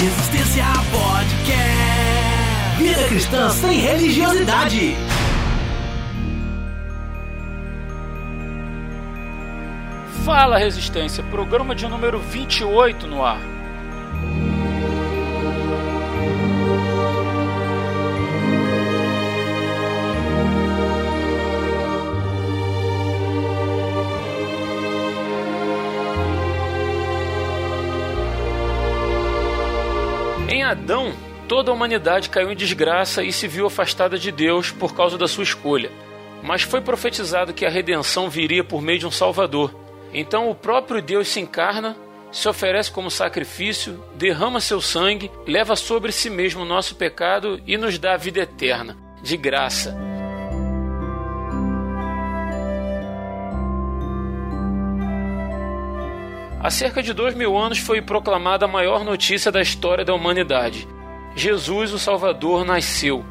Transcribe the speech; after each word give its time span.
Resistência 0.00 0.64
Podcast. 0.90 2.78
Vida 2.78 3.04
cristã 3.08 3.50
sem 3.50 3.80
religiosidade. 3.80 4.96
Fala 10.24 10.56
Resistência, 10.56 11.22
programa 11.24 11.74
de 11.74 11.86
número 11.86 12.18
28 12.18 13.06
no 13.06 13.22
ar. 13.22 13.42
Em 30.90 30.92
Adão, 30.92 31.12
toda 31.46 31.70
a 31.70 31.74
humanidade 31.74 32.28
caiu 32.28 32.50
em 32.50 32.56
desgraça 32.56 33.22
e 33.22 33.32
se 33.32 33.46
viu 33.46 33.64
afastada 33.64 34.18
de 34.18 34.32
Deus 34.32 34.72
por 34.72 34.92
causa 34.92 35.16
da 35.16 35.28
sua 35.28 35.44
escolha. 35.44 35.88
Mas 36.42 36.62
foi 36.62 36.80
profetizado 36.80 37.54
que 37.54 37.64
a 37.64 37.70
redenção 37.70 38.28
viria 38.28 38.64
por 38.64 38.82
meio 38.82 38.98
de 38.98 39.06
um 39.06 39.10
Salvador. 39.10 39.72
Então 40.12 40.50
o 40.50 40.54
próprio 40.54 41.00
Deus 41.00 41.28
se 41.28 41.38
encarna, 41.38 41.96
se 42.32 42.48
oferece 42.48 42.90
como 42.90 43.08
sacrifício, 43.08 44.02
derrama 44.16 44.60
seu 44.60 44.80
sangue, 44.80 45.30
leva 45.46 45.76
sobre 45.76 46.10
si 46.10 46.28
mesmo 46.28 46.62
o 46.62 46.66
nosso 46.66 46.96
pecado 46.96 47.60
e 47.64 47.76
nos 47.76 47.96
dá 47.96 48.14
a 48.14 48.16
vida 48.16 48.40
eterna, 48.40 48.96
de 49.22 49.36
graça. 49.36 49.96
Há 56.62 56.68
cerca 56.68 57.02
de 57.02 57.14
dois 57.14 57.34
mil 57.34 57.56
anos 57.56 57.78
foi 57.78 58.02
proclamada 58.02 58.66
a 58.66 58.68
maior 58.68 59.02
notícia 59.02 59.50
da 59.50 59.62
história 59.62 60.04
da 60.04 60.12
humanidade. 60.12 60.86
Jesus, 61.34 61.90
o 61.90 61.98
Salvador, 61.98 62.66
nasceu. 62.66 63.24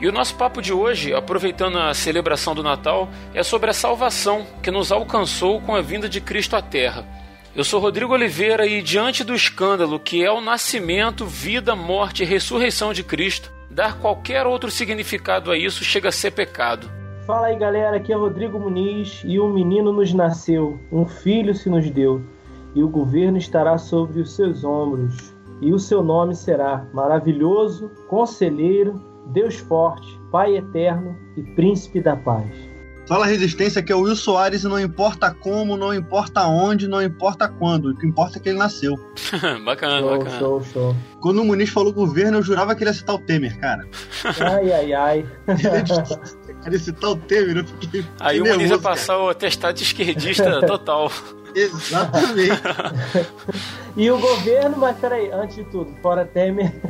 E 0.00 0.06
o 0.06 0.12
nosso 0.12 0.36
papo 0.36 0.62
de 0.62 0.72
hoje, 0.72 1.12
aproveitando 1.12 1.76
a 1.76 1.92
celebração 1.92 2.54
do 2.54 2.62
Natal, 2.62 3.08
é 3.34 3.42
sobre 3.42 3.70
a 3.70 3.72
salvação 3.72 4.46
que 4.62 4.70
nos 4.70 4.92
alcançou 4.92 5.60
com 5.60 5.74
a 5.74 5.80
vinda 5.80 6.08
de 6.08 6.20
Cristo 6.20 6.54
à 6.54 6.62
Terra. 6.62 7.04
Eu 7.52 7.64
sou 7.64 7.80
Rodrigo 7.80 8.12
Oliveira 8.12 8.64
e, 8.64 8.80
diante 8.80 9.24
do 9.24 9.34
escândalo 9.34 9.98
que 9.98 10.24
é 10.24 10.30
o 10.30 10.40
nascimento, 10.40 11.26
vida, 11.26 11.74
morte 11.74 12.22
e 12.22 12.26
ressurreição 12.26 12.92
de 12.92 13.02
Cristo, 13.02 13.50
dar 13.68 13.98
qualquer 13.98 14.46
outro 14.46 14.70
significado 14.70 15.50
a 15.50 15.58
isso 15.58 15.82
chega 15.82 16.10
a 16.10 16.12
ser 16.12 16.30
pecado. 16.30 16.88
Fala 17.26 17.48
aí 17.48 17.58
galera, 17.58 17.96
aqui 17.96 18.12
é 18.12 18.16
Rodrigo 18.16 18.60
Muniz 18.60 19.20
e 19.24 19.40
um 19.40 19.52
menino 19.52 19.92
nos 19.92 20.14
nasceu, 20.14 20.78
um 20.92 21.04
filho 21.04 21.56
se 21.56 21.68
nos 21.68 21.90
deu 21.90 22.22
e 22.74 22.82
o 22.82 22.88
governo 22.88 23.38
estará 23.38 23.78
sobre 23.78 24.20
os 24.20 24.34
seus 24.34 24.64
ombros. 24.64 25.32
E 25.60 25.72
o 25.72 25.78
seu 25.78 26.02
nome 26.02 26.34
será 26.34 26.84
Maravilhoso, 26.92 27.90
Conselheiro, 28.08 29.00
Deus 29.26 29.56
Forte, 29.56 30.20
Pai 30.30 30.56
Eterno 30.56 31.16
e 31.36 31.42
Príncipe 31.42 32.00
da 32.00 32.16
Paz. 32.16 32.72
Fala 33.06 33.26
Resistência, 33.26 33.82
que 33.82 33.92
é 33.92 33.96
o 33.96 34.02
Will 34.02 34.14
Soares 34.14 34.62
e 34.62 34.68
não 34.68 34.78
importa 34.78 35.34
como, 35.34 35.76
não 35.76 35.92
importa 35.92 36.46
onde, 36.46 36.86
não 36.86 37.02
importa 37.02 37.48
quando. 37.48 37.90
O 37.90 37.96
que 37.96 38.06
importa 38.06 38.38
é 38.38 38.40
que 38.40 38.48
ele 38.48 38.58
nasceu. 38.58 38.94
bacana, 39.64 39.98
show, 40.00 40.18
bacana. 40.18 40.38
Show, 40.38 40.64
show. 40.64 40.96
Quando 41.20 41.42
o 41.42 41.44
Muniz 41.44 41.70
falou 41.70 41.92
governo, 41.92 42.38
eu 42.38 42.42
jurava 42.42 42.74
que 42.74 42.82
ele 42.82 42.90
ia 42.90 42.94
citar 42.94 43.16
o 43.16 43.18
Temer, 43.18 43.58
cara. 43.58 43.86
Ai, 44.40 44.72
ai, 44.72 44.92
ai. 44.92 45.26
Ele 46.64 46.76
ia 46.76 46.78
citar 46.78 47.10
o 47.10 47.16
Temer, 47.16 47.56
eu 47.56 47.64
fiquei. 47.66 48.04
Aí 48.20 48.40
o 48.40 48.46
Muniz 48.46 48.70
ia 48.70 48.78
passar 48.78 49.18
o 49.18 49.28
atestado 49.28 49.76
de 49.76 49.82
esquerdista 49.82 50.64
total. 50.64 51.10
Exatamente. 51.54 52.62
e 53.96 54.10
o 54.10 54.18
governo, 54.18 54.76
mas 54.78 54.96
peraí, 54.98 55.30
antes 55.30 55.56
de 55.56 55.64
tudo, 55.64 55.94
fora 56.02 56.24
Temer. 56.24 56.72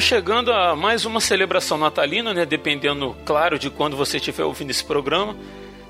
Estamos 0.00 0.24
chegando 0.24 0.50
a 0.50 0.74
mais 0.74 1.04
uma 1.04 1.20
celebração 1.20 1.76
natalina, 1.76 2.32
né? 2.32 2.46
Dependendo, 2.46 3.14
claro, 3.26 3.58
de 3.58 3.68
quando 3.68 3.98
você 3.98 4.16
estiver 4.16 4.44
ouvindo 4.44 4.70
esse 4.70 4.82
programa. 4.82 5.36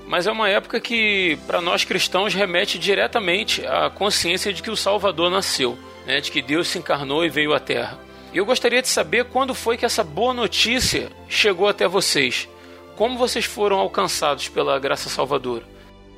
Mas 0.05 0.27
é 0.27 0.31
uma 0.31 0.49
época 0.49 0.81
que, 0.81 1.39
para 1.47 1.61
nós 1.61 1.85
cristãos, 1.85 2.33
remete 2.33 2.77
diretamente 2.77 3.65
à 3.65 3.89
consciência 3.89 4.51
de 4.51 4.61
que 4.61 4.69
o 4.69 4.75
Salvador 4.75 5.31
nasceu, 5.31 5.77
né? 6.05 6.19
de 6.19 6.29
que 6.29 6.41
Deus 6.41 6.67
se 6.67 6.77
encarnou 6.77 7.23
e 7.23 7.29
veio 7.29 7.53
à 7.53 7.59
Terra. 7.59 7.97
E 8.33 8.37
eu 8.37 8.45
gostaria 8.45 8.81
de 8.81 8.89
saber 8.89 9.23
quando 9.25 9.55
foi 9.55 9.77
que 9.77 9.85
essa 9.85 10.03
boa 10.03 10.33
notícia 10.33 11.07
chegou 11.29 11.69
até 11.69 11.87
vocês. 11.87 12.49
Como 12.97 13.17
vocês 13.17 13.45
foram 13.45 13.79
alcançados 13.79 14.49
pela 14.49 14.77
graça 14.77 15.07
salvadora? 15.07 15.63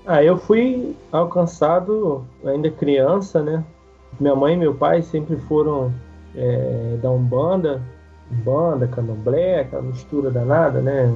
Ah, 0.04 0.24
eu 0.24 0.40
fui 0.40 0.96
alcançado 1.12 2.25
ainda 2.44 2.72
criança, 2.72 3.44
né? 3.44 3.64
Minha 4.20 4.36
mãe 4.36 4.56
e 4.56 4.58
meu 4.58 4.74
pai 4.74 5.04
sempre 5.04 5.38
foram 5.48 5.94
é, 6.36 6.98
da 7.02 7.12
Umbanda, 7.12 7.82
Umbanda, 8.32 8.88
Candomblé, 8.88 9.62
aquela 9.62 9.82
mistura 9.82 10.32
danada, 10.32 10.82
né? 10.82 11.14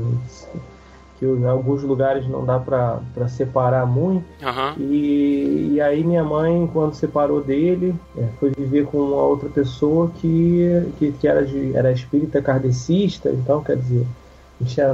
Que 1.18 1.26
em 1.26 1.46
alguns 1.46 1.82
lugares 1.82 2.28
não 2.28 2.46
dá 2.46 2.60
para 2.60 3.28
separar 3.28 3.86
muito. 3.88 4.26
Uhum. 4.42 4.74
E, 4.78 5.72
e, 5.74 5.82
aí 5.82 6.04
minha 6.04 6.24
mãe, 6.24 6.70
quando 6.72 6.94
separou 6.94 7.42
dele, 7.42 7.96
é, 8.16 8.28
foi 8.40 8.52
viver 8.52 8.86
com 8.86 9.00
uma 9.00 9.24
outra 9.24 9.50
pessoa 9.50 10.12
que, 10.16 10.92
que, 11.00 11.12
que 11.14 11.28
era, 11.28 11.44
de, 11.44 11.76
era 11.76 11.92
espírita 11.92 12.42
kardecista, 12.42 13.32
então 13.32 13.64
quer 13.64 13.78
dizer, 13.78 14.06
não 14.60 14.68
tinha 14.68 14.94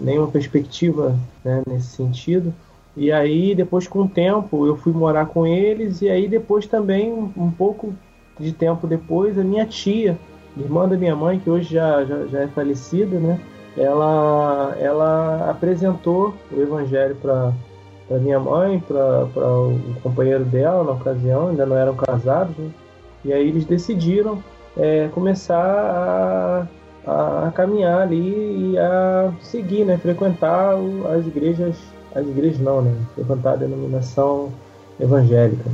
nenhuma 0.00 0.28
perspectiva 0.28 1.14
né, 1.44 1.62
nesse 1.66 1.88
sentido. 1.88 2.54
E 2.96 3.12
aí, 3.12 3.54
depois, 3.54 3.86
com 3.86 4.02
o 4.02 4.08
tempo, 4.08 4.66
eu 4.66 4.76
fui 4.76 4.92
morar 4.92 5.26
com 5.26 5.46
eles, 5.46 6.00
e 6.00 6.08
aí 6.08 6.26
depois 6.26 6.66
também, 6.66 7.12
um 7.12 7.50
pouco 7.50 7.94
de 8.40 8.52
tempo 8.52 8.86
depois, 8.86 9.38
a 9.38 9.44
minha 9.44 9.66
tia, 9.66 10.18
irmã 10.56 10.88
da 10.88 10.96
minha 10.96 11.14
mãe, 11.14 11.38
que 11.38 11.48
hoje 11.48 11.74
já, 11.74 12.04
já, 12.04 12.26
já 12.26 12.40
é 12.40 12.48
falecida, 12.48 13.18
né? 13.18 13.38
Ela, 13.76 14.74
ela 14.80 15.50
apresentou 15.50 16.34
o 16.50 16.60
evangelho 16.60 17.14
para 17.16 17.52
para 18.10 18.18
minha 18.18 18.40
mãe, 18.40 18.80
para 18.80 19.22
o 19.24 19.78
companheiro 20.02 20.44
dela 20.44 20.82
na 20.82 20.90
ocasião, 20.90 21.46
ainda 21.46 21.64
não 21.64 21.76
eram 21.76 21.94
casados, 21.94 22.56
né? 22.58 22.68
e 23.24 23.32
aí 23.32 23.48
eles 23.48 23.64
decidiram 23.64 24.42
é, 24.76 25.08
começar 25.14 26.66
a, 27.06 27.46
a, 27.46 27.52
caminhar 27.52 28.00
ali 28.00 28.72
e 28.72 28.78
a 28.78 29.32
seguir, 29.40 29.84
né? 29.84 29.96
frequentar 29.96 30.74
as 31.16 31.24
igrejas, 31.24 31.76
as 32.12 32.26
igrejas 32.26 32.58
não, 32.58 32.82
né? 32.82 32.92
frequentar 33.14 33.52
a 33.52 33.56
denominação 33.56 34.50
evangélica. 34.98 35.70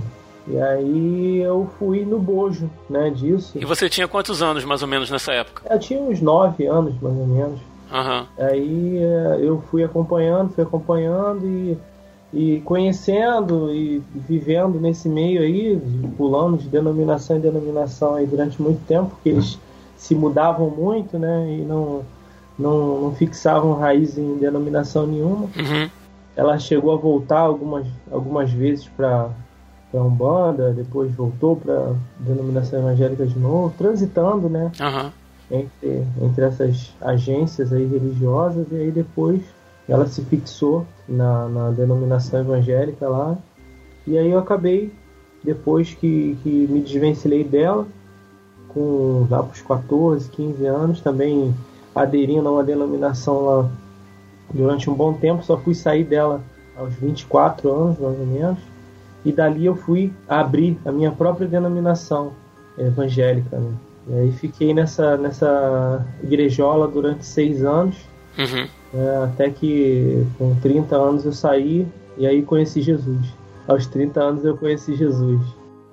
E 0.49 0.59
aí 0.61 1.39
eu 1.39 1.69
fui 1.79 2.05
no 2.05 2.19
bojo, 2.19 2.71
né, 2.89 3.11
disso. 3.11 3.59
E 3.59 3.65
você 3.65 3.89
tinha 3.89 4.07
quantos 4.07 4.43
anos, 4.43 4.65
mais 4.65 4.81
ou 4.81 4.89
menos, 4.89 5.11
nessa 5.11 5.33
época? 5.33 5.63
Eu 5.69 5.79
tinha 5.79 6.01
uns 6.01 6.21
nove 6.21 6.67
anos, 6.67 6.95
mais 7.01 7.17
ou 7.17 7.27
menos. 7.27 7.61
Uhum. 7.91 8.27
Aí 8.39 8.99
eu 9.41 9.63
fui 9.71 9.83
acompanhando, 9.83 10.53
fui 10.53 10.63
acompanhando 10.63 11.47
e, 11.47 11.79
e 12.33 12.61
conhecendo 12.61 13.73
e 13.73 14.03
vivendo 14.15 14.81
nesse 14.81 15.09
meio 15.09 15.41
aí, 15.41 15.81
pulando 16.17 16.59
de 16.59 16.69
denominação 16.69 17.37
em 17.37 17.41
denominação 17.41 18.15
aí 18.15 18.27
durante 18.27 18.61
muito 18.61 18.85
tempo, 18.87 19.11
porque 19.11 19.31
eles 19.31 19.59
se 19.97 20.15
mudavam 20.15 20.71
muito, 20.71 21.19
né, 21.19 21.57
e 21.59 21.63
não, 21.63 22.03
não, 22.59 23.01
não 23.03 23.15
fixavam 23.15 23.75
raiz 23.75 24.17
em 24.17 24.37
denominação 24.37 25.07
nenhuma. 25.07 25.47
Uhum. 25.57 25.91
Ela 26.37 26.59
chegou 26.59 26.93
a 26.93 26.97
voltar 26.97 27.41
algumas, 27.41 27.87
algumas 28.11 28.51
vezes 28.51 28.87
para 28.89 29.31
para 29.97 30.05
Umbanda, 30.05 30.73
depois 30.75 31.11
voltou 31.15 31.57
para 31.57 31.95
denominação 32.21 32.81
evangélica 32.81 33.27
de 33.27 33.39
novo, 33.39 33.73
transitando, 33.79 34.47
né? 34.47 34.71
Uhum. 34.79 35.11
Entre, 35.51 36.05
entre 36.21 36.45
essas 36.45 36.93
agências 37.01 37.73
aí 37.73 37.87
religiosas, 37.87 38.67
e 38.71 38.75
aí 38.75 38.91
depois 38.91 39.41
ela 39.89 40.07
se 40.07 40.23
fixou 40.23 40.85
na, 41.09 41.49
na 41.49 41.71
denominação 41.71 42.41
evangélica 42.41 43.09
lá. 43.09 43.39
E 44.07 44.19
aí 44.19 44.31
eu 44.31 44.39
acabei, 44.39 44.93
depois 45.43 45.95
que, 45.95 46.37
que 46.43 46.67
me 46.69 46.81
desvencilhei 46.83 47.43
dela, 47.43 47.87
com 48.69 49.27
lá 49.31 49.43
para 49.43 49.55
os 49.55 49.63
14, 49.63 50.29
15 50.29 50.67
anos, 50.67 51.01
também 51.01 51.55
aderindo 51.95 52.47
a 52.49 52.53
uma 52.53 52.65
denominação 52.65 53.47
lá 53.47 53.71
durante 54.53 54.91
um 54.91 54.95
bom 54.95 55.15
tempo, 55.15 55.43
só 55.43 55.57
fui 55.57 55.75
sair 55.75 56.05
dela 56.05 56.43
aos 56.77 56.93
24 56.95 57.73
anos, 57.73 57.99
mais 57.99 58.21
ou 58.21 58.27
menos 58.27 58.76
e 59.27 59.33
dali 59.33 59.67
eu 59.67 59.75
fui 59.75 60.13
abrir 60.29 60.79
a 60.85 60.93
minha 60.93 61.11
própria 61.11 61.49
denominação 61.49 62.33
evangélica. 62.79 63.59
Né? 63.59 63.73
E 64.09 64.15
aí 64.21 64.33
fiquei 64.33 64.73
nessa, 64.73 65.17
nessa 65.17 66.07
igrejola 66.23 66.87
durante 66.87 67.27
seis 67.27 67.65
anos. 67.65 67.97
Uhum. 68.39 68.69
É, 68.95 69.25
até 69.25 69.51
que 69.51 70.25
com 70.39 70.55
30 70.61 70.95
anos 70.95 71.25
eu 71.25 71.33
saí 71.33 71.89
e 72.17 72.25
aí 72.25 72.41
conheci 72.43 72.81
Jesus. 72.81 73.27
Aos 73.67 73.89
30 73.89 74.21
anos 74.21 74.45
eu 74.45 74.57
conheci 74.57 74.95
Jesus. 74.95 75.41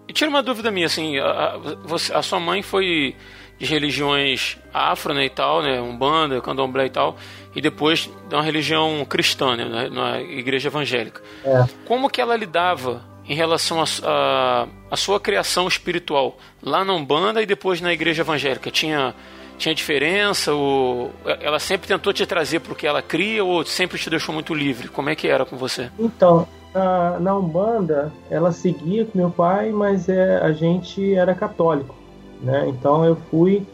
E 0.07 0.13
tira 0.13 0.29
uma 0.29 0.43
dúvida 0.43 0.69
minha, 0.69 0.85
assim, 0.85 1.17
a, 1.17 1.25
a, 1.25 1.57
você, 1.83 2.13
a 2.13 2.21
sua 2.21 2.39
mãe 2.39 2.61
foi 2.61 3.15
de 3.57 3.65
religiões 3.65 4.59
afro, 4.71 5.11
né, 5.11 5.25
e 5.25 5.29
tal, 5.29 5.63
né, 5.63 5.81
umbanda, 5.81 6.39
candomblé 6.39 6.85
e 6.85 6.89
tal, 6.89 7.15
e 7.55 7.61
depois 7.61 8.11
de 8.29 8.35
uma 8.35 8.43
religião 8.43 9.03
cristã, 9.05 9.55
né, 9.55 9.89
na 9.89 10.21
igreja 10.21 10.67
evangélica. 10.67 11.21
É. 11.43 11.65
Como 11.85 12.09
que 12.09 12.21
ela 12.21 12.35
lidava 12.35 13.12
em 13.27 13.35
relação 13.35 13.81
à 13.81 14.95
sua 14.95 15.19
criação 15.19 15.67
espiritual 15.67 16.37
lá 16.61 16.83
na 16.83 16.93
umbanda 16.93 17.41
e 17.41 17.45
depois 17.45 17.81
na 17.81 17.93
igreja 17.93 18.21
evangélica? 18.21 18.69
Tinha 18.69 19.15
tinha 19.57 19.73
diferença? 19.73 20.53
Ou 20.53 21.11
ela 21.39 21.59
sempre 21.59 21.87
tentou 21.87 22.11
te 22.11 22.25
trazer 22.25 22.59
para 22.59 22.73
o 22.73 22.75
que 22.75 22.87
ela 22.87 23.01
cria 23.01 23.43
ou 23.43 23.65
sempre 23.65 23.97
te 23.97 24.09
deixou 24.09 24.33
muito 24.33 24.53
livre? 24.53 24.87
Como 24.87 25.09
é 25.09 25.15
que 25.15 25.27
era 25.27 25.45
com 25.45 25.57
você? 25.57 25.89
Então, 25.97 26.47
na, 26.73 27.19
na 27.19 27.37
Umbanda, 27.37 28.11
ela 28.29 28.51
seguia 28.51 29.05
com 29.05 29.17
meu 29.17 29.29
pai, 29.29 29.71
mas 29.71 30.09
é, 30.09 30.37
a 30.37 30.51
gente 30.51 31.13
era 31.13 31.33
católico, 31.35 31.95
né? 32.41 32.65
Então 32.67 33.05
eu 33.05 33.15
fui, 33.29 33.65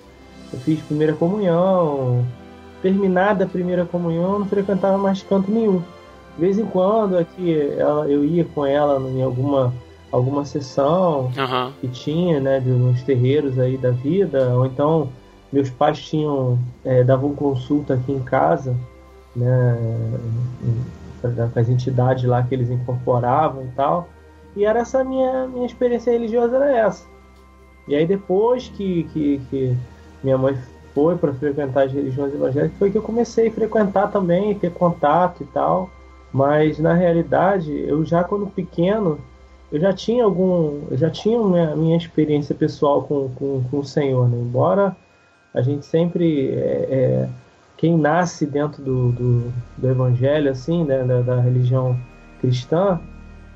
eu 0.52 0.60
fiz 0.60 0.80
primeira 0.82 1.14
comunhão, 1.14 2.26
terminada 2.82 3.46
a 3.46 3.48
primeira 3.48 3.86
comunhão, 3.86 4.40
não 4.40 4.46
frequentava 4.46 4.98
mais 4.98 5.24
canto 5.24 5.50
nenhum. 5.50 5.82
De 6.40 6.46
vez 6.46 6.58
em 6.58 6.66
quando 6.66 7.18
aqui 7.18 7.54
ela, 7.78 8.08
eu 8.08 8.24
ia 8.24 8.46
com 8.46 8.66
ela 8.66 8.98
em 9.10 9.22
alguma 9.22 9.74
alguma 10.10 10.46
sessão 10.46 11.26
uhum. 11.38 11.72
que 11.82 11.88
tinha, 11.90 12.40
né, 12.40 12.62
de 12.62 12.72
uns 12.72 13.04
terreiros 13.04 13.60
aí 13.60 13.78
da 13.78 13.92
vida, 13.92 14.56
ou 14.56 14.66
então 14.66 15.10
meus 15.52 15.70
pais 15.70 16.00
tinham 16.00 16.58
é, 16.86 17.04
davam 17.04 17.36
consulta 17.36 17.96
aqui 17.96 18.14
em 18.14 18.22
casa, 18.22 18.74
né, 19.36 19.78
com 21.54 21.60
as 21.60 21.68
entidades 21.68 22.24
lá 22.24 22.42
que 22.42 22.56
eles 22.56 22.70
incorporavam 22.70 23.66
e 23.66 23.72
tal. 23.76 24.08
E 24.56 24.64
era 24.64 24.80
essa 24.80 25.04
minha 25.04 25.46
minha 25.46 25.66
experiência 25.66 26.10
religiosa 26.10 26.56
era 26.56 26.72
essa. 26.72 27.06
E 27.86 27.96
aí 27.96 28.08
depois 28.08 28.70
que, 28.70 29.04
que, 29.12 29.42
que 29.50 29.76
minha 30.24 30.38
mãe 30.38 30.58
foi 30.96 31.18
para 31.18 31.34
frequentar 31.34 31.84
as 31.84 31.92
religiões 31.92 32.34
evangélicas 32.34 32.80
foi 32.80 32.90
que 32.90 32.98
eu 32.98 33.04
comecei 33.04 33.50
a 33.50 33.52
frequentar 33.52 34.10
também, 34.10 34.58
ter 34.58 34.72
contato 34.72 35.44
e 35.44 35.46
tal. 35.48 35.90
Mas 36.32 36.80
na 36.80 36.94
realidade, 36.94 37.72
eu 37.72 38.06
já 38.06 38.24
quando 38.24 38.48
pequeno, 38.48 39.20
eu 39.72 39.80
já 39.80 39.94
tinha 39.94 40.24
algum, 40.24 40.82
eu 40.90 40.98
já 40.98 41.10
tinha 41.10 41.40
minha, 41.42 41.76
minha 41.76 41.98
experiência 41.98 42.54
pessoal 42.54 43.04
com, 43.04 43.30
com, 43.30 43.64
com 43.70 43.80
o 43.80 43.86
Senhor, 43.86 44.28
né? 44.30 44.38
Embora 44.38 44.96
a 45.54 45.62
gente 45.62 45.86
sempre 45.86 46.50
é, 46.52 46.88
é, 46.90 47.30
quem 47.78 47.98
nasce 47.98 48.46
dentro 48.46 48.84
do, 48.84 49.12
do, 49.12 49.54
do 49.78 49.90
evangelho 49.90 50.52
assim 50.52 50.84
né 50.84 51.04
da, 51.04 51.22
da, 51.22 51.40
religião 51.40 51.98
cristã 52.40 53.00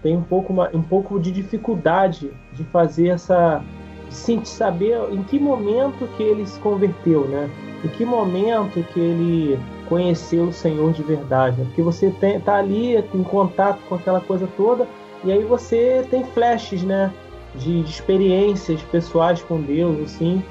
tem 0.01 0.17
um 0.17 0.23
pouco 0.23 0.51
uma, 0.51 0.69
um 0.73 0.81
pouco 0.81 1.19
de 1.19 1.31
dificuldade 1.31 2.31
de 2.53 2.63
fazer 2.65 3.09
essa 3.09 3.63
de 4.09 4.47
saber 4.47 4.97
em 5.11 5.23
que 5.23 5.39
momento 5.39 6.07
que 6.15 6.23
ele 6.23 6.45
se 6.45 6.59
converteu 6.59 7.27
né 7.27 7.49
em 7.83 7.87
que 7.89 8.05
momento 8.05 8.83
que 8.93 8.99
ele 8.99 9.59
conheceu 9.87 10.45
o 10.45 10.53
Senhor 10.53 10.91
de 10.91 11.03
verdade 11.03 11.57
né? 11.57 11.65
porque 11.65 11.81
você 11.81 12.09
tem, 12.11 12.39
tá 12.39 12.57
ali 12.57 12.97
em 13.13 13.23
contato 13.23 13.79
com 13.87 13.95
aquela 13.95 14.21
coisa 14.21 14.47
toda 14.57 14.87
e 15.23 15.31
aí 15.31 15.43
você 15.43 16.05
tem 16.09 16.23
flashes 16.23 16.83
né 16.83 17.11
de, 17.55 17.83
de 17.83 17.89
experiências 17.89 18.81
pessoais 18.83 19.41
com 19.41 19.61
Deus 19.61 19.99
assim 20.01 20.43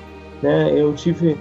né? 0.43 0.73
Eu 0.75 0.93
tive 0.93 1.39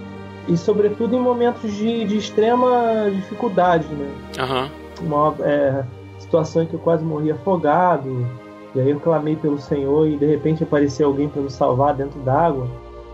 e 0.48 0.56
sobretudo 0.56 1.16
em 1.16 1.20
momentos 1.20 1.74
de, 1.74 2.06
de 2.06 2.18
extrema 2.18 3.10
dificuldade, 3.12 3.88
né? 3.88 4.10
Uhum. 4.40 5.08
Uma 5.08 5.36
é, 5.42 5.84
situação 6.20 6.64
em 6.64 6.66
que 6.68 6.76
eu 6.76 6.80
quase 6.80 7.04
morri 7.04 7.32
afogado 7.32 8.26
e 8.74 8.80
aí 8.80 8.90
eu 8.90 9.00
clamei 9.00 9.36
pelo 9.36 9.60
Senhor 9.60 10.08
e 10.08 10.18
de 10.18 10.26
repente 10.26 10.64
apareceu 10.64 11.08
alguém 11.08 11.28
para 11.28 11.42
me 11.42 11.50
salvar 11.50 11.94
dentro 11.94 12.20
d'água, 12.22 12.68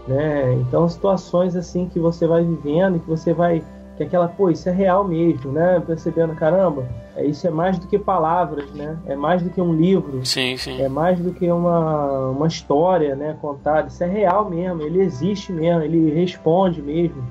né? 0.07 0.53
Então 0.53 0.87
situações 0.87 1.55
assim 1.55 1.87
que 1.87 1.99
você 1.99 2.27
vai 2.27 2.43
vivendo 2.43 2.97
e 2.97 2.99
que 2.99 3.09
você 3.09 3.33
vai 3.33 3.63
que 3.97 4.03
aquela, 4.03 4.27
pô, 4.27 4.51
isso 4.51 4.69
é 4.69 4.71
real 4.71 5.03
mesmo, 5.03 5.51
né? 5.51 5.81
Percebendo, 5.85 6.35
caramba, 6.35 6.87
é, 7.15 7.25
isso 7.25 7.47
é 7.47 7.49
mais 7.49 7.79
do 7.79 7.87
que 7.87 7.97
palavras, 7.97 8.71
né? 8.71 8.95
É 9.07 9.15
mais 9.15 9.41
do 9.41 9.49
que 9.49 9.59
um 9.59 9.73
livro. 9.73 10.23
Sim, 10.23 10.55
sim. 10.55 10.79
É 10.79 10.87
mais 10.87 11.19
do 11.19 11.33
que 11.33 11.51
uma, 11.51 12.29
uma 12.29 12.47
história, 12.47 13.15
né? 13.15 13.35
Contada. 13.41 13.87
Isso 13.87 14.03
é 14.03 14.07
real 14.07 14.47
mesmo, 14.47 14.83
ele 14.83 15.01
existe 15.01 15.51
mesmo, 15.51 15.81
ele 15.81 16.11
responde 16.11 16.81
mesmo. 16.81 17.23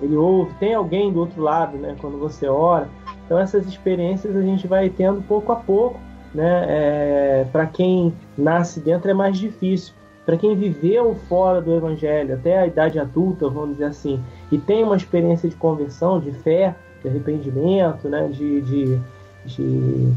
Ele 0.00 0.16
ouve, 0.16 0.54
tem 0.54 0.74
alguém 0.74 1.12
do 1.12 1.20
outro 1.20 1.42
lado, 1.42 1.76
né? 1.76 1.94
Quando 2.00 2.18
você 2.18 2.48
ora. 2.48 2.88
Então 3.26 3.38
essas 3.38 3.66
experiências 3.66 4.34
a 4.34 4.40
gente 4.40 4.66
vai 4.66 4.88
tendo 4.88 5.20
pouco 5.20 5.52
a 5.52 5.56
pouco, 5.56 6.00
né? 6.34 6.64
É, 6.68 7.46
Para 7.52 7.66
quem 7.66 8.14
nasce 8.36 8.80
dentro 8.80 9.10
é 9.10 9.14
mais 9.14 9.36
difícil. 9.36 9.92
Para 10.28 10.36
quem 10.36 10.54
viveu 10.54 11.14
fora 11.26 11.58
do 11.58 11.74
evangelho, 11.74 12.34
até 12.34 12.58
a 12.58 12.66
idade 12.66 12.98
adulta, 12.98 13.48
vamos 13.48 13.78
dizer 13.78 13.86
assim, 13.86 14.20
e 14.52 14.58
tem 14.58 14.84
uma 14.84 14.94
experiência 14.94 15.48
de 15.48 15.56
conversão, 15.56 16.20
de 16.20 16.32
fé, 16.32 16.76
de 17.00 17.08
arrependimento, 17.08 18.10
né? 18.10 18.28
de, 18.28 18.60
de 18.60 19.00
de, 19.46 20.12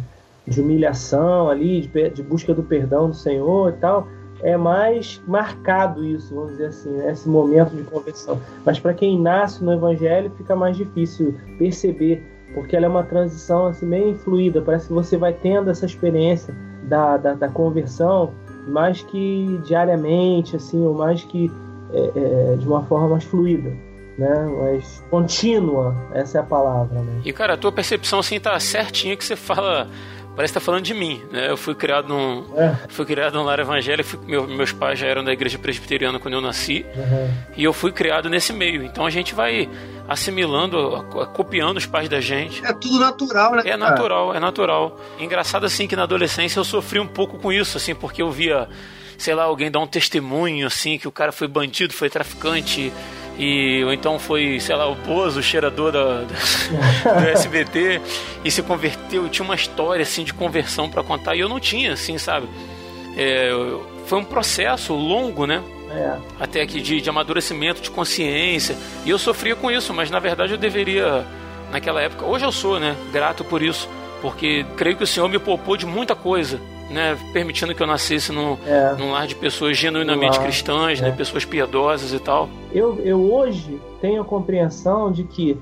de 0.45 0.59
humilhação 0.59 1.49
ali, 1.49 1.79
de, 1.79 2.09
de, 2.09 2.21
busca 2.21 2.53
do 2.53 2.61
perdão 2.61 3.07
do 3.07 3.15
Senhor 3.15 3.69
e 3.69 3.77
tal, 3.77 4.05
é 4.41 4.57
mais 4.57 5.21
marcado 5.25 6.03
isso, 6.03 6.35
vamos 6.35 6.51
dizer 6.51 6.65
assim, 6.65 6.89
né? 6.89 7.09
esse 7.09 7.29
momento 7.29 7.73
de 7.73 7.83
conversão. 7.83 8.37
Mas 8.65 8.77
para 8.81 8.93
quem 8.93 9.17
nasce 9.17 9.63
no 9.63 9.71
Evangelho 9.71 10.29
fica 10.35 10.57
mais 10.57 10.75
difícil 10.75 11.35
perceber, 11.57 12.21
porque 12.53 12.75
ela 12.75 12.87
é 12.87 12.89
uma 12.89 13.03
transição 13.03 13.67
assim 13.67 13.85
meio 13.85 14.17
fluida, 14.17 14.61
parece 14.61 14.87
que 14.87 14.93
você 14.93 15.15
vai 15.15 15.31
tendo 15.31 15.69
essa 15.69 15.85
experiência 15.85 16.53
da, 16.83 17.15
da, 17.15 17.33
da 17.33 17.47
conversão 17.47 18.33
mais 18.67 19.01
que 19.01 19.59
diariamente, 19.63 20.55
assim, 20.55 20.85
ou 20.85 20.93
mais 20.93 21.23
que 21.23 21.51
é, 21.93 22.11
é, 22.53 22.55
de 22.55 22.67
uma 22.67 22.83
forma 22.83 23.09
mais 23.09 23.23
fluida 23.23 23.71
né? 24.17 24.45
Mas 24.61 25.03
contínua, 25.09 25.95
essa 26.13 26.37
é 26.37 26.41
a 26.41 26.43
palavra, 26.43 27.01
né? 27.01 27.21
E 27.25 27.33
cara, 27.33 27.53
a 27.53 27.57
tua 27.57 27.71
percepção 27.71 28.19
assim 28.19 28.39
tá 28.39 28.59
certinha 28.59 29.15
que 29.17 29.25
você 29.25 29.35
fala 29.35 29.89
parece 30.35 30.53
que 30.53 30.59
tá 30.59 30.65
falando 30.65 30.83
de 30.83 30.93
mim, 30.93 31.21
né? 31.31 31.49
Eu 31.49 31.57
fui 31.57 31.75
criado 31.75 32.07
num, 32.07 32.45
é. 32.57 32.75
fui 32.87 33.05
criado 33.05 33.33
num 33.33 33.43
lar 33.43 33.59
evangélico, 33.59 34.09
fui, 34.09 34.19
meu, 34.25 34.47
meus 34.47 34.71
pais 34.71 34.97
já 34.97 35.07
eram 35.07 35.23
da 35.23 35.31
igreja 35.31 35.57
presbiteriana 35.57 36.19
quando 36.19 36.33
eu 36.33 36.41
nasci, 36.41 36.85
uhum. 36.95 37.33
e 37.55 37.63
eu 37.63 37.73
fui 37.73 37.91
criado 37.91 38.29
nesse 38.29 38.53
meio. 38.53 38.83
Então 38.83 39.05
a 39.05 39.09
gente 39.09 39.33
vai 39.33 39.69
assimilando, 40.07 41.05
copiando 41.33 41.77
os 41.77 41.85
pais 41.85 42.09
da 42.09 42.19
gente. 42.19 42.65
É 42.65 42.73
tudo 42.73 42.99
natural, 42.99 43.55
né? 43.55 43.63
É 43.65 43.77
natural, 43.77 44.33
é 44.33 44.39
natural. 44.39 44.99
Engraçado 45.19 45.65
assim 45.65 45.87
que 45.87 45.95
na 45.95 46.03
adolescência 46.03 46.59
eu 46.59 46.63
sofri 46.63 46.99
um 46.99 47.07
pouco 47.07 47.37
com 47.37 47.51
isso, 47.51 47.77
assim, 47.77 47.95
porque 47.95 48.21
eu 48.21 48.31
via, 48.31 48.67
sei 49.17 49.33
lá, 49.33 49.43
alguém 49.43 49.71
dar 49.71 49.79
um 49.79 49.87
testemunho 49.87 50.67
assim 50.67 50.97
que 50.97 51.07
o 51.07 51.11
cara 51.11 51.31
foi 51.31 51.47
bandido, 51.47 51.93
foi 51.93 52.09
traficante 52.09 52.91
e 53.37 53.83
ou 53.83 53.93
então 53.93 54.19
foi, 54.19 54.59
sei 54.59 54.75
lá, 54.75 54.87
o 54.87 54.95
Bozo, 54.95 55.39
o 55.39 55.43
cheirador 55.43 55.91
da, 55.91 56.21
da, 56.21 57.13
do 57.19 57.27
SBT 57.29 58.01
e 58.43 58.51
se 58.51 58.61
converteu, 58.61 59.29
tinha 59.29 59.45
uma 59.45 59.55
história 59.55 60.03
assim 60.03 60.23
de 60.23 60.33
conversão 60.33 60.89
para 60.89 61.03
contar 61.03 61.35
e 61.35 61.39
eu 61.39 61.49
não 61.49 61.59
tinha, 61.59 61.93
assim, 61.93 62.17
sabe? 62.17 62.47
É, 63.17 63.51
foi 64.05 64.19
um 64.19 64.23
processo 64.23 64.93
longo, 64.93 65.45
né? 65.45 65.63
É. 65.89 66.17
Até 66.39 66.61
aqui 66.61 66.79
de, 66.79 67.01
de 67.01 67.09
amadurecimento, 67.09 67.81
de 67.81 67.91
consciência. 67.91 68.77
E 69.05 69.09
eu 69.09 69.19
sofria 69.19 69.55
com 69.55 69.69
isso, 69.69 69.93
mas 69.93 70.09
na 70.09 70.19
verdade 70.19 70.53
eu 70.53 70.57
deveria, 70.57 71.25
naquela 71.71 72.01
época, 72.01 72.25
hoje 72.25 72.45
eu 72.45 72.51
sou, 72.51 72.79
né? 72.79 72.95
Grato 73.11 73.43
por 73.43 73.61
isso, 73.61 73.89
porque 74.21 74.65
creio 74.77 74.95
que 74.95 75.03
o 75.03 75.07
Senhor 75.07 75.27
me 75.27 75.39
poupou 75.39 75.75
de 75.75 75.85
muita 75.85 76.15
coisa 76.15 76.59
né, 76.91 77.17
permitindo 77.33 77.73
que 77.73 77.81
eu 77.81 77.87
nascesse 77.87 78.31
no, 78.31 78.59
é. 78.65 78.93
num 78.97 79.11
lar 79.11 79.25
de 79.25 79.35
pessoas 79.35 79.77
genuinamente 79.77 80.37
lar, 80.37 80.45
cristãs, 80.45 81.01
né, 81.01 81.07
é. 81.07 81.11
né, 81.11 81.17
pessoas 81.17 81.45
piedosas 81.45 82.13
e 82.13 82.19
tal. 82.19 82.49
Eu, 82.71 82.99
eu 83.03 83.33
hoje 83.33 83.81
tenho 83.99 84.21
a 84.21 84.25
compreensão 84.25 85.11
de 85.11 85.23
que 85.23 85.57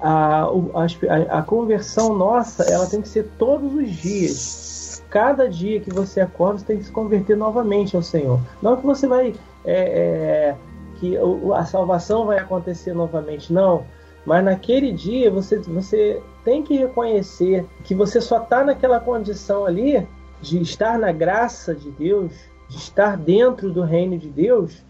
a, 0.00 0.44
a, 0.44 1.38
a 1.38 1.42
conversão 1.42 2.14
nossa 2.14 2.64
ela 2.64 2.86
tem 2.86 3.02
que 3.02 3.08
ser 3.08 3.30
todos 3.38 3.74
os 3.74 3.90
dias. 3.90 5.02
Cada 5.10 5.48
dia 5.48 5.80
que 5.80 5.92
você 5.92 6.20
acorda, 6.20 6.58
você 6.58 6.66
tem 6.66 6.78
que 6.78 6.84
se 6.84 6.92
converter 6.92 7.36
novamente 7.36 7.96
ao 7.96 8.02
Senhor. 8.02 8.40
Não 8.62 8.76
que 8.76 8.86
você 8.86 9.06
vai. 9.06 9.34
É, 9.64 10.54
é 10.54 10.56
que 11.00 11.16
a 11.56 11.64
salvação 11.64 12.26
vai 12.26 12.38
acontecer 12.38 12.92
novamente, 12.92 13.52
não. 13.52 13.84
Mas 14.24 14.44
naquele 14.44 14.92
dia 14.92 15.30
você, 15.30 15.58
você 15.58 16.20
tem 16.44 16.62
que 16.62 16.76
reconhecer 16.76 17.64
que 17.84 17.94
você 17.94 18.20
só 18.20 18.42
está 18.42 18.62
naquela 18.62 19.00
condição 19.00 19.64
ali 19.64 20.06
de 20.40 20.60
estar 20.60 20.98
na 20.98 21.12
graça 21.12 21.74
de 21.74 21.90
Deus, 21.90 22.32
de 22.68 22.76
estar 22.76 23.16
dentro 23.16 23.72
do 23.72 23.82
reino 23.82 24.16
de 24.18 24.28
Deus, 24.28 24.82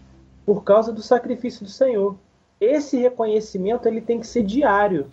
por 0.45 0.63
causa 0.63 0.91
do 0.91 1.01
sacrifício 1.01 1.65
do 1.65 1.71
Senhor. 1.71 2.15
Esse 2.59 2.97
reconhecimento 2.97 3.87
ele 3.87 4.01
tem 4.01 4.19
que 4.19 4.27
ser 4.27 4.43
diário. 4.43 5.07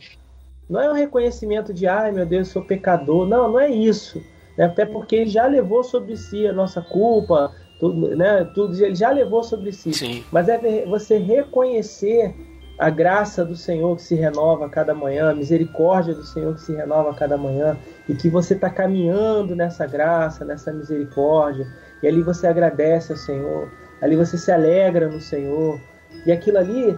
Não 0.68 0.80
é 0.80 0.90
um 0.90 0.94
reconhecimento 0.94 1.72
de, 1.72 1.86
ai 1.86 2.12
meu 2.12 2.26
Deus, 2.26 2.48
sou 2.48 2.62
pecador. 2.62 3.26
Não, 3.26 3.52
não 3.52 3.58
é 3.58 3.70
isso. 3.70 4.22
Né? 4.56 4.66
Até 4.66 4.84
porque 4.84 5.16
ele 5.16 5.30
já 5.30 5.46
levou 5.46 5.82
sobre 5.82 6.16
si 6.16 6.46
a 6.46 6.52
nossa 6.52 6.82
culpa, 6.82 7.54
tudo, 7.80 8.16
né? 8.16 8.44
tudo 8.54 8.74
ele 8.84 8.94
já 8.94 9.10
levou 9.10 9.42
sobre 9.42 9.72
si. 9.72 9.92
Sim. 9.94 10.24
Mas 10.30 10.48
é 10.48 10.84
você 10.84 11.16
reconhecer 11.16 12.34
a 12.78 12.90
graça 12.90 13.44
do 13.44 13.56
Senhor 13.56 13.96
que 13.96 14.02
se 14.02 14.14
renova 14.14 14.66
a 14.66 14.68
cada 14.68 14.94
manhã, 14.94 15.30
a 15.30 15.34
misericórdia 15.34 16.14
do 16.14 16.22
Senhor 16.22 16.54
que 16.54 16.60
se 16.60 16.72
renova 16.72 17.10
a 17.10 17.14
cada 17.14 17.36
manhã, 17.36 17.76
e 18.08 18.14
que 18.14 18.30
você 18.30 18.54
está 18.54 18.70
caminhando 18.70 19.56
nessa 19.56 19.84
graça, 19.84 20.44
nessa 20.44 20.72
misericórdia, 20.72 21.66
e 22.02 22.06
ali 22.06 22.22
você 22.22 22.46
agradece 22.46 23.12
ao 23.12 23.18
Senhor, 23.18 23.68
ali 24.00 24.14
você 24.14 24.38
se 24.38 24.52
alegra 24.52 25.08
no 25.08 25.20
Senhor, 25.20 25.80
e 26.24 26.30
aquilo 26.30 26.58
ali 26.58 26.96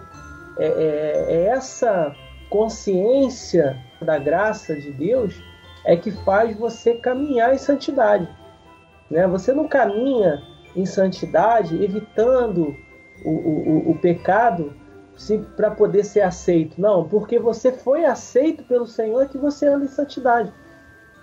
é, 0.59 0.65
é, 0.65 1.25
é 1.29 1.45
essa 1.47 2.15
consciência 2.49 3.75
da 4.01 4.19
graça 4.19 4.75
de 4.75 4.91
Deus 4.91 5.41
é 5.83 5.95
que 5.95 6.11
faz 6.11 6.55
você 6.55 6.93
caminhar 6.95 7.55
em 7.55 7.57
santidade. 7.57 8.29
Né? 9.09 9.25
Você 9.27 9.51
não 9.51 9.67
caminha 9.67 10.43
em 10.75 10.85
santidade 10.85 11.83
evitando 11.83 12.75
o, 13.25 13.29
o, 13.29 13.91
o 13.91 13.97
pecado 13.97 14.75
para 15.55 15.71
poder 15.71 16.03
ser 16.03 16.21
aceito. 16.21 16.79
Não, 16.79 17.07
porque 17.07 17.39
você 17.39 17.71
foi 17.71 18.05
aceito 18.05 18.63
pelo 18.63 18.87
Senhor 18.87 19.27
que 19.27 19.37
você 19.37 19.67
anda 19.67 19.85
em 19.85 19.89
santidade. 19.89 20.51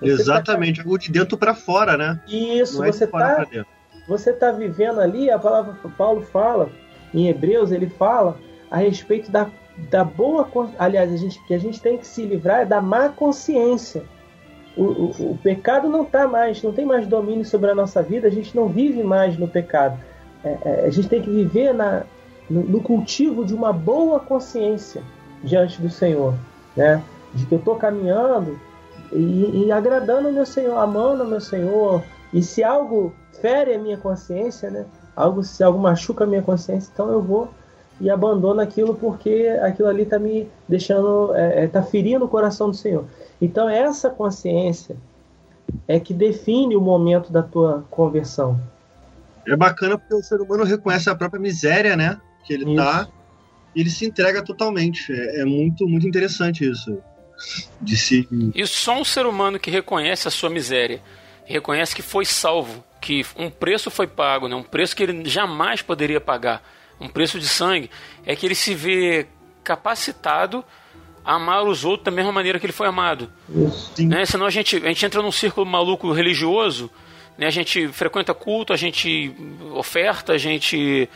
Você 0.01 0.17
tá 0.17 0.23
Exatamente, 0.23 0.85
tá... 0.85 0.97
de 0.99 1.13
dentro 1.13 1.37
para 1.37 1.55
fora, 1.55 1.97
né? 1.97 2.21
Isso, 2.29 2.83
é 2.85 2.93
você 2.93 3.05
está 3.05 3.47
você 4.09 4.33
tá 4.33 4.51
vivendo 4.51 5.01
ali, 5.01 5.31
a 5.31 5.39
palavra 5.39 5.77
Paulo 5.97 6.23
fala, 6.23 6.71
em 7.13 7.29
Hebreus 7.29 7.71
ele 7.71 7.89
fala 7.91 8.39
a 8.71 8.79
respeito 8.79 9.31
da, 9.31 9.51
da 9.91 10.03
boa, 10.03 10.49
aliás, 10.79 11.13
a 11.13 11.17
gente, 11.17 11.39
que 11.47 11.53
a 11.53 11.59
gente 11.59 11.81
tem 11.81 11.99
que 11.99 12.07
se 12.07 12.25
livrar 12.25 12.61
é 12.61 12.65
da 12.65 12.81
má 12.81 13.11
consciência. 13.11 14.03
O, 14.75 14.83
o, 14.83 15.33
o 15.33 15.39
pecado 15.43 15.89
não 15.89 16.05
tá 16.05 16.27
mais, 16.27 16.63
não 16.63 16.73
tem 16.73 16.87
mais 16.87 17.07
domínio 17.07 17.45
sobre 17.45 17.71
a 17.71 17.75
nossa 17.75 18.03
vida, 18.03 18.29
a 18.29 18.31
gente 18.31 18.57
não 18.57 18.69
vive 18.69 19.03
mais 19.03 19.37
no 19.37 19.47
pecado. 19.47 19.99
É, 20.43 20.57
é, 20.65 20.85
a 20.87 20.91
gente 20.91 21.09
tem 21.09 21.21
que 21.21 21.31
viver 21.31 21.75
na, 21.75 22.05
no, 22.49 22.81
cultivo 22.81 23.45
de 23.45 23.55
uma 23.55 23.73
boa 23.73 24.21
consciência 24.21 25.03
diante 25.43 25.81
do 25.81 25.91
Senhor, 25.91 26.35
né? 26.77 27.03
De 27.35 27.47
que 27.47 27.55
eu 27.55 27.59
estou 27.59 27.77
caminhando 27.77 28.59
e, 29.13 29.67
e, 29.67 29.73
agradando 29.73 30.29
o 30.29 30.33
meu 30.33 30.47
Senhor, 30.47 30.77
amando 30.79 31.25
o 31.25 31.27
meu 31.27 31.41
Senhor. 31.41 32.03
E 32.33 32.43
se 32.43 32.63
algo 32.63 33.13
fere 33.41 33.75
a 33.75 33.79
minha 33.79 33.97
consciência, 33.97 34.71
né? 34.71 34.87
Algo, 35.15 35.43
se 35.43 35.63
algo 35.63 35.79
machuca 35.79 36.25
a 36.25 36.27
minha 36.27 36.43
consciência, 36.43 36.91
então 36.93 37.11
eu 37.11 37.23
vou 37.23 37.49
e 38.01 38.09
abandono 38.09 38.61
aquilo 38.61 38.95
porque 38.95 39.49
aquilo 39.61 39.89
ali 39.89 40.05
está 40.05 40.19
me 40.19 40.49
deixando, 40.69 41.33
está 41.33 41.39
é, 41.41 41.65
é 41.65 41.67
tá 41.67 41.83
ferindo 41.83 42.25
o 42.25 42.29
coração 42.29 42.71
do 42.71 42.77
Senhor. 42.77 43.05
Então 43.41 43.69
essa 43.69 44.09
consciência 44.09 44.97
é 45.87 45.99
que 45.99 46.15
define 46.15 46.77
o 46.77 46.81
momento 46.81 47.33
da 47.33 47.43
tua 47.43 47.85
conversão. 47.91 48.59
É 49.47 49.57
bacana 49.57 49.99
porque 49.99 50.15
o 50.15 50.23
ser 50.23 50.41
humano 50.41 50.65
reconhece 50.65 51.11
a 51.11 51.15
própria 51.15 51.41
miséria, 51.41 51.97
né? 51.97 52.21
Que 52.49 52.55
ele 52.55 52.65
isso. 52.65 52.75
tá 52.75 53.07
e 53.77 53.81
ele 53.81 53.91
se 53.91 54.07
entrega 54.07 54.43
totalmente. 54.43 55.13
É, 55.13 55.43
é, 55.43 55.45
muito, 55.45 55.87
muito 55.87 56.09
interessante 56.09 56.69
isso. 56.69 56.99
De 57.81 57.97
si. 57.97 58.27
E 58.55 58.67
só 58.67 58.99
um 58.99 59.05
ser 59.05 59.27
humano 59.27 59.61
que 59.61 59.71
reconhece 59.71 60.27
a 60.27 60.31
sua 60.31 60.51
miséria, 60.51 61.01
reconhece 61.45 61.95
que 61.95 62.03
foi 62.03 62.25
salvo, 62.25 62.85
que 63.01 63.25
um 63.37 63.49
preço 63.49 63.91
foi 63.91 64.09
pago, 64.09 64.49
né? 64.49 64.57
um 64.57 64.63
preço 64.63 64.97
que 64.97 65.05
ele 65.05 65.29
jamais 65.29 65.83
poderia 65.83 66.21
pagar, 66.21 66.61
um 67.01 67.09
preço 67.09 67.39
de 67.39 67.47
sangue, 67.47 67.89
é 68.27 68.35
que 68.35 68.45
ele 68.45 68.57
se 68.57 68.75
vê 68.75 69.29
capacitado 69.63 70.65
a 71.25 71.35
amar 71.35 71.63
os 71.63 71.85
outros 71.85 72.07
da 72.07 72.11
mesma 72.11 72.33
maneira 72.33 72.59
que 72.59 72.67
ele 72.67 72.73
foi 72.73 72.89
amado. 72.89 73.31
Né? 73.99 74.27
Senão 74.27 74.47
a 74.47 74.51
gente, 74.51 74.77
a 74.79 74.89
gente 74.89 75.07
entra 75.07 75.23
num 75.23 75.31
círculo 75.31 75.65
maluco 75.65 76.11
religioso, 76.11 76.91
né? 77.37 77.47
a 77.47 77.51
gente 77.51 77.87
frequenta 77.89 78.35
culto, 78.35 78.73
a 78.73 78.77
gente 78.77 79.33
oferta, 79.77 80.33
a 80.33 80.39
gente 80.39 81.09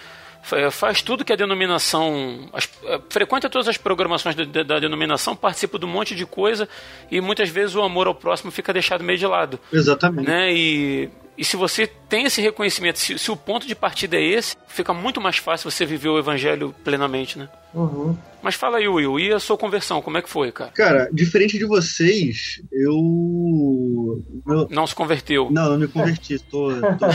faz 0.71 1.01
tudo 1.03 1.25
que 1.25 1.33
a 1.33 1.37
denominação. 1.37 2.49
As, 2.53 2.69
é, 2.85 3.01
frequenta 3.09 3.49
todas 3.49 3.69
as 3.69 3.77
programações 3.77 4.35
da, 4.35 4.63
da, 4.63 4.79
denominação, 4.79 5.37
participa 5.37 5.79
de 5.79 5.85
um 5.85 5.89
monte 5.89 6.15
de 6.15 6.27
coisa 6.27 6.69
e 7.11 7.21
muitas 7.21 7.49
vezes 7.49 7.75
o 7.77 7.83
amor 7.83 8.07
ao 8.07 8.15
próximo 8.15 8.51
fica 8.51 8.73
deixado 8.73 9.05
meio 9.05 9.19
de 9.19 9.27
lado. 9.27 9.59
Exatamente. 9.73 10.27
Né? 10.27 10.53
E 10.53 11.11
e 11.37 11.45
se 11.45 11.57
você 11.57 11.87
tem 11.87 12.25
esse 12.25 12.41
reconhecimento, 12.41 12.99
se, 12.99 13.19
se, 13.19 13.31
o 13.31 13.37
ponto 13.37 13.67
de 13.67 13.75
partida 13.75 14.17
é 14.17 14.23
esse, 14.23 14.55
fica 14.67 14.93
muito 14.93 15.21
mais 15.21 15.39
fácil 15.39 15.71
você 15.71 15.87
viver 15.87 16.09
o 16.09 16.19
evangelho 16.19 16.75
plenamente, 16.85 17.39
né? 17.39 17.49
Uhum. 17.73 18.17
Mas 18.43 18.55
fala 18.55 18.79
aí, 18.79 18.87
Will, 18.87 19.19
e 19.19 19.33
a 19.33 19.41
sua 19.41 19.57
conversão, 19.57 20.03
como 20.03 20.19
é 20.19 20.23
que 20.23 20.29
foi, 20.29 20.53
cara? 20.53 20.71
Cara, 20.73 21.09
diferente 21.13 21.59
de 21.59 21.65
vocês, 21.65 22.61
eu. 22.71 24.23
eu... 24.47 24.69
Não 24.71 24.87
se 24.87 24.95
converteu. 24.95 25.49
Não, 25.51 25.71
não 25.71 25.79
me 25.79 25.89
converti. 25.89 26.39
tô, 26.39 26.69
tô... 26.71 27.07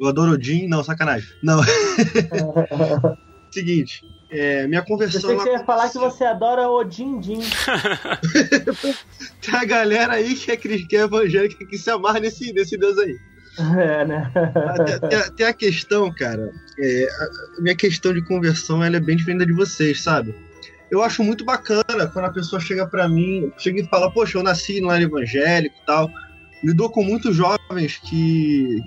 eu 0.00 0.08
adoro 0.08 0.32
Odin. 0.32 0.66
Não, 0.66 0.84
sacanagem. 0.84 1.28
Não. 1.42 1.60
Seguinte, 3.50 4.02
é, 4.34 4.66
minha 4.66 4.82
conversão. 4.82 5.20
Eu 5.20 5.28
sei 5.28 5.36
que 5.36 5.42
você 5.44 5.50
ia 5.50 5.64
falar 5.64 5.88
que 5.88 5.98
você 5.98 6.24
adora 6.24 6.68
Odin 6.68 7.20
Din. 7.20 7.38
Tem 9.40 9.54
a 9.54 9.64
galera 9.64 10.14
aí 10.14 10.34
que 10.34 10.50
é, 10.50 10.56
que 10.56 10.96
é 10.96 11.00
evangélica 11.00 11.64
que 11.64 11.78
se 11.78 11.88
amarra 11.88 12.18
nesse, 12.18 12.52
nesse 12.52 12.76
Deus 12.76 12.98
aí. 12.98 13.16
É, 13.78 14.04
né? 14.04 14.32
Tem, 14.84 15.08
tem, 15.08 15.32
tem 15.36 15.46
a 15.46 15.52
questão, 15.52 16.12
cara. 16.12 16.50
É, 16.80 17.08
a 17.58 17.62
minha 17.62 17.76
questão 17.76 18.12
de 18.12 18.22
conversão 18.22 18.82
ela 18.82 18.96
é 18.96 19.00
bem 19.00 19.16
diferente 19.16 19.40
da 19.40 19.44
de 19.44 19.52
vocês, 19.52 20.02
sabe? 20.02 20.34
Eu 20.90 21.02
acho 21.02 21.22
muito 21.22 21.44
bacana 21.44 22.08
quando 22.12 22.24
a 22.24 22.32
pessoa 22.32 22.60
chega 22.60 22.86
para 22.86 23.08
mim, 23.08 23.52
chega 23.56 23.80
e 23.80 23.86
fala, 23.86 24.10
poxa, 24.10 24.36
eu 24.36 24.42
nasci 24.42 24.80
no 24.80 24.88
lar 24.88 25.00
evangélico 25.00 25.76
e 25.80 25.86
tal. 25.86 26.10
Lidou 26.62 26.90
com 26.90 27.04
muitos 27.04 27.36
jovens 27.36 28.00
que, 28.02 28.80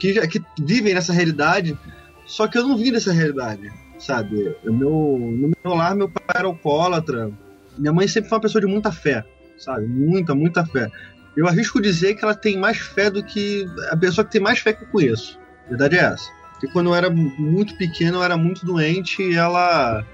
que, 0.00 0.26
que 0.26 0.42
vivem 0.60 0.94
nessa 0.94 1.12
realidade, 1.12 1.78
só 2.26 2.48
que 2.48 2.58
eu 2.58 2.66
não 2.66 2.76
vim 2.76 2.90
dessa 2.90 3.12
realidade 3.12 3.70
sabe? 3.98 4.54
Meu, 4.64 5.18
no 5.18 5.52
meu 5.64 5.74
lar, 5.74 5.94
meu 5.94 6.08
pai 6.08 6.24
era 6.34 6.46
alcoólatra. 6.46 7.30
Minha 7.76 7.92
mãe 7.92 8.08
sempre 8.08 8.28
foi 8.28 8.36
uma 8.36 8.42
pessoa 8.42 8.60
de 8.60 8.66
muita 8.66 8.90
fé, 8.92 9.24
sabe? 9.56 9.86
Muita, 9.86 10.34
muita 10.34 10.64
fé. 10.64 10.90
Eu 11.36 11.46
arrisco 11.46 11.80
dizer 11.80 12.14
que 12.14 12.24
ela 12.24 12.34
tem 12.34 12.56
mais 12.56 12.78
fé 12.78 13.10
do 13.10 13.22
que 13.22 13.64
a 13.90 13.96
pessoa 13.96 14.24
que 14.24 14.32
tem 14.32 14.40
mais 14.40 14.58
fé 14.58 14.72
que 14.72 14.84
eu 14.84 14.88
conheço. 14.88 15.38
A 15.66 15.68
verdade 15.68 15.96
é 15.96 16.00
essa. 16.00 16.28
Porque 16.52 16.66
quando 16.68 16.90
eu 16.90 16.94
era 16.94 17.08
muito 17.08 17.76
pequeno, 17.76 18.18
eu 18.18 18.24
era 18.24 18.36
muito 18.36 18.66
doente 18.66 19.22
e 19.22 19.36
ela. 19.36 20.04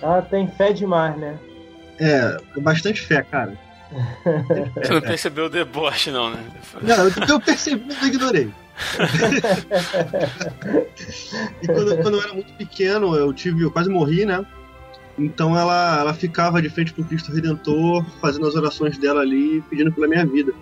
Ela 0.00 0.22
tem 0.22 0.46
fé 0.46 0.72
demais, 0.72 1.16
né? 1.16 1.36
É, 1.98 2.36
bastante 2.60 3.00
fé, 3.00 3.22
cara. 3.22 3.58
Você 4.76 4.92
não 4.92 5.00
percebeu 5.00 5.46
o 5.46 5.50
deboche, 5.50 6.12
não, 6.12 6.30
né? 6.30 6.38
Não, 6.80 7.08
eu 7.28 7.40
percebi, 7.40 7.92
eu 8.00 8.06
ignorei. 8.06 8.50
E 11.62 11.66
quando, 11.66 11.96
quando, 12.02 12.16
eu 12.16 12.22
era 12.22 12.32
muito 12.34 12.52
pequeno, 12.54 13.14
eu 13.16 13.32
tive, 13.32 13.62
eu 13.62 13.70
quase 13.70 13.88
morri, 13.88 14.24
né? 14.24 14.44
Então 15.18 15.56
ela, 15.56 16.00
ela 16.00 16.14
ficava 16.14 16.62
de 16.62 16.70
frente 16.70 16.92
pro 16.92 17.04
Cristo 17.04 17.32
Redentor, 17.32 18.04
fazendo 18.20 18.46
as 18.46 18.54
orações 18.54 18.96
dela 18.96 19.20
ali, 19.20 19.62
pedindo 19.68 19.92
pela 19.92 20.08
minha 20.08 20.24
vida. 20.24 20.52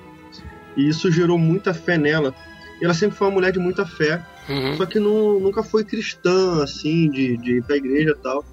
E 0.76 0.88
isso 0.88 1.10
gerou 1.10 1.38
muita 1.38 1.72
fé 1.72 1.96
nela. 1.96 2.34
E 2.80 2.84
ela 2.84 2.94
sempre 2.94 3.16
foi 3.16 3.28
uma 3.28 3.34
mulher 3.34 3.52
de 3.52 3.58
muita 3.58 3.84
fé, 3.84 4.24
uhum. 4.48 4.76
só 4.76 4.86
que 4.86 5.00
não, 5.00 5.40
nunca 5.40 5.62
foi 5.62 5.84
cristã, 5.84 6.62
assim, 6.62 7.10
de, 7.10 7.36
de 7.38 7.58
ir 7.58 7.64
pra 7.64 7.76
igreja 7.76 8.10
e 8.10 8.22
tal. 8.22 8.44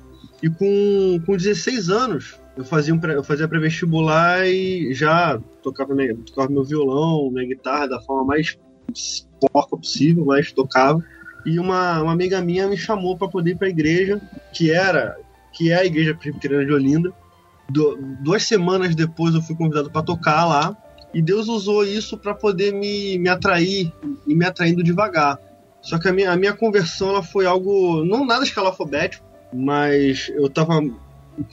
E 0.42 0.50
com, 0.50 1.22
com 1.26 1.38
16 1.38 1.90
anos, 1.90 2.36
eu 2.58 2.64
fazia, 2.64 2.94
um, 2.94 3.00
eu 3.08 3.24
fazia 3.24 3.48
pré-vestibular 3.48 4.48
e 4.48 4.94
já 4.94 5.40
tocava, 5.62 5.94
minha, 5.94 6.16
tocava 6.16 6.50
meu 6.50 6.64
violão, 6.64 7.30
minha 7.32 7.48
guitarra 7.48 7.88
da 7.88 8.02
forma 8.02 8.26
mais 8.26 8.58
porca 9.40 9.78
possível, 9.78 10.26
mas 10.26 10.52
tocava. 10.52 11.04
E 11.46 11.60
uma, 11.60 12.02
uma 12.02 12.12
amiga 12.12 12.42
minha 12.42 12.68
me 12.68 12.78
chamou 12.78 13.18
para 13.18 13.28
poder 13.28 13.52
ir 13.52 13.56
para 13.56 13.68
a 13.68 13.70
igreja, 13.70 14.22
que 14.54 14.72
era 14.72 15.16
que 15.56 15.72
é 15.72 15.76
a 15.76 15.86
igreja 15.86 16.14
presbiteriana 16.14 16.66
de 16.66 16.74
Olinda. 16.74 17.14
Do, 17.70 17.98
duas 18.20 18.44
semanas 18.44 18.94
depois 18.94 19.34
eu 19.34 19.42
fui 19.42 19.56
convidado 19.56 19.90
para 19.90 20.04
tocar 20.04 20.46
lá. 20.46 20.76
E 21.14 21.22
Deus 21.22 21.48
usou 21.48 21.86
isso 21.86 22.18
para 22.18 22.34
poder 22.34 22.74
me, 22.74 23.18
me 23.18 23.30
atrair 23.30 23.92
e 24.28 24.36
me 24.36 24.46
atraindo 24.46 24.84
devagar. 24.84 25.40
Só 25.82 25.98
que 25.98 26.10
a 26.10 26.14
minha, 26.14 26.32
a 26.32 26.36
minha 26.36 26.52
conversão 26.52 27.10
ela 27.10 27.24
foi 27.24 27.46
algo, 27.46 28.04
não 28.04 28.26
nada 28.26 28.44
escalafobético, 28.44 29.26
mas 29.54 30.30
eu 30.36 30.50
tava 30.50 30.82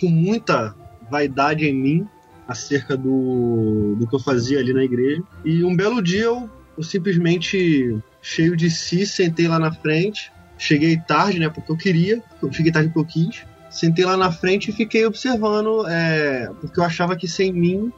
com 0.01 0.09
muita 0.09 0.75
vaidade 1.09 1.65
em 1.65 1.75
mim 1.75 2.09
acerca 2.49 2.97
do, 2.97 3.95
do 3.97 4.07
que 4.09 4.17
eu 4.17 4.21
fazia 4.21 4.59
ali 4.59 4.73
na 4.73 4.83
igreja. 4.83 5.23
E 5.45 5.63
um 5.63 5.77
belo 5.77 6.03
dia 6.03 6.25
eu 6.25 6.51
eu 6.77 6.83
simplesmente, 6.83 7.99
cheio 8.21 8.57
de 8.57 8.71
si, 8.71 9.07
sentei 9.07 9.49
lá 9.49 9.59
na 9.59 9.73
frente. 9.73 10.33
Cheguei 10.59 10.97
tarde, 10.97 11.39
né? 11.39 11.49
Porque 11.49 11.71
eu 11.71 11.77
queria. 11.77 12.23
Eu 12.43 12.53
cheguei 12.53 12.73
tarde 12.73 12.89
porque 12.89 13.21
eu 13.21 13.27
quis. 13.27 13.45
Sentei 13.71 14.05
lá 14.05 14.17
na 14.17 14.31
frente 14.31 14.71
e 14.71 14.73
fiquei 14.73 15.07
observando, 15.07 15.87
é, 15.89 16.51
porque 16.61 16.79
eu 16.79 16.85
achava 16.85 17.17
que 17.17 17.27
sem 17.27 17.53
mim 17.53 17.91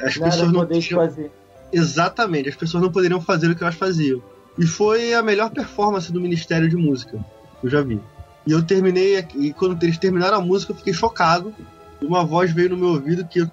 as 0.00 0.16
Nada 0.16 0.30
pessoas 0.30 0.52
não 0.52 0.66
tinham... 0.66 1.00
fazer. 1.00 1.30
Exatamente, 1.72 2.48
as 2.48 2.56
pessoas 2.56 2.82
não 2.82 2.90
poderiam 2.90 3.20
fazer 3.20 3.50
o 3.50 3.54
que 3.54 3.62
elas 3.62 3.74
faziam. 3.74 4.22
E 4.58 4.66
foi 4.66 5.12
a 5.12 5.22
melhor 5.22 5.50
performance 5.50 6.10
do 6.10 6.20
Ministério 6.20 6.68
de 6.68 6.76
Música 6.76 7.22
que 7.60 7.66
eu 7.66 7.70
já 7.70 7.82
vi. 7.82 8.00
E 8.46 8.52
eu 8.52 8.62
terminei, 8.62 9.18
e 9.34 9.52
quando 9.52 9.82
eles 9.82 9.98
terminaram 9.98 10.38
a 10.38 10.40
música, 10.40 10.72
eu 10.72 10.76
fiquei 10.76 10.92
chocado. 10.92 11.54
Uma 12.00 12.24
voz 12.24 12.52
veio 12.52 12.70
no 12.70 12.76
meu 12.76 12.88
ouvido 12.88 13.26
que 13.26 13.40
eu 13.40 13.50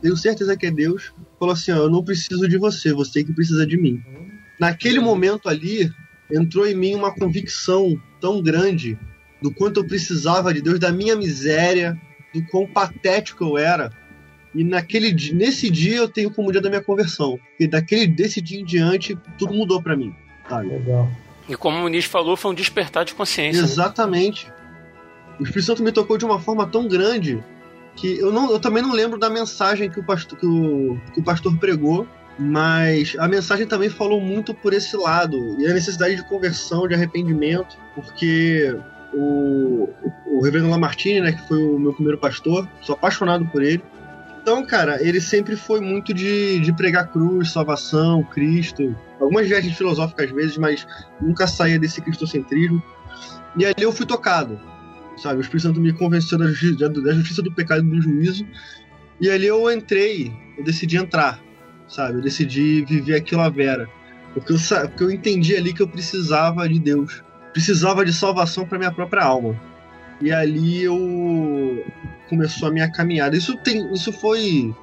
tenho 0.00 0.16
certeza 0.16 0.56
que 0.56 0.66
é 0.66 0.70
Deus, 0.70 1.12
falou 1.42 1.54
assim: 1.54 1.72
ó, 1.72 1.76
eu 1.76 1.90
não 1.90 2.04
preciso 2.04 2.48
de 2.48 2.56
você, 2.56 2.92
você 2.92 3.24
que 3.24 3.32
precisa 3.32 3.66
de 3.66 3.76
mim. 3.76 4.00
Naquele 4.60 5.00
momento 5.00 5.48
ali, 5.48 5.90
entrou 6.30 6.66
em 6.66 6.74
mim 6.74 6.94
uma 6.94 7.12
convicção 7.12 8.00
tão 8.20 8.40
grande 8.40 8.96
do 9.42 9.52
quanto 9.52 9.80
eu 9.80 9.86
precisava 9.86 10.54
de 10.54 10.62
Deus, 10.62 10.78
da 10.78 10.92
minha 10.92 11.16
miséria, 11.16 12.00
do 12.32 12.44
quão 12.46 12.64
patético 12.64 13.42
eu 13.44 13.58
era. 13.58 13.90
E 14.54 14.62
naquele 14.62 15.12
nesse 15.34 15.68
dia 15.68 15.96
eu 15.96 16.08
tenho 16.08 16.30
como 16.30 16.52
dia 16.52 16.60
da 16.60 16.68
minha 16.68 16.82
conversão. 16.82 17.40
E 17.58 17.66
daquele 17.66 18.06
desse 18.06 18.40
dia 18.40 18.60
em 18.60 18.64
diante 18.64 19.18
tudo 19.36 19.52
mudou 19.52 19.82
para 19.82 19.96
mim. 19.96 20.14
Sabe? 20.48 20.68
Legal. 20.68 21.10
E 21.48 21.56
como 21.56 21.78
o 21.78 21.80
Muniz 21.80 22.04
falou, 22.04 22.36
foi 22.36 22.52
um 22.52 22.54
despertar 22.54 23.04
de 23.04 23.14
consciência. 23.14 23.62
Né? 23.62 23.66
Exatamente. 23.66 24.46
Né? 24.46 24.54
O 25.40 25.42
Espírito 25.42 25.66
Santo 25.66 25.82
me 25.82 25.90
tocou 25.90 26.16
de 26.16 26.24
uma 26.24 26.38
forma 26.38 26.66
tão 26.66 26.86
grande 26.86 27.42
que 27.96 28.18
eu, 28.18 28.32
não, 28.32 28.50
eu 28.50 28.58
também 28.58 28.82
não 28.82 28.92
lembro 28.92 29.18
da 29.18 29.28
mensagem 29.28 29.90
que 29.90 30.00
o 30.00 30.04
pastor, 30.04 30.38
que 30.38 30.46
o, 30.46 30.98
que 31.12 31.20
o 31.20 31.24
pastor 31.24 31.56
pregou, 31.58 32.06
mas 32.38 33.14
a 33.18 33.28
mensagem 33.28 33.66
também 33.66 33.90
falou 33.90 34.20
muito 34.20 34.54
por 34.54 34.72
esse 34.72 34.96
lado 34.96 35.60
e 35.60 35.66
a 35.66 35.74
necessidade 35.74 36.16
de 36.16 36.24
conversão, 36.24 36.88
de 36.88 36.94
arrependimento, 36.94 37.76
porque 37.94 38.74
o, 39.12 39.88
o 40.26 40.40
Reverendo 40.42 40.70
Lamartine, 40.70 41.20
né, 41.20 41.32
que 41.32 41.46
foi 41.46 41.62
o 41.62 41.78
meu 41.78 41.92
primeiro 41.92 42.18
pastor, 42.18 42.66
sou 42.80 42.94
apaixonado 42.94 43.44
por 43.46 43.62
ele. 43.62 43.82
Então, 44.40 44.64
cara, 44.66 45.00
ele 45.00 45.20
sempre 45.20 45.54
foi 45.54 45.80
muito 45.80 46.12
de, 46.12 46.58
de 46.58 46.72
pregar 46.72 47.12
cruz, 47.12 47.52
salvação, 47.52 48.24
Cristo, 48.24 48.96
algumas 49.20 49.46
viagens 49.46 49.76
filosóficas 49.76 50.26
às 50.26 50.32
vezes, 50.32 50.58
mas 50.58 50.86
nunca 51.20 51.46
saía 51.46 51.78
desse 51.78 52.00
cristocentrismo. 52.00 52.82
E 53.56 53.64
ali 53.64 53.82
eu 53.82 53.92
fui 53.92 54.06
tocado, 54.06 54.58
sabe? 55.22 55.38
O 55.38 55.40
Espírito 55.40 55.68
Santo 55.68 55.80
me 55.80 55.92
convenceu 55.92 56.36
da, 56.36 56.46
justi 56.46 56.76
da 56.76 57.12
justiça 57.12 57.42
do 57.42 57.52
pecado 57.52 57.86
e 57.86 57.90
do 57.90 58.02
juízo. 58.02 58.46
E 59.20 59.30
ali 59.30 59.46
eu 59.46 59.70
entrei, 59.70 60.32
eu 60.58 60.64
decidi 60.64 60.96
entrar, 60.96 61.40
sabe? 61.88 62.18
Eu 62.18 62.22
decidi 62.22 62.84
viver 62.84 63.16
aquilo 63.16 63.40
a 63.40 63.48
vera. 63.48 63.88
Porque 64.34 64.52
eu, 64.52 64.56
porque 64.88 65.04
eu 65.04 65.10
entendi 65.10 65.54
ali 65.54 65.72
que 65.72 65.82
eu 65.82 65.88
precisava 65.88 66.68
de 66.68 66.78
Deus. 66.78 67.22
Precisava 67.52 68.04
de 68.04 68.12
salvação 68.12 68.66
para 68.66 68.78
minha 68.78 68.90
própria 68.90 69.22
alma. 69.22 69.58
E 70.20 70.32
ali 70.32 70.82
eu 70.82 71.84
começou 72.28 72.68
a 72.68 72.72
minha 72.72 72.90
caminhada. 72.90 73.36
Isso 73.36 73.56
tem, 73.58 73.92
isso 73.92 74.12
foi 74.12 74.74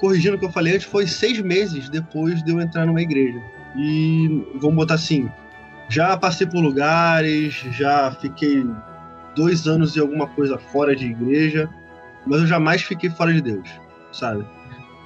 corrigindo 0.00 0.36
o 0.36 0.38
que 0.38 0.44
eu 0.44 0.52
falei 0.52 0.74
antes, 0.74 0.86
foi 0.86 1.06
seis 1.06 1.40
meses 1.40 1.88
depois 1.88 2.42
de 2.42 2.50
eu 2.50 2.60
entrar 2.60 2.86
numa 2.86 3.02
igreja. 3.02 3.40
E 3.76 4.44
vamos 4.56 4.76
botar 4.76 4.94
assim, 4.94 5.28
já 5.88 6.16
passei 6.16 6.46
por 6.46 6.60
lugares, 6.60 7.54
já 7.72 8.10
fiquei 8.12 8.64
dois 9.36 9.66
anos 9.66 9.94
e 9.94 10.00
alguma 10.00 10.26
coisa 10.26 10.58
fora 10.58 10.96
de 10.96 11.06
igreja, 11.06 11.68
mas 12.26 12.40
eu 12.40 12.46
jamais 12.46 12.82
fiquei 12.82 13.10
fora 13.10 13.32
de 13.32 13.40
Deus, 13.40 13.68
sabe? 14.10 14.44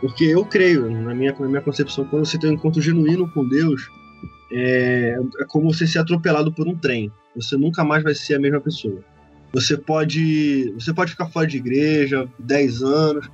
Porque 0.01 0.25
eu 0.25 0.45
creio, 0.45 0.91
na 0.91 1.15
minha, 1.15 1.35
na 1.39 1.49
minha 1.49 1.61
concepção, 1.61 2.07
quando 2.07 2.25
você 2.25 2.39
tem 2.39 2.51
um 2.51 2.55
encontro 2.55 2.81
genuíno 2.81 3.31
com 3.33 3.47
Deus, 3.47 3.91
é, 4.53 5.19
é 5.41 5.45
como 5.45 5.73
você 5.73 5.87
ser 5.87 5.99
atropelado 5.99 6.51
por 6.53 6.67
um 6.67 6.75
trem. 6.75 7.13
Você 7.37 7.57
nunca 7.57 7.85
mais 7.85 8.03
vai 8.03 8.15
ser 8.15 8.35
a 8.35 8.41
mesma 8.41 8.61
pessoa. 8.61 9.05
Você 9.53 9.77
pode, 9.77 10.73
você 10.73 10.95
pode 10.95 11.11
ficar 11.11 11.27
fora 11.27 11.47
de 11.47 11.59
igreja 11.59 12.27
10 12.39 12.83
anos, 12.83 13.31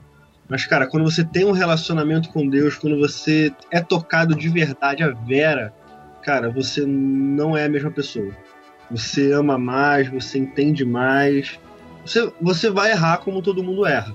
mas, 0.49 0.65
cara, 0.67 0.87
quando 0.87 1.05
você 1.05 1.25
tem 1.25 1.45
um 1.45 1.53
relacionamento 1.53 2.31
com 2.31 2.49
Deus, 2.49 2.77
quando 2.77 2.99
você 2.99 3.53
é 3.71 3.81
tocado 3.81 4.35
de 4.35 4.49
verdade 4.49 5.03
a 5.03 5.11
vera, 5.11 5.73
cara, 6.23 6.51
você 6.51 6.85
não 6.87 7.57
é 7.57 7.65
a 7.65 7.69
mesma 7.69 7.91
pessoa 7.91 8.33
você 8.91 9.33
ama 9.33 9.59
mais, 9.59 10.09
você 10.09 10.39
entende 10.39 10.85
mais. 10.85 11.59
Você, 12.05 12.33
você 12.41 12.71
vai 12.71 12.93
errar 12.93 13.19
como 13.19 13.43
todo 13.43 13.63
mundo 13.63 13.87
erra. 13.87 14.15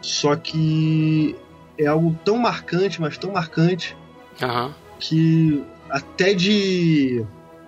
Só 0.00 0.36
que 0.36 1.36
é 1.78 1.86
algo 1.86 2.16
tão 2.24 2.36
marcante, 2.36 3.00
mas 3.00 3.16
tão 3.18 3.32
marcante, 3.32 3.96
uhum. 4.42 4.72
que 4.98 5.64
até 5.90 6.34
de, 6.34 7.24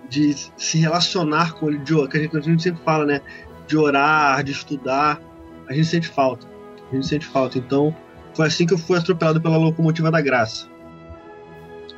de 0.09 0.35
se 0.57 0.77
relacionar 0.77 1.53
com 1.53 1.69
ele, 1.69 1.79
de, 1.79 2.07
que 2.07 2.17
a 2.17 2.21
gente, 2.21 2.37
a 2.37 2.41
gente 2.41 2.63
sempre 2.63 2.83
fala, 2.83 3.05
né? 3.05 3.21
De 3.67 3.77
orar, 3.77 4.43
de 4.43 4.51
estudar, 4.51 5.21
a 5.67 5.73
gente 5.73 5.87
sente 5.87 6.07
falta. 6.07 6.47
A 6.91 6.95
gente 6.95 7.07
sente 7.07 7.25
falta. 7.25 7.57
Então, 7.57 7.95
foi 8.33 8.47
assim 8.47 8.65
que 8.65 8.73
eu 8.73 8.77
fui 8.77 8.97
atropelado 8.97 9.41
pela 9.41 9.57
locomotiva 9.57 10.11
da 10.11 10.21
graça 10.21 10.72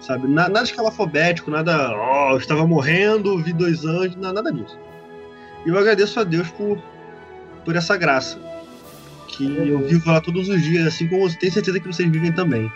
sabe? 0.05 0.27
Nada, 0.27 0.61
escalafobético, 0.61 1.49
nada, 1.49 1.91
ó, 1.95 2.33
oh, 2.33 2.37
estava 2.37 2.65
morrendo, 2.65 3.41
vi 3.41 3.53
dois 3.53 3.83
anjos, 3.85 4.15
nada 4.15 4.51
disso. 4.51 4.77
E 5.65 5.69
eu 5.69 5.77
agradeço 5.77 6.19
a 6.19 6.23
Deus 6.23 6.47
por, 6.49 6.77
por 7.63 7.75
essa 7.75 7.97
graça, 7.97 8.39
que 9.27 9.45
eu 9.45 9.79
vivo 9.79 10.09
lá 10.09 10.21
todos 10.21 10.47
os 10.47 10.61
dias, 10.61 10.87
assim 10.87 11.07
como 11.07 11.27
eu 11.27 11.39
tenho 11.39 11.51
certeza 11.51 11.79
que 11.79 11.87
vocês 11.87 12.09
vivem 12.09 12.31
também. 12.31 12.71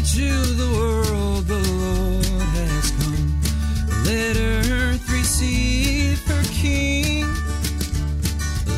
joy 0.00 0.06
to 0.18 0.54
the 0.54 0.70
world, 0.76 1.46
the 1.46 1.54
Lord 1.54 2.24
has 2.54 2.90
come. 2.98 3.40
Let 4.04 4.36
earth 4.36 5.10
receive 5.10 6.20
her 6.26 6.42
King. 6.52 7.26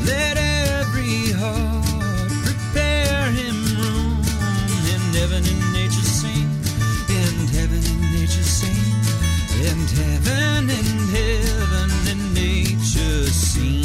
Let 0.06 0.36
every 0.36 1.32
heart 1.32 2.30
prepare 2.44 3.30
him 3.32 3.56
room. 3.76 4.22
And 4.92 5.14
heaven 5.14 5.44
and 5.44 5.72
nature 5.72 6.08
sing, 6.20 6.48
and 7.08 7.50
heaven 7.50 7.82
and 7.84 8.12
nature 8.12 8.42
sing, 8.42 8.80
and 9.68 9.90
heaven 9.90 10.70
and 10.70 11.10
heaven 11.16 11.90
and 12.10 12.34
nature 12.34 13.26
sing. 13.30 13.84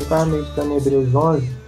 Está 0.00 0.64
no 0.64 0.74
Hebreus 0.76 1.08
11, 1.08 1.63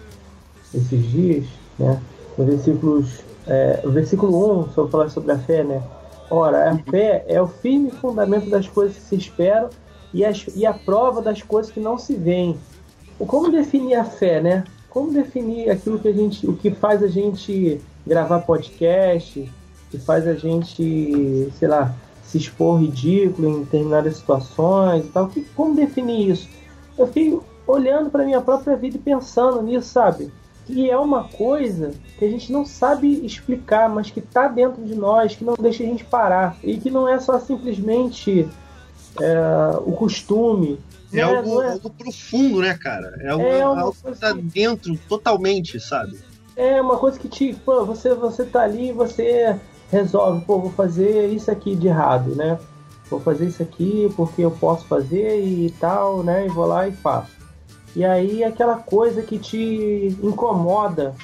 esses 0.76 1.10
dias, 1.10 1.46
né? 1.78 2.00
No 2.36 2.44
versículos, 2.44 3.20
é, 3.46 3.80
o 3.84 3.90
versículo 3.90 4.60
1, 4.60 4.72
sobre 4.72 4.90
falar 4.90 5.08
sobre 5.10 5.32
a 5.32 5.38
fé, 5.38 5.64
né? 5.64 5.82
Ora, 6.30 6.70
a 6.70 6.78
fé 6.90 7.24
é 7.28 7.40
o 7.40 7.46
firme 7.46 7.90
fundamento 7.90 8.50
das 8.50 8.68
coisas 8.68 8.96
que 8.96 9.02
se 9.02 9.16
esperam 9.16 9.70
e, 10.12 10.24
as, 10.24 10.46
e 10.54 10.66
a 10.66 10.74
prova 10.74 11.22
das 11.22 11.42
coisas 11.42 11.70
que 11.70 11.80
não 11.80 11.96
se 11.98 12.14
veem. 12.14 12.58
Como 13.18 13.50
definir 13.50 13.94
a 13.94 14.04
fé, 14.04 14.40
né? 14.40 14.64
Como 14.90 15.12
definir 15.12 15.70
aquilo 15.70 15.98
que 15.98 16.08
a 16.08 16.12
gente, 16.12 16.46
o 16.46 16.56
que 16.56 16.70
faz 16.70 17.02
a 17.02 17.08
gente 17.08 17.80
gravar 18.06 18.40
podcast, 18.40 19.50
que 19.90 19.98
faz 19.98 20.26
a 20.26 20.34
gente, 20.34 21.52
sei 21.58 21.68
lá, 21.68 21.94
se 22.24 22.38
expor 22.38 22.80
ridículo 22.80 23.48
em 23.48 23.60
determinadas 23.60 24.16
situações 24.16 25.04
e 25.04 25.08
tal. 25.08 25.28
Que, 25.28 25.42
como 25.54 25.74
definir 25.74 26.30
isso? 26.30 26.48
Eu 26.98 27.06
fiquei 27.06 27.38
olhando 27.66 28.10
para 28.10 28.24
minha 28.24 28.40
própria 28.40 28.76
vida 28.76 28.96
e 28.96 29.00
pensando 29.00 29.62
nisso, 29.62 29.88
sabe? 29.88 30.30
Que 30.66 30.90
é 30.90 30.96
uma 30.96 31.24
coisa 31.24 31.92
que 32.18 32.24
a 32.24 32.28
gente 32.28 32.50
não 32.52 32.66
sabe 32.66 33.24
explicar, 33.24 33.88
mas 33.88 34.10
que 34.10 34.18
está 34.18 34.48
dentro 34.48 34.84
de 34.84 34.94
nós, 34.94 35.36
que 35.36 35.44
não 35.44 35.54
deixa 35.54 35.84
a 35.84 35.86
gente 35.86 36.04
parar. 36.04 36.56
E 36.62 36.76
que 36.76 36.90
não 36.90 37.08
é 37.08 37.20
só 37.20 37.38
simplesmente 37.38 38.48
é, 39.20 39.78
o 39.84 39.92
costume. 39.92 40.78
É, 41.12 41.16
né? 41.16 41.22
algo, 41.22 41.62
é... 41.62 41.72
algo, 41.72 41.90
profundo, 41.90 42.60
né, 42.60 42.74
cara? 42.74 43.16
É 43.20 43.28
algo, 43.28 43.44
é 43.44 43.60
algo 43.62 43.96
que 44.02 44.10
está 44.10 44.32
dentro 44.32 44.98
totalmente, 45.08 45.78
sabe? 45.78 46.18
É 46.56 46.80
uma 46.80 46.96
coisa 46.96 47.18
que 47.18 47.28
te. 47.28 47.54
Pô, 47.64 47.84
você, 47.84 48.14
você 48.14 48.44
tá 48.44 48.62
ali 48.62 48.88
e 48.88 48.92
você 48.92 49.56
resolve, 49.90 50.44
pô, 50.44 50.58
vou 50.58 50.72
fazer 50.72 51.28
isso 51.28 51.50
aqui 51.50 51.76
de 51.76 51.86
errado, 51.86 52.34
né? 52.34 52.58
Vou 53.08 53.20
fazer 53.20 53.46
isso 53.46 53.62
aqui 53.62 54.12
porque 54.16 54.42
eu 54.42 54.50
posso 54.50 54.84
fazer 54.86 55.40
e 55.40 55.70
tal, 55.78 56.22
né? 56.22 56.46
E 56.46 56.48
vou 56.48 56.66
lá 56.66 56.88
e 56.88 56.92
faço. 56.92 57.35
E 57.96 58.04
aí 58.04 58.44
aquela 58.44 58.76
coisa 58.76 59.22
que 59.22 59.38
te 59.38 60.14
incomoda, 60.22 61.14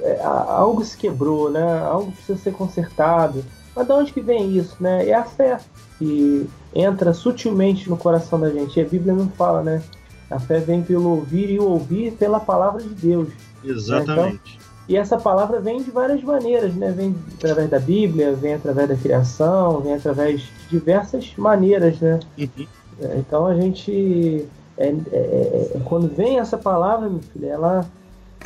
é, 0.00 0.20
algo 0.24 0.84
se 0.84 0.96
quebrou, 0.96 1.48
né? 1.48 1.78
Algo 1.84 2.10
precisa 2.10 2.36
ser 2.36 2.52
consertado. 2.52 3.44
Mas 3.76 3.86
de 3.86 3.92
onde 3.92 4.12
que 4.12 4.20
vem 4.20 4.56
isso, 4.56 4.74
né? 4.80 5.08
É 5.08 5.14
a 5.14 5.22
fé 5.22 5.60
que 5.98 6.50
entra 6.74 7.14
sutilmente 7.14 7.88
no 7.88 7.96
coração 7.96 8.40
da 8.40 8.50
gente. 8.50 8.76
E 8.76 8.82
a 8.82 8.88
Bíblia 8.88 9.14
não 9.14 9.28
fala, 9.28 9.62
né? 9.62 9.80
A 10.28 10.40
fé 10.40 10.58
vem 10.58 10.82
pelo 10.82 11.10
ouvir 11.10 11.48
e 11.48 11.60
o 11.60 11.68
ouvir 11.68 12.10
pela 12.14 12.40
palavra 12.40 12.82
de 12.82 12.88
Deus. 12.88 13.28
Exatamente. 13.64 14.16
Né? 14.16 14.38
Então, 14.42 14.66
e 14.88 14.96
essa 14.96 15.16
palavra 15.18 15.60
vem 15.60 15.80
de 15.80 15.92
várias 15.92 16.24
maneiras, 16.24 16.74
né? 16.74 16.90
Vem 16.90 17.14
através 17.34 17.70
da 17.70 17.78
Bíblia, 17.78 18.34
vem 18.34 18.54
através 18.54 18.88
da 18.88 18.96
criação, 18.96 19.80
vem 19.80 19.94
através 19.94 20.40
de 20.40 20.50
diversas 20.70 21.32
maneiras, 21.36 22.00
né? 22.00 22.18
Uhum. 22.36 22.66
É, 23.00 23.16
então 23.18 23.46
a 23.46 23.54
gente 23.54 24.44
é, 24.78 24.88
é, 24.88 24.90
é, 25.12 25.70
é, 25.74 25.80
quando 25.84 26.08
vem 26.08 26.38
essa 26.38 26.58
palavra, 26.58 27.08
meu 27.08 27.20
filho, 27.20 27.48
ela 27.48 27.88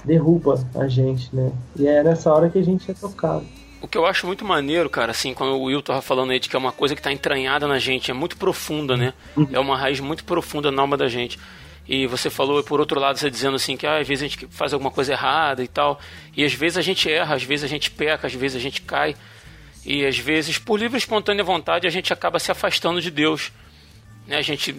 derruba 0.05 0.65
a 0.75 0.87
gente, 0.89 1.35
né? 1.35 1.53
E 1.77 1.87
é 1.87 2.03
nessa 2.03 2.33
hora 2.33 2.49
que 2.49 2.59
a 2.59 2.63
gente 2.63 2.91
é 2.91 2.95
tocado. 2.95 3.45
O 3.83 3.89
que 3.89 3.97
eu 3.97 4.07
acho 4.07 4.27
muito 4.27 4.45
maneiro, 4.45 4.91
cara, 4.91 5.11
assim, 5.11 5.33
quando 5.33 5.55
o 5.55 5.65
Will 5.65 5.83
tava 5.83 6.03
falando 6.03 6.31
aí 6.31 6.39
de 6.39 6.49
que 6.49 6.57
é 6.57 6.59
uma 6.59 6.73
coisa 6.73 6.95
que 6.95 7.03
tá 7.03 7.11
entranhada 7.11 7.67
na 7.67 7.79
gente, 7.79 8.11
é 8.11 8.15
muito 8.15 8.37
profunda, 8.37 8.97
né? 8.97 9.15
Uhum. 9.37 9.49
É 9.53 9.59
uma 9.59 9.77
raiz 9.77 10.01
muito 10.01 10.25
profunda 10.25 10.71
na 10.71 10.83
alma 10.83 10.97
da 10.97 11.09
gente. 11.09 11.39
E 11.89 12.07
você 12.07 12.31
falou, 12.31 12.63
por 12.63 12.79
outro 12.79 13.01
lado, 13.01 13.19
você 13.19 13.31
dizendo 13.31 13.57
assim 13.57 13.77
que 13.77 13.87
ah, 13.87 13.99
às 13.99 14.07
vezes 14.07 14.23
a 14.23 14.29
gente 14.29 14.47
faz 14.51 14.73
alguma 14.73 14.91
coisa 14.91 15.13
errada 15.13 15.63
e 15.63 15.69
tal. 15.69 15.99
E 16.37 16.45
às 16.45 16.53
vezes 16.53 16.79
a 16.79 16.83
gente 16.83 17.11
erra, 17.11 17.35
às 17.35 17.43
vezes 17.43 17.65
a 17.65 17.69
gente 17.69 17.91
peca, 17.91 18.27
às 18.27 18.35
vezes 18.35 18.57
a 18.57 18.61
gente 18.61 18.83
cai. 18.83 19.17
E 19.85 20.05
às 20.05 20.19
vezes, 20.19 20.59
por 20.59 20.79
livre 20.79 20.97
e 20.97 21.01
espontânea 21.01 21.43
vontade, 21.43 21.87
a 21.87 21.91
gente 21.91 22.13
acaba 22.13 22.39
se 22.39 22.53
afastando 22.53 23.01
de 23.01 23.11
Deus. 23.11 23.51
Né? 24.31 24.37
A 24.37 24.43
gente 24.43 24.73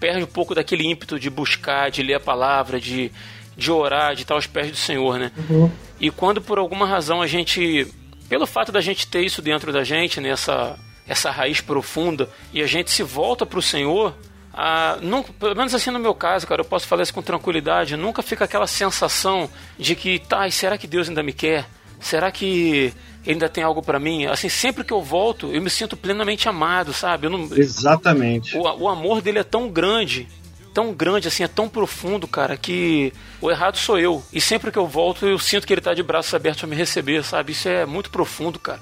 perde 0.00 0.24
um 0.24 0.26
pouco 0.26 0.54
daquele 0.54 0.90
ímpeto 0.90 1.20
de 1.20 1.28
buscar, 1.28 1.90
de 1.90 2.02
ler 2.02 2.14
a 2.14 2.20
palavra, 2.20 2.80
de, 2.80 3.12
de 3.54 3.70
orar, 3.70 4.14
de 4.14 4.22
estar 4.22 4.32
aos 4.32 4.46
pés 4.46 4.70
do 4.70 4.78
Senhor, 4.78 5.18
né? 5.18 5.30
Uhum. 5.36 5.70
E 6.00 6.10
quando 6.10 6.40
por 6.40 6.58
alguma 6.58 6.86
razão 6.86 7.20
a 7.20 7.26
gente, 7.26 7.86
pelo 8.30 8.46
fato 8.46 8.72
da 8.72 8.80
gente 8.80 9.06
ter 9.06 9.20
isso 9.20 9.42
dentro 9.42 9.70
da 9.70 9.84
gente, 9.84 10.22
nessa 10.22 10.70
né, 10.70 10.76
essa 11.06 11.30
raiz 11.30 11.60
profunda, 11.60 12.30
e 12.50 12.62
a 12.62 12.66
gente 12.66 12.90
se 12.90 13.02
volta 13.02 13.44
para 13.44 13.58
o 13.58 13.62
Senhor, 13.62 14.14
ah, 14.54 14.96
nunca, 15.02 15.34
pelo 15.34 15.54
menos 15.54 15.74
assim 15.74 15.90
no 15.90 15.98
meu 15.98 16.14
caso, 16.14 16.46
cara, 16.46 16.62
eu 16.62 16.64
posso 16.64 16.86
falar 16.86 17.02
isso 17.02 17.12
com 17.12 17.20
tranquilidade. 17.20 17.98
Nunca 17.98 18.22
fica 18.22 18.46
aquela 18.46 18.66
sensação 18.66 19.50
de 19.78 19.94
que, 19.94 20.18
tá, 20.18 20.50
será 20.50 20.78
que 20.78 20.86
Deus 20.86 21.10
ainda 21.10 21.22
me 21.22 21.34
quer? 21.34 21.66
Será 22.04 22.30
que 22.30 22.92
ele 23.24 23.32
ainda 23.32 23.48
tem 23.48 23.64
algo 23.64 23.82
para 23.82 23.98
mim? 23.98 24.26
Assim, 24.26 24.50
sempre 24.50 24.84
que 24.84 24.92
eu 24.92 25.02
volto, 25.02 25.50
eu 25.50 25.62
me 25.62 25.70
sinto 25.70 25.96
plenamente 25.96 26.46
amado, 26.46 26.92
sabe? 26.92 27.30
Não, 27.30 27.48
Exatamente. 27.56 28.54
O, 28.58 28.60
o 28.60 28.88
amor 28.90 29.22
dele 29.22 29.38
é 29.38 29.42
tão 29.42 29.70
grande, 29.70 30.28
tão 30.74 30.92
grande, 30.92 31.28
assim, 31.28 31.42
é 31.42 31.48
tão 31.48 31.66
profundo, 31.66 32.28
cara, 32.28 32.58
que 32.58 33.10
o 33.40 33.50
errado 33.50 33.78
sou 33.78 33.98
eu. 33.98 34.22
E 34.30 34.38
sempre 34.38 34.70
que 34.70 34.78
eu 34.78 34.86
volto, 34.86 35.24
eu 35.24 35.38
sinto 35.38 35.66
que 35.66 35.72
ele 35.72 35.80
tá 35.80 35.94
de 35.94 36.02
braços 36.02 36.34
abertos 36.34 36.62
a 36.62 36.66
me 36.66 36.76
receber, 36.76 37.24
sabe? 37.24 37.52
Isso 37.52 37.70
é 37.70 37.86
muito 37.86 38.10
profundo, 38.10 38.58
cara. 38.58 38.80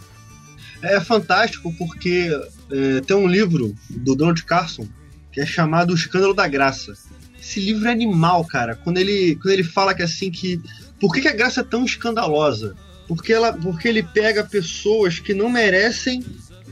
É 0.83 0.99
fantástico 0.99 1.73
porque 1.79 2.29
é, 2.73 3.01
tem 3.03 3.17
um 3.17 3.29
livro 3.29 3.73
do 3.89 4.17
Donald 4.17 4.43
Carson 4.43 4.89
que 5.31 5.41
é 5.41 5.47
chamado 5.47 5.93
O 5.93 5.95
Escândalo 5.95 6.35
da 6.35 6.49
Graça. 6.49 6.93
Esse 7.41 7.61
livro 7.61 7.87
é 7.87 7.93
animal, 7.93 8.45
cara. 8.45 8.75
Quando 8.75 8.99
ele, 8.99 9.37
quando 9.37 9.53
ele 9.53 9.63
fala 9.63 9.95
que 9.95 10.03
assim 10.03 10.29
que. 10.29 10.61
Por 11.01 11.15
que, 11.15 11.21
que 11.21 11.29
a 11.29 11.35
graça 11.35 11.61
é 11.61 11.65
tão 11.65 11.85
escandalosa? 11.85 12.75
Porque, 13.15 13.33
ela, 13.33 13.53
porque 13.53 13.89
ele 13.89 14.03
pega 14.03 14.45
pessoas 14.45 15.19
que 15.19 15.35
não 15.35 15.49
merecem, 15.49 16.25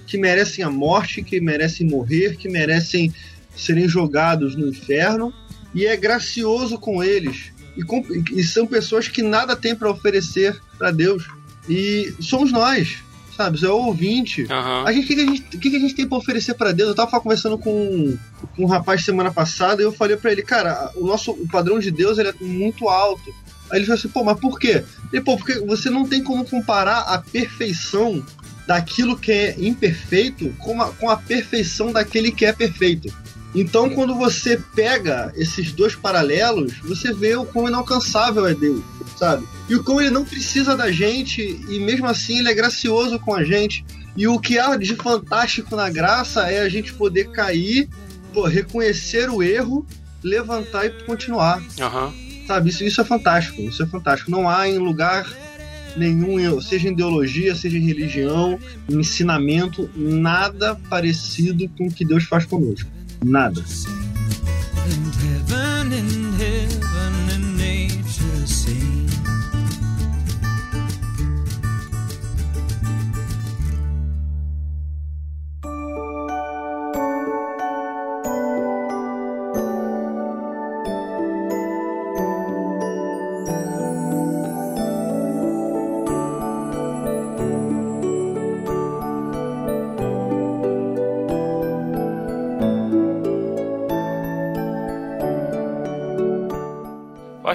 que 0.06 0.18
merecem 0.18 0.64
a 0.64 0.70
morte, 0.70 1.22
que 1.22 1.40
merecem 1.40 1.86
morrer, 1.86 2.36
que 2.36 2.48
merecem 2.48 3.12
serem 3.56 3.88
jogados 3.88 4.56
no 4.56 4.68
inferno, 4.68 5.32
e 5.74 5.86
é 5.86 5.96
gracioso 5.96 6.78
com 6.78 7.02
eles. 7.02 7.52
E, 7.76 7.82
com, 7.82 8.04
e 8.32 8.42
são 8.42 8.66
pessoas 8.66 9.08
que 9.08 9.22
nada 9.22 9.54
têm 9.54 9.74
para 9.74 9.90
oferecer 9.90 10.60
para 10.78 10.90
Deus. 10.90 11.24
E 11.68 12.14
somos 12.20 12.50
nós 12.50 13.02
sabe? 13.40 13.58
Você 13.58 13.66
é 13.66 13.70
o 13.70 13.86
ouvinte. 13.86 14.42
Uhum. 14.42 14.86
A 14.86 14.92
gente, 14.92 15.04
o 15.04 15.08
que, 15.08 15.14
que, 15.14 15.20
a 15.20 15.24
gente, 15.24 15.42
que, 15.42 15.70
que 15.70 15.76
a 15.76 15.80
gente 15.80 15.94
tem 15.94 16.06
pra 16.06 16.18
oferecer 16.18 16.54
para 16.54 16.72
Deus? 16.72 16.90
Eu 16.90 16.94
tava 16.94 17.20
conversando 17.20 17.56
com, 17.56 18.18
com 18.54 18.64
um 18.64 18.66
rapaz 18.66 19.02
semana 19.02 19.32
passada 19.32 19.80
e 19.80 19.84
eu 19.84 19.92
falei 19.92 20.16
para 20.16 20.30
ele, 20.30 20.42
cara, 20.42 20.90
o 20.94 21.06
nosso 21.06 21.32
o 21.32 21.48
padrão 21.48 21.78
de 21.78 21.90
Deus 21.90 22.18
ele 22.18 22.28
é 22.28 22.34
muito 22.40 22.88
alto. 22.88 23.34
Aí 23.70 23.78
ele 23.78 23.86
falou 23.86 23.98
assim, 23.98 24.08
pô, 24.08 24.24
mas 24.24 24.38
por 24.38 24.58
quê? 24.58 24.84
Ele, 25.12 25.22
pô, 25.22 25.36
porque 25.36 25.58
você 25.60 25.90
não 25.90 26.06
tem 26.06 26.22
como 26.22 26.44
comparar 26.44 27.00
a 27.00 27.18
perfeição 27.18 28.24
daquilo 28.66 29.18
que 29.18 29.32
é 29.32 29.56
imperfeito 29.58 30.50
com 30.58 30.80
a, 30.80 30.92
com 30.92 31.08
a 31.10 31.16
perfeição 31.16 31.92
daquele 31.92 32.30
que 32.30 32.46
é 32.46 32.52
perfeito. 32.52 33.12
Então, 33.54 33.90
quando 33.90 34.14
você 34.14 34.56
pega 34.74 35.32
esses 35.34 35.72
dois 35.72 35.96
paralelos, 35.96 36.74
você 36.78 37.12
vê 37.12 37.34
o 37.34 37.44
quão 37.44 37.66
inalcançável 37.66 38.46
é 38.46 38.54
Deus, 38.54 38.80
sabe? 39.18 39.44
E 39.68 39.74
o 39.74 39.82
quão 39.82 40.00
ele 40.00 40.10
não 40.10 40.24
precisa 40.24 40.76
da 40.76 40.90
gente, 40.92 41.42
e 41.68 41.80
mesmo 41.80 42.06
assim 42.06 42.38
ele 42.38 42.48
é 42.48 42.54
gracioso 42.54 43.18
com 43.18 43.34
a 43.34 43.42
gente. 43.42 43.84
E 44.16 44.28
o 44.28 44.38
que 44.38 44.58
há 44.58 44.76
de 44.76 44.94
fantástico 44.94 45.74
na 45.74 45.90
graça 45.90 46.48
é 46.48 46.60
a 46.60 46.68
gente 46.68 46.92
poder 46.92 47.30
cair, 47.30 47.88
pô, 48.32 48.46
reconhecer 48.46 49.28
o 49.28 49.42
erro, 49.42 49.84
levantar 50.22 50.86
e 50.86 50.90
continuar. 51.04 51.58
Uhum. 51.58 52.29
Sabe? 52.46 52.70
Isso, 52.70 52.84
isso 52.84 53.00
é 53.00 53.04
fantástico, 53.04 53.62
isso 53.62 53.82
é 53.82 53.86
fantástico. 53.86 54.30
Não 54.30 54.48
há 54.48 54.68
em 54.68 54.78
lugar 54.78 55.26
nenhum, 55.96 56.60
seja 56.60 56.88
em 56.88 56.92
ideologia, 56.92 57.54
seja 57.54 57.78
em 57.78 57.86
religião, 57.86 58.58
em 58.88 58.98
ensinamento, 58.98 59.90
nada 59.94 60.76
parecido 60.88 61.68
com 61.76 61.86
o 61.86 61.92
que 61.92 62.04
Deus 62.04 62.24
faz 62.24 62.44
conosco. 62.44 62.88
Nada. 63.24 63.62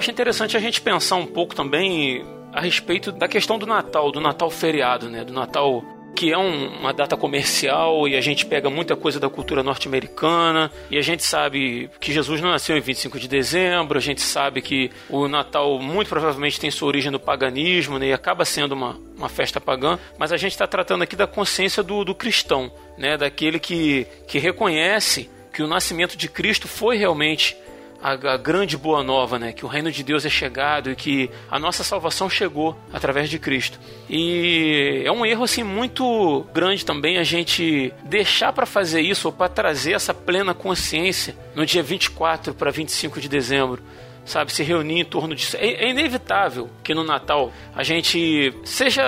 Acho 0.06 0.10
interessante 0.12 0.56
a 0.56 0.60
gente 0.60 0.80
pensar 0.80 1.16
um 1.16 1.26
pouco 1.26 1.52
também 1.52 2.24
a 2.52 2.60
respeito 2.60 3.10
da 3.10 3.26
questão 3.26 3.58
do 3.58 3.66
Natal, 3.66 4.12
do 4.12 4.20
Natal 4.20 4.48
feriado, 4.48 5.08
né? 5.08 5.24
Do 5.24 5.32
Natal 5.32 5.84
que 6.14 6.32
é 6.32 6.38
um, 6.38 6.78
uma 6.78 6.94
data 6.94 7.14
comercial 7.14 8.08
e 8.08 8.16
a 8.16 8.20
gente 8.22 8.46
pega 8.46 8.70
muita 8.70 8.96
coisa 8.96 9.20
da 9.20 9.28
cultura 9.28 9.62
norte-americana 9.62 10.70
e 10.90 10.96
a 10.96 11.02
gente 11.02 11.22
sabe 11.22 11.90
que 12.00 12.10
Jesus 12.10 12.40
não 12.40 12.50
nasceu 12.50 12.74
em 12.76 12.80
25 12.80 13.18
de 13.18 13.28
dezembro, 13.28 13.98
a 13.98 14.00
gente 14.00 14.22
sabe 14.22 14.62
que 14.62 14.90
o 15.10 15.28
Natal 15.28 15.78
muito 15.78 16.08
provavelmente 16.08 16.58
tem 16.58 16.70
sua 16.70 16.88
origem 16.88 17.10
no 17.10 17.20
paganismo 17.20 17.98
né, 17.98 18.06
e 18.06 18.12
acaba 18.14 18.46
sendo 18.46 18.72
uma, 18.72 18.98
uma 19.14 19.28
festa 19.28 19.60
pagã, 19.60 19.98
mas 20.16 20.32
a 20.32 20.38
gente 20.38 20.52
está 20.52 20.66
tratando 20.66 21.02
aqui 21.02 21.16
da 21.16 21.26
consciência 21.26 21.82
do, 21.82 22.02
do 22.02 22.14
cristão, 22.14 22.72
né, 22.96 23.18
daquele 23.18 23.58
que, 23.58 24.06
que 24.26 24.38
reconhece 24.38 25.28
que 25.52 25.62
o 25.62 25.66
nascimento 25.66 26.16
de 26.16 26.28
Cristo 26.28 26.66
foi 26.66 26.96
realmente 26.96 27.56
a, 28.02 28.12
a, 28.12 28.36
grande 28.36 28.76
boa 28.76 29.02
nova, 29.02 29.38
né? 29.38 29.52
Que 29.52 29.64
o 29.64 29.68
reino 29.68 29.90
de 29.90 30.02
Deus 30.02 30.24
é 30.24 30.28
chegado 30.28 30.90
e 30.90 30.96
que 30.96 31.30
a 31.50 31.58
nossa 31.58 31.82
salvação 31.82 32.28
chegou 32.28 32.76
através 32.92 33.28
de 33.28 33.38
Cristo. 33.38 33.78
E 34.08 35.02
é 35.04 35.12
um 35.12 35.24
erro 35.24 35.44
assim 35.44 35.62
muito 35.62 36.46
grande 36.52 36.84
também 36.84 37.18
a 37.18 37.24
gente 37.24 37.92
deixar 38.04 38.52
para 38.52 38.66
fazer 38.66 39.00
isso 39.00 39.28
ou 39.28 39.32
para 39.32 39.48
trazer 39.48 39.92
essa 39.92 40.14
plena 40.14 40.54
consciência 40.54 41.36
no 41.54 41.64
dia 41.64 41.82
24 41.82 42.54
para 42.54 42.70
25 42.70 43.20
de 43.20 43.28
dezembro 43.28 43.82
sabe, 44.26 44.52
se 44.52 44.62
reunir 44.62 45.00
em 45.00 45.04
torno 45.04 45.34
disso. 45.34 45.56
É, 45.56 45.86
é, 45.86 45.90
inevitável 45.90 46.68
que 46.82 46.92
no 46.94 47.04
Natal 47.04 47.52
a 47.74 47.82
gente 47.82 48.52
seja 48.64 49.02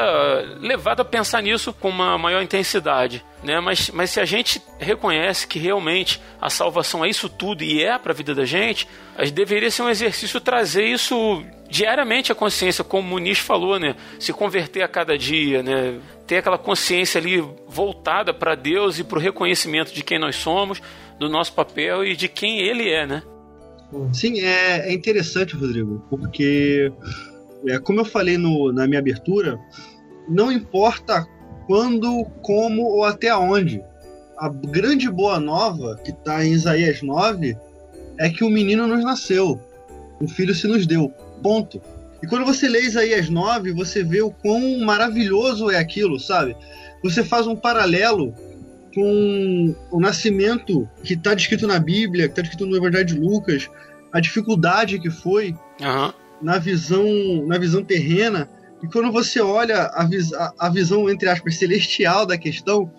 levado 0.61 1.01
a 1.01 1.05
pensar 1.05 1.43
nisso 1.43 1.73
com 1.73 1.91
uma 1.91 2.17
maior 2.17 2.41
intensidade. 2.41 3.25
Né? 3.43 3.61
Mas, 3.61 3.91
mas 3.91 4.11
se 4.11 4.21
a 4.21 4.25
gente 4.25 4.63
reconhece 4.79 5.47
que 5.47 5.59
realmente 5.59 6.21
a 6.41 6.49
salvação 6.49 7.05
é 7.05 7.09
isso 7.09 7.29
tudo 7.29 7.63
e 7.63 7.83
é 7.83 7.99
para 7.99 8.13
a 8.13 8.15
vida 8.15 8.35
da 8.35 8.45
gente, 8.45 8.89
deveria 9.33 9.71
ser 9.71 9.83
um 9.83 9.89
exercício 9.89 10.41
trazer 10.41 10.85
isso 10.85 11.45
diariamente 11.69 12.33
à 12.33 12.35
consciência, 12.35 12.83
como 12.83 13.07
o 13.07 13.11
Muniz 13.11 13.39
falou, 13.39 13.79
né? 13.79 13.95
Se 14.19 14.33
converter 14.33 14.83
a 14.83 14.89
cada 14.89 15.19
dia, 15.19 15.63
né? 15.63 15.99
Ter 16.27 16.39
aquela 16.39 16.59
consciência 16.59 17.21
ali 17.21 17.41
voltada 17.67 18.33
para 18.33 18.55
Deus 18.55 18.99
e 18.99 19.05
para 19.05 19.19
o 19.19 19.21
reconhecimento 19.21 19.93
de 19.93 20.03
quem 20.03 20.19
nós 20.19 20.37
somos, 20.37 20.81
do 21.19 21.29
nosso 21.29 21.53
papel 21.53 22.05
e 22.05 22.17
de 22.17 22.29
quem 22.29 22.61
Ele 22.61 22.89
é, 22.89 23.07
né? 23.07 23.23
Sim, 24.13 24.41
é, 24.41 24.91
é 24.91 24.93
interessante, 24.93 25.57
Rodrigo, 25.57 26.05
porque, 26.11 26.93
é, 27.67 27.79
como 27.79 28.01
eu 28.01 28.05
falei 28.05 28.37
no, 28.37 28.73
na 28.73 28.87
minha 28.87 28.99
abertura, 28.99 29.59
não 30.29 30.53
importa 30.53 31.27
quando, 31.67 32.25
como 32.43 32.83
ou 32.83 33.05
até 33.05 33.35
onde. 33.35 33.83
A 34.37 34.49
grande 34.49 35.11
boa 35.11 35.41
nova 35.41 35.99
que 36.05 36.11
está 36.11 36.45
em 36.45 36.53
Isaías 36.53 37.03
9 37.03 37.57
é 38.19 38.29
que 38.29 38.45
o 38.45 38.51
menino 38.51 38.87
nos 38.87 39.05
nasceu, 39.05 39.61
o 40.21 40.29
filho 40.29 40.55
se 40.55 40.67
nos 40.67 40.87
deu. 40.87 41.13
Ponto. 41.43 41.81
E 42.23 42.27
quando 42.27 42.45
você 42.45 42.69
lê 42.69 42.83
Isaías 42.83 43.29
9, 43.29 43.73
você 43.73 44.03
vê 44.03 44.21
o 44.21 44.31
quão 44.31 44.79
maravilhoso 44.81 45.71
é 45.71 45.79
aquilo, 45.79 46.19
sabe? 46.19 46.57
Você 47.03 47.23
faz 47.23 47.47
um 47.47 47.55
paralelo 47.55 48.35
com 48.99 49.77
o 49.93 50.01
nascimento 50.01 50.89
que 51.05 51.15
está 51.15 51.33
descrito 51.33 51.69
na 51.69 51.79
Bíblia, 51.79 52.25
que 52.25 52.33
está 52.33 52.43
descrito 52.43 52.67
no 52.67 52.77
Evangelho 52.77 53.05
de 53.05 53.15
Lucas, 53.15 53.71
a 54.13 54.19
dificuldade 54.19 54.99
que 54.99 55.09
foi 55.09 55.55
uhum. 55.81 56.13
na 56.43 56.59
visão 56.59 57.07
na 57.47 57.59
visão 57.59 57.85
terrena 57.85 58.51
e 58.83 58.89
quando 58.89 59.13
você 59.13 59.41
olha 59.41 59.83
a, 59.95 60.05
vis 60.05 60.33
a, 60.33 60.53
a, 60.59 60.69
visão 60.69 61.09
entre 61.09 61.29
aspas 61.29 61.57
celestial 61.57 62.27
da 62.27 62.37
questão 62.37 62.93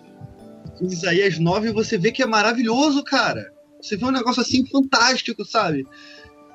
em 0.80 0.86
Isaías 0.86 1.38
9 1.38 1.70
você 1.72 1.98
vê 1.98 2.10
que 2.10 2.22
é 2.22 2.26
maravilhoso 2.26 3.04
cara. 3.04 3.52
Você 3.82 3.96
vê 3.96 4.06
um 4.06 4.10
negócio 4.10 4.40
assim 4.40 4.64
fantástico 4.66 5.44
sabe? 5.44 5.86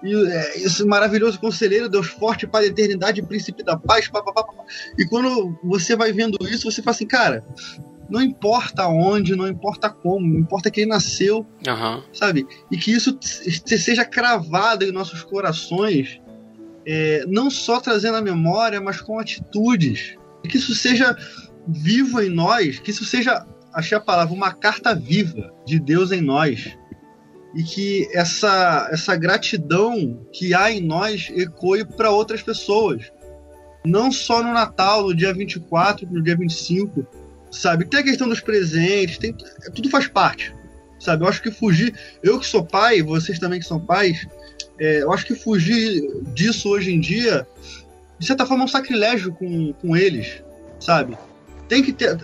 E 0.04 0.12
é, 0.12 0.58
esse 0.58 0.84
maravilhoso 0.86 1.40
conselheiro 1.40 1.88
Deus 1.88 2.08
forte 2.08 2.48
para 2.48 2.62
a 2.62 2.68
eternidade 2.68 3.22
príncipe 3.22 3.64
da 3.64 3.78
paz 3.78 4.08
pá, 4.08 4.24
pá, 4.24 4.34
pá, 4.34 4.44
e 4.98 5.06
quando 5.06 5.56
você 5.64 5.96
vai 5.96 6.12
vendo 6.12 6.38
isso 6.50 6.72
você 6.72 6.82
fala 6.82 6.96
assim 6.96 7.06
cara 7.06 7.44
não 8.10 8.22
importa 8.22 8.88
onde, 8.88 9.36
não 9.36 9.48
importa 9.48 9.90
como, 9.90 10.26
não 10.26 10.40
importa 10.40 10.72
quem 10.72 10.86
nasceu, 10.86 11.46
Aham. 11.68 12.04
sabe? 12.14 12.46
E 12.72 12.78
que 12.78 12.92
isso 12.92 13.18
seja 13.22 14.06
cravado 14.06 14.84
em 14.86 14.92
nossos 14.92 15.24
corações, 15.24 16.22
é, 16.86 17.26
não 17.28 17.50
só 17.50 17.80
trazendo 17.80 18.18
a 18.18 18.22
memória, 18.22 18.80
mas 18.80 19.02
com 19.02 19.20
atitudes. 19.20 20.16
Que 20.44 20.58
isso 20.58 20.76
seja 20.76 21.18
vivo 21.68 22.22
em 22.22 22.30
nós, 22.30 22.80
que 22.80 22.92
isso 22.92 23.04
seja, 23.04 23.46
achei 23.74 23.98
a 23.98 24.02
palavra, 24.02 24.34
uma 24.34 24.54
carta 24.54 24.94
viva 24.94 25.52
de 25.66 25.80
Deus 25.80 26.12
em 26.12 26.22
nós. 26.22 26.78
E 27.56 27.64
que 27.64 28.08
essa, 28.14 28.88
essa 28.92 29.16
gratidão 29.16 30.28
que 30.32 30.54
há 30.54 30.72
em 30.72 30.82
nós 30.82 31.32
ecoe 31.36 31.86
para 31.86 32.12
outras 32.12 32.44
pessoas. 32.44 33.12
Não 33.86 34.12
só 34.12 34.44
no 34.44 34.52
Natal, 34.52 35.04
no 35.04 35.16
dia 35.16 35.34
24, 35.34 36.08
no 36.12 36.22
dia 36.22 36.36
25, 36.36 37.08
sabe? 37.56 37.86
Tem 37.86 38.00
a 38.00 38.04
questão 38.04 38.28
dos 38.28 38.40
presentes, 38.40 39.18
tem, 39.18 39.36
tudo 39.74 39.90
faz 39.90 40.08
parte, 40.08 40.54
sabe? 41.00 41.24
Eu 41.24 41.28
acho 41.28 41.42
que 41.42 41.52
fugir, 41.52 41.94
eu 42.22 42.40
que 42.40 42.46
sou 42.46 42.66
pai, 42.66 43.02
vocês 43.02 43.40
também 43.40 43.60
que 43.60 43.66
são 43.66 43.80
pais, 43.80 44.28
é, 44.80 45.04
eu 45.04 45.12
acho 45.12 45.26
que 45.26 45.36
fugir 45.36 46.04
disso 46.34 46.70
hoje 46.70 46.94
em 46.94 47.00
dia, 47.00 47.48
de 48.20 48.26
certa 48.26 48.46
forma, 48.46 48.64
é 48.64 48.66
um 48.66 48.70
sacrilégio 48.70 49.34
com, 49.34 49.74
com 49.74 49.96
eles, 49.96 50.44
sabe? 50.80 51.18
Tem 51.68 51.82
que 51.82 51.94
ter, 51.94 52.18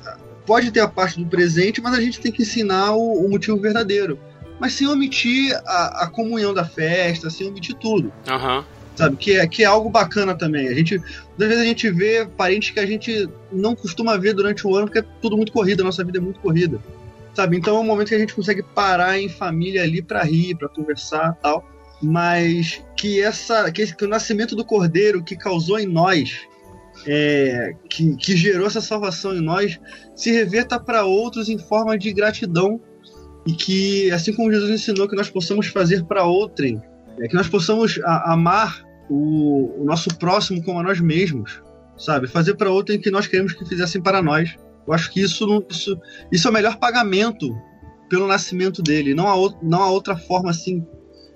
pode 0.45 0.71
ter 0.71 0.81
a 0.81 0.87
parte 0.87 1.19
do 1.19 1.25
presente, 1.25 1.81
mas 1.81 1.93
a 1.93 2.01
gente 2.01 2.19
tem 2.19 2.31
que 2.31 2.43
ensinar 2.43 2.91
o, 2.91 3.25
o 3.25 3.29
motivo 3.29 3.57
verdadeiro, 3.57 4.19
mas 4.59 4.73
sem 4.73 4.87
omitir 4.87 5.55
a, 5.65 6.03
a 6.03 6.07
comunhão 6.07 6.53
da 6.53 6.63
festa, 6.63 7.29
sem 7.29 7.47
omitir 7.47 7.75
tudo 7.75 8.13
Aham. 8.27 8.63
Sabe? 8.95 9.15
Que 9.17 9.37
é, 9.37 9.47
que 9.47 9.63
é 9.63 9.65
algo 9.65 9.89
bacana 9.89 10.35
também. 10.35 10.67
A 10.67 10.73
gente, 10.73 10.95
às 10.95 11.37
vezes 11.37 11.59
a 11.59 11.65
gente 11.65 11.89
vê 11.91 12.25
parentes 12.25 12.71
que 12.71 12.79
a 12.79 12.85
gente 12.85 13.29
não 13.51 13.75
costuma 13.75 14.17
ver 14.17 14.33
durante 14.33 14.65
o 14.67 14.75
ano, 14.75 14.87
porque 14.87 14.99
é 14.99 15.05
tudo 15.21 15.35
muito 15.37 15.51
corrida, 15.51 15.81
a 15.83 15.85
nossa 15.85 16.03
vida 16.03 16.17
é 16.17 16.21
muito 16.21 16.39
corrida, 16.39 16.79
sabe? 17.33 17.57
Então 17.57 17.75
é 17.77 17.79
um 17.79 17.83
momento 17.85 18.09
que 18.09 18.15
a 18.15 18.19
gente 18.19 18.33
consegue 18.33 18.63
parar 18.63 19.19
em 19.19 19.29
família 19.29 19.83
ali 19.83 20.01
para 20.01 20.23
rir, 20.23 20.55
para 20.55 20.69
conversar, 20.69 21.37
tal. 21.41 21.67
Mas 22.01 22.81
que 22.97 23.21
essa, 23.21 23.71
que, 23.71 23.81
esse- 23.81 23.95
que 23.95 24.05
o 24.05 24.09
nascimento 24.09 24.55
do 24.55 24.65
Cordeiro 24.65 25.23
que 25.23 25.35
causou 25.35 25.79
em 25.79 25.85
nós, 25.85 26.39
é, 27.05 27.73
que, 27.89 28.15
que 28.17 28.35
gerou 28.35 28.65
essa 28.67 28.81
salvação 28.81 29.35
em 29.35 29.41
nós, 29.41 29.79
se 30.15 30.31
reverta 30.31 30.79
para 30.79 31.05
outros 31.05 31.47
em 31.47 31.57
forma 31.59 31.97
de 31.97 32.11
gratidão 32.11 32.81
e 33.45 33.53
que, 33.53 34.11
assim 34.11 34.33
como 34.33 34.51
Jesus 34.51 34.69
ensinou, 34.71 35.07
que 35.07 35.15
nós 35.15 35.29
possamos 35.29 35.67
fazer 35.67 36.03
para 36.05 36.23
outrem 36.25 36.81
é 37.19 37.27
que 37.27 37.33
nós 37.35 37.47
possamos 37.47 37.99
a- 38.03 38.33
amar 38.33 38.83
o, 39.09 39.81
o 39.81 39.85
nosso 39.85 40.15
próximo 40.17 40.63
como 40.63 40.79
a 40.79 40.83
nós 40.83 40.99
mesmos, 40.99 41.61
sabe? 41.97 42.27
Fazer 42.27 42.55
para 42.55 42.69
outro 42.71 42.95
em 42.95 42.99
que 42.99 43.11
nós 43.11 43.27
queremos 43.27 43.53
que 43.53 43.65
fizessem 43.65 44.01
para 44.01 44.21
nós. 44.21 44.55
Eu 44.87 44.93
acho 44.93 45.11
que 45.11 45.21
isso, 45.21 45.65
isso, 45.69 45.99
isso 46.31 46.47
é 46.47 46.51
o 46.51 46.53
melhor 46.53 46.77
pagamento 46.77 47.55
pelo 48.09 48.27
nascimento 48.27 48.81
dele. 48.81 49.13
Não 49.13 49.27
há, 49.27 49.35
ou- 49.35 49.57
não 49.61 49.81
há 49.83 49.89
outra 49.89 50.15
forma 50.15 50.49
assim 50.49 50.85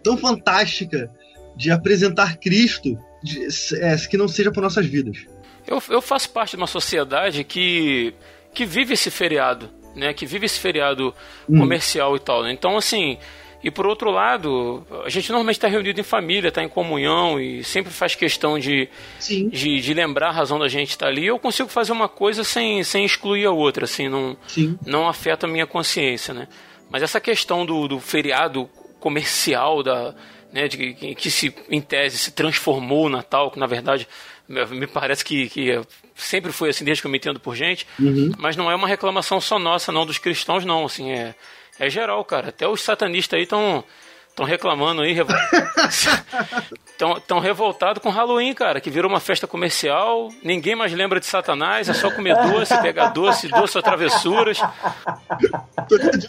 tão 0.03 0.17
fantástica 0.17 1.09
de 1.55 1.71
apresentar 1.71 2.38
Cristo 2.38 2.97
de- 3.23 3.47
é, 3.81 3.95
que 3.97 4.17
não 4.17 4.27
seja 4.27 4.51
por 4.51 4.61
nossas 4.61 4.85
vidas. 4.85 5.25
Eu, 5.67 5.81
eu 5.89 6.01
faço 6.01 6.29
parte 6.29 6.51
de 6.51 6.57
uma 6.57 6.67
sociedade 6.67 7.43
que, 7.43 8.13
que 8.53 8.65
vive 8.65 8.93
esse 8.93 9.09
feriado, 9.09 9.69
né? 9.95 10.13
Que 10.13 10.25
vive 10.25 10.45
esse 10.45 10.59
feriado 10.59 11.13
Hum. 11.49 11.59
comercial 11.59 12.15
e 12.15 12.19
tal, 12.19 12.43
né? 12.43 12.51
Então, 12.51 12.77
assim... 12.77 13.17
E 13.65 13.71
por 13.71 13.88
outro 13.88 14.12
lado, 14.12 14.86
a 15.04 15.10
gente 15.10 15.28
normalmente 15.32 15.56
está 15.56 15.67
reunido 15.67 15.99
em 15.99 16.04
família, 16.04 16.49
está 16.49 16.62
em 16.63 16.69
comunhão 16.69 17.41
e 17.41 17.63
sempre 17.63 17.91
faz 17.91 18.13
questão 18.13 18.60
de, 18.60 18.88
de, 19.49 19.82
de 19.82 19.93
lembrar 19.95 20.30
a 20.30 20.32
razão 20.32 20.60
da 20.60 20.67
gente 20.67 20.91
estar 20.91 21.08
ali. 21.08 21.25
Eu 21.25 21.39
consigo 21.39 21.67
fazer 21.67 21.91
uma 21.91 22.08
coisa 22.08 22.43
sem, 22.43 22.84
sem 22.84 23.04
excluir 23.04 23.43
a 23.47 23.51
outra, 23.51 23.86
assim, 23.86 24.08
não, 24.08 24.38
sim. 24.47 24.78
não 24.86 25.10
afeta 25.10 25.47
a 25.47 25.49
minha 25.49 25.65
consciência, 25.65 26.32
né? 26.32 26.47
Mas 26.91 27.01
essa 27.01 27.19
questão 27.19 27.65
do, 27.65 27.88
do 27.88 27.99
feriado 27.99 28.69
comercial, 28.99 29.82
da, 29.82 30.13
né, 30.54 30.67
de, 30.67 30.93
que, 31.15 31.32
se, 31.32 31.51
em 31.67 31.82
tese, 31.82 32.19
se 32.19 32.34
transformou 32.34 33.08
o 33.08 33.10
Natal, 33.10 33.49
que 33.49 33.58
na 33.58 33.65
verdade 33.65 34.08
me 34.47 34.63
me 34.67 34.86
parece 34.86 35.25
que, 35.25 35.49
que 35.49 35.82
sempre 36.13 36.51
foi 36.51 36.69
assim, 36.69 36.86
desde 36.86 37.01
que 37.01 37.08
eu 37.08 37.12
me 37.12 37.17
entendo 37.17 37.39
por 37.39 37.56
gente, 37.56 37.88
Uhum. 37.99 38.32
mas 38.38 38.56
não 38.56 38.69
é 38.69 38.75
uma 38.75 38.88
reclamação 38.88 39.41
só 39.41 39.58
nossa, 39.58 39.91
não, 39.91 40.06
dos 40.06 40.19
cristãos, 40.19 40.63
não, 40.63 40.86
assim, 40.86 41.12
é, 41.12 41.34
é 41.79 41.89
geral, 41.89 42.23
cara. 42.25 42.49
Até 42.49 42.67
os 42.67 42.81
satanistas 42.81 43.38
aí 43.38 43.43
estão 43.43 43.83
estão 44.35 44.45
reclamando 44.45 45.01
aí, 45.01 45.17
estão 47.17 47.39
revoltados 47.39 48.03
com 48.03 48.09
Halloween, 48.09 48.53
cara, 48.53 48.81
que 48.81 48.89
virou 48.89 49.09
uma 49.09 49.21
festa 49.21 49.47
comercial, 49.47 50.27
ninguém 50.43 50.75
mais 50.75 50.91
lembra 50.91 51.21
de 51.21 51.25
Satanás, 51.25 51.88
é 51.88 51.93
só 51.93 52.11
comer 52.11 52.35
doce, 52.35 52.77
pegar 52.81 53.11
doce, 53.11 53.47
doce 53.47 53.77
ou 53.77 53.81
travessuras. 53.81 54.59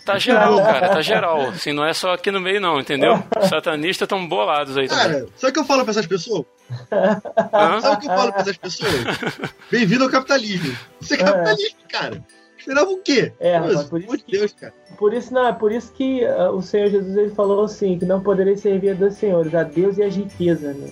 Tá 0.04 0.18
geral, 0.18 0.62
cara, 0.62 0.88
tá 0.88 1.02
geral. 1.02 1.48
Assim, 1.48 1.72
não 1.72 1.84
é 1.84 1.92
só 1.92 2.12
aqui 2.12 2.30
no 2.30 2.40
meio, 2.40 2.60
não, 2.60 2.78
entendeu? 2.78 3.20
Os 3.40 3.48
satanistas 3.48 4.06
estão 4.06 4.24
bolados 4.28 4.78
aí 4.78 4.86
também. 4.86 5.04
Cara, 5.04 5.26
sabe 5.36 5.50
o 5.50 5.52
que 5.54 5.60
eu 5.60 5.64
falo 5.64 5.82
para 5.82 5.90
essas 5.90 6.06
pessoas? 6.06 6.44
Hã? 7.52 7.80
Sabe 7.80 7.96
o 7.96 7.98
que 7.98 8.06
eu 8.06 8.14
falo 8.16 8.32
para 8.32 8.42
essas 8.42 8.56
pessoas? 8.56 8.92
Bem-vindo 9.68 10.04
ao 10.04 10.10
capitalismo. 10.10 10.76
Isso 11.00 11.14
é 11.14 11.16
capitalismo, 11.16 11.78
cara. 11.88 12.24
Esperava 12.66 12.90
o 12.90 12.98
quê? 12.98 13.32
É, 13.38 13.60
mas 13.60 13.84
por 13.84 14.00
isso 14.00 14.18
que- 14.18 14.32
Deus, 14.38 14.52
cara. 14.52 14.74
Por 14.98 15.12
isso, 15.14 15.32
não, 15.32 15.46
é 15.46 15.52
por 15.52 15.70
isso 15.70 15.92
que 15.92 16.24
ah, 16.24 16.50
o 16.50 16.60
Senhor 16.60 16.88
Jesus 16.90 17.16
ele 17.16 17.30
falou 17.30 17.62
assim, 17.64 17.96
que 17.98 18.04
não 18.04 18.20
poderia 18.20 18.56
servir 18.56 18.90
a 18.90 18.94
dois 18.94 19.14
senhores, 19.14 19.54
a 19.54 19.62
Deus 19.62 19.98
e 19.98 20.02
as 20.02 20.16
riquezas, 20.16 20.74
né? 20.74 20.88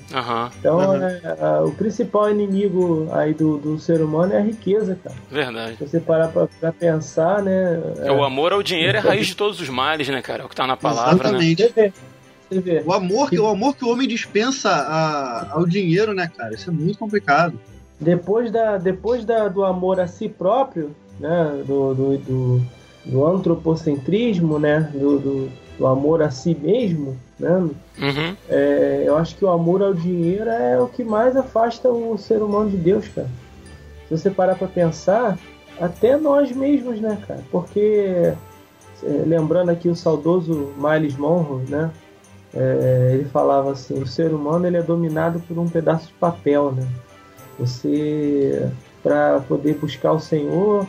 Então, 0.59 0.79
Uhum. 0.79 1.03
é, 1.03 1.21
ah, 1.41 1.63
o 1.65 1.73
principal 1.73 2.31
inimigo 2.31 3.09
aí 3.13 3.35
do, 3.35 3.59
do 3.59 3.79
ser 3.81 4.01
humano 4.03 4.33
é 4.35 4.37
a 4.39 4.41
riqueza, 4.43 4.97
cara. 5.03 5.17
verdade. 5.31 5.77
Se 5.79 5.89
você 5.89 5.99
parar 6.01 6.29
pra, 6.29 6.47
pra 6.47 6.71
pensar, 6.73 7.43
né? 7.43 7.81
É, 7.99 8.13
o 8.13 8.23
amor 8.23 8.53
ao 8.53 8.63
dinheiro 8.63 8.97
é 8.97 9.01
a 9.01 9.03
raiz 9.03 9.27
de 9.27 9.35
todos 9.35 9.61
os 9.61 9.69
males, 9.69 10.07
né, 10.09 10.23
cara? 10.23 10.43
É 10.43 10.47
o 10.47 10.49
que 10.49 10.55
tá 10.55 10.67
na 10.69 10.77
palavra, 10.77 11.33
né? 11.33 11.45
Exatamente. 11.45 11.93
Vê. 12.51 12.83
O 12.87 12.93
amor, 12.93 13.31
que, 13.31 13.39
o 13.41 13.47
amor 13.49 13.75
que 13.75 13.85
o 13.85 13.89
homem 13.89 14.07
dispensa 14.07 14.69
a- 14.71 15.49
ao 15.53 15.67
dinheiro, 15.67 16.15
né, 16.15 16.31
cara? 16.37 16.55
Isso 16.55 16.71
é 16.71 16.73
muito 16.73 16.99
complicado. 16.99 17.59
Depois, 17.99 18.51
da, 18.53 18.77
depois 18.77 19.25
da, 19.25 19.49
do 19.49 19.65
amor 19.65 19.99
a 19.99 20.07
si 20.07 20.29
próprio, 20.29 20.95
né? 21.19 21.63
Do, 21.67 21.95
do, 21.95 22.19
do, 22.19 22.63
do 23.05 23.27
antropocentrismo, 23.27 24.59
né? 24.59 24.91
Do, 24.93 25.19
do, 25.19 25.51
do 25.79 25.87
amor 25.87 26.23
a 26.23 26.31
si 26.31 26.55
mesmo, 26.55 27.17
né? 27.39 27.51
Uhum, 27.57 28.37
É, 28.49 29.05
eu 29.07 29.17
acho 29.17 29.37
que 29.37 29.45
o 29.45 29.51
amor 29.51 29.83
ao 29.83 29.95
dinheiro 29.95 30.49
é 30.49 30.81
o 30.81 30.89
que 30.89 31.05
mais 31.05 31.37
afasta 31.37 31.89
o 31.89 32.17
ser 32.17 32.43
humano 32.43 32.71
de 32.71 32.77
Deus, 32.77 33.09
cara. 33.09 33.29
Se 34.09 34.19
você 34.19 34.31
parar 34.31 34.57
pra 34.57 34.69
pensar, 34.69 35.39
até 35.81 36.17
nós 36.17 36.53
mesmos, 36.53 37.01
né, 37.01 37.19
cara? 37.27 37.41
Porque, 37.51 38.33
é, 39.03 39.23
lembrando 39.27 39.71
aqui 39.71 39.89
o 39.89 39.97
saudoso 39.97 40.73
Miles 40.77 41.17
Monroe, 41.17 41.65
né? 41.69 41.91
É, 42.55 43.11
ele 43.15 43.25
falava 43.25 43.73
assim: 43.73 44.01
o 44.01 44.07
ser 44.07 44.33
humano 44.33 44.67
ele 44.67 44.77
é 44.77 44.83
dominado 44.83 45.41
por 45.41 45.59
um 45.59 45.69
pedaço 45.69 46.07
de 46.09 46.13
papel, 46.15 46.73
né? 46.73 46.87
Você, 47.59 48.69
para 49.03 49.41
poder 49.41 49.75
buscar 49.75 50.13
o 50.13 50.21
Senhor, 50.21 50.87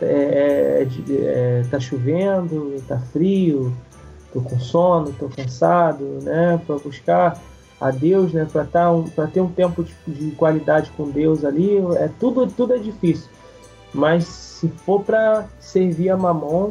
é, 0.00 0.86
é, 0.86 1.12
é, 1.12 1.62
tá 1.70 1.80
chovendo, 1.80 2.74
tá 2.86 2.98
frio, 2.98 3.74
tô 4.32 4.40
com 4.40 4.58
sono, 4.58 5.12
tô 5.12 5.28
cansado, 5.28 6.04
né? 6.22 6.60
Para 6.66 6.76
buscar 6.76 7.40
a 7.80 7.90
Deus, 7.90 8.32
né? 8.32 8.46
Para 8.50 8.64
tá 8.64 8.92
um, 8.92 9.04
ter 9.32 9.40
um 9.40 9.50
tempo 9.50 9.84
de, 9.84 9.94
de 10.06 10.30
qualidade 10.32 10.90
com 10.96 11.08
Deus 11.08 11.44
ali, 11.44 11.78
é 11.96 12.08
tudo 12.18 12.46
tudo 12.46 12.74
é 12.74 12.78
difícil. 12.78 13.28
Mas 13.92 14.24
se 14.24 14.68
for 14.68 15.02
para 15.02 15.46
servir 15.60 16.10
a 16.10 16.16
Mamon, 16.16 16.70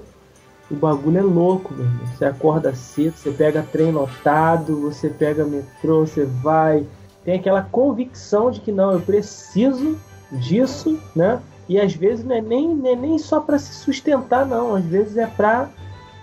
o 0.69 0.75
bagulho 0.75 1.17
é 1.17 1.21
louco, 1.21 1.73
meu 1.73 1.85
irmão. 1.85 2.05
Você 2.07 2.25
acorda 2.25 2.75
cedo, 2.75 3.15
você 3.15 3.31
pega 3.31 3.65
trem 3.71 3.91
lotado, 3.91 4.81
você 4.81 5.09
pega 5.09 5.45
metrô, 5.45 6.05
você 6.05 6.25
vai, 6.25 6.85
tem 7.23 7.35
aquela 7.35 7.61
convicção 7.61 8.51
de 8.51 8.59
que 8.59 8.71
não, 8.71 8.91
eu 8.91 9.01
preciso 9.01 9.97
disso, 10.31 10.99
né? 11.15 11.41
E 11.67 11.79
às 11.79 11.93
vezes 11.93 12.23
não 12.23 12.35
é 12.35 12.41
nem, 12.41 12.73
não 12.73 12.89
é 12.89 12.95
nem 12.95 13.17
só 13.17 13.39
para 13.39 13.59
se 13.59 13.73
sustentar, 13.73 14.45
não. 14.45 14.75
Às 14.75 14.85
vezes 14.85 15.17
é 15.17 15.27
para 15.27 15.69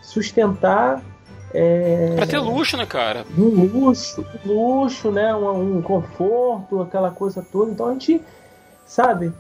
sustentar 0.03 1.03
é, 1.55 2.15
Pra 2.17 2.27
ter 2.27 2.39
luxo, 2.41 2.77
né, 2.77 2.85
cara? 2.85 3.25
um 3.39 3.45
luxo, 3.45 4.27
um 4.45 4.53
luxo, 4.53 5.13
né? 5.13 5.33
Um, 5.37 5.79
um 5.79 5.83
conforto, 5.83 6.83
aquela 6.83 7.13
coisa 7.13 7.47
toda. 7.53 7.71
Então 7.71 7.87
a 7.87 7.93
gente 7.93 8.21
sabe. 8.85 9.33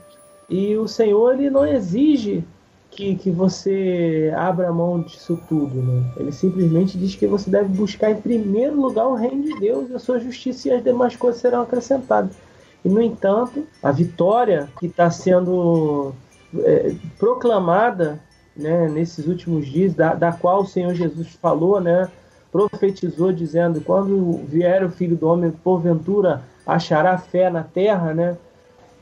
E 0.48 0.76
o 0.76 0.86
Senhor 0.86 1.34
ele 1.34 1.50
não 1.50 1.66
exige 1.66 2.44
que, 2.88 3.16
que 3.16 3.30
você 3.30 4.32
abra 4.36 4.72
mão 4.72 5.00
disso 5.00 5.40
tudo, 5.48 5.82
né? 5.82 6.04
Ele 6.16 6.30
simplesmente 6.30 6.96
diz 6.96 7.16
que 7.16 7.26
você 7.26 7.50
deve 7.50 7.68
buscar 7.70 8.12
em 8.12 8.20
primeiro 8.20 8.80
lugar 8.80 9.08
o 9.08 9.16
reino 9.16 9.42
de 9.42 9.58
Deus 9.58 9.90
e 9.90 9.94
a 9.94 9.98
sua 9.98 10.20
justiça 10.20 10.68
e 10.68 10.72
as 10.72 10.84
demais 10.84 11.16
coisas 11.16 11.40
serão 11.40 11.62
acrescentadas. 11.62 12.36
E 12.84 12.88
no 12.88 13.00
entanto, 13.00 13.66
a 13.82 13.90
vitória 13.90 14.68
que 14.78 14.86
está 14.86 15.10
sendo 15.10 16.12
é, 16.58 16.94
proclamada 17.18 18.20
né, 18.56 18.88
nesses 18.88 19.26
últimos 19.26 19.66
dias, 19.66 19.94
da, 19.94 20.14
da 20.14 20.32
qual 20.32 20.62
o 20.62 20.66
Senhor 20.66 20.94
Jesus 20.94 21.28
falou, 21.40 21.80
né, 21.80 22.08
profetizou 22.52 23.32
dizendo: 23.32 23.80
quando 23.80 24.44
vier 24.46 24.84
o 24.84 24.90
Filho 24.90 25.16
do 25.16 25.26
Homem, 25.26 25.50
porventura 25.50 26.42
achará 26.66 27.18
fé 27.18 27.50
na 27.50 27.62
terra, 27.62 28.14
né? 28.14 28.36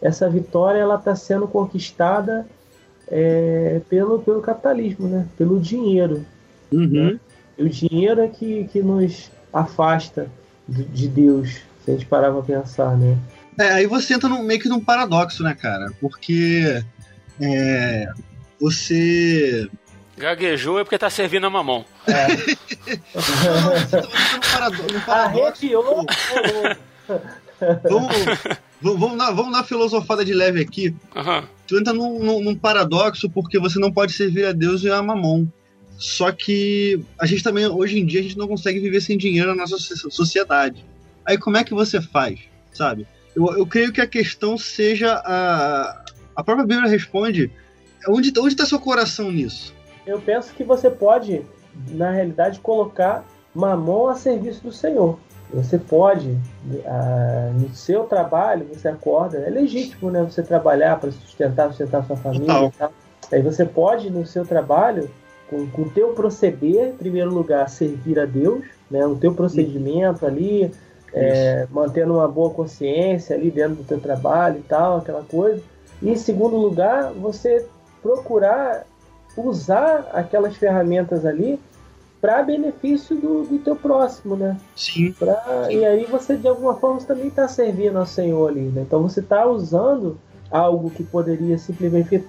Essa 0.00 0.28
vitória 0.28 0.78
ela 0.78 0.96
está 0.96 1.14
sendo 1.14 1.46
conquistada 1.46 2.46
é, 3.08 3.80
pelo, 3.88 4.18
pelo 4.20 4.40
capitalismo, 4.40 5.06
né? 5.06 5.26
pelo 5.36 5.60
dinheiro. 5.60 6.24
Uhum. 6.72 7.12
Né? 7.12 7.20
E 7.58 7.62
o 7.62 7.68
dinheiro 7.68 8.20
é 8.20 8.26
que, 8.26 8.64
que 8.64 8.82
nos 8.82 9.30
afasta 9.52 10.26
de, 10.66 10.84
de 10.84 11.08
Deus, 11.08 11.60
se 11.84 11.90
a 11.90 11.92
gente 11.92 12.06
parar 12.06 12.32
pra 12.32 12.42
pensar, 12.42 12.96
né? 12.96 13.16
É, 13.58 13.64
aí 13.72 13.86
você 13.86 14.14
entra 14.14 14.28
num, 14.28 14.42
meio 14.42 14.60
que 14.60 14.68
num 14.68 14.80
paradoxo, 14.80 15.42
né, 15.42 15.54
cara? 15.54 15.92
Porque 16.00 16.82
é, 17.40 18.06
você. 18.60 19.68
Gaguejou 20.16 20.78
é 20.78 20.84
porque 20.84 20.98
tá 20.98 21.10
servindo 21.10 21.46
a 21.46 21.50
mamão. 21.50 21.84
É. 22.06 22.26
você 23.14 24.00
tá 24.00 24.02
num 24.32 24.40
parado- 24.52 24.92
num 24.92 25.00
paradoxo. 25.00 25.42
Arrepiou, 25.44 26.06
Vamos, 27.88 28.16
vamos, 28.80 29.00
vamos, 29.00 29.16
na, 29.16 29.30
vamos 29.30 29.52
na 29.52 29.62
filosofada 29.64 30.24
de 30.24 30.32
leve 30.34 30.60
aqui. 30.60 30.94
Aham. 31.14 31.44
Tu 31.66 31.78
entra 31.78 31.92
num, 31.92 32.18
num- 32.18 32.42
num 32.42 32.56
paradoxo 32.56 33.30
porque 33.30 33.58
você 33.58 33.78
não 33.78 33.92
pode 33.92 34.12
servir 34.12 34.46
a 34.46 34.52
Deus 34.52 34.82
e 34.82 34.90
a 34.90 35.00
mamon. 35.02 35.46
Só 35.96 36.32
que 36.32 37.00
a 37.20 37.26
gente 37.26 37.44
também, 37.44 37.66
hoje 37.66 37.98
em 38.00 38.04
dia, 38.06 38.18
a 38.18 38.22
gente 38.22 38.36
não 38.36 38.48
consegue 38.48 38.80
viver 38.80 39.00
sem 39.00 39.16
dinheiro 39.16 39.50
na 39.54 39.62
nossa 39.62 39.78
so- 39.78 40.10
sociedade. 40.10 40.84
Aí 41.24 41.38
como 41.38 41.56
é 41.56 41.62
que 41.62 41.72
você 41.72 42.00
faz, 42.00 42.40
sabe? 42.72 43.06
Eu, 43.34 43.58
eu 43.58 43.66
creio 43.66 43.92
que 43.92 44.00
a 44.00 44.06
questão 44.06 44.56
seja 44.58 45.14
a... 45.24 46.04
A 46.34 46.42
própria 46.42 46.66
Bíblia 46.66 46.88
responde 46.88 47.52
onde 48.08 48.32
onde 48.38 48.48
está 48.48 48.64
seu 48.64 48.80
coração 48.80 49.30
nisso? 49.30 49.74
Eu 50.06 50.20
penso 50.20 50.52
que 50.54 50.64
você 50.64 50.90
pode, 50.90 51.42
na 51.90 52.10
realidade, 52.10 52.58
colocar 52.60 53.24
mamão 53.54 54.08
a 54.08 54.14
serviço 54.14 54.62
do 54.62 54.72
Senhor. 54.72 55.18
Você 55.52 55.78
pode, 55.78 56.38
ah, 56.86 57.50
no 57.54 57.74
seu 57.74 58.04
trabalho, 58.04 58.66
você 58.72 58.88
acorda, 58.88 59.38
é 59.38 59.50
legítimo, 59.50 60.10
né? 60.10 60.22
Você 60.22 60.42
trabalhar 60.42 60.98
para 60.98 61.12
sustentar, 61.12 61.68
sustentar 61.68 62.04
sua 62.06 62.16
família 62.16 62.66
e 62.66 62.70
tal. 62.70 62.92
Aí 63.30 63.42
você 63.42 63.64
pode, 63.64 64.10
no 64.10 64.26
seu 64.26 64.46
trabalho, 64.46 65.10
com 65.50 65.66
com 65.68 65.82
o 65.82 65.90
teu 65.90 66.14
proceder, 66.14 66.88
em 66.88 66.96
primeiro 66.96 67.32
lugar, 67.32 67.68
servir 67.68 68.18
a 68.18 68.24
Deus, 68.24 68.64
né? 68.90 69.06
O 69.06 69.16
teu 69.16 69.34
procedimento 69.34 70.24
ali, 70.24 70.70
é, 71.12 71.66
mantendo 71.70 72.14
uma 72.14 72.28
boa 72.28 72.50
consciência 72.50 73.36
ali 73.36 73.50
dentro 73.50 73.76
do 73.76 73.84
teu 73.84 74.00
trabalho 74.00 74.58
e 74.58 74.62
tal, 74.62 74.98
aquela 74.98 75.22
coisa. 75.22 75.62
E 76.00 76.10
em 76.10 76.16
segundo 76.16 76.56
lugar, 76.56 77.12
você 77.12 77.66
procurar 78.02 78.84
usar 79.36 80.10
aquelas 80.12 80.56
ferramentas 80.56 81.24
ali 81.24 81.58
para 82.20 82.42
benefício 82.42 83.16
do, 83.16 83.44
do 83.44 83.58
teu 83.58 83.74
próximo, 83.74 84.36
né? 84.36 84.56
Sim. 84.76 85.12
Pra, 85.12 85.68
e 85.70 85.84
aí 85.84 86.04
você 86.04 86.36
de 86.36 86.46
alguma 86.46 86.74
forma 86.76 87.00
também 87.00 87.28
está 87.28 87.48
servindo 87.48 87.98
ao 87.98 88.06
Senhor 88.06 88.48
ali, 88.48 88.60
né? 88.60 88.82
Então 88.82 89.02
você 89.02 89.20
está 89.20 89.44
usando 89.46 90.18
algo 90.50 90.90
que 90.90 91.02
poderia 91.02 91.58
simplesmente 91.58 92.22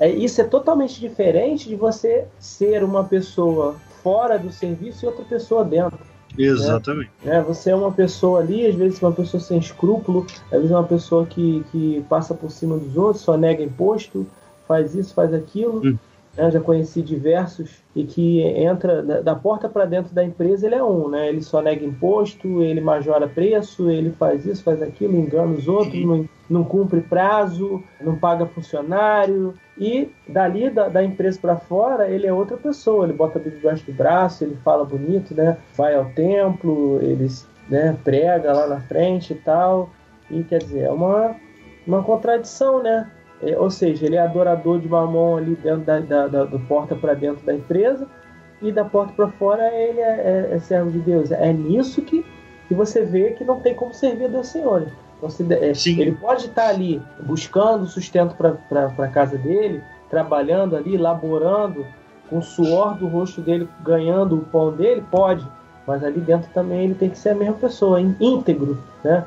é, 0.00 0.08
isso 0.08 0.40
é 0.40 0.44
totalmente 0.44 0.98
diferente 0.98 1.68
de 1.68 1.76
você 1.76 2.26
ser 2.38 2.82
uma 2.82 3.04
pessoa 3.04 3.76
fora 4.02 4.38
do 4.38 4.50
serviço 4.50 5.04
e 5.04 5.06
outra 5.06 5.24
pessoa 5.24 5.62
dentro. 5.62 5.98
Exatamente. 6.38 7.10
Né? 7.24 7.40
Você 7.42 7.70
é 7.70 7.74
uma 7.74 7.92
pessoa 7.92 8.40
ali, 8.40 8.66
às 8.66 8.74
vezes 8.74 9.00
uma 9.00 9.12
pessoa 9.12 9.40
sem 9.40 9.58
escrúpulo, 9.58 10.26
às 10.46 10.58
vezes 10.58 10.70
uma 10.70 10.84
pessoa 10.84 11.26
que, 11.26 11.64
que 11.70 12.04
passa 12.08 12.34
por 12.34 12.50
cima 12.50 12.76
dos 12.76 12.96
outros, 12.96 13.24
só 13.24 13.36
nega 13.36 13.62
imposto, 13.62 14.26
faz 14.66 14.94
isso, 14.94 15.14
faz 15.14 15.32
aquilo. 15.34 15.80
Hum. 15.84 15.98
né? 16.36 16.50
Já 16.50 16.60
conheci 16.60 17.02
diversos 17.02 17.70
e 17.94 18.04
que 18.04 18.40
entra 18.40 19.02
da, 19.02 19.20
da 19.20 19.34
porta 19.34 19.68
para 19.68 19.84
dentro 19.84 20.14
da 20.14 20.24
empresa, 20.24 20.66
ele 20.66 20.76
é 20.76 20.84
um, 20.84 21.08
né? 21.08 21.28
Ele 21.28 21.42
só 21.42 21.60
nega 21.60 21.84
imposto, 21.84 22.62
ele 22.62 22.80
majora 22.80 23.28
preço, 23.28 23.90
ele 23.90 24.10
faz 24.10 24.46
isso, 24.46 24.62
faz 24.62 24.80
aquilo, 24.80 25.16
engana 25.16 25.52
os 25.52 25.66
outros, 25.66 25.92
Sim. 25.92 26.06
não, 26.06 26.28
não 26.48 26.64
cumpre 26.64 27.00
prazo, 27.00 27.82
não 28.00 28.16
paga 28.16 28.46
funcionário. 28.46 29.54
E 29.80 30.12
dali 30.28 30.68
da, 30.68 30.88
da 30.90 31.02
empresa 31.02 31.38
para 31.40 31.56
fora, 31.56 32.06
ele 32.06 32.26
é 32.26 32.32
outra 32.32 32.56
pessoa. 32.58 33.04
Ele 33.06 33.14
bota 33.14 33.38
a 33.38 33.42
Bíblia 33.42 33.60
debaixo 33.60 33.86
do 33.86 33.92
braço, 33.94 34.44
ele 34.44 34.54
fala 34.62 34.84
bonito, 34.84 35.34
né? 35.34 35.56
Vai 35.74 35.94
ao 35.94 36.04
templo, 36.10 36.98
ele 37.02 37.26
né, 37.68 37.96
prega 38.04 38.52
lá 38.52 38.66
na 38.66 38.80
frente 38.82 39.32
e 39.32 39.36
tal. 39.36 39.88
E 40.30 40.42
quer 40.44 40.58
dizer, 40.58 40.80
é 40.80 40.90
uma, 40.90 41.34
uma 41.86 42.02
contradição, 42.02 42.82
né? 42.82 43.10
É, 43.42 43.58
ou 43.58 43.70
seja, 43.70 44.04
ele 44.04 44.16
é 44.16 44.20
adorador 44.20 44.78
de 44.78 44.86
mamon 44.86 45.38
ali 45.38 45.54
dentro 45.56 45.80
da, 45.80 45.98
da, 46.00 46.26
da- 46.26 46.44
do 46.44 46.60
porta 46.60 46.94
para 46.94 47.14
dentro 47.14 47.42
da 47.46 47.54
empresa 47.54 48.06
e 48.60 48.70
da 48.70 48.84
porta 48.84 49.14
para 49.14 49.28
fora 49.28 49.66
ele 49.74 49.98
é, 49.98 50.48
é- 50.50 50.54
é 50.56 50.58
servo 50.58 50.90
de 50.90 50.98
Deus. 50.98 51.32
É 51.32 51.50
nisso 51.50 52.02
que, 52.02 52.22
que 52.68 52.74
você 52.74 53.02
vê 53.02 53.30
que 53.30 53.42
não 53.42 53.58
tem 53.60 53.74
como 53.74 53.94
servir 53.94 54.26
a 54.26 54.28
Deus 54.28 54.54
De- 55.28 55.54
é, 55.54 55.74
Sim. 55.74 56.00
ele 56.00 56.12
pode 56.12 56.46
estar 56.46 56.68
ali 56.68 57.00
buscando 57.20 57.86
sustento 57.86 58.34
para 58.34 58.86
a 58.86 59.08
casa 59.08 59.36
dele, 59.36 59.82
trabalhando 60.08 60.76
ali, 60.76 60.96
laborando, 60.96 61.84
com 62.28 62.38
o 62.38 62.42
suor 62.42 62.94
do 62.94 63.08
rosto 63.08 63.40
dele, 63.40 63.68
ganhando 63.82 64.36
o 64.36 64.44
pão 64.44 64.72
dele, 64.72 65.02
pode. 65.10 65.46
Mas 65.86 66.04
ali 66.04 66.20
dentro 66.20 66.48
também 66.52 66.84
ele 66.84 66.94
tem 66.94 67.10
que 67.10 67.18
ser 67.18 67.30
a 67.30 67.34
mesma 67.34 67.54
pessoa, 67.54 68.00
íntegro, 68.00 68.78
né? 69.02 69.24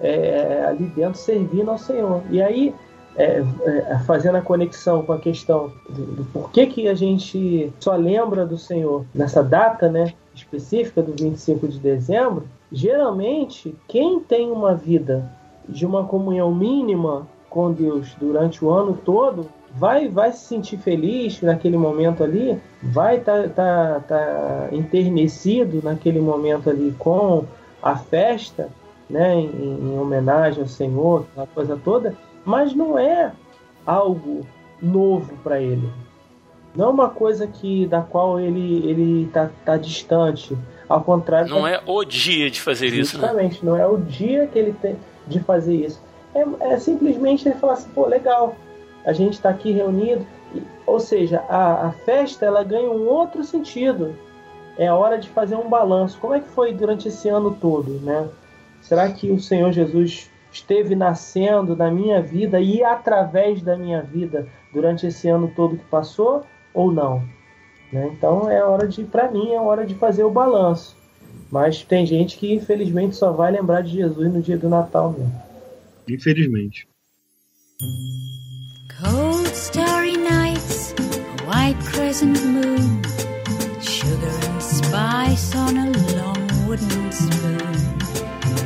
É, 0.00 0.64
ali 0.66 0.86
dentro 0.86 1.20
servindo 1.20 1.70
ao 1.70 1.78
Senhor. 1.78 2.22
E 2.30 2.42
aí, 2.42 2.74
é, 3.16 3.44
é, 3.64 3.98
fazendo 4.06 4.36
a 4.36 4.40
conexão 4.40 5.02
com 5.02 5.12
a 5.12 5.18
questão 5.18 5.70
do, 5.88 6.06
do 6.06 6.24
porquê 6.32 6.66
que 6.66 6.88
a 6.88 6.94
gente 6.94 7.72
só 7.78 7.94
lembra 7.94 8.46
do 8.46 8.56
Senhor 8.56 9.04
nessa 9.14 9.42
data, 9.42 9.88
né, 9.88 10.14
específica 10.34 11.02
do 11.02 11.12
25 11.12 11.68
de 11.68 11.78
dezembro, 11.78 12.44
geralmente 12.72 13.74
quem 13.88 14.20
tem 14.20 14.50
uma 14.50 14.74
vida 14.74 15.30
de 15.68 15.84
uma 15.86 16.04
comunhão 16.04 16.54
mínima 16.54 17.26
com 17.48 17.72
Deus 17.72 18.14
durante 18.18 18.64
o 18.64 18.70
ano 18.70 18.98
todo 19.04 19.48
vai 19.74 20.08
vai 20.08 20.32
se 20.32 20.46
sentir 20.46 20.78
feliz 20.78 21.40
naquele 21.42 21.76
momento 21.76 22.24
ali, 22.24 22.60
vai 22.82 23.18
estar 23.18 23.48
tá, 23.50 24.00
tá, 24.00 24.00
tá 24.00 24.68
enternecido 24.72 25.80
naquele 25.82 26.20
momento 26.20 26.68
ali 26.70 26.94
com 26.98 27.44
a 27.82 27.96
festa, 27.96 28.68
né, 29.08 29.34
em, 29.34 29.78
em 29.80 29.98
homenagem 29.98 30.62
ao 30.62 30.68
Senhor, 30.68 31.26
aquela 31.30 31.46
coisa 31.46 31.80
toda, 31.82 32.16
mas 32.44 32.74
não 32.74 32.98
é 32.98 33.32
algo 33.86 34.46
novo 34.80 35.36
para 35.42 35.60
ele. 35.60 35.88
Não 36.74 36.86
é 36.86 36.88
uma 36.88 37.08
coisa 37.08 37.46
que 37.46 37.86
da 37.86 38.00
qual 38.00 38.38
ele 38.38 38.88
ele 38.88 39.28
tá, 39.32 39.50
tá 39.64 39.76
distante. 39.76 40.56
Ao 40.90 41.00
contrário, 41.00 41.48
Não 41.48 41.64
é 41.64 41.80
o 41.86 42.04
dia 42.04 42.50
de 42.50 42.60
fazer 42.60 42.88
isso, 42.88 43.16
né? 43.16 43.28
Justamente, 43.28 43.64
não 43.64 43.76
é 43.76 43.86
o 43.86 43.96
dia 43.96 44.48
que 44.48 44.58
ele 44.58 44.72
tem 44.72 44.96
de 45.24 45.38
fazer 45.38 45.76
isso. 45.76 46.02
É, 46.34 46.72
é 46.72 46.78
simplesmente 46.80 47.48
ele 47.48 47.54
falar 47.54 47.74
assim, 47.74 47.88
pô, 47.94 48.06
legal, 48.06 48.56
a 49.06 49.12
gente 49.12 49.34
está 49.34 49.50
aqui 49.50 49.70
reunido. 49.70 50.26
E- 50.52 50.60
ou 50.84 50.98
seja, 50.98 51.44
a, 51.48 51.86
a 51.86 51.92
festa 51.92 52.44
ela 52.44 52.64
ganha 52.64 52.90
um 52.90 53.06
outro 53.06 53.44
sentido. 53.44 54.16
É 54.76 54.88
a 54.88 54.94
hora 54.96 55.16
de 55.16 55.28
fazer 55.28 55.54
um 55.54 55.68
balanço. 55.68 56.18
Como 56.20 56.34
é 56.34 56.40
que 56.40 56.48
foi 56.48 56.72
durante 56.72 57.06
esse 57.06 57.28
ano 57.28 57.56
todo, 57.60 58.00
né? 58.02 58.28
Será 58.80 59.08
que 59.12 59.30
o 59.30 59.38
Senhor 59.38 59.70
Jesus 59.70 60.28
esteve 60.50 60.96
nascendo 60.96 61.76
na 61.76 61.88
minha 61.88 62.20
vida 62.20 62.60
e 62.60 62.82
através 62.82 63.62
da 63.62 63.76
minha 63.76 64.02
vida 64.02 64.48
durante 64.74 65.06
esse 65.06 65.28
ano 65.28 65.52
todo 65.54 65.76
que 65.76 65.84
passou 65.84 66.42
ou 66.74 66.90
não? 66.90 67.22
Né? 67.92 68.10
Então 68.16 68.50
é 68.50 68.62
hora 68.62 68.86
de, 68.86 69.04
para 69.04 69.30
mim, 69.30 69.52
é 69.52 69.60
hora 69.60 69.84
de 69.84 69.94
fazer 69.94 70.24
o 70.24 70.30
balanço. 70.30 70.96
Mas 71.50 71.82
tem 71.82 72.06
gente 72.06 72.38
que 72.38 72.54
infelizmente 72.54 73.16
só 73.16 73.32
vai 73.32 73.50
lembrar 73.50 73.82
de 73.82 73.92
Jesus 73.92 74.32
no 74.32 74.40
dia 74.40 74.56
do 74.56 74.68
Natal 74.68 75.12
mesmo. 75.12 75.32
Infelizmente. 76.08 76.88
Cold 79.00 79.48
starry 79.54 80.16
nights, 80.16 80.94
a 80.98 81.50
white 81.50 81.78
crescent 81.92 82.38
moon, 82.44 83.02
sugar 83.80 84.26
and 84.26 84.62
spice 84.62 85.56
on 85.56 85.78
a 85.78 85.86
long 86.14 86.68
wooden 86.68 87.10
spoon, 87.10 87.98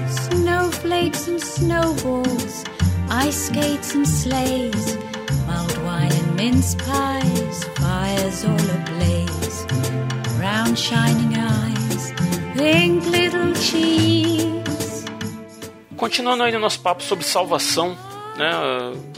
snowflakes 0.09 1.29
and 1.29 1.41
snowballs, 1.41 2.65
ice 3.09 3.47
skates 3.47 3.95
and 3.95 4.07
sleighs, 4.07 4.99
mince 6.35 6.77
pies, 6.77 7.65
fires 7.79 8.45
all 8.45 8.55
ablaze, 8.55 9.67
round 10.41 10.79
shining 10.79 11.35
eyes, 11.37 12.13
pink 12.55 13.09
little 13.09 13.55
cheeks. 13.55 15.05
Continuando 15.97 16.43
aí 16.43 16.53
no 16.53 16.59
nosso 16.59 16.81
papo 16.81 17.03
sobre 17.03 17.25
salvação, 17.25 17.97
né, 18.37 18.51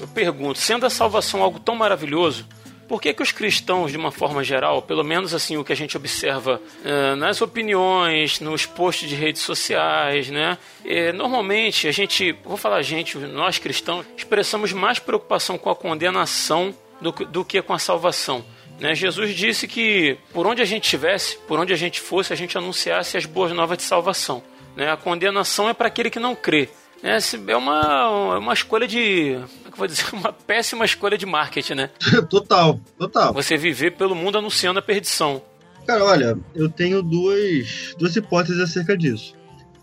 eu 0.00 0.08
pergunto, 0.08 0.58
sendo 0.58 0.84
a 0.86 0.90
salvação 0.90 1.42
algo 1.42 1.58
tão 1.58 1.74
maravilhoso, 1.74 2.46
por 2.86 3.00
que, 3.00 3.12
que 3.12 3.22
os 3.22 3.32
cristãos, 3.32 3.90
de 3.90 3.96
uma 3.96 4.12
forma 4.12 4.44
geral, 4.44 4.80
pelo 4.82 5.02
menos 5.02 5.34
assim 5.34 5.56
o 5.56 5.64
que 5.64 5.72
a 5.72 5.76
gente 5.76 5.96
observa 5.96 6.60
eh, 6.84 7.16
nas 7.16 7.42
opiniões, 7.42 8.38
nos 8.38 8.64
posts 8.64 9.08
de 9.08 9.16
redes 9.16 9.42
sociais, 9.42 10.30
né, 10.30 10.56
eh, 10.84 11.12
normalmente 11.12 11.88
a 11.88 11.92
gente, 11.92 12.30
vou 12.44 12.56
falar 12.56 12.76
a 12.76 12.82
gente, 12.82 13.18
nós 13.18 13.58
cristãos, 13.58 14.06
expressamos 14.16 14.72
mais 14.72 15.00
preocupação 15.00 15.58
com 15.58 15.68
a 15.68 15.74
condenação 15.74 16.72
do, 17.00 17.12
que- 17.12 17.24
do 17.24 17.44
que 17.44 17.60
com 17.62 17.72
a 17.72 17.78
salvação. 17.78 18.44
Né? 18.80 18.94
Jesus 18.94 19.34
disse 19.34 19.66
que 19.66 20.18
por 20.32 20.46
onde 20.46 20.60
a 20.60 20.64
gente 20.64 20.84
estivesse, 20.84 21.38
por 21.48 21.58
onde 21.58 21.72
a 21.72 21.76
gente 21.76 22.00
fosse, 22.00 22.32
a 22.32 22.36
gente 22.36 22.56
anunciasse 22.58 23.16
as 23.16 23.24
boas 23.24 23.52
novas 23.52 23.78
de 23.78 23.84
salvação. 23.84 24.42
Né? 24.76 24.90
A 24.90 24.96
condenação 24.96 25.68
é 25.68 25.72
para 25.74 25.88
aquele 25.88 26.10
que 26.10 26.18
não 26.20 26.34
crê. 26.34 26.68
É, 27.02 27.20
se- 27.20 27.40
é 27.46 27.56
uma, 27.56 28.38
uma 28.38 28.52
escolha 28.54 28.86
de. 28.88 29.34
Como 29.34 29.44
é 29.44 29.68
que 29.68 29.72
eu 29.72 29.76
vou 29.76 29.86
dizer? 29.86 30.04
Uma 30.14 30.32
péssima 30.32 30.84
escolha 30.84 31.16
de 31.18 31.26
marketing, 31.26 31.74
né? 31.74 31.90
total, 32.28 32.80
total. 32.98 33.32
Você 33.34 33.56
viver 33.56 33.92
pelo 33.92 34.14
mundo 34.14 34.38
anunciando 34.38 34.78
a 34.78 34.82
perdição. 34.82 35.42
Cara, 35.86 36.04
olha, 36.04 36.38
eu 36.54 36.68
tenho 36.68 37.02
duas, 37.02 37.94
duas 37.98 38.16
hipóteses 38.16 38.60
acerca 38.60 38.96
disso. 38.96 39.34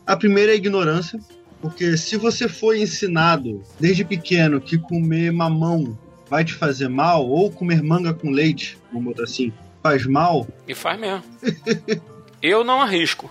A 0.06 0.18
primeira 0.18 0.52
é 0.52 0.54
a 0.54 0.58
ignorância, 0.58 1.20
porque 1.62 1.96
se 1.98 2.18
você 2.18 2.50
foi 2.50 2.82
ensinado 2.82 3.62
desde 3.80 4.04
pequeno 4.04 4.60
que 4.60 4.78
comer 4.78 5.32
mamão 5.32 5.98
vai 6.34 6.44
te 6.44 6.56
fazer 6.56 6.88
mal, 6.88 7.30
ou 7.30 7.52
comer 7.52 7.84
manga 7.84 8.12
com 8.12 8.32
leite, 8.32 8.76
vamos 8.92 9.10
botar 9.10 9.26
assim, 9.26 9.54
faz 9.84 10.04
mal, 10.08 10.48
E 10.68 10.74
faz 10.74 11.00
mesmo. 11.00 11.24
Eu 12.42 12.64
não 12.64 12.82
arrisco. 12.82 13.30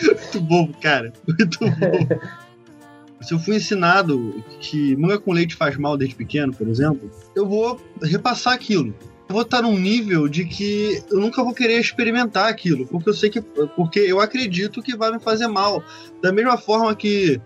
muito 0.00 0.40
bobo, 0.40 0.74
cara. 0.80 1.12
Muito 1.28 1.58
bobo. 1.58 2.20
Se 3.20 3.34
eu 3.34 3.38
fui 3.38 3.56
ensinado 3.56 4.42
que 4.58 4.96
manga 4.96 5.18
com 5.20 5.32
leite 5.32 5.54
faz 5.54 5.76
mal 5.76 5.98
desde 5.98 6.16
pequeno, 6.16 6.52
por 6.52 6.66
exemplo, 6.66 7.10
eu 7.36 7.46
vou 7.46 7.78
repassar 8.02 8.54
aquilo. 8.54 8.94
Eu 9.28 9.34
vou 9.34 9.42
estar 9.42 9.60
num 9.62 9.78
nível 9.78 10.26
de 10.26 10.46
que 10.46 11.02
eu 11.10 11.20
nunca 11.20 11.44
vou 11.44 11.52
querer 11.52 11.78
experimentar 11.78 12.48
aquilo, 12.48 12.86
porque 12.86 13.10
eu 13.10 13.14
sei 13.14 13.28
que. 13.28 13.40
Porque 13.40 14.00
eu 14.00 14.18
acredito 14.18 14.82
que 14.82 14.96
vai 14.96 15.12
me 15.12 15.20
fazer 15.20 15.46
mal. 15.46 15.84
Da 16.22 16.32
mesma 16.32 16.56
forma 16.56 16.94
que 16.96 17.40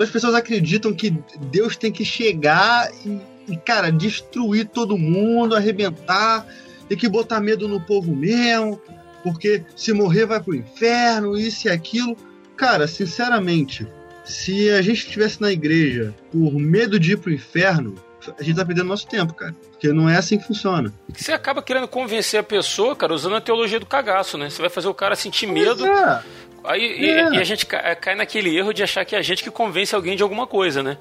as 0.00 0.10
pessoas 0.10 0.34
acreditam 0.34 0.92
que 0.92 1.10
Deus 1.50 1.76
tem 1.76 1.92
que 1.92 2.04
chegar 2.04 2.90
e, 3.04 3.20
e, 3.48 3.56
cara, 3.56 3.90
destruir 3.90 4.66
todo 4.66 4.98
mundo, 4.98 5.54
arrebentar, 5.54 6.46
tem 6.88 6.98
que 6.98 7.08
botar 7.08 7.40
medo 7.40 7.68
no 7.68 7.80
povo 7.80 8.14
mesmo, 8.14 8.80
porque 9.22 9.64
se 9.76 9.92
morrer 9.92 10.26
vai 10.26 10.40
pro 10.40 10.54
inferno, 10.54 11.36
isso 11.36 11.68
e 11.68 11.70
aquilo. 11.70 12.16
Cara, 12.56 12.86
sinceramente, 12.86 13.86
se 14.24 14.70
a 14.70 14.82
gente 14.82 15.06
estivesse 15.06 15.40
na 15.40 15.50
igreja 15.50 16.14
por 16.30 16.52
medo 16.54 16.98
de 16.98 17.12
ir 17.12 17.16
pro 17.18 17.32
inferno, 17.32 17.94
a 18.38 18.42
gente 18.42 18.56
tá 18.56 18.64
perdendo 18.64 18.88
nosso 18.88 19.06
tempo, 19.06 19.34
cara. 19.34 19.54
Porque 19.70 19.92
não 19.92 20.08
é 20.08 20.16
assim 20.16 20.38
que 20.38 20.46
funciona. 20.46 20.92
Você 21.12 21.32
acaba 21.32 21.62
querendo 21.62 21.88
convencer 21.88 22.40
a 22.40 22.42
pessoa, 22.42 22.96
cara, 22.96 23.12
usando 23.12 23.36
a 23.36 23.40
teologia 23.40 23.78
do 23.78 23.86
cagaço, 23.86 24.38
né? 24.38 24.48
Você 24.48 24.60
vai 24.60 24.70
fazer 24.70 24.88
o 24.88 24.94
cara 24.94 25.14
sentir 25.14 25.46
medo. 25.46 25.86
É. 25.86 26.22
Aí, 26.64 26.80
e, 27.00 27.10
É. 27.10 27.34
e 27.34 27.38
a 27.38 27.44
gente 27.44 27.66
ca- 27.66 27.94
cai 27.94 28.14
naquele 28.14 28.56
erro 28.56 28.72
de 28.72 28.82
achar 28.82 29.04
que 29.04 29.14
é 29.14 29.18
a 29.18 29.22
gente 29.22 29.42
que 29.44 29.50
convence 29.50 29.94
alguém 29.94 30.16
de 30.16 30.22
alguma 30.22 30.46
coisa, 30.46 30.82
né? 30.82 30.96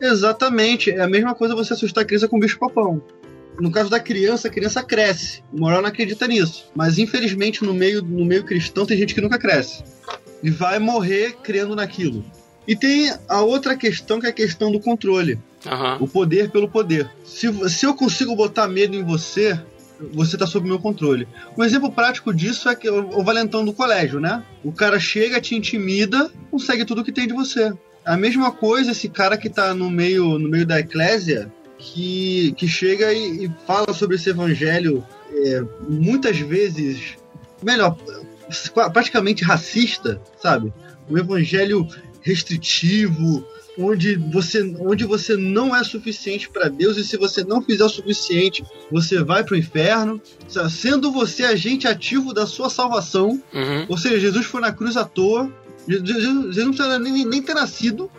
Exatamente. 0.00 0.90
É 0.90 1.00
a 1.00 1.08
mesma 1.08 1.34
coisa 1.34 1.54
você 1.54 1.72
assustar 1.74 2.04
a 2.04 2.06
criança 2.06 2.28
com 2.28 2.38
bicho 2.38 2.58
papão. 2.58 3.02
No 3.60 3.70
caso 3.70 3.88
da 3.88 4.00
criança, 4.00 4.48
a 4.48 4.50
criança 4.50 4.82
cresce. 4.82 5.42
O 5.52 5.60
moral 5.60 5.80
não 5.80 5.88
acredita 5.88 6.26
nisso. 6.26 6.70
Mas 6.74 6.98
infelizmente 6.98 7.62
no 7.64 7.72
meio, 7.72 8.02
no 8.02 8.24
meio 8.24 8.44
cristão 8.44 8.84
tem 8.84 8.96
gente 8.96 9.14
que 9.14 9.20
nunca 9.20 9.38
cresce. 9.38 9.82
E 10.42 10.50
vai 10.50 10.78
morrer 10.78 11.36
crendo 11.42 11.74
naquilo. 11.76 12.24
E 12.66 12.74
tem 12.74 13.12
a 13.28 13.42
outra 13.42 13.76
questão 13.76 14.18
que 14.20 14.26
é 14.26 14.30
a 14.30 14.32
questão 14.32 14.72
do 14.72 14.80
controle. 14.80 15.38
Aham. 15.66 15.98
O 16.00 16.08
poder 16.08 16.50
pelo 16.50 16.68
poder. 16.68 17.08
Se, 17.24 17.50
se 17.70 17.86
eu 17.86 17.94
consigo 17.94 18.34
botar 18.34 18.66
medo 18.68 18.96
em 18.96 19.02
você, 19.04 19.58
você 20.12 20.36
tá 20.36 20.46
sob 20.46 20.66
meu 20.66 20.78
controle. 20.78 21.26
Um 21.56 21.64
exemplo 21.64 21.90
prático 21.90 22.32
disso 22.32 22.68
é 22.68 22.74
que 22.74 22.88
o, 22.88 23.18
o 23.18 23.24
valentão 23.24 23.64
do 23.64 23.72
colégio, 23.72 24.20
né? 24.20 24.42
O 24.62 24.72
cara 24.72 24.98
chega, 24.98 25.40
te 25.40 25.54
intimida, 25.54 26.30
consegue 26.50 26.84
tudo 26.84 27.04
que 27.04 27.12
tem 27.12 27.26
de 27.26 27.34
você. 27.34 27.72
A 28.04 28.16
mesma 28.16 28.52
coisa 28.52 28.92
esse 28.92 29.08
cara 29.08 29.36
que 29.36 29.48
tá 29.48 29.72
no 29.74 29.90
meio, 29.90 30.38
no 30.38 30.48
meio 30.48 30.66
da 30.66 30.78
eclésia, 30.78 31.50
que, 31.78 32.52
que 32.56 32.68
chega 32.68 33.12
e, 33.12 33.46
e 33.46 33.52
fala 33.66 33.92
sobre 33.92 34.16
esse 34.16 34.30
evangelho 34.30 35.04
é, 35.32 35.62
muitas 35.88 36.38
vezes, 36.38 37.16
melhor, 37.62 37.96
praticamente 38.92 39.44
racista, 39.44 40.20
sabe? 40.40 40.72
Um 41.10 41.18
evangelho 41.18 41.86
restritivo, 42.22 43.46
onde 43.78 44.14
você, 44.16 44.62
onde 44.80 45.04
você 45.04 45.36
não 45.36 45.74
é 45.74 45.82
suficiente 45.82 46.48
para 46.48 46.68
Deus 46.68 46.96
e 46.96 47.04
se 47.04 47.16
você 47.16 47.42
não 47.44 47.60
fizer 47.62 47.84
o 47.84 47.88
suficiente, 47.88 48.64
você 48.90 49.22
vai 49.22 49.42
para 49.42 49.54
o 49.54 49.58
inferno, 49.58 50.20
sendo 50.70 51.10
você 51.10 51.44
agente 51.44 51.88
ativo 51.88 52.32
da 52.32 52.46
sua 52.46 52.70
salvação. 52.70 53.42
Uhum. 53.52 53.86
Ou 53.88 53.98
seja, 53.98 54.18
Jesus 54.20 54.46
foi 54.46 54.60
na 54.60 54.72
cruz 54.72 54.96
à 54.96 55.04
toa. 55.04 55.52
Je- 55.88 55.98
Je- 55.98 56.20
Jesus 56.20 56.44
Jesus 56.54 56.64
não 56.66 56.72
precisa 56.72 56.98
nem, 56.98 57.24
nem 57.26 57.42
ter 57.42 57.54
nascido, 57.54 58.10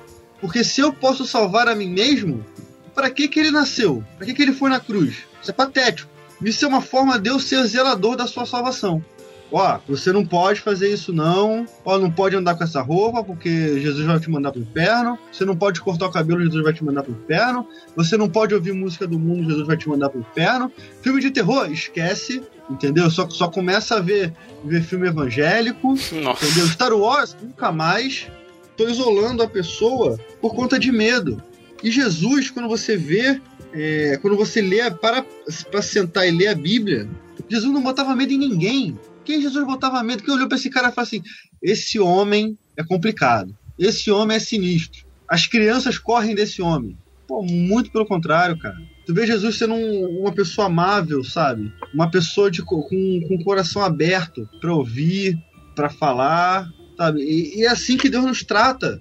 porque 0.41 0.63
se 0.63 0.81
eu 0.81 0.91
posso 0.93 1.25
salvar 1.25 1.67
a 1.67 1.75
mim 1.75 1.89
mesmo, 1.89 2.45
para 2.93 3.09
que 3.09 3.27
que 3.27 3.39
ele 3.39 3.51
nasceu? 3.51 4.03
Para 4.17 4.25
que 4.27 4.33
que 4.33 4.41
ele 4.41 4.53
foi 4.53 4.69
na 4.69 4.79
cruz? 4.79 5.15
Isso 5.41 5.51
é 5.51 5.53
patético. 5.53 6.09
Isso 6.43 6.65
é 6.65 6.67
uma 6.67 6.81
forma 6.81 7.17
de 7.17 7.29
eu 7.29 7.39
ser 7.39 7.65
zelador 7.65 8.15
da 8.17 8.27
sua 8.27 8.45
salvação. 8.45 9.03
Ó, 9.51 9.79
você 9.87 10.11
não 10.11 10.25
pode 10.25 10.59
fazer 10.61 10.91
isso 10.91 11.13
não. 11.13 11.65
Ó, 11.83 11.97
não 11.97 12.11
pode 12.11 12.35
andar 12.35 12.55
com 12.55 12.63
essa 12.63 12.81
roupa 12.81 13.23
porque 13.23 13.79
Jesus 13.79 14.05
vai 14.05 14.19
te 14.19 14.29
mandar 14.29 14.51
pro 14.51 14.61
inferno. 14.61 15.17
Você 15.31 15.45
não 15.45 15.55
pode 15.55 15.81
cortar 15.81 16.07
o 16.07 16.11
cabelo, 16.11 16.43
Jesus 16.43 16.63
vai 16.63 16.73
te 16.73 16.83
mandar 16.83 17.03
pro 17.03 17.13
inferno. 17.13 17.67
Você 17.95 18.17
não 18.17 18.29
pode 18.29 18.53
ouvir 18.53 18.73
música 18.73 19.07
do 19.07 19.19
mundo, 19.19 19.49
Jesus 19.49 19.67
vai 19.67 19.77
te 19.77 19.87
mandar 19.87 20.09
pro 20.09 20.19
inferno. 20.19 20.71
Filme 21.01 21.21
de 21.21 21.31
terror, 21.31 21.71
esquece, 21.71 22.43
entendeu? 22.69 23.09
Só, 23.09 23.29
só 23.29 23.47
começa 23.47 23.97
a 23.97 23.99
ver, 23.99 24.33
ver 24.63 24.81
filme 24.81 25.07
evangélico. 25.07 25.95
Nossa. 26.11 26.45
Entendeu? 26.45 26.67
Star 26.67 26.93
Wars, 26.93 27.35
nunca 27.41 27.71
mais. 27.71 28.27
Tô 28.75 28.87
isolando 28.89 29.41
a 29.41 29.47
pessoa 29.47 30.19
por 30.41 30.53
conta 30.53 30.77
de 30.77 30.91
medo. 30.91 31.41
E 31.83 31.91
Jesus, 31.91 32.49
quando 32.49 32.67
você 32.67 32.97
vê, 32.97 33.39
é, 33.73 34.17
quando 34.21 34.35
você 34.35 34.61
lê, 34.61 34.89
para 34.91 35.23
pra 35.69 35.81
sentar 35.81 36.27
e 36.27 36.31
ler 36.31 36.47
a 36.47 36.55
Bíblia, 36.55 37.07
Jesus 37.47 37.71
não 37.71 37.81
botava 37.81 38.15
medo 38.15 38.33
em 38.33 38.37
ninguém. 38.37 38.99
Quem 39.25 39.41
Jesus 39.41 39.65
botava 39.65 40.01
medo? 40.03 40.23
Quem 40.23 40.33
olhou 40.33 40.47
pra 40.47 40.57
esse 40.57 40.69
cara 40.69 40.89
e 40.89 40.91
falou 40.91 41.05
assim: 41.07 41.21
esse 41.61 41.99
homem 41.99 42.57
é 42.77 42.83
complicado. 42.83 43.51
Esse 43.77 44.09
homem 44.11 44.37
é 44.37 44.39
sinistro. 44.39 45.05
As 45.29 45.47
crianças 45.47 45.97
correm 45.97 46.35
desse 46.35 46.61
homem. 46.61 46.95
Pô, 47.27 47.43
muito 47.43 47.91
pelo 47.91 48.05
contrário, 48.05 48.57
cara. 48.59 48.75
Tu 49.05 49.13
vê 49.13 49.25
Jesus 49.25 49.57
sendo 49.57 49.73
um- 49.73 50.21
uma 50.21 50.31
pessoa 50.33 50.67
amável, 50.67 51.23
sabe? 51.23 51.71
Uma 51.93 52.09
pessoa 52.09 52.49
de, 52.51 52.61
co- 52.63 52.83
com, 52.87 53.19
com 53.27 53.35
o 53.35 53.43
coração 53.43 53.81
aberto 53.83 54.47
pra 54.61 54.73
ouvir, 54.73 55.35
pra 55.75 55.89
falar, 55.89 56.67
sabe? 56.95 57.21
E, 57.21 57.59
e 57.59 57.65
é 57.65 57.69
assim 57.69 57.97
que 57.97 58.09
Deus 58.09 58.23
nos 58.25 58.43
trata. 58.43 58.99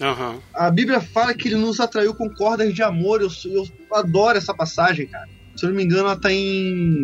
Aham. 0.00 0.38
A 0.54 0.70
Bíblia 0.70 1.00
fala 1.00 1.34
que 1.34 1.48
ele 1.48 1.56
nos 1.56 1.78
atraiu 1.80 2.14
com 2.14 2.28
cordas 2.34 2.72
de 2.74 2.82
amor. 2.82 3.20
Eu, 3.20 3.28
eu 3.50 3.64
adoro 3.92 4.36
essa 4.38 4.54
passagem, 4.54 5.06
cara. 5.06 5.28
Se 5.56 5.64
eu 5.64 5.70
não 5.70 5.76
me 5.76 5.84
engano, 5.84 6.02
ela 6.08 6.18
tá 6.20 6.32
em 6.32 7.02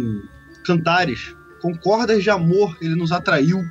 Cantares. 0.65 1.35
Com 1.63 1.75
cordas 1.75 2.23
de 2.23 2.29
amor, 2.29 2.77
ele 2.81 2.95
nos 2.95 3.13
atraiu. 3.13 3.65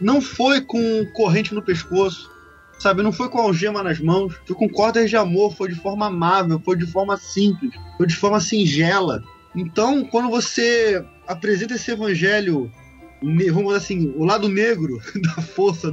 Não 0.00 0.20
foi 0.20 0.60
com 0.62 1.04
corrente 1.12 1.54
no 1.54 1.62
pescoço, 1.62 2.30
sabe? 2.78 3.02
Não 3.02 3.12
foi 3.12 3.28
com 3.28 3.38
algema 3.38 3.82
nas 3.82 4.00
mãos. 4.00 4.34
Foi 4.46 4.56
com 4.56 4.68
cordas 4.68 5.08
de 5.08 5.16
amor. 5.16 5.54
Foi 5.54 5.68
de 5.68 5.74
forma 5.74 6.06
amável, 6.06 6.60
foi 6.64 6.76
de 6.76 6.86
forma 6.86 7.16
simples, 7.16 7.72
foi 7.96 8.06
de 8.06 8.16
forma 8.16 8.40
singela. 8.40 9.22
Então, 9.54 10.04
quando 10.04 10.30
você 10.30 11.04
apresenta 11.28 11.74
esse 11.74 11.90
evangelho, 11.90 12.72
vamos 13.22 13.66
dizer 13.66 13.76
assim, 13.76 14.12
o 14.16 14.24
lado 14.24 14.48
negro 14.48 14.98
da 15.22 15.42
força 15.42 15.92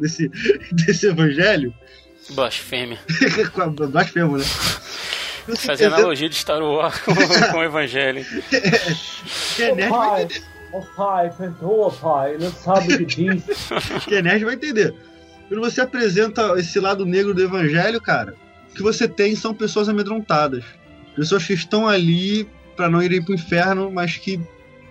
desse, 0.00 0.30
desse 0.72 1.06
evangelho, 1.06 1.74
Blasfêmia. 2.30 2.98
com 3.52 3.60
a 3.60 3.66
blasfemo, 3.68 4.38
né? 4.38 4.44
Fazer 5.58 5.86
analogia 5.86 6.28
de 6.28 6.36
Star 6.36 6.62
Wars 6.62 6.98
com, 7.00 7.14
com 7.14 7.58
o 7.58 7.62
Evangelho. 7.62 8.24
Quem 9.56 9.66
é 9.66 9.74
nerd 9.74 9.90
vai 9.90 10.28
oh 10.74 10.82
pai, 10.96 11.30
perdoa, 11.30 11.90
pai, 11.90 12.36
não 12.38 12.50
sabe 12.50 12.94
o 12.94 12.98
que 12.98 13.04
diz. 13.04 13.44
Quem 14.06 14.18
é 14.18 14.22
nerd 14.22 14.44
vai 14.44 14.54
entender. 14.54 14.94
Quando 15.48 15.60
você 15.60 15.80
apresenta 15.80 16.54
esse 16.58 16.80
lado 16.80 17.06
negro 17.06 17.34
do 17.34 17.42
evangelho, 17.42 18.00
cara, 18.00 18.34
o 18.70 18.74
que 18.74 18.82
você 18.82 19.06
tem 19.06 19.36
são 19.36 19.54
pessoas 19.54 19.88
amedrontadas. 19.88 20.64
Pessoas 21.14 21.46
que 21.46 21.52
estão 21.52 21.86
ali 21.86 22.48
para 22.76 22.90
não 22.90 23.02
irem 23.02 23.22
pro 23.22 23.34
inferno, 23.34 23.90
mas 23.90 24.16
que 24.16 24.40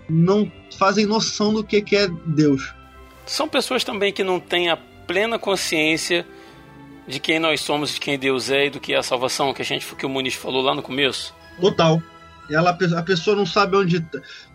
não 0.09 0.49
fazem 0.77 1.05
noção 1.05 1.53
do 1.53 1.63
que 1.63 1.81
que 1.81 1.95
é 1.97 2.07
Deus. 2.25 2.73
São 3.25 3.47
pessoas 3.47 3.83
também 3.83 4.13
que 4.13 4.23
não 4.23 4.39
têm 4.39 4.69
a 4.69 4.77
plena 4.77 5.37
consciência 5.37 6.25
de 7.07 7.19
quem 7.19 7.39
nós 7.39 7.59
somos, 7.61 7.93
de 7.93 7.99
quem 7.99 8.17
Deus 8.17 8.49
é 8.49 8.67
e 8.67 8.69
do 8.69 8.79
que 8.79 8.93
é 8.93 8.97
a 8.97 9.03
salvação, 9.03 9.53
que 9.53 9.61
a 9.61 9.65
gente 9.65 9.85
que 9.95 10.05
o 10.05 10.09
Muniz 10.09 10.35
falou 10.35 10.61
lá 10.61 10.73
no 10.73 10.81
começo. 10.81 11.33
Total. 11.59 12.01
Ela, 12.49 12.77
a 12.97 13.03
pessoa 13.03 13.35
não 13.35 13.45
sabe 13.45 13.77
onde, 13.77 14.05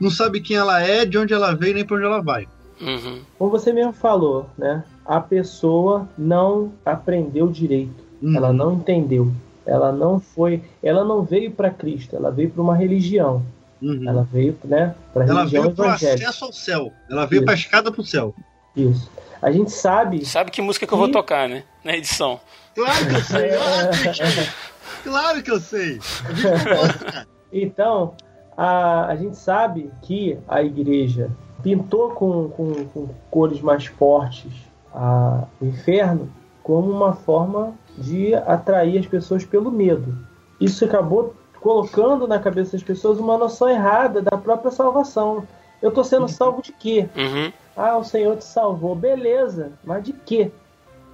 não 0.00 0.10
sabe 0.10 0.40
quem 0.40 0.56
ela 0.56 0.82
é, 0.82 1.04
de 1.04 1.18
onde 1.18 1.32
ela 1.32 1.54
veio, 1.54 1.74
nem 1.74 1.84
para 1.84 1.96
onde 1.96 2.06
ela 2.06 2.22
vai. 2.22 2.46
Uhum. 2.80 3.20
Como 3.38 3.50
você 3.50 3.72
mesmo 3.72 3.92
falou, 3.92 4.48
né? 4.56 4.84
A 5.04 5.20
pessoa 5.20 6.08
não 6.16 6.72
aprendeu 6.84 7.48
direito. 7.48 8.04
Hum. 8.22 8.36
Ela 8.36 8.52
não 8.52 8.74
entendeu. 8.74 9.32
Ela 9.66 9.90
não 9.92 10.20
foi. 10.20 10.62
Ela 10.82 11.04
não 11.04 11.22
veio 11.22 11.50
para 11.50 11.70
Cristo. 11.70 12.14
Ela 12.14 12.30
veio 12.30 12.50
para 12.50 12.62
uma 12.62 12.76
religião. 12.76 13.42
Uhum. 13.82 14.08
Ela 14.08 14.26
veio, 14.30 14.56
né? 14.64 14.94
Para 15.12 15.24
Ela 15.24 15.40
religião 15.40 15.62
veio 15.64 15.74
pro 15.74 15.84
evangélica. 15.84 16.28
acesso 16.28 16.44
ao 16.44 16.52
céu. 16.52 16.92
Ela 17.10 17.26
veio 17.26 17.40
Isso. 17.40 17.46
pra 17.46 17.54
escada 17.54 17.92
pro 17.92 18.04
céu. 18.04 18.34
Isso. 18.76 19.10
A 19.40 19.50
gente 19.50 19.70
sabe. 19.70 20.24
Sabe 20.24 20.50
que 20.50 20.60
música 20.60 20.86
que 20.86 20.92
eu 20.92 20.98
vou 20.98 21.10
tocar, 21.10 21.48
né? 21.48 21.64
Na 21.84 21.96
edição. 21.96 22.40
Claro 22.74 23.06
que 23.06 23.14
eu 23.14 23.22
sei. 23.22 23.50
claro 25.04 25.42
que 25.42 25.50
eu 25.50 25.60
sei. 25.60 26.00
A 26.24 26.32
gente 26.32 26.44
não 26.44 26.76
gosta, 26.76 27.04
cara. 27.04 27.37
Então, 27.52 28.14
a, 28.56 29.06
a 29.06 29.16
gente 29.16 29.36
sabe 29.36 29.90
que 30.02 30.38
a 30.48 30.62
igreja 30.62 31.30
pintou 31.62 32.10
com, 32.10 32.48
com, 32.50 32.84
com 32.86 33.08
cores 33.30 33.60
mais 33.60 33.86
fortes 33.86 34.52
a, 34.94 35.44
o 35.60 35.66
inferno 35.66 36.30
como 36.62 36.90
uma 36.90 37.14
forma 37.14 37.72
de 37.96 38.34
atrair 38.34 38.98
as 38.98 39.06
pessoas 39.06 39.44
pelo 39.44 39.70
medo. 39.70 40.16
Isso 40.60 40.84
acabou 40.84 41.34
colocando 41.60 42.28
na 42.28 42.38
cabeça 42.38 42.72
das 42.72 42.82
pessoas 42.82 43.18
uma 43.18 43.38
noção 43.38 43.68
errada 43.68 44.20
da 44.22 44.36
própria 44.36 44.70
salvação. 44.70 45.46
Eu 45.80 45.90
estou 45.90 46.04
sendo 46.04 46.28
salvo 46.28 46.62
de 46.62 46.72
quê? 46.72 47.08
Uhum. 47.16 47.52
Ah, 47.76 47.96
o 47.96 48.04
Senhor 48.04 48.36
te 48.36 48.44
salvou. 48.44 48.94
Beleza, 48.94 49.72
mas 49.84 50.04
de 50.04 50.12
quê? 50.12 50.50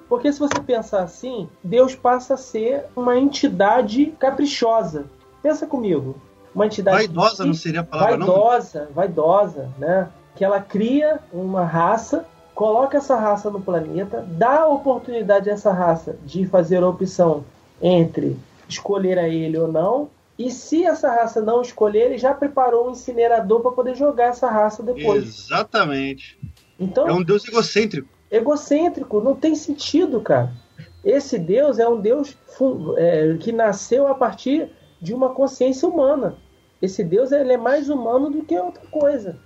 Porque 0.08 0.32
se 0.32 0.38
você 0.38 0.60
pensar 0.60 1.02
assim, 1.02 1.48
Deus 1.62 1.94
passa 1.94 2.34
a 2.34 2.38
ser 2.38 2.84
uma 2.96 3.16
entidade 3.18 4.06
caprichosa. 4.18 5.06
Pensa 5.44 5.66
comigo. 5.66 6.16
Uma 6.54 6.64
entidade. 6.64 6.96
Vaidosa 6.96 7.44
não 7.44 7.52
seria 7.52 7.80
a 7.80 7.84
palavra, 7.84 8.16
não? 8.16 8.26
vaidosa, 8.26 8.88
vaidosa, 8.94 9.68
né? 9.78 10.08
Que 10.34 10.42
ela 10.42 10.58
cria 10.58 11.20
uma 11.30 11.66
raça, 11.66 12.24
coloca 12.54 12.96
essa 12.96 13.14
raça 13.14 13.50
no 13.50 13.60
planeta, 13.60 14.24
dá 14.26 14.60
a 14.60 14.68
oportunidade 14.68 15.50
a 15.50 15.52
essa 15.52 15.70
raça 15.70 16.16
de 16.24 16.46
fazer 16.46 16.82
a 16.82 16.88
opção 16.88 17.44
entre 17.82 18.38
escolher 18.66 19.18
a 19.18 19.28
ele 19.28 19.58
ou 19.58 19.70
não. 19.70 20.08
E 20.38 20.50
se 20.50 20.82
essa 20.82 21.10
raça 21.10 21.42
não 21.42 21.60
escolher, 21.60 22.06
ele 22.06 22.16
já 22.18 22.32
preparou 22.32 22.88
um 22.88 22.92
incinerador 22.92 23.60
para 23.60 23.72
poder 23.72 23.94
jogar 23.94 24.28
essa 24.28 24.48
raça 24.50 24.82
depois. 24.82 25.24
Exatamente. 25.24 26.38
Então, 26.80 27.06
É 27.06 27.12
um 27.12 27.22
deus 27.22 27.46
egocêntrico. 27.46 28.08
egocêntrico, 28.30 29.20
não 29.20 29.36
tem 29.36 29.54
sentido, 29.54 30.22
cara. 30.22 30.50
Esse 31.04 31.38
Deus 31.38 31.78
é 31.78 31.86
um 31.86 32.00
Deus 32.00 32.34
é, 32.96 33.36
que 33.38 33.52
nasceu 33.52 34.08
a 34.08 34.14
partir 34.14 34.70
de 35.04 35.12
uma 35.12 35.28
consciência 35.28 35.86
humana. 35.86 36.34
Esse 36.80 37.04
Deus 37.04 37.30
ele 37.30 37.52
é 37.52 37.58
mais 37.58 37.90
humano 37.90 38.30
do 38.30 38.42
que 38.42 38.58
outra 38.58 38.82
coisa. 38.90 39.36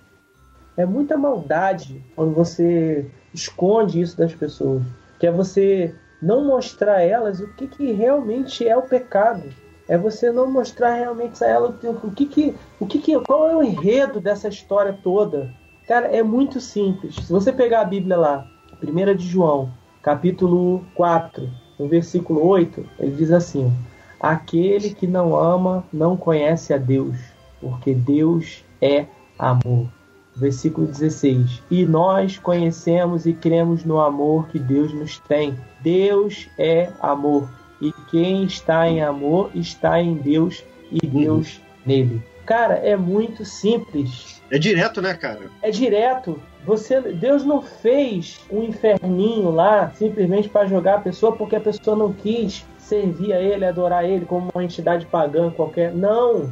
É 0.77 0.87
muita 0.87 1.17
maldade 1.17 2.01
quando 2.15 2.33
você 2.33 3.11
esconde 3.35 4.01
isso 4.01 4.17
das 4.17 4.33
pessoas, 4.33 4.83
que 5.19 5.27
é 5.27 5.33
você 5.33 5.93
não 6.23 6.45
mostrar 6.45 6.95
a 6.95 7.03
elas 7.03 7.41
o 7.41 7.49
que, 7.55 7.67
que 7.67 7.91
realmente 7.93 8.67
é 8.67 8.77
o 8.77 8.83
pecado. 8.83 9.49
É 9.89 9.99
você 9.99 10.31
não 10.31 10.49
mostrar 10.49 10.95
realmente 10.95 11.43
a 11.43 11.49
elas 11.49 11.75
o 12.05 12.11
que 12.13 12.27
que, 12.27 12.55
o 12.79 12.87
que 12.87 12.99
que, 13.01 13.21
qual 13.23 13.49
é 13.49 13.57
o 13.57 13.63
enredo 13.63 14.21
dessa 14.21 14.49
história 14.49 14.97
toda. 15.03 15.53
Cara, 15.89 16.07
é 16.07 16.23
muito 16.23 16.61
simples. 16.61 17.17
Se 17.17 17.33
você 17.33 17.53
pegar 17.53 17.81
a 17.81 17.85
Bíblia 17.85 18.17
lá, 18.17 18.47
1 18.81 19.17
de 19.17 19.27
João, 19.27 19.71
capítulo 20.03 20.85
4, 20.95 21.49
no 21.79 21.89
versículo 21.89 22.47
8, 22.47 22.85
ele 23.01 23.17
diz 23.17 23.33
assim: 23.33 23.73
Aquele 24.21 24.91
que 24.91 25.07
não 25.07 25.37
ama 25.37 25.85
não 25.93 26.17
conhece 26.17 26.75
a 26.75 26.79
Deus, 26.79 27.17
porque 27.61 27.95
Deus 27.95 28.65
é 28.81 29.07
amor. 29.39 29.89
Versículo 30.37 30.87
16: 30.87 31.63
E 31.71 31.85
nós 31.85 32.39
conhecemos 32.39 33.27
e 33.27 33.33
cremos 33.33 33.85
no 33.85 34.01
amor 34.01 34.49
que 34.49 34.59
Deus 34.59 34.93
nos 34.93 35.19
tem. 35.21 35.57
Deus 35.81 36.49
é 36.59 36.91
amor, 37.01 37.49
e 37.81 37.93
quem 38.11 38.45
está 38.45 38.89
em 38.89 39.03
amor 39.03 39.51
está 39.55 40.01
em 40.01 40.15
Deus 40.15 40.65
e 40.91 41.07
Deus 41.07 41.61
nele. 41.85 42.23
Cara, 42.45 42.75
é 42.75 42.97
muito 42.97 43.45
simples. 43.45 44.41
É 44.51 44.59
direto, 44.59 45.03
né, 45.03 45.13
cara? 45.15 45.51
É 45.61 45.71
direto. 45.71 46.41
Você, 46.65 47.01
Deus 47.01 47.45
não 47.45 47.61
fez 47.61 48.41
um 48.51 48.63
inferninho 48.63 49.51
lá 49.51 49.91
simplesmente 49.91 50.49
para 50.49 50.67
jogar 50.67 50.97
a 50.97 51.01
pessoa 51.01 51.37
porque 51.37 51.57
a 51.57 51.61
pessoa 51.61 51.97
não 51.97 52.13
quis 52.13 52.65
servir 52.89 53.33
a 53.33 53.41
ele, 53.41 53.65
adorar 53.65 54.05
ele 54.05 54.25
como 54.25 54.51
uma 54.55 54.65
entidade 54.65 55.07
pagã 55.07 55.51
qualquer. 55.51 55.93
Não. 55.95 56.51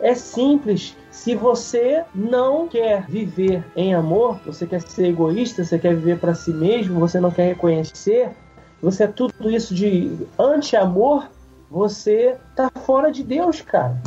É 0.00 0.14
simples. 0.14 0.96
Se 1.10 1.34
você 1.34 2.04
não 2.14 2.66
quer 2.66 3.06
viver 3.06 3.64
em 3.76 3.94
amor, 3.94 4.40
você 4.44 4.66
quer 4.66 4.80
ser 4.80 5.06
egoísta, 5.06 5.64
você 5.64 5.78
quer 5.78 5.94
viver 5.94 6.18
para 6.18 6.34
si 6.34 6.52
mesmo, 6.52 6.98
você 6.98 7.20
não 7.20 7.30
quer 7.30 7.48
reconhecer, 7.48 8.30
você 8.82 9.04
é 9.04 9.06
tudo 9.06 9.50
isso 9.50 9.74
de 9.74 10.26
anti-amor, 10.38 11.28
você 11.70 12.36
tá 12.56 12.70
fora 12.84 13.10
de 13.12 13.22
Deus, 13.22 13.60
cara. 13.60 14.00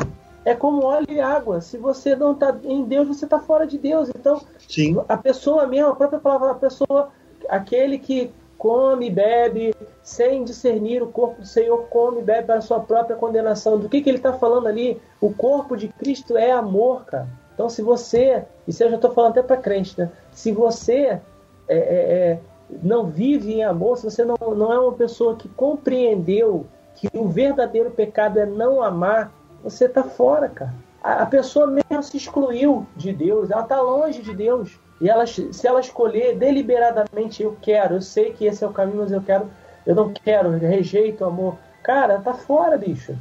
É 0.46 0.54
como 0.54 0.84
óleo 0.84 1.08
e 1.10 1.20
água. 1.20 1.62
Se 1.62 1.78
você 1.78 2.16
não 2.16 2.34
tá 2.34 2.56
em 2.64 2.84
Deus, 2.84 3.08
você 3.08 3.26
tá 3.26 3.40
fora 3.40 3.66
de 3.66 3.78
Deus. 3.78 4.10
Então, 4.10 4.42
Sim. 4.68 4.98
a 5.08 5.18
pessoa 5.18 5.68
mesmo, 5.68 5.90
a 5.90 5.96
própria 5.96 6.20
palavra, 6.20 6.52
a 6.52 6.56
pessoa, 6.56 7.10
aquele 7.50 7.98
que 7.98 8.32
come 8.58 9.08
e 9.08 9.12
bebe 9.12 9.74
sem 10.02 10.44
discernir 10.44 11.04
o 11.04 11.08
corpo 11.08 11.42
do 11.42 11.48
Senhor, 11.48 11.78
come 11.90 12.22
e 12.22 12.24
bebe 12.24 12.48
para 12.48 12.56
a 12.56 12.62
sua 12.62 12.80
própria 12.80 13.16
condenação. 13.16 13.78
Do 13.78 13.90
que, 13.90 14.02
que 14.02 14.10
ele 14.10 14.18
está 14.18 14.34
falando 14.34 14.68
ali? 14.68 15.02
O 15.20 15.34
corpo 15.34 15.76
de 15.76 15.90
Cristo 15.90 16.38
é 16.38 16.52
amor, 16.52 17.06
cara. 17.06 17.28
Então, 17.54 17.70
se 17.70 17.82
você, 17.82 18.44
isso 18.68 18.84
eu 18.84 18.90
já 18.90 18.96
estou 18.96 19.12
falando 19.12 19.32
até 19.32 19.42
para 19.42 19.58
crente, 19.58 20.00
né? 20.00 20.12
Se 20.32 20.52
você 20.52 21.20
é, 21.68 21.78
é, 21.78 21.78
é, 21.78 22.40
não 22.84 23.08
vive 23.08 23.54
em 23.54 23.64
amor, 23.64 23.98
se 23.98 24.04
você 24.04 24.24
não, 24.24 24.36
não 24.56 24.72
é 24.72 24.80
uma 24.80 24.94
pessoa 24.94 25.36
que 25.36 25.50
compreendeu 25.50 26.66
que 26.96 27.10
o 27.14 27.28
verdadeiro 27.28 27.92
pecado 27.92 28.40
é 28.40 28.46
não 28.46 28.82
amar, 28.82 29.32
você 29.64 29.86
está 29.86 30.04
fora, 30.04 30.50
cara. 30.50 30.74
A, 31.04 31.24
a 31.24 31.26
pessoa 31.26 31.68
mesmo 31.68 32.04
se 32.04 32.18
excluiu 32.18 32.86
de 32.96 33.12
Deus, 33.12 33.52
ela 33.52 33.64
está 33.64 33.82
longe 33.82 34.22
de 34.22 34.36
Deus. 34.36 34.80
E 35.00 35.10
ela, 35.10 35.26
se 35.28 35.68
ela 35.68 35.80
escolher 35.80 36.36
deliberadamente, 36.36 37.44
eu 37.44 37.56
quero, 37.62 37.96
eu 37.96 38.02
sei 38.02 38.34
que 38.34 38.46
esse 38.46 38.64
é 38.64 38.68
o 38.68 38.74
caminho, 38.74 39.00
mas 39.00 39.12
eu 39.12 39.22
quero, 39.22 39.48
eu 39.86 39.96
não 39.96 40.12
quero, 40.12 40.54
eu 40.54 40.60
rejeito 40.60 41.24
o 41.24 41.28
amor. 41.28 41.56
Cara, 41.84 42.20
tá 42.20 42.34
fora, 42.34 42.78
bicho. 42.78 43.16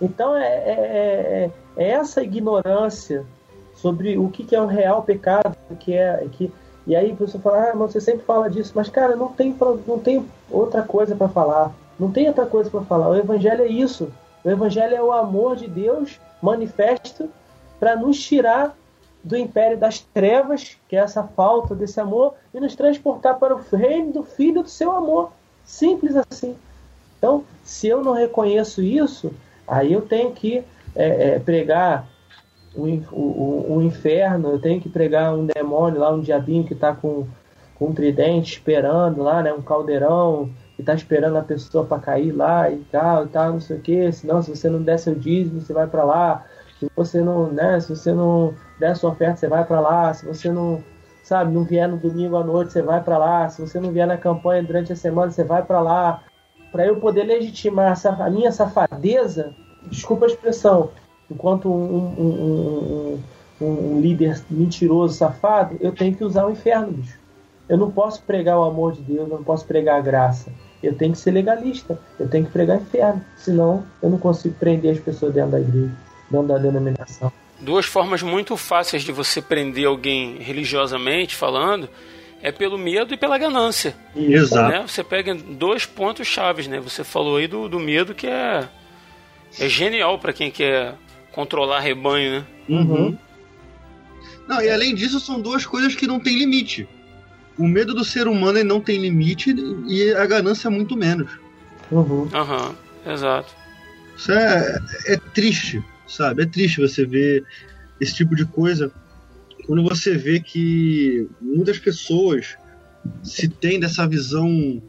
Então 0.00 0.36
é, 0.36 0.46
é, 0.46 1.50
é, 1.76 1.84
é 1.84 1.90
essa 1.90 2.22
ignorância 2.22 3.24
sobre 3.74 4.18
o 4.18 4.28
que, 4.28 4.44
que 4.44 4.56
é 4.56 4.60
um 4.60 4.66
real 4.66 5.02
pecado, 5.02 5.56
que 5.78 5.94
é 5.94 6.26
que 6.32 6.52
e 6.84 6.96
aí 6.96 7.12
você 7.12 7.38
fala, 7.38 7.70
ah, 7.70 7.74
mas 7.76 7.92
você 7.92 8.00
sempre 8.00 8.24
fala 8.24 8.50
disso, 8.50 8.72
mas 8.74 8.88
cara, 8.88 9.14
não 9.14 9.28
tem 9.28 9.56
não 9.86 9.98
tem 9.98 10.28
outra 10.50 10.82
coisa 10.82 11.14
para 11.14 11.28
falar, 11.28 11.72
não 11.98 12.10
tem 12.10 12.26
outra 12.26 12.44
coisa 12.44 12.68
para 12.68 12.82
falar. 12.82 13.08
O 13.08 13.16
evangelho 13.16 13.62
é 13.62 13.68
isso. 13.68 14.12
O 14.44 14.50
evangelho 14.50 14.94
é 14.94 15.02
o 15.02 15.12
amor 15.12 15.54
de 15.54 15.68
Deus 15.68 16.18
manifesto 16.42 17.30
para 17.78 17.94
nos 17.94 18.20
tirar 18.20 18.76
do 19.22 19.36
império 19.36 19.78
das 19.78 20.00
trevas, 20.00 20.76
que 20.88 20.96
é 20.96 21.00
essa 21.00 21.22
falta 21.22 21.74
desse 21.74 22.00
amor, 22.00 22.34
e 22.52 22.58
nos 22.58 22.74
transportar 22.74 23.38
para 23.38 23.54
o 23.54 23.58
reino 23.58 24.12
do 24.12 24.22
Filho 24.24 24.62
do 24.62 24.68
seu 24.68 24.92
amor. 24.92 25.30
Simples 25.64 26.16
assim. 26.16 26.56
Então, 27.18 27.44
se 27.62 27.86
eu 27.86 28.02
não 28.02 28.12
reconheço 28.12 28.82
isso, 28.82 29.32
aí 29.66 29.92
eu 29.92 30.02
tenho 30.02 30.32
que 30.32 30.64
é, 30.94 31.34
é, 31.34 31.38
pregar 31.38 32.08
o, 32.74 32.86
o, 33.12 33.76
o, 33.76 33.82
inferno, 33.82 34.50
eu 34.50 34.58
tenho 34.58 34.80
que 34.80 34.88
pregar 34.88 35.34
um 35.34 35.46
demônio 35.46 36.00
lá, 36.00 36.12
um 36.12 36.20
diabinho 36.20 36.64
que 36.64 36.72
está 36.72 36.94
com, 36.94 37.26
com 37.78 37.86
um 37.86 37.92
tridente 37.92 38.54
esperando 38.54 39.22
lá, 39.22 39.42
né, 39.42 39.52
um 39.52 39.62
caldeirão, 39.62 40.50
que 40.74 40.82
está 40.82 40.94
esperando 40.94 41.36
a 41.36 41.42
pessoa 41.42 41.84
para 41.84 42.00
cair 42.00 42.32
lá 42.32 42.70
e 42.70 42.78
tal, 42.90 43.26
e 43.26 43.28
tal, 43.28 43.52
não 43.52 43.60
sei 43.60 43.76
o 43.76 43.80
que. 43.80 44.10
Senão, 44.10 44.42
se 44.42 44.54
você 44.54 44.68
não 44.68 44.82
der 44.82 44.98
seu 44.98 45.14
dízimo, 45.14 45.60
você 45.60 45.72
vai 45.72 45.86
para 45.86 46.02
lá. 46.02 46.44
Se 46.80 46.90
você 46.96 47.20
não, 47.20 47.52
né, 47.52 47.78
se 47.78 47.88
você 47.94 48.12
não 48.12 48.54
der 48.82 48.96
sua 48.96 49.10
oferta, 49.10 49.36
você 49.36 49.48
vai 49.48 49.64
para 49.64 49.80
lá. 49.80 50.12
Se 50.12 50.26
você 50.26 50.50
não, 50.50 50.82
sabe, 51.22 51.54
não 51.54 51.62
vier 51.62 51.88
no 51.88 51.96
domingo 51.96 52.36
à 52.36 52.42
noite, 52.42 52.72
você 52.72 52.82
vai 52.82 53.00
para 53.00 53.16
lá. 53.16 53.48
Se 53.48 53.60
você 53.60 53.78
não 53.78 53.92
vier 53.92 54.06
na 54.06 54.16
campanha 54.16 54.62
durante 54.62 54.92
a 54.92 54.96
semana, 54.96 55.30
você 55.30 55.44
vai 55.44 55.62
para 55.62 55.80
lá. 55.80 56.22
Para 56.72 56.86
eu 56.86 56.96
poder 56.96 57.24
legitimar 57.24 57.96
a 58.04 58.30
minha 58.30 58.50
safadeza, 58.50 59.54
desculpa 59.88 60.24
a 60.24 60.28
expressão, 60.28 60.90
enquanto 61.30 61.72
um, 61.72 61.96
um, 62.18 63.18
um, 63.60 63.66
um, 63.66 64.00
líder 64.00 64.42
mentiroso, 64.50 65.14
safado, 65.14 65.76
eu 65.80 65.92
tenho 65.92 66.14
que 66.16 66.24
usar 66.24 66.46
o 66.46 66.50
inferno, 66.50 66.92
bicho. 66.92 67.20
Eu 67.68 67.78
não 67.78 67.90
posso 67.90 68.22
pregar 68.22 68.58
o 68.58 68.64
amor 68.64 68.92
de 68.92 69.02
Deus, 69.02 69.30
eu 69.30 69.36
não 69.36 69.44
posso 69.44 69.64
pregar 69.64 69.98
a 69.98 70.00
graça. 70.00 70.50
Eu 70.82 70.96
tenho 70.96 71.12
que 71.12 71.18
ser 71.18 71.30
legalista, 71.30 71.96
eu 72.18 72.28
tenho 72.28 72.46
que 72.46 72.50
pregar 72.50 72.78
inferno. 72.78 73.22
Senão, 73.36 73.84
eu 74.02 74.10
não 74.10 74.18
consigo 74.18 74.56
prender 74.58 74.92
as 74.94 74.98
pessoas 74.98 75.32
dentro 75.32 75.52
da 75.52 75.60
igreja, 75.60 75.92
dentro 76.30 76.48
da 76.48 76.58
denominação. 76.58 77.30
Duas 77.62 77.86
formas 77.86 78.22
muito 78.22 78.56
fáceis 78.56 79.04
de 79.04 79.12
você 79.12 79.40
prender 79.40 79.86
alguém 79.86 80.38
religiosamente 80.38 81.36
falando 81.36 81.88
é 82.42 82.50
pelo 82.50 82.76
medo 82.76 83.14
e 83.14 83.16
pela 83.16 83.38
ganância. 83.38 83.94
Exato. 84.16 84.72
Né? 84.72 84.84
Você 84.86 85.04
pega 85.04 85.32
dois 85.32 85.86
pontos 85.86 86.26
chaves, 86.26 86.66
né? 86.66 86.80
Você 86.80 87.04
falou 87.04 87.36
aí 87.36 87.46
do, 87.46 87.68
do 87.68 87.78
medo 87.78 88.14
que 88.16 88.26
é, 88.26 88.68
é 89.60 89.68
genial 89.68 90.18
para 90.18 90.32
quem 90.32 90.50
quer 90.50 90.96
controlar 91.30 91.78
rebanho, 91.78 92.40
né? 92.40 92.46
Uhum. 92.68 93.16
Não, 94.48 94.60
e 94.60 94.68
além 94.68 94.92
disso, 94.92 95.20
são 95.20 95.40
duas 95.40 95.64
coisas 95.64 95.94
que 95.94 96.06
não 96.06 96.18
têm 96.18 96.36
limite. 96.36 96.88
O 97.56 97.68
medo 97.68 97.94
do 97.94 98.04
ser 98.04 98.26
humano 98.26 98.58
ele 98.58 98.68
não 98.68 98.80
tem 98.80 98.98
limite 98.98 99.54
e 99.86 100.12
a 100.14 100.26
ganância 100.26 100.68
muito 100.68 100.96
menos. 100.96 101.30
Uhum. 101.92 102.28
Aham, 102.34 102.74
uhum. 103.06 103.12
exato. 103.12 103.54
Isso 104.16 104.32
é, 104.32 104.78
é 105.06 105.16
triste, 105.32 105.82
sabe? 106.16 106.42
É 106.42 106.46
triste 106.46 106.80
você 106.80 107.04
ver 107.04 107.44
esse 108.00 108.14
tipo 108.14 108.34
de 108.34 108.44
coisa 108.44 108.92
quando 109.66 109.82
você 109.82 110.16
vê 110.16 110.40
que 110.40 111.28
muitas 111.40 111.78
pessoas 111.78 112.56
se 113.22 113.48
tem 113.48 113.78
dessa 113.78 114.06
visão 114.06 114.82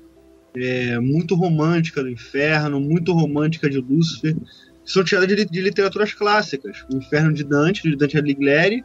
é, 0.55 0.99
muito 0.99 1.35
romântica 1.35 2.03
do 2.03 2.09
inferno, 2.09 2.79
muito 2.79 3.11
romântica 3.13 3.69
de 3.69 3.79
Lúcifer, 3.79 4.35
que 4.35 4.91
são 4.91 5.03
tiradas 5.03 5.35
de, 5.35 5.45
de, 5.45 5.61
literaturas 5.61 6.13
clássicas. 6.13 6.85
O 6.91 6.97
Inferno 6.97 7.33
de 7.33 7.43
Dante, 7.43 7.83
de 7.83 7.95
Dante 7.95 8.17
Alighieri, 8.17 8.83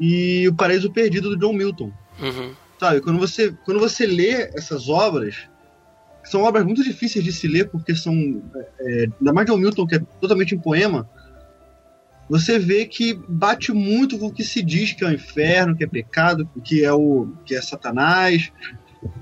e 0.00 0.48
O 0.48 0.54
Paraíso 0.54 0.92
Perdido, 0.92 1.30
do 1.30 1.36
John 1.36 1.52
Milton. 1.52 1.92
Uhum. 2.20 2.54
Sabe, 2.78 3.00
quando 3.00 3.18
você, 3.18 3.54
quando 3.64 3.80
você 3.80 4.06
lê 4.06 4.50
essas 4.54 4.88
obras, 4.88 5.48
são 6.24 6.42
obras 6.42 6.64
muito 6.64 6.82
difíceis 6.82 7.24
de 7.24 7.32
se 7.32 7.48
ler, 7.48 7.68
porque 7.68 7.94
são. 7.94 8.42
É, 8.80 9.08
ainda 9.18 9.32
mais 9.32 9.46
de 9.46 9.56
Milton, 9.56 9.86
que 9.86 9.96
é 9.96 9.98
totalmente 10.20 10.54
em 10.54 10.58
poema. 10.58 11.08
Você 12.28 12.58
vê 12.58 12.86
que 12.86 13.14
bate 13.28 13.72
muito 13.72 14.18
com 14.18 14.26
o 14.26 14.32
que 14.32 14.42
se 14.42 14.62
diz 14.62 14.92
que 14.92 15.04
é 15.04 15.08
o 15.08 15.12
inferno, 15.12 15.76
que 15.76 15.84
é 15.84 15.86
pecado, 15.86 16.48
que 16.64 16.84
é 16.84 16.92
o 16.92 17.28
que 17.44 17.54
é 17.54 17.62
Satanás, 17.62 18.50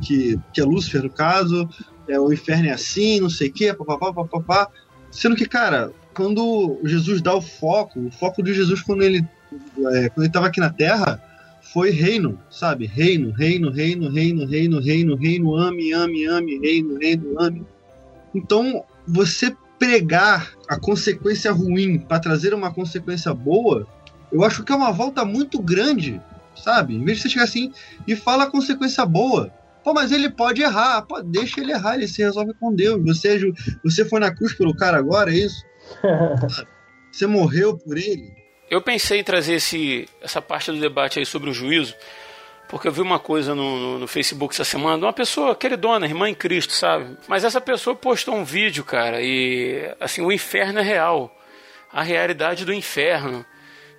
que, 0.01 0.39
que 0.53 0.61
é 0.61 0.65
Lúcifer 0.65 1.03
no 1.03 1.11
caso, 1.11 1.69
é, 2.09 2.19
o 2.19 2.33
inferno 2.33 2.69
é 2.69 2.73
assim, 2.73 3.21
não 3.21 3.29
sei 3.29 3.49
o 3.49 3.53
que, 3.53 3.73
papapá, 3.75 4.13
papapá. 4.13 4.69
Sendo 5.11 5.37
que, 5.37 5.47
cara, 5.47 5.93
quando 6.15 6.81
Jesus 6.85 7.21
dá 7.21 7.35
o 7.35 7.43
foco, 7.43 8.01
o 8.01 8.11
foco 8.11 8.43
de 8.43 8.55
Jesus 8.55 8.83
quando 8.83 9.03
ele 9.03 9.25
é, 9.93 10.09
quando 10.09 10.19
ele 10.19 10.27
estava 10.27 10.47
aqui 10.47 10.61
na 10.61 10.71
Terra 10.71 11.23
foi 11.73 11.91
reino, 11.91 12.39
sabe? 12.51 12.87
Reino, 12.87 13.33
reino, 13.33 13.71
reino, 13.71 14.09
reino, 14.11 14.47
reino, 14.47 14.81
reino, 14.81 15.17
reino, 15.17 15.57
ame, 15.57 15.93
ame, 15.93 16.27
ame, 16.27 16.59
reino, 16.59 16.99
reino, 16.99 17.41
ame. 17.41 17.67
Então, 18.35 18.85
você 19.07 19.55
pregar 19.79 20.53
a 20.69 20.79
consequência 20.79 21.53
ruim 21.53 21.99
para 21.99 22.21
trazer 22.21 22.55
uma 22.55 22.73
consequência 22.73 23.33
boa, 23.35 23.87
eu 24.33 24.45
acho 24.45 24.65
que 24.65 24.73
é 24.73 24.75
uma 24.75 24.93
volta 24.93 25.25
muito 25.25 25.61
grande, 25.61 26.21
sabe? 26.57 26.95
Em 26.95 27.05
vez 27.05 27.19
de 27.19 27.23
você 27.23 27.29
chegar 27.31 27.45
assim 27.45 27.73
e 28.07 28.17
fala 28.17 28.45
a 28.45 28.51
consequência 28.51 29.05
boa. 29.05 29.53
Pô, 29.83 29.93
mas 29.93 30.11
ele 30.11 30.31
pode 30.31 30.63
errar. 30.63 31.03
Pô, 31.03 31.21
deixa 31.21 31.61
ele 31.61 31.73
errar, 31.73 31.95
ele 31.95 32.09
se 32.09 32.23
resolve 32.23 32.55
com 32.55 32.75
Deus. 32.75 33.05
Você, 33.05 33.53
você 33.83 34.05
foi 34.05 34.19
na 34.19 34.35
cruz 34.35 34.55
pelo 34.55 34.75
cara 34.75 34.97
agora, 34.97 35.31
é 35.31 35.37
isso? 35.37 35.63
você 37.13 37.27
morreu 37.27 37.77
por 37.77 37.99
ele. 37.99 38.33
Eu 38.71 38.81
pensei 38.81 39.21
em 39.21 39.25
trazer 39.25 39.55
esse, 39.55 40.09
essa 40.23 40.41
parte 40.41 40.73
do 40.73 40.81
debate 40.81 41.19
aí 41.19 41.27
sobre 41.27 41.51
o 41.51 41.55
juízo, 41.55 41.95
porque 42.75 42.89
eu 42.89 42.93
vi 42.93 43.01
uma 43.01 43.21
coisa 43.21 43.55
no, 43.55 43.79
no, 43.79 43.99
no 44.01 44.07
Facebook 44.09 44.53
essa 44.53 44.65
semana, 44.65 45.07
uma 45.07 45.13
pessoa 45.13 45.55
queridona, 45.55 46.07
irmã 46.07 46.29
em 46.29 46.35
Cristo, 46.35 46.73
sabe? 46.73 47.17
Mas 47.29 47.45
essa 47.45 47.61
pessoa 47.61 47.95
postou 47.95 48.35
um 48.35 48.43
vídeo, 48.43 48.83
cara, 48.83 49.23
e 49.23 49.95
assim, 50.01 50.23
o 50.23 50.33
inferno 50.33 50.81
é 50.81 50.83
real. 50.83 51.33
A 51.93 52.03
realidade 52.03 52.65
do 52.65 52.75
inferno 52.75 53.47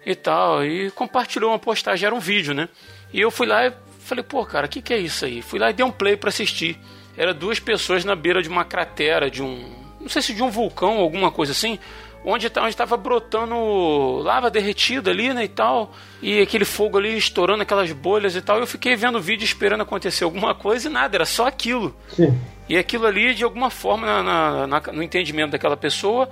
e 0.05 0.13
tal. 0.13 0.65
E 0.65 0.91
compartilhou 0.91 1.51
uma 1.51 1.57
postagem, 1.57 2.05
era 2.05 2.13
um 2.13 2.19
vídeo, 2.19 2.53
né? 2.53 2.67
E 3.13 3.21
eu 3.21 3.31
fui 3.31 3.47
lá 3.47 3.65
e 3.65 3.71
falei, 4.01 4.25
pô, 4.25 4.45
cara, 4.45 4.65
o 4.65 4.69
que, 4.69 4.81
que 4.81 4.93
é 4.93 4.97
isso 4.97 5.23
aí? 5.23 5.41
Fui 5.41 5.57
lá 5.57 5.69
e 5.69 5.73
dei 5.73 5.85
um 5.85 5.91
play 5.91 6.17
para 6.17 6.27
assistir. 6.27 6.77
Era 7.15 7.33
duas 7.33 7.61
pessoas 7.61 8.03
na 8.03 8.13
beira 8.13 8.41
de 8.43 8.49
uma 8.49 8.65
cratera, 8.65 9.31
de 9.31 9.41
um. 9.41 9.73
Não 10.01 10.09
sei 10.09 10.21
se 10.21 10.33
de 10.33 10.43
um 10.43 10.49
vulcão 10.49 10.97
alguma 10.97 11.31
coisa 11.31 11.53
assim 11.53 11.79
onde 12.25 12.49
tá, 12.49 12.67
estava 12.67 12.97
brotando 12.97 14.17
lava 14.23 14.49
derretida 14.49 15.11
ali, 15.11 15.33
né, 15.33 15.43
e 15.43 15.47
tal, 15.47 15.93
e 16.21 16.41
aquele 16.41 16.65
fogo 16.65 16.97
ali 16.97 17.15
estourando 17.15 17.61
aquelas 17.61 17.91
bolhas 17.91 18.35
e 18.35 18.41
tal. 18.41 18.57
Eu 18.59 18.65
fiquei 18.67 18.95
vendo 18.95 19.19
o 19.19 19.21
vídeo 19.21 19.45
esperando 19.45 19.81
acontecer 19.81 20.23
alguma 20.23 20.55
coisa 20.55 20.89
e 20.89 20.91
nada, 20.91 21.15
era 21.15 21.25
só 21.25 21.47
aquilo. 21.47 21.95
Sim. 22.09 22.37
E 22.67 22.75
aquilo 22.77 23.05
ali, 23.05 23.35
de 23.35 23.43
alguma 23.43 23.69
forma, 23.69 24.07
na, 24.07 24.23
na, 24.23 24.67
na, 24.67 24.81
no 24.91 25.03
entendimento 25.03 25.51
daquela 25.51 25.77
pessoa, 25.77 26.27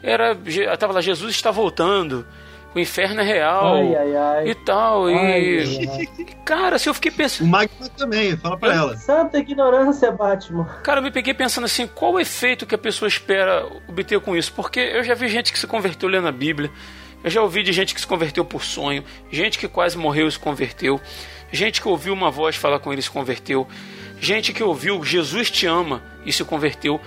era, 0.00 0.38
estava 0.46 0.92
lá, 0.92 1.00
Jesus 1.00 1.34
está 1.34 1.50
voltando 1.50 2.24
o 2.74 2.78
inferno 2.78 3.20
é 3.20 3.24
real 3.24 3.74
ai, 3.74 3.94
ai, 3.94 4.16
ai. 4.16 4.48
e 4.48 4.54
tal. 4.54 5.10
e. 5.10 6.26
Cara, 6.44 6.78
se 6.78 6.88
eu 6.88 6.94
fiquei 6.94 7.10
pensando. 7.10 7.46
O 7.46 7.50
Magma 7.50 7.88
também, 7.96 8.36
fala 8.36 8.56
pra 8.56 8.74
ela. 8.74 8.96
Santa 8.96 9.38
ignorância, 9.38 10.10
Batman. 10.10 10.64
Cara, 10.82 11.00
eu 11.00 11.04
me 11.04 11.10
peguei 11.10 11.34
pensando 11.34 11.64
assim: 11.64 11.86
qual 11.86 12.12
o 12.12 12.20
efeito 12.20 12.66
que 12.66 12.74
a 12.74 12.78
pessoa 12.78 13.08
espera 13.08 13.66
obter 13.88 14.18
com 14.20 14.34
isso? 14.34 14.52
Porque 14.54 14.80
eu 14.80 15.04
já 15.04 15.14
vi 15.14 15.28
gente 15.28 15.52
que 15.52 15.58
se 15.58 15.66
converteu 15.66 16.08
lendo 16.08 16.28
a 16.28 16.32
Bíblia. 16.32 16.70
Eu 17.22 17.30
já 17.30 17.42
ouvi 17.42 17.62
de 17.62 17.72
gente 17.72 17.94
que 17.94 18.00
se 18.00 18.06
converteu 18.06 18.44
por 18.44 18.64
sonho, 18.64 19.04
gente 19.30 19.58
que 19.58 19.68
quase 19.68 19.96
morreu 19.96 20.26
e 20.26 20.32
se 20.32 20.38
converteu, 20.38 21.00
gente 21.52 21.80
que 21.80 21.86
ouviu 21.86 22.12
uma 22.12 22.32
voz 22.32 22.56
falar 22.56 22.80
com 22.80 22.90
ele 22.90 22.98
e 22.98 23.02
se 23.02 23.10
converteu, 23.10 23.68
gente 24.18 24.52
que 24.52 24.62
ouviu 24.62 25.04
Jesus 25.04 25.48
te 25.48 25.66
ama 25.66 26.02
e 26.26 26.32
se 26.32 26.42
converteu. 26.42 27.00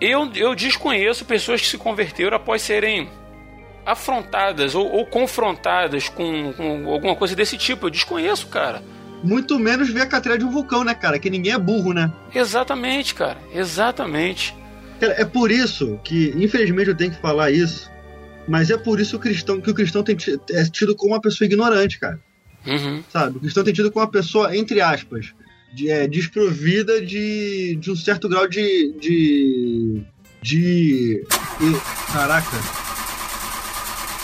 Eu, 0.00 0.32
eu 0.34 0.54
desconheço 0.54 1.24
pessoas 1.24 1.60
que 1.60 1.66
se 1.66 1.78
converteram 1.78 2.36
após 2.36 2.62
serem 2.62 3.08
afrontadas 3.84 4.74
ou, 4.74 4.90
ou 4.90 5.06
confrontadas 5.06 6.08
com, 6.08 6.52
com, 6.52 6.90
alguma 6.90 7.16
coisa 7.16 7.34
desse 7.34 7.56
tipo. 7.56 7.86
Eu 7.86 7.90
desconheço, 7.90 8.46
cara. 8.48 8.82
Muito 9.22 9.58
menos 9.58 9.90
ver 9.90 10.02
a 10.02 10.06
cadeira 10.06 10.38
de 10.38 10.44
um 10.44 10.50
vulcão, 10.50 10.82
né, 10.82 10.94
cara? 10.94 11.18
Que 11.18 11.28
ninguém 11.28 11.52
é 11.52 11.58
burro, 11.58 11.92
né? 11.92 12.12
Exatamente, 12.34 13.14
cara. 13.14 13.38
Exatamente. 13.52 14.54
Cara, 14.98 15.14
é 15.18 15.24
por 15.24 15.50
isso 15.50 15.98
que, 16.04 16.32
infelizmente, 16.36 16.88
eu 16.88 16.96
tenho 16.96 17.10
que 17.10 17.20
falar 17.20 17.50
isso, 17.50 17.90
mas 18.48 18.70
é 18.70 18.76
por 18.76 19.00
isso 19.00 19.10
que 19.12 19.16
o 19.16 19.20
cristão, 19.20 19.60
que 19.60 19.70
o 19.70 19.74
cristão 19.74 20.02
tem 20.02 20.16
é 20.50 20.64
tido 20.64 20.94
como 20.96 21.12
uma 21.12 21.20
pessoa 21.20 21.46
ignorante, 21.46 21.98
cara. 21.98 22.18
Uhum. 22.66 23.02
Sabe? 23.10 23.36
O 23.38 23.40
cristão 23.40 23.64
tem 23.64 23.72
tido 23.72 23.90
como 23.90 24.04
uma 24.04 24.10
pessoa, 24.10 24.54
entre 24.56 24.80
aspas, 24.80 25.32
de, 25.72 25.90
é, 25.90 26.06
desprovida 26.06 27.00
de, 27.00 27.76
de 27.76 27.90
um 27.90 27.96
certo 27.96 28.28
grau 28.28 28.46
de. 28.48 28.94
de. 28.98 30.02
de. 30.42 31.24
Caraca 32.12 32.99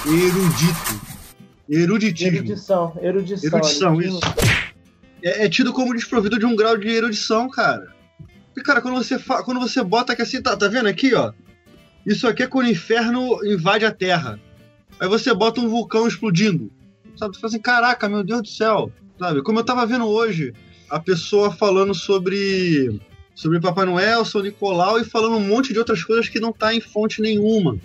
erudito. 0.06 1.16
Eruditismo. 1.68 2.36
Erudição, 2.36 2.92
erudição. 3.00 3.58
Erudição, 3.58 4.00
isso. 4.00 4.20
É, 5.22 5.44
é, 5.44 5.48
tido 5.48 5.72
como 5.72 5.94
desprovido 5.94 6.38
de 6.38 6.46
um 6.46 6.54
grau 6.54 6.76
de 6.76 6.88
erudição, 6.88 7.50
cara. 7.50 7.88
E, 8.56 8.62
cara, 8.62 8.80
quando 8.80 8.94
você, 8.94 9.18
fa... 9.18 9.42
quando 9.42 9.58
você 9.58 9.82
bota 9.82 10.12
aqui 10.12 10.22
assim, 10.22 10.40
tá, 10.40 10.56
tá 10.56 10.68
vendo 10.68 10.86
aqui, 10.86 11.14
ó? 11.14 11.32
Isso 12.06 12.28
aqui 12.28 12.44
é 12.44 12.46
quando 12.46 12.66
o 12.66 12.70
inferno 12.70 13.44
invade 13.44 13.84
a 13.84 13.90
Terra. 13.90 14.38
Aí 15.00 15.08
você 15.08 15.34
bota 15.34 15.60
um 15.60 15.68
vulcão 15.68 16.06
explodindo. 16.06 16.70
Sabe? 17.16 17.34
Você 17.34 17.40
fala 17.40 17.50
assim, 17.50 17.60
caraca, 17.60 18.08
meu 18.08 18.22
Deus 18.22 18.42
do 18.42 18.48
céu. 18.48 18.92
Sabe? 19.18 19.42
Como 19.42 19.58
eu 19.58 19.64
tava 19.64 19.84
vendo 19.86 20.06
hoje, 20.06 20.54
a 20.88 21.00
pessoa 21.00 21.50
falando 21.50 21.94
sobre 21.94 23.00
sobre 23.34 23.60
Papai 23.60 23.84
Noel, 23.84 24.24
São 24.24 24.40
Nicolau 24.40 24.98
e 24.98 25.04
falando 25.04 25.36
um 25.36 25.46
monte 25.46 25.72
de 25.72 25.78
outras 25.78 26.02
coisas 26.02 26.26
que 26.26 26.40
não 26.40 26.52
tá 26.52 26.74
em 26.74 26.80
fonte 26.80 27.20
nenhuma, 27.20 27.78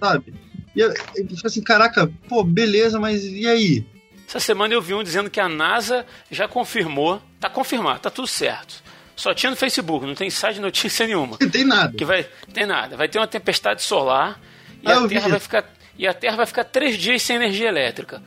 sabe? 0.00 0.32
E 0.74 0.80
eu, 0.80 0.92
eu 1.14 1.26
assim, 1.44 1.62
caraca, 1.62 2.10
pô, 2.28 2.42
beleza, 2.42 2.98
mas 2.98 3.24
e 3.24 3.46
aí? 3.46 3.84
Essa 4.26 4.40
semana 4.40 4.74
eu 4.74 4.82
vi 4.82 4.94
um 4.94 5.02
dizendo 5.02 5.30
que 5.30 5.40
a 5.40 5.48
NASA 5.48 6.04
já 6.30 6.48
confirmou, 6.48 7.22
tá 7.38 7.48
confirmado, 7.48 8.00
tá 8.00 8.10
tudo 8.10 8.26
certo. 8.26 8.82
Só 9.14 9.32
tinha 9.32 9.50
no 9.50 9.56
Facebook, 9.56 10.04
não 10.04 10.14
tem 10.14 10.28
site 10.30 10.56
de 10.56 10.60
notícia 10.60 11.06
nenhuma. 11.06 11.36
Não 11.40 11.48
tem 11.48 11.64
nada. 11.64 11.96
Que 11.96 12.04
vai, 12.04 12.26
tem 12.52 12.66
nada. 12.66 12.96
Vai 12.96 13.08
ter 13.08 13.18
uma 13.18 13.26
tempestade 13.26 13.82
solar 13.82 14.40
e 14.82 14.90
ah, 14.90 14.98
a 14.98 15.08
Terra 15.08 15.28
vai 15.28 15.40
ficar 15.40 15.64
e 15.96 16.06
a 16.06 16.14
Terra 16.14 16.36
vai 16.36 16.46
ficar 16.46 16.64
três 16.64 16.98
dias 16.98 17.22
sem 17.22 17.36
energia 17.36 17.68
elétrica. 17.68 18.22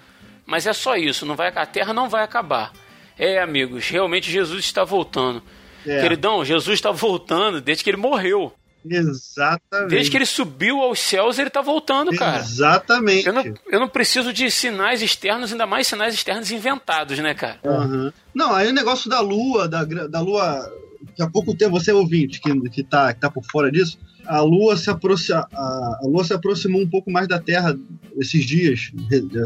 Mas 0.46 0.66
é 0.66 0.72
só 0.72 0.96
isso, 0.96 1.26
não 1.26 1.36
vai 1.36 1.50
a 1.54 1.66
Terra 1.66 1.94
não 1.94 2.08
vai 2.08 2.24
acabar. 2.24 2.72
É, 3.20 3.40
amigos, 3.42 3.90
realmente 3.90 4.32
Jesus 4.32 4.64
está 4.64 4.84
voltando. 4.84 5.44
É. 5.86 6.02
Queridão, 6.02 6.46
Jesus 6.46 6.76
está 6.76 6.92
voltando 6.92 7.60
desde 7.60 7.84
que 7.84 7.90
ele 7.90 7.98
morreu. 7.98 8.54
Exatamente. 8.90 9.90
Desde 9.90 10.12
que 10.12 10.18
ele 10.18 10.26
subiu 10.26 10.82
aos 10.82 11.00
céus, 11.00 11.40
ele 11.40 11.50
tá 11.50 11.62
voltando, 11.62 12.16
cara. 12.16 12.40
Exatamente. 12.40 13.28
Eu 13.28 13.34
não, 13.34 13.44
eu 13.72 13.80
não 13.80 13.88
preciso 13.88 14.34
de 14.34 14.50
sinais 14.50 15.02
externos, 15.02 15.52
ainda 15.52 15.66
mais 15.66 15.88
sinais 15.88 16.14
externos 16.14 16.52
inventados, 16.52 17.18
né, 17.20 17.34
cara? 17.34 17.60
Uhum. 17.64 18.12
Não, 18.34 18.54
aí 18.54 18.68
o 18.68 18.74
negócio 18.74 19.10
da 19.10 19.20
lua, 19.20 19.68
da, 19.68 19.84
da 19.84 20.22
lua. 20.22 20.72
Daqui 21.10 21.22
a 21.22 21.30
pouco 21.30 21.56
tempo, 21.56 21.80
você 21.80 21.92
é 21.92 21.94
ouvinte 21.94 22.42
que, 22.42 22.70
que, 22.70 22.84
tá, 22.84 23.14
que 23.14 23.20
tá 23.20 23.30
por 23.30 23.44
fora 23.44 23.72
disso, 23.72 24.00
a 24.28 24.42
lua, 24.42 24.76
se 24.76 24.90
aproxima, 24.90 25.48
a, 25.54 26.00
a 26.04 26.08
lua 26.08 26.24
se 26.24 26.34
aproximou 26.34 26.82
um 26.82 26.90
pouco 26.90 27.10
mais 27.10 27.28
da 27.28 27.40
Terra 27.40 27.78
esses 28.18 28.46
dias. 28.46 28.92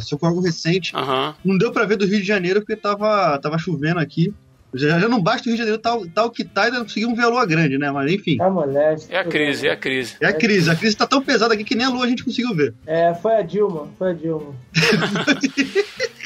Só 0.02 0.18
foi 0.18 0.30
algo 0.30 0.42
recente. 0.42 0.96
Uhum. 0.96 1.34
Não 1.46 1.58
deu 1.58 1.72
para 1.72 1.86
ver 1.86 1.98
do 1.98 2.06
Rio 2.06 2.20
de 2.20 2.28
Janeiro 2.28 2.62
porque 2.62 2.76
tava, 2.76 3.38
tava 3.38 3.58
chovendo 3.58 4.00
aqui. 4.00 4.34
Já, 4.74 5.00
já 5.00 5.08
não 5.08 5.22
basta 5.22 5.44
o 5.44 5.46
Rio 5.48 5.56
de 5.56 5.60
Janeiro 5.60 5.82
tal, 5.82 6.08
tal 6.08 6.32
que 6.32 6.44
tá, 6.44 6.64
ainda 6.64 6.78
não 6.78 6.86
conseguimos 6.86 7.18
ver 7.18 7.24
a 7.24 7.28
lua 7.28 7.46
grande, 7.46 7.78
né? 7.78 7.92
Mas 7.92 8.12
enfim. 8.12 8.38
Tá 8.38 8.50
moleque. 8.50 9.06
É 9.10 9.20
a 9.20 9.26
crise, 9.26 9.68
é 9.68 9.72
a 9.72 9.78
crise. 9.78 10.16
É 10.22 10.28
a 10.28 10.34
crise. 10.34 10.70
A 10.70 10.76
crise 10.76 10.96
tá 10.96 11.06
tão 11.06 11.22
pesada 11.22 11.54
aqui 11.54 11.64
que 11.64 11.76
nem 11.76 11.86
a 11.86 11.90
lua 11.90 12.06
a 12.06 12.10
gente 12.10 12.24
conseguiu 12.24 12.56
ver. 12.56 12.74
É, 12.86 13.14
foi 13.14 13.36
a 13.36 13.42
Dilma, 13.42 13.90
foi 13.98 14.12
a 14.12 14.14
Dilma. 14.14 14.56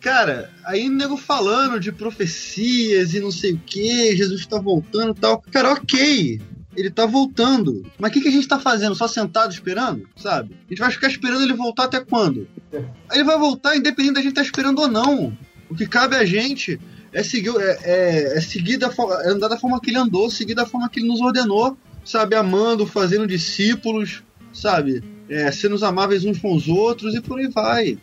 Cara, 0.00 0.50
aí 0.64 0.88
o 0.88 0.92
nego 0.92 1.16
falando 1.16 1.80
de 1.80 1.90
profecias 1.90 3.12
e 3.12 3.18
não 3.18 3.32
sei 3.32 3.54
o 3.54 3.58
que, 3.58 4.16
Jesus 4.16 4.46
tá 4.46 4.58
voltando 4.58 5.10
e 5.16 5.20
tal. 5.20 5.42
Cara, 5.50 5.72
ok. 5.72 6.40
Ele 6.76 6.90
tá 6.90 7.06
voltando. 7.06 7.84
Mas 7.98 8.10
o 8.10 8.14
que, 8.14 8.20
que 8.20 8.28
a 8.28 8.30
gente 8.30 8.46
tá 8.46 8.58
fazendo? 8.58 8.94
Só 8.94 9.08
sentado 9.08 9.50
esperando? 9.50 10.06
Sabe? 10.14 10.54
A 10.66 10.68
gente 10.68 10.78
vai 10.78 10.90
ficar 10.90 11.08
esperando 11.08 11.42
ele 11.42 11.54
voltar 11.54 11.84
até 11.84 11.98
quando? 11.98 12.46
Aí 12.72 13.18
ele 13.18 13.24
vai 13.24 13.38
voltar 13.38 13.76
independente 13.76 14.14
da 14.14 14.20
gente 14.20 14.34
tá 14.34 14.42
esperando 14.42 14.80
ou 14.80 14.88
não. 14.88 15.36
O 15.68 15.74
que 15.74 15.86
cabe 15.86 16.14
a 16.14 16.24
gente 16.24 16.78
é 17.16 17.22
seguir, 17.22 17.50
é, 17.58 17.78
é, 17.82 18.36
é 18.36 18.40
seguir 18.42 18.76
da, 18.76 18.88
é 18.88 19.30
andar 19.30 19.48
da 19.48 19.56
forma 19.56 19.80
que 19.80 19.88
ele 19.88 19.96
andou, 19.96 20.30
seguir 20.30 20.54
da 20.54 20.66
forma 20.66 20.86
que 20.90 21.00
ele 21.00 21.08
nos 21.08 21.22
ordenou, 21.22 21.74
sabe? 22.04 22.36
Amando, 22.36 22.86
fazendo 22.86 23.26
discípulos, 23.26 24.22
sabe? 24.52 25.02
É, 25.26 25.50
sendo 25.50 25.82
amáveis 25.82 26.26
uns 26.26 26.38
com 26.38 26.54
os 26.54 26.68
outros 26.68 27.14
e 27.14 27.22
por 27.22 27.38
aí 27.38 27.48
vai. 27.48 27.98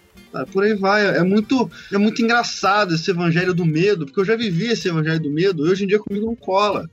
Por 0.51 0.64
aí 0.64 0.74
vai. 0.74 1.16
É 1.16 1.22
muito, 1.22 1.70
é 1.91 1.97
muito 1.99 2.24
engraçado 2.24 2.95
esse 2.95 3.11
evangelho 3.11 3.53
do 3.53 3.64
medo, 3.64 4.07
porque 4.07 4.20
eu 4.20 4.26
já 4.26 4.36
vivi 4.36 4.66
esse 4.66 4.88
evangelho 4.88 5.20
do 5.20 5.30
medo, 5.30 5.61
hoje 5.61 5.84
em 5.84 5.88
dia 5.88 5.99
comigo 5.99 6.26
não 6.26 6.36
cola. 6.36 6.89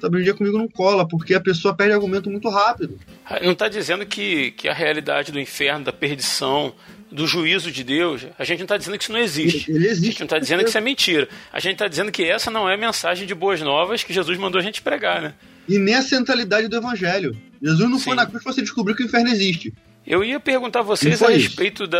Sabe, 0.00 0.16
hoje 0.16 0.22
em 0.22 0.24
dia 0.24 0.34
comigo 0.34 0.56
não 0.56 0.68
cola, 0.68 1.06
porque 1.06 1.34
a 1.34 1.40
pessoa 1.40 1.74
perde 1.74 1.92
argumento 1.92 2.30
muito 2.30 2.48
rápido. 2.48 2.98
Não 3.42 3.52
está 3.52 3.68
dizendo 3.68 4.06
que, 4.06 4.52
que 4.52 4.68
a 4.68 4.72
realidade 4.72 5.30
do 5.30 5.38
inferno, 5.38 5.84
da 5.84 5.92
perdição, 5.92 6.72
do 7.10 7.26
juízo 7.26 7.70
de 7.70 7.82
Deus, 7.82 8.26
a 8.38 8.44
gente 8.44 8.58
não 8.58 8.64
está 8.64 8.76
dizendo 8.76 8.98
que 8.98 9.04
isso 9.04 9.12
não 9.12 9.20
existe. 9.20 9.70
Ele 9.70 9.86
existe. 9.86 10.06
A 10.06 10.10
gente 10.10 10.20
não 10.20 10.26
está 10.26 10.38
dizendo 10.38 10.62
que 10.62 10.68
isso 10.68 10.78
é 10.78 10.80
mentira. 10.80 11.28
A 11.52 11.60
gente 11.60 11.72
está 11.72 11.88
dizendo 11.88 12.12
que 12.12 12.24
essa 12.24 12.50
não 12.50 12.68
é 12.68 12.74
a 12.74 12.76
mensagem 12.76 13.26
de 13.26 13.34
boas 13.34 13.60
novas 13.60 14.04
que 14.04 14.12
Jesus 14.12 14.38
mandou 14.38 14.60
a 14.60 14.62
gente 14.62 14.82
pregar, 14.82 15.22
né? 15.22 15.34
E 15.68 15.78
nem 15.78 15.94
a 15.94 16.02
centralidade 16.02 16.68
do 16.68 16.76
evangelho. 16.76 17.36
Jesus 17.62 17.90
não 17.90 17.98
Sim. 17.98 18.04
foi 18.04 18.14
na 18.14 18.26
cruz 18.26 18.42
pra 18.42 18.52
você 18.52 18.60
descobrir 18.60 18.94
que 18.94 19.02
o 19.02 19.06
inferno 19.06 19.28
existe. 19.30 19.72
Eu 20.06 20.24
ia 20.24 20.40
perguntar 20.40 20.80
a 20.80 20.82
vocês 20.82 21.22
a 21.22 21.28
respeito 21.28 21.86
da, 21.86 21.98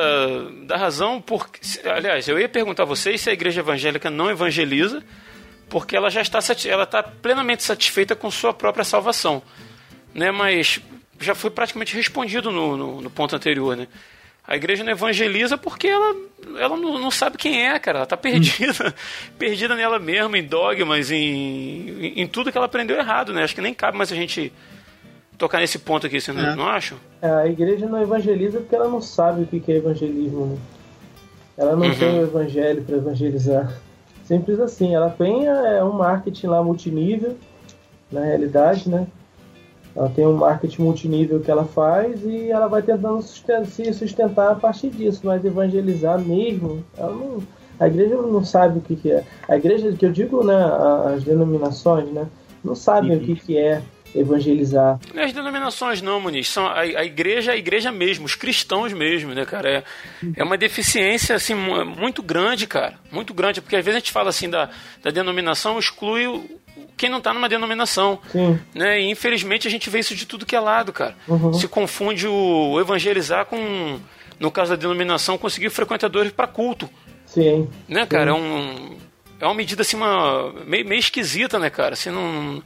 da 0.66 0.76
razão 0.76 1.20
por. 1.20 1.48
Aliás, 1.84 2.26
eu 2.26 2.38
ia 2.38 2.48
perguntar 2.48 2.84
a 2.84 2.86
vocês 2.86 3.20
se 3.20 3.28
a 3.28 3.32
igreja 3.34 3.60
evangélica 3.60 4.10
não 4.10 4.30
evangeliza, 4.30 5.02
porque 5.68 5.94
ela 5.94 6.10
já 6.10 6.22
está, 6.22 6.38
ela 6.66 6.84
está 6.84 7.02
plenamente 7.02 7.62
satisfeita 7.62 8.16
com 8.16 8.30
sua 8.30 8.54
própria 8.54 8.84
salvação. 8.84 9.42
Né? 10.14 10.30
Mas 10.30 10.80
já 11.20 11.34
foi 11.34 11.50
praticamente 11.50 11.94
respondido 11.94 12.50
no, 12.50 12.76
no, 12.76 13.00
no 13.02 13.10
ponto 13.10 13.36
anterior. 13.36 13.76
Né? 13.76 13.86
A 14.48 14.56
igreja 14.56 14.82
não 14.82 14.90
evangeliza 14.92 15.58
porque 15.58 15.86
ela, 15.86 16.16
ela 16.58 16.74
não, 16.76 16.98
não 16.98 17.10
sabe 17.10 17.36
quem 17.36 17.66
é, 17.68 17.78
cara. 17.78 17.98
Ela 17.98 18.04
está 18.04 18.16
perdida. 18.16 18.94
perdida 19.38 19.74
nela 19.76 19.98
mesma, 19.98 20.38
em 20.38 20.42
dogmas, 20.42 21.10
em, 21.10 22.14
em, 22.20 22.26
tudo 22.26 22.50
que 22.50 22.56
ela 22.56 22.64
aprendeu 22.66 22.96
errado. 22.96 23.32
Né? 23.32 23.42
Acho 23.44 23.54
que 23.54 23.60
nem 23.60 23.74
cabe 23.74 23.98
mais 23.98 24.10
a 24.10 24.16
gente 24.16 24.50
tocar 25.36 25.58
nesse 25.60 25.78
ponto 25.78 26.06
aqui, 26.06 26.18
vocês 26.20 26.34
não, 26.36 26.44
É. 26.50 26.56
não 26.56 26.66
acham? 26.66 26.96
É, 27.20 27.28
A 27.30 27.46
igreja 27.46 27.86
não 27.86 28.00
evangeliza 28.02 28.58
porque 28.60 28.74
ela 28.74 28.88
não 28.88 29.00
sabe 29.02 29.42
o 29.42 29.46
que 29.46 29.60
que 29.60 29.70
é 29.70 29.76
evangelismo. 29.76 30.46
Né? 30.46 30.58
Ela 31.58 31.76
não 31.76 31.86
Uhum. 31.86 31.94
tem 31.94 32.18
o 32.18 32.22
evangelho 32.22 32.82
para 32.82 32.96
evangelizar. 32.96 33.72
Simples 34.24 34.58
assim. 34.60 34.94
Ela 34.94 35.10
tem 35.10 35.46
é, 35.46 35.84
um 35.84 35.92
marketing 35.92 36.46
lá 36.46 36.62
multinível, 36.62 37.36
na 38.10 38.22
realidade, 38.24 38.88
né? 38.88 39.06
Ela 39.96 40.08
tem 40.10 40.26
um 40.26 40.34
marketing 40.36 40.82
multinível 40.82 41.40
que 41.40 41.50
ela 41.50 41.64
faz 41.64 42.22
e 42.24 42.50
ela 42.50 42.68
vai 42.68 42.82
tentando 42.82 43.20
susten- 43.22 43.64
se 43.64 43.92
sustentar 43.92 44.52
a 44.52 44.54
partir 44.54 44.90
disso, 44.90 45.20
mas 45.24 45.44
evangelizar 45.44 46.18
mesmo, 46.20 46.84
ela 46.96 47.10
não, 47.12 47.42
a 47.80 47.86
igreja 47.88 48.14
não 48.16 48.44
sabe 48.44 48.78
o 48.78 48.82
que, 48.82 48.94
que 48.96 49.10
é. 49.10 49.24
A 49.48 49.56
igreja, 49.56 49.90
que 49.92 50.06
eu 50.06 50.12
digo, 50.12 50.44
né, 50.44 50.54
as 51.14 51.24
denominações, 51.24 52.08
né, 52.12 52.26
não 52.62 52.74
sabem 52.74 53.16
o 53.16 53.20
que, 53.20 53.34
que 53.36 53.56
é 53.58 53.82
evangelizar. 54.14 54.98
Não 55.14 55.22
é 55.22 55.24
as 55.26 55.32
denominações 55.32 56.00
não, 56.02 56.20
Muniz, 56.20 56.48
são 56.48 56.66
a, 56.66 56.80
a 56.80 57.04
igreja, 57.04 57.52
a 57.52 57.56
igreja 57.56 57.90
mesmo, 57.92 58.24
os 58.24 58.34
cristãos 58.34 58.92
mesmo, 58.92 59.34
né, 59.34 59.44
cara? 59.44 59.68
É, 59.70 59.82
é 60.36 60.44
uma 60.44 60.56
deficiência, 60.58 61.34
assim, 61.36 61.54
mu- 61.54 61.84
muito 61.84 62.22
grande, 62.22 62.66
cara, 62.66 62.94
muito 63.10 63.32
grande, 63.34 63.60
porque 63.60 63.76
às 63.76 63.84
vezes 63.84 63.96
a 63.96 64.00
gente 64.00 64.12
fala 64.12 64.30
assim 64.30 64.48
da, 64.48 64.68
da 65.02 65.10
denominação, 65.10 65.78
exclui 65.78 66.26
o- 66.26 66.44
quem 66.98 67.08
não 67.08 67.20
tá 67.20 67.32
numa 67.32 67.48
denominação, 67.48 68.18
Sim. 68.30 68.58
né? 68.74 69.00
E 69.00 69.10
infelizmente 69.10 69.66
a 69.66 69.70
gente 69.70 69.88
vê 69.88 70.00
isso 70.00 70.14
de 70.14 70.26
tudo 70.26 70.44
que 70.44 70.54
é 70.56 70.60
lado, 70.60 70.92
cara. 70.92 71.14
Uhum. 71.26 71.54
Se 71.54 71.66
confunde 71.68 72.26
o 72.28 72.78
evangelizar 72.80 73.46
com, 73.46 73.98
no 74.38 74.50
caso 74.50 74.70
da 74.70 74.76
denominação, 74.76 75.38
conseguir 75.38 75.70
frequentadores 75.70 76.32
para 76.32 76.46
culto, 76.46 76.90
Sim. 77.24 77.68
né, 77.88 78.04
cara? 78.04 78.30
É, 78.30 78.34
um, 78.34 78.96
é 79.40 79.44
uma 79.46 79.54
medida 79.54 79.82
assim, 79.82 79.96
uma, 79.96 80.52
meio, 80.66 80.86
meio 80.86 80.98
esquisita, 80.98 81.58
né, 81.58 81.70
cara? 81.70 81.92
Assim, 81.94 82.10
não, 82.10 82.62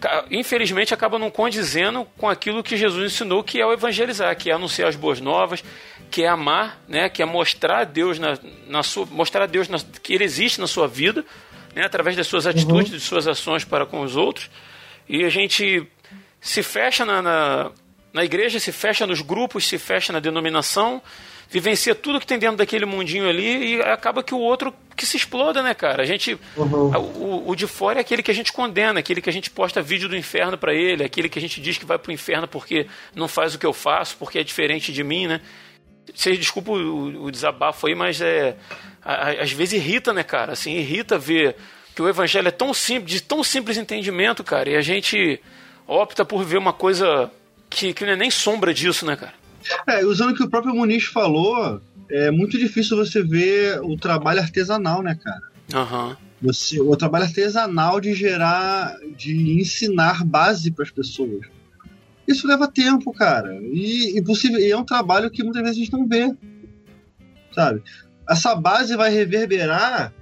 ca- 0.00 0.24
infelizmente 0.30 0.92
acaba 0.92 1.18
não 1.18 1.30
condizendo 1.30 2.06
com 2.18 2.28
aquilo 2.28 2.62
que 2.62 2.76
Jesus 2.76 3.12
ensinou, 3.12 3.42
que 3.44 3.60
é 3.60 3.64
o 3.66 3.72
evangelizar, 3.72 4.36
que 4.36 4.50
é 4.50 4.54
anunciar 4.54 4.88
as 4.88 4.96
boas 4.96 5.20
novas, 5.20 5.62
que 6.10 6.22
é 6.22 6.28
amar, 6.28 6.80
né? 6.88 7.08
Que 7.08 7.22
é 7.22 7.24
mostrar 7.24 7.78
a 7.80 7.84
Deus 7.84 8.18
na, 8.18 8.38
na 8.68 8.82
sua, 8.82 9.06
mostrar 9.06 9.44
a 9.44 9.46
Deus 9.46 9.68
na- 9.68 9.78
que 10.02 10.12
Ele 10.14 10.24
existe 10.24 10.60
na 10.60 10.66
sua 10.66 10.86
vida, 10.88 11.24
né? 11.74 11.84
Através 11.84 12.16
das 12.16 12.26
suas 12.26 12.46
atitudes, 12.46 12.90
de 12.90 13.00
suas 13.00 13.26
ações 13.26 13.64
para 13.64 13.84
com 13.84 14.00
os 14.02 14.16
outros. 14.16 14.50
E 15.08 15.24
a 15.24 15.28
gente 15.28 15.86
se 16.40 16.62
fecha 16.62 17.04
na, 17.04 17.20
na, 17.20 17.70
na 18.12 18.24
igreja, 18.24 18.60
se 18.60 18.72
fecha 18.72 19.06
nos 19.06 19.20
grupos, 19.20 19.66
se 19.66 19.78
fecha 19.78 20.12
na 20.12 20.20
denominação, 20.20 21.02
vivencia 21.50 21.94
tudo 21.94 22.20
que 22.20 22.26
tem 22.26 22.38
dentro 22.38 22.56
daquele 22.56 22.84
mundinho 22.84 23.28
ali 23.28 23.76
e 23.76 23.82
acaba 23.82 24.22
que 24.22 24.34
o 24.34 24.38
outro 24.38 24.72
que 24.96 25.04
se 25.04 25.16
exploda, 25.16 25.62
né, 25.62 25.74
cara? 25.74 26.02
A 26.02 26.06
gente. 26.06 26.38
Uhum. 26.56 26.90
O, 27.16 27.50
o 27.50 27.56
de 27.56 27.66
fora 27.66 27.98
é 27.98 28.00
aquele 28.00 28.22
que 28.22 28.30
a 28.30 28.34
gente 28.34 28.52
condena, 28.52 29.00
aquele 29.00 29.20
que 29.20 29.28
a 29.28 29.32
gente 29.32 29.50
posta 29.50 29.82
vídeo 29.82 30.08
do 30.08 30.16
inferno 30.16 30.56
para 30.56 30.72
ele, 30.72 31.04
aquele 31.04 31.28
que 31.28 31.38
a 31.38 31.42
gente 31.42 31.60
diz 31.60 31.76
que 31.76 31.84
vai 31.84 31.98
pro 31.98 32.12
inferno 32.12 32.46
porque 32.46 32.86
não 33.14 33.28
faz 33.28 33.54
o 33.54 33.58
que 33.58 33.66
eu 33.66 33.72
faço, 33.72 34.16
porque 34.18 34.38
é 34.38 34.44
diferente 34.44 34.92
de 34.92 35.02
mim, 35.02 35.26
né? 35.26 35.40
Vocês 36.14 36.38
desculpa 36.38 36.72
o, 36.72 37.24
o 37.26 37.30
desabafo 37.30 37.86
aí, 37.86 37.94
mas 37.94 38.20
é. 38.20 38.56
a- 39.04 39.28
a- 39.30 39.42
às 39.42 39.52
vezes 39.52 39.74
irrita, 39.74 40.12
né, 40.12 40.22
cara? 40.22 40.52
Assim, 40.52 40.76
irrita 40.76 41.16
ver 41.18 41.56
que 41.94 42.02
o 42.02 42.08
evangelho 42.08 42.48
é 42.48 42.50
tão 42.50 42.74
simples, 42.74 43.12
de 43.14 43.22
tão 43.22 43.44
simples 43.44 43.76
entendimento, 43.76 44.42
cara, 44.42 44.68
e 44.70 44.76
a 44.76 44.82
gente 44.82 45.40
opta 45.86 46.24
por 46.24 46.42
ver 46.44 46.58
uma 46.58 46.72
coisa 46.72 47.30
que, 47.70 47.92
que 47.94 48.04
não 48.04 48.12
é 48.12 48.16
nem 48.16 48.30
sombra 48.30 48.74
disso, 48.74 49.06
né, 49.06 49.14
cara? 49.16 49.34
É, 49.86 50.04
usando 50.04 50.30
o 50.30 50.34
que 50.34 50.42
o 50.42 50.48
próprio 50.50 50.74
Muniz 50.74 51.04
falou, 51.04 51.80
é 52.10 52.30
muito 52.30 52.58
difícil 52.58 52.96
você 52.96 53.22
ver 53.22 53.80
o 53.82 53.96
trabalho 53.96 54.40
artesanal, 54.40 55.02
né, 55.02 55.16
cara? 55.22 55.42
Aham. 55.72 56.16
Você, 56.42 56.80
o 56.80 56.94
trabalho 56.96 57.24
artesanal 57.24 58.00
de 58.00 58.12
gerar, 58.14 58.94
de 59.16 59.58
ensinar 59.58 60.24
base 60.24 60.70
para 60.70 60.84
as 60.84 60.90
pessoas. 60.90 61.46
Isso 62.26 62.46
leva 62.46 62.66
tempo, 62.66 63.12
cara. 63.12 63.54
E, 63.62 64.16
e, 64.16 64.22
possível, 64.22 64.58
e 64.58 64.70
é 64.70 64.76
um 64.76 64.84
trabalho 64.84 65.30
que 65.30 65.42
muitas 65.42 65.62
vezes 65.62 65.76
a 65.76 65.80
gente 65.80 65.92
não 65.92 66.06
vê. 66.08 66.34
Sabe? 67.52 67.82
Essa 68.28 68.54
base 68.54 68.96
vai 68.96 69.10
reverberar 69.10 70.12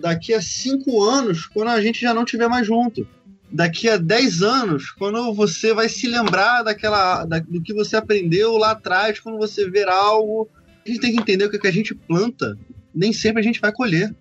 daqui 0.00 0.34
a 0.34 0.40
cinco 0.40 1.02
anos, 1.02 1.46
quando 1.46 1.68
a 1.68 1.80
gente 1.80 2.00
já 2.00 2.12
não 2.14 2.24
estiver 2.24 2.48
mais 2.48 2.66
junto. 2.66 3.06
Daqui 3.52 3.88
a 3.88 3.96
10 3.96 4.42
anos, 4.42 4.90
quando 4.90 5.32
você 5.32 5.72
vai 5.72 5.88
se 5.88 6.08
lembrar 6.08 6.62
daquela, 6.62 7.24
da- 7.24 7.38
do 7.38 7.62
que 7.62 7.72
você 7.72 7.96
aprendeu 7.96 8.56
lá 8.56 8.72
atrás, 8.72 9.20
quando 9.20 9.38
você 9.38 9.70
ver 9.70 9.88
algo. 9.88 10.48
A 10.84 10.88
gente 10.88 11.00
tem 11.00 11.14
que 11.14 11.20
entender 11.20 11.48
que 11.48 11.56
o 11.56 11.60
que 11.60 11.66
a 11.68 11.72
gente 11.72 11.94
planta, 11.94 12.58
nem 12.94 13.12
sempre 13.12 13.40
a 13.40 13.44
gente 13.44 13.60
vai 13.60 13.72
colher. 13.72 14.14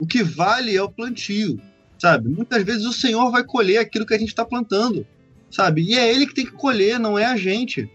O 0.00 0.06
que 0.06 0.22
vale 0.22 0.74
é 0.74 0.82
o 0.82 0.88
plantio, 0.90 1.60
sabe? 1.98 2.28
Muitas 2.28 2.62
vezes 2.62 2.84
o 2.86 2.92
Senhor 2.92 3.30
vai 3.30 3.44
colher 3.44 3.78
aquilo 3.78 4.06
que 4.06 4.14
a 4.14 4.18
gente 4.18 4.28
está 4.30 4.44
plantando, 4.44 5.06
sabe? 5.50 5.82
E 5.82 5.94
é 5.94 6.12
Ele 6.12 6.26
que 6.26 6.34
tem 6.34 6.46
que 6.46 6.52
colher, 6.52 6.98
não 6.98 7.18
é 7.18 7.24
a 7.24 7.36
gente. 7.36 7.90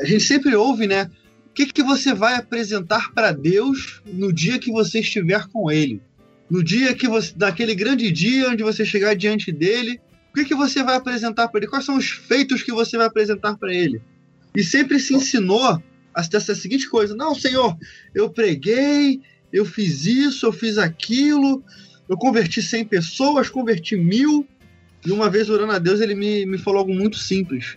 A 0.00 0.04
gente 0.04 0.24
sempre 0.24 0.54
ouve, 0.54 0.86
né? 0.86 1.10
O 1.46 1.54
que, 1.54 1.66
que 1.66 1.82
você 1.82 2.14
vai 2.14 2.34
apresentar 2.36 3.12
para 3.12 3.32
Deus 3.32 4.00
no 4.06 4.32
dia 4.32 4.58
que 4.58 4.70
você 4.70 5.00
estiver 5.00 5.46
com 5.48 5.70
Ele? 5.70 6.00
No 6.50 6.62
dia 6.62 6.94
que 6.94 7.08
você, 7.08 7.32
naquele 7.36 7.74
grande 7.74 8.10
dia 8.10 8.50
onde 8.50 8.62
você 8.62 8.84
chegar 8.84 9.14
diante 9.14 9.50
dele, 9.50 10.00
o 10.32 10.34
que, 10.34 10.46
que 10.46 10.54
você 10.54 10.82
vai 10.82 10.96
apresentar 10.96 11.48
para 11.48 11.60
ele? 11.60 11.66
Quais 11.68 11.84
são 11.84 11.96
os 11.96 12.10
feitos 12.10 12.62
que 12.62 12.72
você 12.72 12.96
vai 12.96 13.06
apresentar 13.06 13.56
para 13.56 13.72
ele? 13.72 14.00
E 14.54 14.64
sempre 14.64 14.98
se 14.98 15.14
ensinou 15.14 15.82
essa 16.16 16.54
seguinte 16.54 16.88
coisa: 16.88 17.14
não, 17.14 17.34
Senhor, 17.34 17.76
eu 18.14 18.30
preguei, 18.30 19.20
eu 19.52 19.66
fiz 19.66 20.06
isso, 20.06 20.46
eu 20.46 20.52
fiz 20.52 20.78
aquilo, 20.78 21.62
eu 22.08 22.16
converti 22.16 22.62
100 22.62 22.86
pessoas, 22.86 23.50
converti 23.50 23.96
mil. 23.96 24.46
E 25.04 25.10
uma 25.10 25.28
vez 25.28 25.50
orando 25.50 25.72
a 25.72 25.78
Deus, 25.78 26.00
ele 26.00 26.14
me, 26.14 26.46
me 26.46 26.58
falou 26.58 26.80
algo 26.80 26.94
muito 26.94 27.18
simples, 27.18 27.76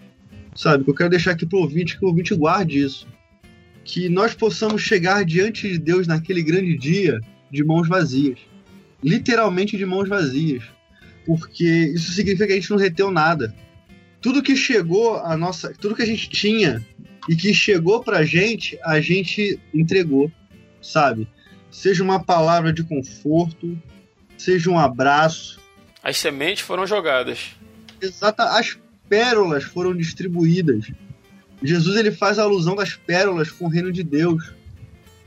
sabe? 0.55 0.84
Que 0.84 0.89
eu 0.89 0.95
quero 0.95 1.09
deixar 1.09 1.32
aqui 1.32 1.45
pro 1.45 1.59
ouvinte, 1.59 1.97
que 1.97 2.05
o 2.05 2.07
ouvinte 2.07 2.36
guarde 2.36 2.80
isso. 2.80 3.07
Que 3.84 4.09
nós 4.09 4.34
possamos 4.34 4.82
chegar 4.82 5.26
diante 5.26 5.69
de 5.69 5.78
Deus 5.78 6.07
naquele 6.07 6.43
grande 6.43 6.78
dia 6.78 7.19
de 7.51 7.63
mãos 7.63 7.88
vazias. 7.88 8.39
Literalmente 9.03 9.78
de 9.78 9.86
mãos 9.86 10.07
vazias. 10.07 10.63
Porque 11.26 11.91
isso 11.93 12.11
significa 12.11 12.47
que 12.47 12.53
a 12.53 12.55
gente 12.55 12.69
não 12.69 12.78
reteu 12.78 13.11
nada. 13.11 13.53
Tudo 14.21 14.41
que 14.41 14.55
chegou 14.55 15.17
a 15.17 15.36
nossa. 15.36 15.73
Tudo 15.73 15.95
que 15.95 16.01
a 16.01 16.07
gente 16.07 16.30
tinha 16.30 16.86
e 17.28 17.36
que 17.36 17.53
chegou 17.53 18.03
pra 18.03 18.23
gente, 18.23 18.78
a 18.84 19.01
gente 19.01 19.59
entregou, 19.73 20.32
sabe? 20.82 21.28
Seja 21.71 22.03
uma 22.03 22.23
palavra 22.23 22.71
de 22.71 22.84
conforto, 22.84 23.78
seja 24.38 24.69
um 24.69 24.80
abraço. 24.80 25.59
As 26.06 26.18
sementes 26.18 26.62
foram 26.62 26.86
jogadas. 26.86 27.56
Exata, 27.99 28.43
as 28.43 28.78
pérolas 29.10 29.64
foram 29.64 29.97
distribuídas. 29.97 30.91
Jesus 31.64 31.97
ele 31.97 32.12
faz 32.12 32.38
alusão 32.38 32.76
das 32.76 32.93
pérolas 32.93 33.49
com 33.49 33.66
o 33.66 33.68
reino 33.68 33.91
de 33.91 34.03
Deus, 34.03 34.53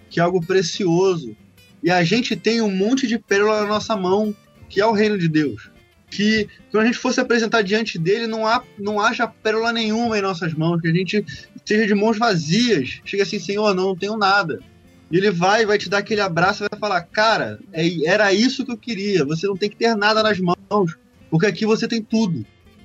que 0.09 0.21
é 0.21 0.23
algo 0.23 0.41
precioso. 0.41 1.37
E 1.83 1.91
a 1.91 2.05
gente 2.05 2.37
tem 2.37 2.63
um 2.63 2.71
monte 2.71 3.09
de 3.09 3.19
pérola 3.19 3.63
na 3.63 3.67
nossa 3.67 3.97
mão, 3.97 4.33
que 4.69 4.81
é 4.81 4.87
o 4.87 4.93
reino 4.93 5.19
de 5.19 5.27
Deus. 5.27 5.69
Que 6.09 6.49
quando 6.71 6.85
a 6.85 6.87
gente 6.87 6.99
fosse 6.99 7.21
apresentar 7.21 7.63
diante 7.63 7.99
dele, 7.99 8.29
não, 8.29 8.47
há, 8.47 8.63
não 8.79 9.01
haja 9.01 9.27
pérola 9.27 9.73
nenhuma 9.73 10.17
em 10.17 10.23
nossas 10.23 10.55
mãos, 10.55 10.81
que 10.81 10.87
a 10.87 10.95
gente 10.95 11.27
esteja 11.57 11.89
de 11.89 11.95
mãos 11.97 12.17
vazias. 12.17 13.01
Chega 13.05 13.25
assim, 13.25 13.41
Senhor, 13.41 13.75
não, 13.75 13.87
não 13.89 13.97
tenho 13.97 14.17
nada. 14.17 14.61
E 15.11 15.17
ele 15.17 15.31
vai, 15.31 15.65
vai 15.65 15.79
te 15.79 15.89
dar 15.89 15.99
aquele 15.99 16.21
abraço 16.21 16.65
e 16.65 16.69
vai 16.71 16.79
falar: 16.79 17.03
Cara, 17.03 17.59
é- 17.73 18.07
era 18.07 18.33
isso 18.33 18.65
que 18.65 18.73
eu 18.73 18.77
queria. 18.77 19.25
Você 19.25 19.47
não 19.47 19.57
tem 19.57 19.71
que 19.71 19.77
ter 19.77 19.95
nada 19.97 20.23
nas 20.23 20.39
mãos, 20.39 20.97
porque 21.31 21.47
aqui 21.47 21.65
você 21.65 21.89
tem 21.89 22.03
tudo. 22.03 22.45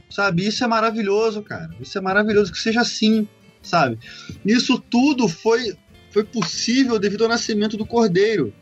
Sabe? 0.10 0.46
Isso 0.46 0.64
é 0.64 0.68
maravilhoso, 0.68 1.42
cara. 1.42 1.72
Isso 1.82 1.98
é 1.98 2.02
maravilhoso 2.02 2.52
que 2.52 2.60
seja 2.60 2.82
assim, 2.82 3.28
sabe? 3.64 3.98
Isso 4.46 4.78
tudo 4.78 5.28
foi, 5.28 5.76
foi 6.12 6.24
possível 6.24 7.00
devido 7.00 7.24
ao 7.24 7.30
nascimento 7.30 7.76
do 7.76 7.86
Cordeiro. 7.86 8.54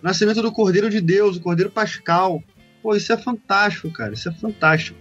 O 0.00 0.06
nascimento 0.06 0.40
do 0.40 0.52
Cordeiro 0.52 0.88
de 0.88 1.00
Deus, 1.00 1.36
o 1.36 1.40
Cordeiro 1.40 1.70
Pascal. 1.70 2.42
Pô, 2.80 2.94
isso 2.94 3.12
é 3.12 3.16
fantástico, 3.16 3.90
cara. 3.90 4.14
Isso 4.14 4.28
é 4.28 4.32
fantástico. 4.32 4.96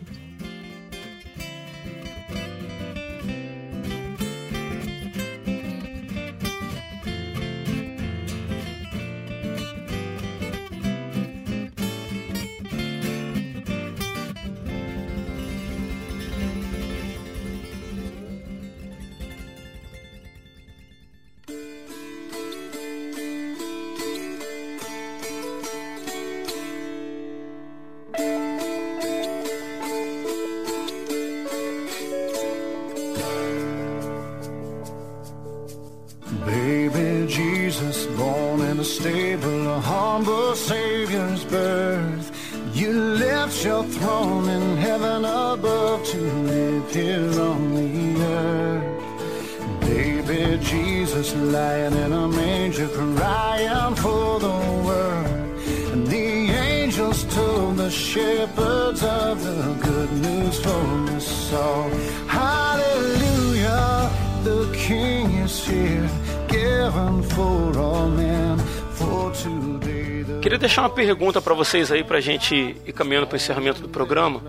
Shepherds 57.89 59.03
of 59.03 59.43
the 59.43 59.73
good 59.81 60.11
news 60.21 60.59
for 60.59 61.15
us 61.15 61.53
all. 61.53 61.89
Hallelujah, 62.27 64.09
the 64.43 64.71
King 64.73 65.43
is 65.43 65.65
here, 65.65 66.09
given 66.47 67.23
for 67.23 67.77
all 67.77 68.07
men, 68.09 68.57
for 68.93 69.31
today. 69.31 70.23
the 70.23 70.39
Queria 70.41 70.57
deixar 70.57 70.83
uma 70.83 70.89
pergunta 70.89 71.41
para 71.41 71.53
vocês 71.53 71.91
aí 71.91 72.03
pra 72.03 72.21
gente 72.21 72.75
ir 72.85 72.93
caminhando 72.93 73.27
para 73.27 73.35
o 73.35 73.37
encerramento 73.37 73.81
do 73.81 73.89
programa. 73.89 74.41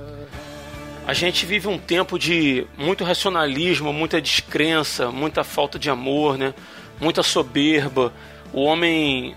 A 1.06 1.14
gente 1.14 1.46
vive 1.46 1.66
um 1.66 1.78
tempo 1.78 2.18
de 2.18 2.66
muito 2.76 3.02
racionalismo, 3.04 3.92
muita 3.92 4.20
descrença, 4.20 5.10
muita 5.10 5.42
falta 5.42 5.78
de 5.78 5.90
amor, 5.90 6.38
né? 6.38 6.54
Muita 7.00 7.22
soberba. 7.22 8.12
O 8.52 8.62
homem 8.62 9.34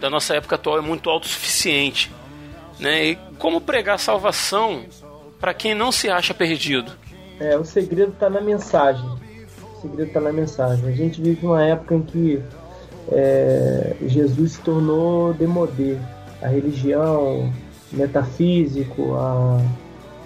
da 0.00 0.08
nossa 0.08 0.34
época 0.34 0.54
atual 0.54 0.78
é 0.78 0.80
muito 0.80 1.10
autossuficiente, 1.10 2.10
né? 2.78 3.06
E 3.08 3.29
como 3.40 3.60
pregar 3.60 3.98
salvação 3.98 4.84
para 5.40 5.54
quem 5.54 5.74
não 5.74 5.90
se 5.90 6.08
acha 6.08 6.34
perdido? 6.34 6.92
É, 7.40 7.56
o 7.56 7.64
segredo 7.64 8.12
está 8.12 8.28
na 8.28 8.40
mensagem. 8.40 9.04
O 9.04 9.80
segredo 9.80 10.08
está 10.08 10.20
na 10.20 10.32
mensagem. 10.32 10.86
A 10.86 10.92
gente 10.92 11.20
vive 11.20 11.46
uma 11.46 11.64
época 11.64 11.94
em 11.94 12.02
que 12.02 12.42
é, 13.10 13.96
Jesus 14.06 14.52
se 14.52 14.60
tornou 14.60 15.32
demodê. 15.32 15.96
A 16.42 16.48
religião, 16.48 17.52
metafísico, 17.90 19.14
a, 19.14 19.58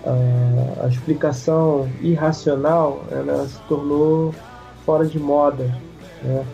a, 0.05 0.85
a 0.85 0.89
explicação 0.89 1.89
irracional, 2.01 3.05
ela 3.11 3.47
se 3.47 3.59
tornou 3.69 4.35
fora 4.85 5.07
de 5.07 5.19
moda. 5.19 5.65
Né? 6.23 6.45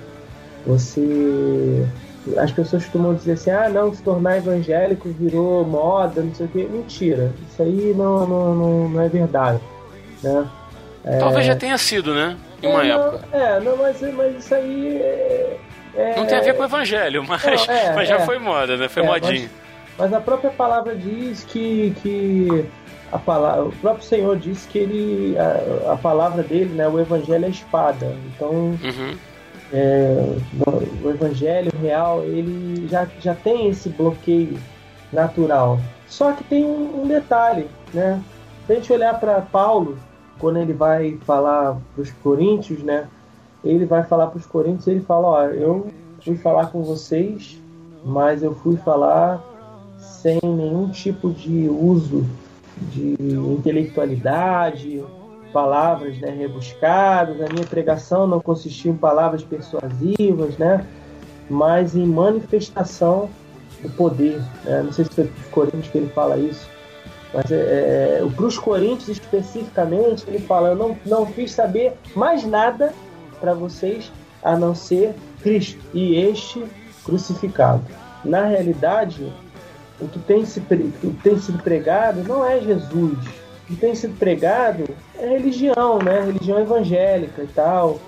Você 0.67 1.87
as 2.37 2.53
pessoas 2.53 2.85
costumam 2.85 3.15
dizer 3.15 3.33
assim, 3.33 3.51
ah 3.51 3.69
não, 3.69 3.93
se 3.95 4.03
tornar 4.03 4.37
evangélico 4.39 5.09
virou 5.19 5.65
moda, 5.65 6.21
não 6.23 6.35
sei 6.35 6.47
o 6.47 6.49
que. 6.49 6.65
Mentira, 6.65 7.33
isso 7.51 7.63
aí 7.63 7.95
não, 7.97 8.27
não, 8.27 8.55
não, 8.55 8.89
não 8.89 9.01
é 9.03 9.09
verdade. 9.09 9.61
Né? 10.23 10.47
Talvez 11.19 11.47
já 11.47 11.57
tenha 11.57 11.79
sido, 11.79 12.15
né? 12.15 12.37
Em 12.63 12.67
uma 12.69 12.85
é, 12.85 12.89
não, 12.89 13.07
época. 13.07 13.25
É, 13.33 13.61
não, 13.61 13.77
mas, 13.79 14.01
mas 14.15 14.37
isso 14.45 14.55
aí 14.55 14.97
é, 14.99 15.57
é- 15.97 16.15
Não 16.17 16.27
tem 16.27 16.37
a 16.39 16.43
ver 16.43 16.55
com 16.55 16.63
o 16.63 16.67
evangelho, 16.67 17.25
mas, 17.27 17.43
Não, 17.43 17.75
é, 17.75 17.95
mas 17.95 18.09
já 18.09 18.17
é. 18.17 18.21
foi 18.21 18.39
moda, 18.39 18.77
né? 18.77 18.87
Foi 18.89 19.03
É, 19.03 19.07
modinho. 19.07 19.49
Mas 19.99 20.13
a 20.13 20.21
própria 20.21 20.51
palavra 20.51 20.95
diz 20.95 21.45
que, 21.45 21.95
que 22.03 22.67
a 23.11 23.19
palavra, 23.19 23.65
o 23.65 23.73
próprio 23.73 24.05
Senhor 24.05 24.37
disse 24.37 24.69
que 24.69 24.79
ele, 24.79 25.37
a, 25.39 25.93
a 25.93 25.97
palavra 25.97 26.43
dele, 26.43 26.75
né, 26.75 26.87
o 26.87 27.01
evangelho 27.01 27.47
é 27.47 27.49
espada. 27.49 28.15
Então, 28.35 28.51
Uhum. 28.51 29.15
É, 29.73 30.37
o 31.03 31.11
evangelho 31.11 31.71
real, 31.81 32.23
ele 32.25 32.89
já, 32.89 33.07
já 33.21 33.35
tem 33.35 33.69
esse 33.69 33.89
bloqueio 33.89 34.59
natural. 35.13 35.79
Só 36.07 36.33
que 36.33 36.45
tem 36.45 36.65
um, 36.65 37.03
um 37.03 37.07
detalhe, 37.07 37.69
né? 37.95 38.21
Se 38.67 38.73
a 38.73 38.77
gente 38.77 38.93
olhar 38.93 39.19
para 39.19 39.41
Paulo, 39.41 39.99
quando 40.39 40.59
ele 40.59 40.73
vai 40.73 41.19
falar 41.25 41.77
para 41.95 42.03
os 42.03 42.11
coríntios, 42.13 42.83
né? 42.83 43.09
Ele 43.65 43.85
vai 43.85 44.03
falar 44.03 44.29
para 44.29 44.39
os 44.39 44.47
coríntios, 44.47 44.87
ele 44.89 45.01
fala, 45.01 45.29
ó, 45.29 45.45
eu 45.47 45.89
fui 46.25 46.37
falar 46.37 46.67
com 46.67 46.83
vocês, 46.83 47.61
mas 48.05 48.43
eu 48.43 48.55
fui 48.55 48.77
falar 48.79 49.41
sem 49.99 50.41
nenhum 50.43 50.89
tipo 50.91 51.31
de 51.31 51.69
uso 51.69 52.27
de 52.81 53.17
intelectualidade, 53.21 55.05
palavras 55.53 56.19
né, 56.19 56.31
rebuscadas. 56.31 57.41
A 57.41 57.53
minha 57.53 57.67
pregação 57.67 58.27
não 58.27 58.41
consistia 58.41 58.91
em 58.91 58.97
palavras 58.97 59.43
persuasivas, 59.43 60.57
né, 60.59 60.87
mas 61.49 61.95
em 61.95 62.07
manifestação 62.07 63.29
do 63.83 63.91
poder. 63.91 64.41
né? 64.65 64.83
Não 64.83 64.93
sei 64.93 65.05
se 65.05 65.11
foi 65.11 65.25
para 65.25 65.41
os 65.41 65.49
Coríntios 65.49 65.89
que 65.89 65.99
ele 65.99 66.09
fala 66.09 66.37
isso, 66.37 66.69
mas 67.33 67.51
é, 67.51 68.21
é, 68.23 68.29
para 68.35 68.45
os 68.45 68.59
Coríntios 68.59 69.09
especificamente, 69.09 70.25
ele 70.27 70.41
fala: 70.41 70.71
Eu 70.71 70.77
não, 70.77 70.97
não 71.07 71.27
fiz 71.27 71.53
saber 71.53 71.95
mais 72.15 72.45
nada 72.45 72.93
para 73.41 73.55
vocês 73.55 74.11
a 74.43 74.57
não 74.57 74.75
ser 74.75 75.15
Cristo 75.43 75.81
e 75.95 76.17
este 76.17 76.65
crucificado. 77.05 77.83
Na 78.25 78.45
realidade, 78.45 79.33
o 80.01 80.09
que 80.09 80.19
tem, 80.19 80.45
se, 80.45 80.61
o 80.61 80.65
que 80.65 81.21
tem 81.23 81.39
sido 81.39 81.63
pregado 81.63 82.23
não 82.25 82.45
é 82.45 82.61
Jesus. 82.61 83.19
Que 83.71 83.77
tem 83.77 83.95
sido 83.95 84.19
pregado 84.19 84.85
é 85.17 85.29
religião, 85.29 85.99
né? 85.99 86.25
Religião 86.27 86.59
evangélica 86.59 87.43
e 87.43 87.47
tal. 87.47 88.01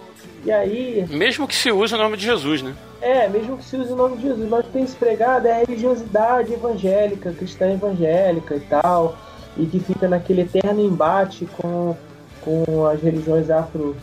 E 0.44 0.50
aí, 0.50 1.06
Mesmo 1.08 1.46
que 1.46 1.54
se 1.54 1.70
use 1.70 1.94
o 1.94 1.98
nome 1.98 2.16
de 2.16 2.24
Jesus, 2.24 2.62
né? 2.62 2.74
é, 3.02 3.28
mesmo 3.28 3.58
que 3.58 3.64
se 3.64 3.76
use 3.76 3.92
o 3.92 3.96
nome 3.96 4.16
de 4.16 4.22
Jesus, 4.22 4.48
mas 4.48 4.60
o 4.60 4.62
que 4.62 4.70
tem 4.70 4.86
se 4.86 4.94
pregado 4.94 5.48
é 5.48 5.52
a 5.52 5.58
religiosidade 5.58 6.52
evangélica, 6.52 7.32
cristã 7.32 7.72
evangélica 7.72 8.54
e 8.54 8.60
tal, 8.60 9.16
e 9.56 9.66
que 9.66 9.80
fica 9.80 10.08
naquele 10.08 10.42
eterno 10.42 10.80
embate 10.80 11.46
com, 11.56 11.96
com 12.40 12.86
as 12.86 13.02
religiões 13.02 13.50
afro, 13.50 13.96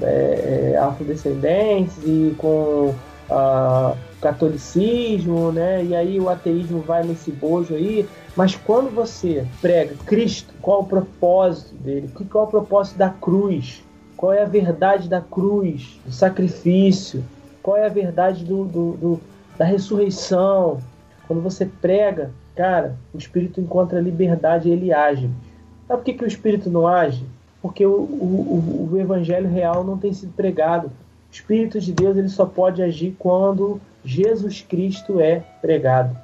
é, 0.00 0.72
é, 0.74 0.78
afrodescendentes 0.78 1.98
e 2.02 2.34
com 2.38 2.94
o 3.28 3.96
catolicismo, 4.20 5.50
né? 5.52 5.84
E 5.84 5.94
aí 5.94 6.20
o 6.20 6.28
ateísmo 6.28 6.80
vai 6.80 7.02
nesse 7.04 7.30
bojo 7.30 7.74
aí. 7.74 8.08
Mas 8.36 8.54
quando 8.54 8.90
você 8.90 9.46
prega 9.60 9.94
Cristo, 10.04 10.52
qual 10.60 10.80
o 10.82 10.86
propósito 10.86 11.74
dele? 11.76 12.08
Qual 12.30 12.44
é 12.44 12.46
o 12.46 12.50
propósito 12.50 12.98
da 12.98 13.10
cruz? 13.10 13.82
Qual 14.16 14.32
é 14.32 14.42
a 14.42 14.46
verdade 14.46 15.08
da 15.08 15.20
cruz, 15.20 16.00
do 16.04 16.12
sacrifício? 16.12 17.24
Qual 17.62 17.76
é 17.76 17.86
a 17.86 17.90
verdade 17.90 18.44
do, 18.44 18.64
do- 18.64 18.92
do- 18.96 19.20
da 19.58 19.64
ressurreição? 19.64 20.78
Quando 21.26 21.42
você 21.42 21.66
prega, 21.66 22.30
cara, 22.54 22.96
o 23.12 23.18
Espírito 23.18 23.60
encontra 23.60 24.00
liberdade 24.00 24.68
e 24.68 24.72
ele 24.72 24.92
age. 24.92 25.28
Sabe 25.88 26.00
por 26.00 26.04
que, 26.04 26.14
que 26.14 26.24
o 26.24 26.28
Espírito 26.28 26.70
não 26.70 26.86
age? 26.86 27.24
Porque 27.60 27.84
o, 27.84 27.92
o- 27.92 28.88
o 28.92 28.98
Evangelho 28.98 29.48
real 29.48 29.82
não 29.84 29.98
tem 29.98 30.12
sido 30.12 30.32
pregado. 30.32 30.90
Espírito 31.36 31.78
de 31.78 31.92
Deus 31.92 32.16
ele 32.16 32.30
só 32.30 32.46
pode 32.46 32.82
agir 32.82 33.14
quando 33.18 33.78
Jesus 34.02 34.62
Cristo 34.62 35.20
é 35.20 35.42
pregado. 35.60 36.16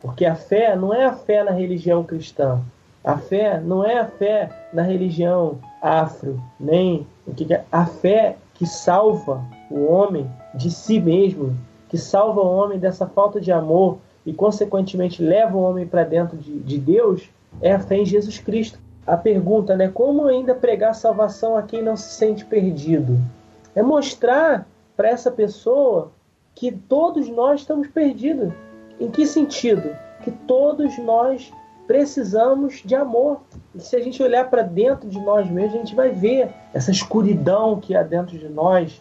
Porque 0.00 0.24
a 0.24 0.36
fé 0.36 0.76
não 0.76 0.94
é 0.94 1.04
a 1.04 1.12
fé 1.12 1.42
na 1.42 1.50
religião 1.50 2.04
cristã. 2.04 2.60
A 3.02 3.18
fé 3.18 3.60
não 3.60 3.84
é 3.84 3.98
a 3.98 4.06
fé 4.06 4.48
na 4.72 4.82
religião 4.82 5.58
afro, 5.82 6.40
nem 6.58 7.06
é. 7.50 7.64
a 7.72 7.84
fé 7.84 8.36
que 8.54 8.64
salva 8.66 9.42
o 9.70 9.90
homem 9.90 10.30
de 10.54 10.70
si 10.70 11.00
mesmo, 11.00 11.56
que 11.88 11.98
salva 11.98 12.40
o 12.40 12.54
homem 12.54 12.78
dessa 12.78 13.06
falta 13.06 13.40
de 13.40 13.50
amor 13.50 13.98
e, 14.24 14.32
consequentemente, 14.32 15.22
leva 15.22 15.56
o 15.56 15.62
homem 15.62 15.86
para 15.86 16.04
dentro 16.04 16.36
de, 16.36 16.58
de 16.60 16.78
Deus, 16.78 17.28
é 17.60 17.72
a 17.72 17.80
fé 17.80 17.96
em 17.96 18.06
Jesus 18.06 18.38
Cristo. 18.38 18.78
A 19.06 19.16
pergunta, 19.16 19.76
né? 19.76 19.88
Como 19.88 20.26
ainda 20.26 20.54
pregar 20.54 20.94
salvação 20.94 21.56
a 21.56 21.62
quem 21.62 21.82
não 21.82 21.96
se 21.96 22.10
sente 22.14 22.44
perdido? 22.44 23.18
É 23.74 23.82
mostrar 23.82 24.66
para 24.96 25.08
essa 25.08 25.30
pessoa 25.30 26.12
que 26.54 26.72
todos 26.72 27.28
nós 27.28 27.60
estamos 27.60 27.88
perdidos. 27.88 28.52
Em 28.98 29.10
que 29.10 29.26
sentido? 29.26 29.96
Que 30.22 30.30
todos 30.30 30.98
nós 30.98 31.52
precisamos 31.86 32.82
de 32.84 32.94
amor. 32.94 33.40
E 33.74 33.80
se 33.80 33.96
a 33.96 34.00
gente 34.00 34.22
olhar 34.22 34.48
para 34.48 34.62
dentro 34.62 35.08
de 35.08 35.18
nós 35.20 35.50
mesmos, 35.50 35.74
a 35.74 35.78
gente 35.78 35.94
vai 35.94 36.10
ver 36.10 36.50
essa 36.72 36.90
escuridão 36.90 37.80
que 37.80 37.96
há 37.96 38.02
dentro 38.02 38.38
de 38.38 38.48
nós, 38.48 39.00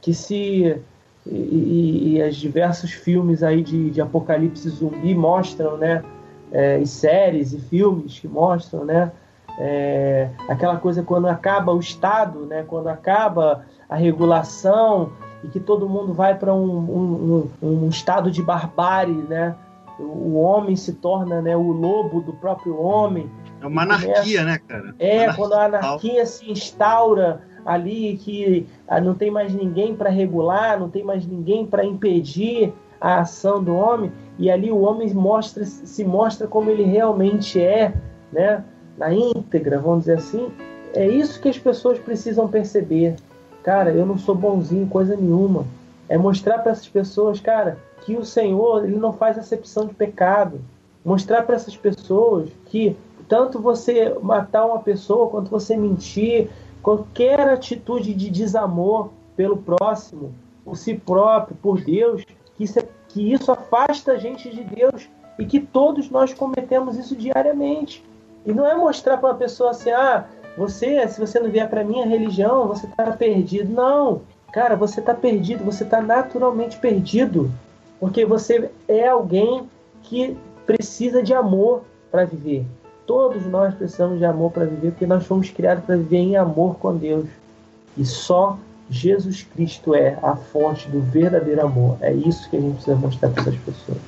que 0.00 0.14
se 0.14 0.80
e, 1.26 2.16
e, 2.16 2.22
os 2.22 2.36
diversos 2.36 2.92
filmes 2.92 3.42
aí 3.42 3.62
de, 3.62 3.90
de 3.90 4.00
apocalipse 4.00 4.68
zumbi 4.68 5.14
mostram, 5.14 5.76
né? 5.76 6.02
É, 6.50 6.78
e 6.78 6.86
séries 6.86 7.52
e 7.52 7.60
filmes 7.60 8.18
que 8.18 8.28
mostram, 8.28 8.84
né? 8.84 9.12
É, 9.58 10.28
aquela 10.48 10.76
coisa 10.76 11.02
quando 11.02 11.28
acaba 11.28 11.72
o 11.72 11.78
Estado, 11.78 12.40
né? 12.46 12.64
Quando 12.66 12.88
acaba 12.88 13.64
a 13.92 13.96
regulação 13.96 15.12
e 15.44 15.48
que 15.48 15.60
todo 15.60 15.88
mundo 15.88 16.14
vai 16.14 16.34
para 16.34 16.54
um, 16.54 16.66
um, 16.66 17.50
um, 17.62 17.84
um 17.84 17.88
estado 17.88 18.30
de 18.30 18.42
barbárie, 18.42 19.22
né? 19.28 19.54
O, 19.98 20.38
homem 20.40 20.74
se 20.74 20.94
torna 20.94 21.42
né, 21.42 21.54
o 21.56 21.70
lobo 21.70 22.22
do 22.22 22.32
próprio 22.32 22.80
homem. 22.80 23.30
É 23.60 23.66
uma 23.66 23.82
anarquia, 23.82 24.44
né, 24.44 24.58
cara? 24.66 24.94
É, 24.98 25.24
Anarquia 25.24 25.36
quando 25.36 25.52
a 25.52 25.64
anarquia 25.66 26.26
se 26.26 26.50
instaura 26.50 27.42
ali, 27.64 28.16
que 28.16 28.66
ah, 28.88 29.00
não 29.00 29.14
tem 29.14 29.30
mais 29.30 29.54
ninguém 29.54 29.94
para 29.94 30.08
regular, 30.08 30.80
não 30.80 30.88
tem 30.88 31.04
mais 31.04 31.26
ninguém 31.26 31.66
para 31.66 31.84
impedir 31.84 32.72
a 33.00 33.20
ação 33.20 33.62
do 33.62 33.74
homem, 33.74 34.10
e 34.38 34.50
ali 34.50 34.72
o 34.72 34.80
homem 34.80 35.12
mostra, 35.12 35.64
se 35.64 36.04
mostra 36.04 36.46
como 36.46 36.70
ele 36.70 36.84
realmente 36.84 37.60
é, 37.60 37.92
né? 38.32 38.64
na 38.96 39.12
íntegra, 39.12 39.78
vamos 39.78 40.00
dizer 40.00 40.18
assim. 40.18 40.50
É 40.94 41.06
isso 41.06 41.40
que 41.40 41.48
as 41.48 41.58
pessoas 41.58 41.98
precisam 41.98 42.48
perceber. 42.48 43.16
Cara, 43.62 43.90
eu 43.90 44.04
não 44.04 44.18
sou 44.18 44.34
bonzinho, 44.34 44.86
coisa 44.88 45.16
nenhuma. 45.16 45.64
É 46.08 46.18
mostrar 46.18 46.58
para 46.58 46.72
essas 46.72 46.88
pessoas, 46.88 47.40
cara, 47.40 47.78
que 48.04 48.16
o 48.16 48.24
Senhor 48.24 48.84
ele 48.84 48.96
não 48.96 49.12
faz 49.12 49.38
acepção 49.38 49.86
de 49.86 49.94
pecado. 49.94 50.60
Mostrar 51.04 51.42
para 51.42 51.56
essas 51.56 51.76
pessoas 51.76 52.50
que 52.66 52.96
tanto 53.28 53.60
você 53.60 54.14
matar 54.20 54.66
uma 54.66 54.80
pessoa 54.80 55.28
quanto 55.28 55.50
você 55.50 55.76
mentir, 55.76 56.50
qualquer 56.82 57.48
atitude 57.48 58.12
de 58.14 58.28
desamor 58.28 59.10
pelo 59.36 59.56
próximo, 59.56 60.34
por 60.64 60.76
si 60.76 60.94
próprio, 60.94 61.56
por 61.62 61.80
Deus, 61.80 62.24
que 62.56 62.64
isso, 62.64 62.78
é, 62.78 62.84
que 63.08 63.32
isso 63.32 63.50
afasta 63.50 64.12
a 64.12 64.18
gente 64.18 64.50
de 64.50 64.62
Deus 64.62 65.08
e 65.38 65.46
que 65.46 65.60
todos 65.60 66.10
nós 66.10 66.34
cometemos 66.34 66.98
isso 66.98 67.16
diariamente. 67.16 68.04
E 68.44 68.52
não 68.52 68.66
é 68.66 68.74
mostrar 68.76 69.16
para 69.16 69.30
uma 69.30 69.36
pessoa 69.36 69.70
assim, 69.70 69.90
ah, 69.90 70.26
você, 70.56 71.06
se 71.08 71.18
você 71.18 71.40
não 71.40 71.50
vier 71.50 71.68
para 71.68 71.84
minha 71.84 72.06
religião, 72.06 72.68
você 72.68 72.86
está 72.86 73.12
perdido. 73.12 73.72
Não, 73.72 74.22
cara, 74.52 74.76
você 74.76 75.00
está 75.00 75.14
perdido, 75.14 75.64
você 75.64 75.84
está 75.84 76.00
naturalmente 76.00 76.76
perdido, 76.76 77.50
porque 77.98 78.24
você 78.24 78.70
é 78.86 79.08
alguém 79.08 79.68
que 80.02 80.36
precisa 80.66 81.22
de 81.22 81.32
amor 81.32 81.84
para 82.10 82.24
viver. 82.24 82.64
Todos 83.06 83.46
nós 83.46 83.74
precisamos 83.74 84.18
de 84.18 84.24
amor 84.24 84.52
para 84.52 84.64
viver, 84.64 84.90
porque 84.90 85.06
nós 85.06 85.26
fomos 85.26 85.50
criados 85.50 85.84
para 85.84 85.96
viver 85.96 86.18
em 86.18 86.36
amor 86.36 86.76
com 86.78 86.96
Deus. 86.96 87.28
E 87.96 88.04
só 88.04 88.58
Jesus 88.88 89.42
Cristo 89.42 89.94
é 89.94 90.18
a 90.22 90.36
fonte 90.36 90.88
do 90.88 91.00
verdadeiro 91.00 91.62
amor. 91.62 91.96
É 92.00 92.12
isso 92.12 92.48
que 92.50 92.56
a 92.56 92.60
gente 92.60 92.74
precisa 92.74 92.96
mostrar 92.96 93.30
para 93.30 93.42
essas 93.42 93.56
pessoas. 93.56 93.98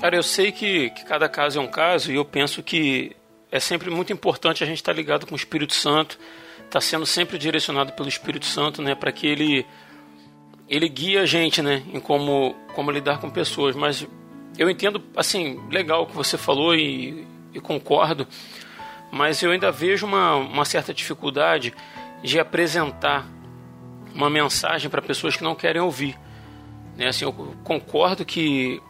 Cara, 0.00 0.16
eu 0.16 0.22
sei 0.22 0.50
que, 0.50 0.90
que 0.90 1.04
cada 1.04 1.28
caso 1.28 1.58
é 1.58 1.62
um 1.62 1.68
caso 1.68 2.10
e 2.10 2.14
eu 2.14 2.24
penso 2.24 2.62
que 2.62 3.14
é 3.50 3.58
sempre 3.58 3.90
muito 3.90 4.12
importante 4.12 4.62
a 4.62 4.66
gente 4.66 4.78
estar 4.78 4.92
tá 4.92 4.96
ligado 4.96 5.26
com 5.26 5.34
o 5.34 5.36
Espírito 5.36 5.74
Santo, 5.74 6.18
estar 6.58 6.68
tá 6.70 6.80
sendo 6.80 7.04
sempre 7.04 7.38
direcionado 7.38 7.92
pelo 7.92 8.08
Espírito 8.08 8.46
Santo, 8.46 8.80
né, 8.80 8.94
para 8.94 9.10
que 9.12 9.26
ele 9.26 9.66
ele 10.68 10.88
guie 10.88 11.18
a 11.18 11.26
gente, 11.26 11.60
né, 11.60 11.82
em 11.92 11.98
como 11.98 12.54
como 12.74 12.90
lidar 12.90 13.18
com 13.18 13.28
pessoas. 13.28 13.74
Mas 13.74 14.06
eu 14.56 14.70
entendo, 14.70 15.02
assim, 15.16 15.60
legal 15.68 16.02
o 16.02 16.06
que 16.06 16.14
você 16.14 16.36
falou 16.38 16.74
e, 16.74 17.26
e 17.52 17.60
concordo, 17.60 18.26
mas 19.10 19.42
eu 19.42 19.50
ainda 19.50 19.72
vejo 19.72 20.06
uma, 20.06 20.36
uma 20.36 20.64
certa 20.64 20.94
dificuldade 20.94 21.74
de 22.22 22.38
apresentar 22.38 23.26
uma 24.14 24.30
mensagem 24.30 24.90
para 24.90 25.02
pessoas 25.02 25.36
que 25.36 25.42
não 25.42 25.54
querem 25.54 25.80
ouvir. 25.80 26.16
Né? 26.96 27.08
Assim, 27.08 27.24
eu 27.24 27.32
concordo 27.64 28.24
que, 28.24 28.80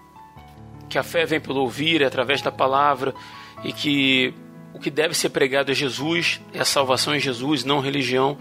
que 0.89 0.99
a 0.99 1.03
fé 1.03 1.25
vem 1.25 1.41
pelo 1.41 1.61
ouvir, 1.61 2.03
é 2.03 2.07
através 2.07 2.43
da 2.43 2.51
palavra, 2.51 3.15
e 3.63 3.73
que 3.73 4.35
o 4.73 4.79
que 4.79 4.91
deve 4.91 5.15
ser 5.15 5.31
pregado 5.31 5.71
é 5.71 5.75
Jesus, 5.75 6.41
é 6.53 6.61
a 6.61 6.65
salvação 6.65 7.15
em 7.15 7.21
Jesus, 7.21 7.65
não 7.65 7.81
religião. 7.81 8.39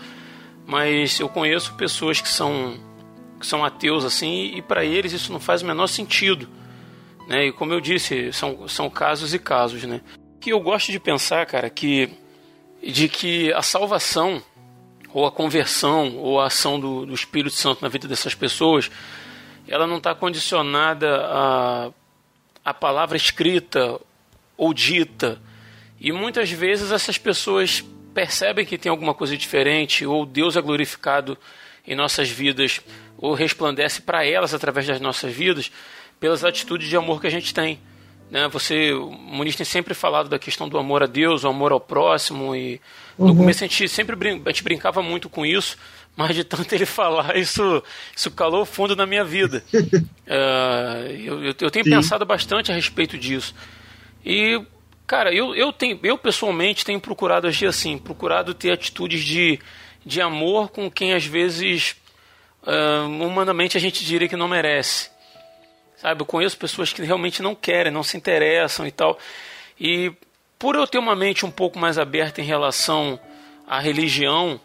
Mas 0.66 1.20
eu 1.20 1.28
conheço 1.28 1.74
pessoas 1.74 2.22
que 2.22 2.30
são, 2.30 2.80
que 3.40 3.46
são 3.46 3.66
ateus 3.66 4.06
assim, 4.06 4.54
e 4.56 4.62
para 4.62 4.86
eles 4.86 5.14
isso 5.14 5.32
não 5.34 5.40
faz 5.40 5.62
o 5.62 5.66
menor 5.66 5.88
sentido. 5.88 6.48
Né? 7.28 7.48
E 7.48 7.52
como 7.52 7.74
eu 7.74 7.82
disse, 7.82 8.32
são, 8.32 8.68
são 8.68 8.90
casos 8.90 9.34
e 9.34 9.40
casos. 9.40 9.84
Né? 9.84 10.02
Que 10.40 10.52
eu 10.52 10.60
gosto 10.60 10.92
de 10.92 11.00
pensar, 11.00 11.46
cara, 11.46 11.70
que 11.70 12.10
de 12.82 13.10
que 13.10 13.52
a 13.54 13.62
salvação 13.62 14.42
ou 15.14 15.26
a 15.26 15.32
conversão 15.32 16.16
ou 16.18 16.40
a 16.40 16.48
ação 16.48 16.80
do, 16.80 17.06
do 17.06 17.14
Espírito 17.14 17.56
Santo 17.56 17.82
na 17.82 17.90
vida 17.90 18.08
dessas 18.08 18.36
pessoas, 18.36 18.90
ela 19.68 19.86
não 19.86 19.98
está 19.98 20.16
condicionada 20.16 21.08
a, 21.26 21.92
a 22.64 22.74
palavra 22.74 23.18
escrita 23.18 24.00
ou 24.58 24.74
dita. 24.74 25.42
E 26.00 26.12
muitas 26.12 26.50
vezes 26.52 26.92
essas 26.92 27.18
pessoas 27.18 27.84
percebem 28.14 28.66
que 28.66 28.78
tem 28.78 28.90
alguma 28.90 29.14
coisa 29.14 29.36
diferente, 29.36 30.06
ou 30.06 30.26
Deus 30.26 30.56
é 30.56 30.62
glorificado 30.62 31.38
em 31.86 31.96
nossas 31.96 32.30
vidas, 32.30 32.82
ou 33.18 33.34
resplandece 33.34 34.02
para 34.02 34.26
elas 34.26 34.54
através 34.54 34.88
das 34.88 35.02
nossas 35.02 35.34
vidas, 35.34 35.72
pelas 36.20 36.44
atitudes 36.44 36.88
de 36.88 36.96
amor 36.96 37.22
que 37.22 37.28
a 37.28 37.32
gente 37.32 37.54
tem. 37.54 37.80
Né? 38.30 38.48
Você, 38.50 38.94
o 38.94 39.10
Muniz 39.10 39.56
tem 39.56 39.66
sempre 39.66 39.94
falado 39.94 40.30
da 40.30 40.38
questão 40.38 40.70
do 40.70 40.78
amor 40.78 41.02
a 41.02 41.08
Deus, 41.08 41.44
o 41.44 41.48
amor 41.48 41.72
ao 41.72 41.80
próximo, 41.80 42.56
e 42.56 42.80
no 43.18 43.28
uhum. 43.28 43.38
começo 43.38 43.64
a 43.64 43.68
gente 43.68 43.88
sempre 43.90 44.16
brin 44.16 44.42
a 44.46 44.50
gente 44.50 44.64
brincava 44.64 45.02
muito 45.02 45.30
com 45.30 45.46
isso, 45.46 45.78
mas 46.16 46.36
de 46.36 46.44
tanto 46.44 46.74
ele 46.74 46.86
falar, 46.88 47.36
isso, 47.36 47.84
isso 48.16 48.30
calou 48.32 48.66
fundo 48.66 48.96
na 48.96 49.06
minha 49.06 49.24
vida. 49.24 49.64
uh, 49.74 51.10
eu, 51.12 51.44
eu, 51.60 51.72
tenho 51.72 51.86
Sim. 51.86 51.92
pensado 51.92 52.26
bastante 52.26 52.72
a 52.72 52.76
respeito 52.76 53.18
disso. 53.18 53.56
E, 54.24 54.62
cara, 55.10 55.34
eu, 55.34 55.56
eu, 55.56 55.74
tenho, 55.74 56.00
eu 56.04 56.20
pessoalmente 56.20 56.86
tenho 56.86 57.00
procurado 57.00 57.48
agir 57.48 57.66
assim, 57.66 57.98
procurado 57.98 58.54
ter 58.54 58.70
atitudes 58.70 59.24
de, 59.24 59.60
de 60.06 60.22
amor 60.22 60.70
com 60.70 60.90
quem 60.90 61.16
às 61.16 61.26
vezes 61.26 61.96
uh, 62.62 63.08
humanamente 63.08 63.76
a 63.76 63.82
gente 63.82 64.06
diria 64.06 64.28
que 64.28 64.36
não 64.36 64.48
merece. 64.48 65.10
Sabe, 65.98 66.22
eu 66.22 66.28
conheço 66.28 66.60
pessoas 66.60 66.94
que 66.94 67.02
realmente 67.02 67.42
não 67.42 67.56
querem, 67.56 67.92
não 67.92 68.04
se 68.04 68.18
interessam 68.18 68.86
e 68.86 68.92
tal. 68.92 69.18
E 69.80 70.14
por 70.60 70.76
eu 70.76 70.86
ter 70.86 71.00
uma 71.00 71.16
mente 71.16 71.44
um 71.44 71.50
pouco 71.50 71.80
mais 71.80 71.98
aberta 71.98 72.40
em 72.40 72.46
relação 72.46 73.20
à 73.66 73.80
religião, 73.80 74.62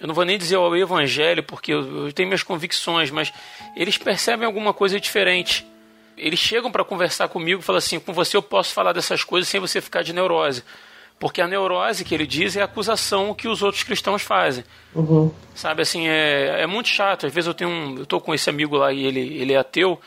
eu 0.00 0.06
não 0.06 0.14
vou 0.14 0.24
nem 0.24 0.38
dizer 0.38 0.56
ao 0.56 0.74
evangelho, 0.74 1.42
porque 1.42 1.74
eu, 1.74 2.06
eu 2.06 2.12
tenho 2.14 2.28
minhas 2.28 2.42
convicções, 2.42 3.10
mas 3.10 3.30
eles 3.76 3.98
percebem 3.98 4.46
alguma 4.46 4.72
coisa 4.72 4.98
diferente. 4.98 5.66
Eles 6.16 6.38
chegam 6.38 6.70
para 6.70 6.84
conversar 6.84 7.28
comigo 7.28 7.60
e 7.60 7.64
falam 7.64 7.78
assim: 7.78 7.98
com 7.98 8.12
você 8.12 8.36
eu 8.36 8.42
posso 8.42 8.72
falar 8.72 8.92
dessas 8.92 9.22
coisas 9.22 9.48
sem 9.48 9.60
você 9.60 9.80
ficar 9.80 10.02
de 10.02 10.12
neurose. 10.12 10.62
Porque 11.18 11.40
a 11.40 11.48
neurose 11.48 12.04
que 12.04 12.14
ele 12.14 12.26
diz 12.26 12.56
é 12.56 12.62
a 12.62 12.66
acusação 12.66 13.32
que 13.32 13.48
os 13.48 13.62
outros 13.62 13.82
cristãos 13.82 14.22
fazem. 14.22 14.64
Uhum. 14.94 15.32
Sabe, 15.54 15.80
assim, 15.80 16.06
é, 16.06 16.60
é 16.60 16.66
muito 16.66 16.88
chato. 16.88 17.26
Às 17.26 17.32
vezes 17.32 17.48
eu 17.48 17.54
tenho 17.54 17.70
um, 17.70 17.98
eu 17.98 18.06
tô 18.06 18.20
com 18.20 18.34
esse 18.34 18.50
amigo 18.50 18.76
lá 18.76 18.92
e 18.92 19.04
ele, 19.04 19.20
ele 19.20 19.52
é 19.54 19.56
ateu. 19.56 19.98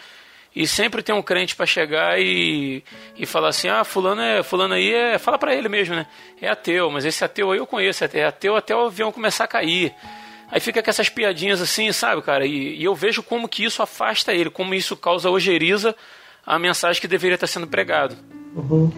E 0.56 0.68
sempre 0.68 1.02
tem 1.02 1.14
um 1.14 1.22
crente 1.22 1.56
para 1.56 1.66
chegar 1.66 2.20
e, 2.20 2.84
e 3.16 3.26
falar 3.26 3.50
assim: 3.50 3.70
ah, 3.70 3.84
fulano, 3.84 4.22
é, 4.22 4.44
fulano 4.44 4.74
aí 4.74 4.94
é. 4.94 5.18
Fala 5.18 5.38
para 5.38 5.56
ele 5.56 5.70
mesmo, 5.70 5.96
né? 5.96 6.06
É 6.42 6.50
ateu, 6.50 6.90
mas 6.92 7.06
esse 7.06 7.24
ateu 7.24 7.52
aí 7.52 7.60
eu 7.60 7.68
conheço. 7.68 8.04
É 8.14 8.26
ateu 8.26 8.56
até 8.56 8.76
o 8.76 8.86
avião 8.86 9.12
começar 9.12 9.46
a 9.46 9.48
cair. 9.48 9.94
Aí 10.52 10.60
fica 10.60 10.82
com 10.82 10.90
essas 10.90 11.10
piadinhas 11.10 11.62
assim, 11.62 11.92
sabe, 11.92 12.22
cara? 12.22 12.46
E, 12.46 12.78
e 12.78 12.84
eu 12.84 12.96
vejo 12.96 13.22
como 13.22 13.48
que 13.48 13.64
isso 13.64 13.82
afasta 13.82 14.34
ele, 14.34 14.50
como 14.50 14.74
isso 14.74 14.98
causa 14.98 15.30
ojeriza 15.30 15.96
a 16.46 16.58
mensagem 16.58 17.00
que 17.00 17.08
deveria 17.08 17.36
estar 17.36 17.48
sendo 17.48 17.68
pregado. 17.68 18.18
Uhum. 18.56 18.92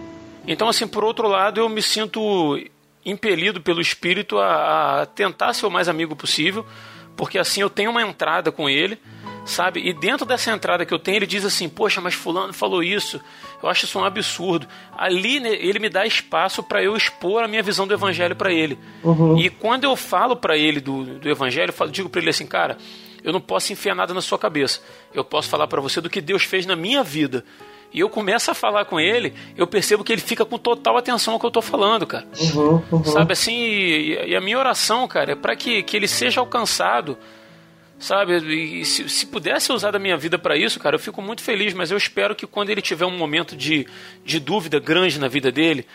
Então, 0.46 0.68
assim, 0.68 0.88
por 0.88 1.04
outro 1.04 1.28
lado, 1.28 1.60
eu 1.60 1.68
me 1.68 1.82
sinto 1.82 2.58
impelido 3.04 3.60
pelo 3.60 3.80
Espírito 3.80 4.38
a, 4.38 5.02
a 5.02 5.06
tentar 5.06 5.52
ser 5.52 5.66
o 5.66 5.70
mais 5.70 5.88
amigo 5.88 6.16
possível, 6.16 6.64
porque 7.16 7.38
assim 7.38 7.60
eu 7.60 7.68
tenho 7.68 7.90
uma 7.90 8.02
entrada 8.02 8.50
com 8.50 8.68
ele 8.68 8.98
sabe? 9.44 9.80
E 9.80 9.92
dentro 9.92 10.24
dessa 10.24 10.50
entrada 10.50 10.84
que 10.84 10.92
eu 10.92 10.98
tenho, 10.98 11.18
ele 11.18 11.26
diz 11.26 11.44
assim: 11.44 11.68
Poxa, 11.68 12.00
mas 12.00 12.14
Fulano 12.14 12.52
falou 12.52 12.82
isso, 12.82 13.20
eu 13.62 13.68
acho 13.68 13.84
isso 13.84 13.98
um 13.98 14.04
absurdo. 14.04 14.66
Ali 14.96 15.40
né, 15.40 15.50
ele 15.50 15.78
me 15.78 15.88
dá 15.88 16.06
espaço 16.06 16.62
para 16.62 16.82
eu 16.82 16.96
expor 16.96 17.42
a 17.42 17.48
minha 17.48 17.62
visão 17.62 17.86
do 17.86 17.94
Evangelho 17.94 18.36
para 18.36 18.52
ele. 18.52 18.78
Uhum. 19.02 19.38
E 19.38 19.50
quando 19.50 19.84
eu 19.84 19.96
falo 19.96 20.36
para 20.36 20.56
ele 20.56 20.80
do, 20.80 21.04
do 21.18 21.28
Evangelho, 21.28 21.70
eu 21.70 21.74
falo, 21.74 21.90
digo 21.90 22.08
para 22.08 22.20
ele 22.20 22.30
assim: 22.30 22.46
Cara, 22.46 22.76
eu 23.22 23.32
não 23.32 23.40
posso 23.40 23.72
enfiar 23.72 23.94
nada 23.94 24.12
na 24.14 24.20
sua 24.20 24.38
cabeça, 24.38 24.80
eu 25.14 25.24
posso 25.24 25.48
falar 25.48 25.66
para 25.66 25.80
você 25.80 26.00
do 26.00 26.10
que 26.10 26.20
Deus 26.20 26.44
fez 26.44 26.66
na 26.66 26.76
minha 26.76 27.02
vida. 27.02 27.44
E 27.94 28.00
eu 28.00 28.08
começo 28.08 28.50
a 28.50 28.54
falar 28.54 28.86
com 28.86 28.98
ele, 28.98 29.34
eu 29.54 29.66
percebo 29.66 30.02
que 30.02 30.10
ele 30.10 30.22
fica 30.22 30.46
com 30.46 30.56
total 30.56 30.96
atenção 30.96 31.34
ao 31.34 31.40
que 31.40 31.44
eu 31.44 31.50
tô 31.50 31.60
falando, 31.60 32.06
cara. 32.06 32.26
Uhum, 32.40 32.82
uhum. 32.90 33.04
Sabe 33.04 33.34
assim, 33.34 33.52
e, 33.54 34.30
e, 34.30 34.34
a 34.34 34.40
minha 34.40 34.58
oração, 34.58 35.06
cara, 35.06 35.32
é 35.32 35.34
para 35.34 35.54
que, 35.54 35.82
que 35.82 35.94
ele 35.94 36.08
seja 36.08 36.40
alcançado 36.40 37.18
sabe? 38.02 38.36
E 38.36 38.84
se, 38.84 39.08
se 39.08 39.26
pudesse 39.26 39.72
usar 39.72 39.92
da 39.92 39.98
minha 39.98 40.16
vida 40.16 40.36
para 40.36 40.56
isso, 40.56 40.80
cara, 40.80 40.96
eu 40.96 41.00
fico 41.00 41.22
muito 41.22 41.40
feliz, 41.40 41.72
mas 41.72 41.90
eu 41.90 41.96
espero 41.96 42.34
que 42.34 42.46
quando 42.46 42.70
ele 42.70 42.82
tiver 42.82 43.06
um 43.06 43.16
momento 43.16 43.56
de, 43.56 43.86
de 44.24 44.40
dúvida 44.40 44.80
grande 44.80 45.20
na 45.20 45.28
vida 45.28 45.52
dele, 45.52 45.86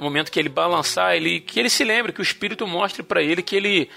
um 0.00 0.04
momento 0.04 0.30
que 0.30 0.40
ele 0.40 0.48
balançar, 0.48 1.14
ele, 1.14 1.40
que 1.40 1.60
ele 1.60 1.70
se 1.70 1.84
lembre, 1.84 2.12
que 2.12 2.20
o 2.20 2.22
Espírito 2.22 2.66
mostre 2.66 3.02
para 3.02 3.22
ele 3.22 3.42
que 3.42 3.54
ele 3.54 3.88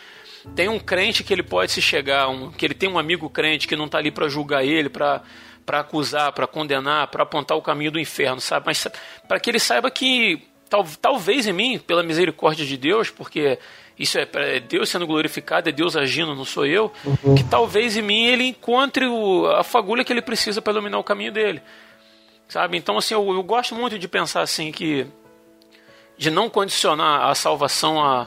tem 0.56 0.70
um 0.70 0.80
crente 0.80 1.24
que 1.24 1.34
ele 1.34 1.42
pode 1.42 1.72
se 1.72 1.82
chegar, 1.82 2.30
um, 2.30 2.52
que 2.52 2.64
ele 2.64 2.76
tem 2.76 2.88
um 2.88 3.00
amigo 3.00 3.28
crente 3.32 3.68
que 3.68 3.76
não 3.76 3.86
está 3.86 3.98
ali 3.98 4.12
para 4.12 4.30
julgar 4.30 4.64
ele, 4.64 4.88
para 4.88 5.24
para 5.66 5.80
acusar, 5.80 6.32
para 6.32 6.46
condenar, 6.46 7.08
para 7.08 7.24
apontar 7.24 7.58
o 7.58 7.62
caminho 7.62 7.90
do 7.90 8.00
inferno, 8.00 8.40
sabe? 8.40 8.68
Mas 8.68 8.88
para 9.28 9.40
que 9.40 9.50
ele 9.50 9.58
saiba 9.58 9.90
que 9.90 10.40
tal, 10.70 10.86
talvez 11.02 11.48
em 11.48 11.54
mim, 11.54 11.80
pela 11.80 12.04
misericórdia 12.04 12.64
de 12.64 12.78
Deus, 12.78 13.10
porque 13.10 13.58
isso 13.98 14.18
é, 14.18 14.28
é 14.34 14.60
Deus 14.60 14.90
sendo 14.90 15.08
glorificado, 15.08 15.70
é 15.70 15.72
Deus 15.72 15.96
agindo, 15.96 16.36
não 16.36 16.46
sou 16.46 16.66
eu, 16.66 16.92
uhum. 17.06 17.36
que 17.36 17.44
talvez 17.44 17.96
em 17.96 18.02
mim 18.02 18.26
ele 18.26 18.44
encontre 18.44 19.06
o, 19.06 19.48
a 19.48 19.64
fagulha 19.64 20.04
que 20.04 20.12
ele 20.12 20.22
precisa 20.22 20.62
para 20.62 20.74
iluminar 20.74 21.00
o 21.00 21.04
caminho 21.04 21.32
dele. 21.32 21.62
Sabe? 22.48 22.78
Então, 22.78 22.98
assim, 22.98 23.14
eu, 23.14 23.28
eu 23.34 23.42
gosto 23.42 23.74
muito 23.74 23.98
de 23.98 24.08
pensar 24.08 24.42
assim 24.42 24.72
que 24.72 25.08
de 26.18 26.30
não 26.30 26.50
condicionar 26.50 27.30
a 27.30 27.36
salvação 27.36 28.02
à, 28.02 28.26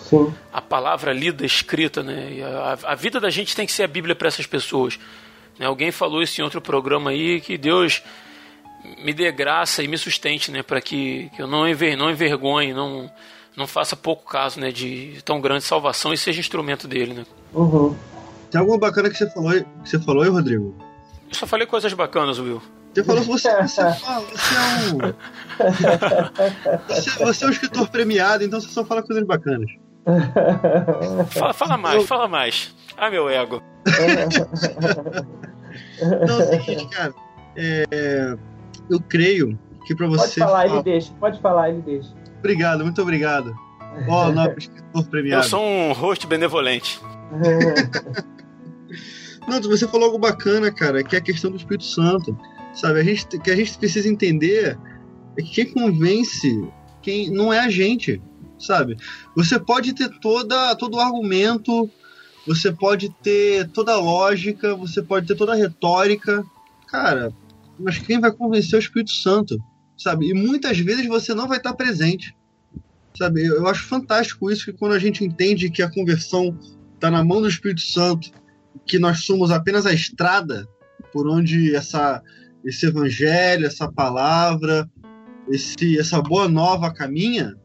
a 0.52 0.60
palavra 0.60 1.12
lida, 1.12 1.44
escrita, 1.44 2.02
né? 2.02 2.38
A, 2.42 2.92
a, 2.92 2.94
vida 2.94 3.18
da 3.18 3.30
gente 3.30 3.56
tem 3.56 3.64
que 3.64 3.72
ser 3.72 3.84
a 3.84 3.88
Bíblia 3.88 4.14
para 4.14 4.28
essas 4.28 4.46
pessoas. 4.46 4.98
Né? 5.58 5.66
Alguém 5.66 5.90
falou 5.90 6.22
isso 6.22 6.40
em 6.40 6.44
outro 6.44 6.60
programa 6.60 7.10
aí, 7.10 7.40
que 7.40 7.56
Deus 7.56 8.02
me 9.02 9.14
dê 9.14 9.30
graça 9.32 9.82
e 9.82 9.88
me 9.88 9.96
sustente, 9.96 10.50
né? 10.50 10.62
Para 10.62 10.80
que, 10.80 11.30
que 11.34 11.40
eu 11.40 11.46
não, 11.46 11.66
enver, 11.66 11.96
não 11.96 12.10
envergonhe, 12.10 12.74
não, 12.74 13.10
não 13.58 13.66
faça 13.66 13.94
pouco 13.96 14.24
caso, 14.30 14.58
né, 14.60 14.70
de 14.70 15.20
tão 15.24 15.40
grande 15.40 15.64
salvação 15.64 16.12
e 16.12 16.16
seja 16.16 16.40
instrumento 16.40 16.86
dele, 16.88 17.12
né? 17.14 17.26
Uhum. 17.52 17.94
Tem 18.50 18.60
algo 18.60 18.78
bacana 18.78 19.10
que 19.10 19.16
você 19.18 19.28
falou, 19.30 19.52
que 19.52 19.66
você 19.84 19.98
falou 19.98 20.22
aí, 20.22 20.28
Rodrigo? 20.30 20.74
Eu 21.28 21.34
só 21.34 21.46
falei 21.46 21.66
coisas 21.66 21.92
bacanas, 21.92 22.38
Will. 22.38 22.62
Você 22.94 23.04
falou 23.04 23.20
que 23.22 23.28
você, 23.28 23.54
você, 23.62 23.92
fala, 23.94 24.20
você 24.20 24.54
é 24.54 24.60
um. 24.94 24.98
Você, 26.88 27.10
você 27.24 27.44
é 27.44 27.48
um 27.48 27.50
escritor 27.50 27.88
premiado, 27.90 28.44
então 28.44 28.60
você 28.60 28.68
só 28.68 28.84
fala 28.84 29.02
coisas 29.02 29.24
bacanas. 29.26 29.70
Fala, 31.30 31.52
fala 31.52 31.76
mais, 31.76 32.06
fala 32.06 32.26
mais. 32.28 32.74
Ah, 32.96 33.10
meu 33.10 33.28
ego. 33.28 33.62
Então 36.00 36.40
é 36.40 36.44
o 36.44 36.46
seguinte, 36.62 36.88
cara. 36.88 37.14
é, 37.56 38.34
eu 38.90 39.00
creio 39.08 39.58
que 39.86 39.94
pra 39.94 40.06
Pode 40.08 40.20
você. 40.22 40.40
falar, 40.40 40.60
ele 40.62 40.70
falar- 40.70 40.82
deixa. 40.82 41.12
Pode 41.20 41.40
falar, 41.40 41.70
ele 41.70 41.82
deixa. 41.82 42.08
Obrigado, 42.38 42.84
muito 42.84 43.00
obrigado. 43.02 43.54
Ó, 44.08 44.30
nobre 44.32 44.58
escritor 44.58 45.02
Eu 45.02 45.04
premiado. 45.04 45.46
sou 45.46 45.62
um 45.62 45.92
host 45.92 46.26
benevolente. 46.26 47.00
Não, 49.48 49.62
você 49.62 49.88
falou 49.88 50.06
algo 50.06 50.18
bacana, 50.18 50.70
cara, 50.70 51.02
que 51.02 51.16
é 51.16 51.18
a 51.18 51.22
questão 51.22 51.50
do 51.50 51.56
Espírito 51.56 51.84
Santo. 51.84 52.38
Sabe, 52.74 53.00
a 53.00 53.02
gente, 53.02 53.26
que 53.38 53.50
a 53.50 53.56
gente 53.56 53.78
precisa 53.78 54.08
entender 54.08 54.78
é 55.36 55.42
que 55.42 55.64
quem 55.64 55.72
convence 55.72 56.68
quem 57.08 57.30
não 57.30 57.50
é 57.52 57.60
a 57.60 57.70
gente, 57.70 58.20
sabe? 58.58 58.96
Você 59.34 59.58
pode 59.58 59.94
ter 59.94 60.10
toda, 60.20 60.74
todo 60.76 60.96
o 60.96 61.00
argumento, 61.00 61.90
você 62.46 62.70
pode 62.70 63.08
ter 63.22 63.68
toda 63.70 63.92
a 63.92 64.00
lógica, 64.00 64.74
você 64.74 65.00
pode 65.02 65.26
ter 65.26 65.34
toda 65.34 65.52
a 65.52 65.56
retórica, 65.56 66.44
cara, 66.86 67.32
mas 67.78 67.98
quem 67.98 68.20
vai 68.20 68.30
convencer 68.32 68.74
é 68.74 68.76
o 68.76 68.80
Espírito 68.80 69.12
Santo, 69.12 69.58
sabe? 69.98 70.30
E 70.30 70.34
muitas 70.34 70.78
vezes 70.78 71.06
você 71.06 71.34
não 71.34 71.48
vai 71.48 71.58
estar 71.58 71.74
presente, 71.74 72.34
sabe? 73.16 73.44
Eu, 73.44 73.66
acho 73.66 73.84
fantástico 73.84 74.50
isso, 74.50 74.66
que 74.66 74.72
quando 74.72 74.92
a 74.92 74.98
gente 74.98 75.24
entende 75.24 75.70
que 75.70 75.82
a 75.82 75.90
conversão 75.90 76.56
está 76.94 77.10
na 77.10 77.24
mão 77.24 77.42
do 77.42 77.48
Espírito 77.48 77.80
Santo, 77.80 78.30
que 78.86 78.98
nós 78.98 79.24
somos 79.24 79.50
apenas 79.50 79.84
a 79.84 79.92
estrada 79.92 80.66
por 81.12 81.28
onde 81.28 81.74
essa, 81.74 82.22
esse 82.64 82.86
evangelho, 82.86 83.66
essa 83.66 83.90
palavra, 83.90 84.88
esse, 85.48 85.98
essa 85.98 86.22
boa 86.22 86.48
nova 86.48 86.92
caminha, 86.92 87.56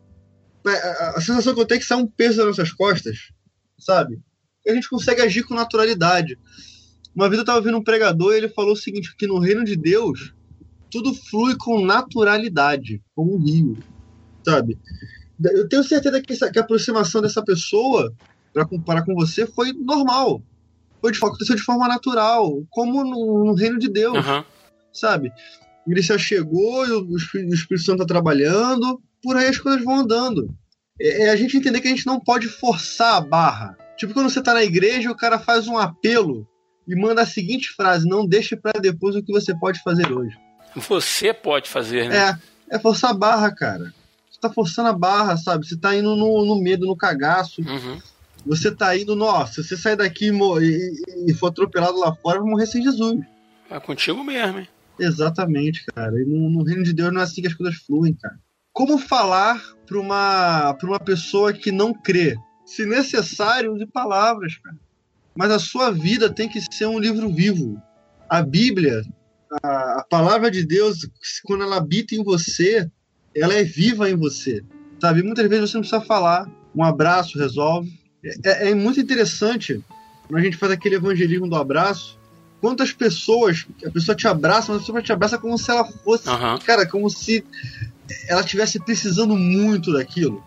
é, 0.65 1.17
a 1.17 1.21
sensação 1.21 1.53
que 1.53 1.59
eu 1.59 1.65
tenho 1.65 1.77
é 1.77 1.81
que 1.81 1.85
sai 1.85 1.97
um 1.97 2.07
peso 2.07 2.37
das 2.37 2.47
nossas 2.47 2.71
costas, 2.71 3.31
sabe? 3.77 4.19
E 4.65 4.71
a 4.71 4.73
gente 4.73 4.89
consegue 4.89 5.21
agir 5.21 5.43
com 5.43 5.53
naturalidade. 5.53 6.39
Uma 7.13 7.27
vez 7.27 7.37
eu 7.37 7.43
estava 7.43 7.59
ouvindo 7.59 7.77
um 7.77 7.83
pregador 7.83 8.33
e 8.33 8.37
ele 8.37 8.49
falou 8.49 8.73
o 8.73 8.77
seguinte, 8.77 9.15
que 9.15 9.27
no 9.27 9.39
reino 9.39 9.63
de 9.63 9.75
Deus 9.75 10.33
tudo 10.93 11.11
flui 11.11 11.55
com 11.57 11.83
naturalidade, 11.83 13.01
como 13.15 13.35
um 13.35 13.43
rio, 13.43 13.75
sabe? 14.45 14.77
Eu 15.43 15.67
tenho 15.67 15.83
certeza 15.83 16.21
que, 16.21 16.33
essa, 16.33 16.51
que 16.51 16.59
a 16.59 16.61
aproximação 16.61 17.19
dessa 17.19 17.43
pessoa, 17.43 18.13
para 18.53 18.63
comparar 18.63 19.03
com 19.03 19.15
você, 19.15 19.47
foi 19.47 19.73
normal. 19.73 20.43
Foi 21.01 21.11
de, 21.11 21.17
aconteceu 21.17 21.55
de 21.55 21.63
forma 21.63 21.87
natural, 21.87 22.63
como 22.69 23.03
no, 23.03 23.43
no 23.43 23.55
reino 23.55 23.79
de 23.79 23.89
Deus 23.89 24.19
Aham. 24.19 24.45
sabe? 24.93 25.33
Ele 25.87 26.03
se 26.03 26.17
chegou 26.19 26.85
e 26.85 26.91
o 26.91 27.17
Espírito, 27.17 27.49
o 27.49 27.55
Espírito 27.55 27.85
Santo 27.85 27.99
tá 27.99 28.05
trabalhando, 28.05 29.01
por 29.21 29.35
aí 29.35 29.47
as 29.47 29.57
coisas 29.57 29.83
vão 29.83 29.95
andando. 29.95 30.55
É, 31.01 31.23
é 31.23 31.29
a 31.31 31.35
gente 31.35 31.57
entender 31.57 31.81
que 31.81 31.87
a 31.87 31.91
gente 31.91 32.05
não 32.05 32.19
pode 32.19 32.47
forçar 32.47 33.15
a 33.15 33.21
barra. 33.21 33.75
Tipo 33.97 34.13
quando 34.13 34.29
você 34.29 34.43
tá 34.43 34.53
na 34.53 34.63
igreja 34.63 35.11
o 35.11 35.17
cara 35.17 35.39
faz 35.39 35.67
um 35.67 35.77
apelo 35.77 36.47
e 36.87 36.95
manda 36.95 37.23
a 37.23 37.25
seguinte 37.25 37.69
frase: 37.69 38.07
não 38.07 38.27
deixe 38.27 38.55
para 38.55 38.79
depois 38.79 39.15
o 39.15 39.23
que 39.23 39.33
você 39.33 39.57
pode 39.57 39.81
fazer 39.81 40.11
hoje. 40.11 40.37
Você 40.75 41.33
pode 41.33 41.69
fazer, 41.69 42.09
né? 42.09 42.37
É, 42.69 42.75
é 42.75 42.79
forçar 42.79 43.11
a 43.11 43.13
barra, 43.13 43.53
cara. 43.53 43.93
Você 44.29 44.39
tá 44.39 44.49
forçando 44.49 44.89
a 44.89 44.93
barra, 44.93 45.37
sabe? 45.37 45.65
Você 45.67 45.77
tá 45.77 45.95
indo 45.95 46.15
no, 46.15 46.45
no 46.45 46.61
medo, 46.61 46.85
no 46.85 46.95
cagaço. 46.95 47.61
Uhum. 47.61 47.99
Você 48.45 48.75
tá 48.75 48.97
indo, 48.97 49.15
nossa, 49.15 49.61
se 49.63 49.69
você 49.69 49.77
sair 49.77 49.95
daqui 49.95 50.29
e, 50.29 51.29
e- 51.29 51.33
for 51.33 51.47
atropelado 51.47 51.97
lá 51.97 52.13
fora, 52.15 52.39
vai 52.41 52.49
morrer 52.49 52.65
sem 52.65 52.83
Jesus. 52.83 53.19
É 53.69 53.79
contigo 53.79 54.21
mesmo, 54.23 54.59
hein? 54.59 54.67
Exatamente, 54.99 55.85
cara. 55.95 56.13
E 56.21 56.25
no, 56.25 56.49
no 56.49 56.63
reino 56.63 56.83
de 56.83 56.93
Deus 56.93 57.13
não 57.13 57.21
é 57.21 57.23
assim 57.23 57.41
que 57.41 57.47
as 57.47 57.53
coisas 57.53 57.75
fluem, 57.81 58.13
cara. 58.13 58.35
Como 58.73 58.97
falar 58.97 59.61
para 59.85 59.99
uma, 59.99 60.73
pra 60.73 60.87
uma 60.89 60.99
pessoa 60.99 61.53
que 61.53 61.71
não 61.71 61.93
crê? 61.93 62.35
Se 62.65 62.85
necessário, 62.85 63.73
use 63.73 63.85
palavras, 63.85 64.57
cara. 64.57 64.75
Mas 65.35 65.51
a 65.51 65.59
sua 65.59 65.91
vida 65.91 66.29
tem 66.29 66.49
que 66.49 66.59
ser 66.73 66.85
um 66.85 66.99
livro 66.99 67.33
vivo. 67.33 67.81
A 68.29 68.41
Bíblia, 68.41 69.03
a, 69.61 69.99
a 69.99 70.05
palavra 70.09 70.49
de 70.49 70.65
Deus, 70.65 71.07
quando 71.43 71.63
ela 71.63 71.77
habita 71.77 72.15
em 72.15 72.23
você, 72.23 72.89
ela 73.35 73.53
é 73.53 73.63
viva 73.63 74.09
em 74.09 74.15
você. 74.15 74.63
Sabe? 74.99 75.21
Muitas 75.21 75.47
vezes 75.47 75.69
você 75.69 75.77
não 75.77 75.81
precisa 75.81 76.01
falar. 76.01 76.49
Um 76.75 76.83
abraço 76.83 77.37
resolve. 77.37 77.91
É, 78.43 78.69
é 78.69 78.75
muito 78.75 78.99
interessante 78.99 79.83
quando 80.27 80.39
a 80.39 80.43
gente 80.43 80.57
faz 80.57 80.71
aquele 80.71 80.95
evangelismo 80.95 81.47
do 81.47 81.55
abraço 81.55 82.17
quantas 82.63 82.93
pessoas 82.93 83.67
a 83.85 83.91
pessoa 83.91 84.15
te 84.15 84.25
abraça, 84.25 84.71
mas 84.71 84.77
a 84.77 84.85
pessoa 84.85 85.01
te 85.01 85.11
abraça 85.11 85.37
como 85.37 85.57
se 85.57 85.69
ela 85.69 85.83
fosse, 85.83 86.29
Aham. 86.29 86.57
cara, 86.59 86.87
como 86.87 87.09
se 87.09 87.43
ela 88.29 88.39
estivesse 88.39 88.79
precisando 88.79 89.35
muito 89.35 89.91
daquilo. 89.91 90.41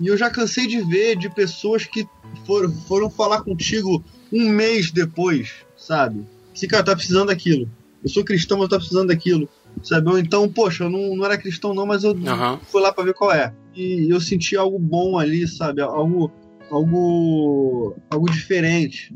E 0.00 0.08
eu 0.08 0.16
já 0.16 0.28
cansei 0.28 0.66
de 0.66 0.80
ver 0.80 1.16
de 1.16 1.30
pessoas 1.30 1.86
que 1.86 2.08
foram, 2.44 2.72
foram 2.88 3.08
falar 3.08 3.42
contigo 3.42 4.04
um 4.32 4.48
mês 4.48 4.90
depois, 4.90 5.52
sabe? 5.76 6.26
Se, 6.52 6.66
cara, 6.66 6.82
tá 6.82 6.96
precisando 6.96 7.28
daquilo. 7.28 7.70
Eu 8.04 8.10
sou 8.10 8.24
cristão, 8.24 8.58
mas 8.58 8.64
eu 8.66 8.68
tô 8.70 8.76
precisando 8.76 9.08
daquilo. 9.08 9.48
Sabe? 9.82 10.08
Ou 10.08 10.18
então, 10.18 10.48
poxa, 10.48 10.84
eu 10.84 10.90
não, 10.90 11.16
não 11.16 11.24
era 11.24 11.36
cristão, 11.36 11.74
não, 11.74 11.84
mas 11.86 12.04
eu 12.04 12.12
Aham. 12.26 12.60
fui 12.70 12.80
lá 12.80 12.92
pra 12.92 13.02
ver 13.04 13.14
qual 13.14 13.32
é. 13.32 13.52
E 13.74 14.08
eu 14.12 14.20
senti 14.20 14.56
algo 14.56 14.78
bom 14.78 15.18
ali, 15.18 15.48
sabe? 15.48 15.80
Algo, 15.82 16.30
algo, 16.70 17.96
algo 18.10 18.30
diferente, 18.30 19.12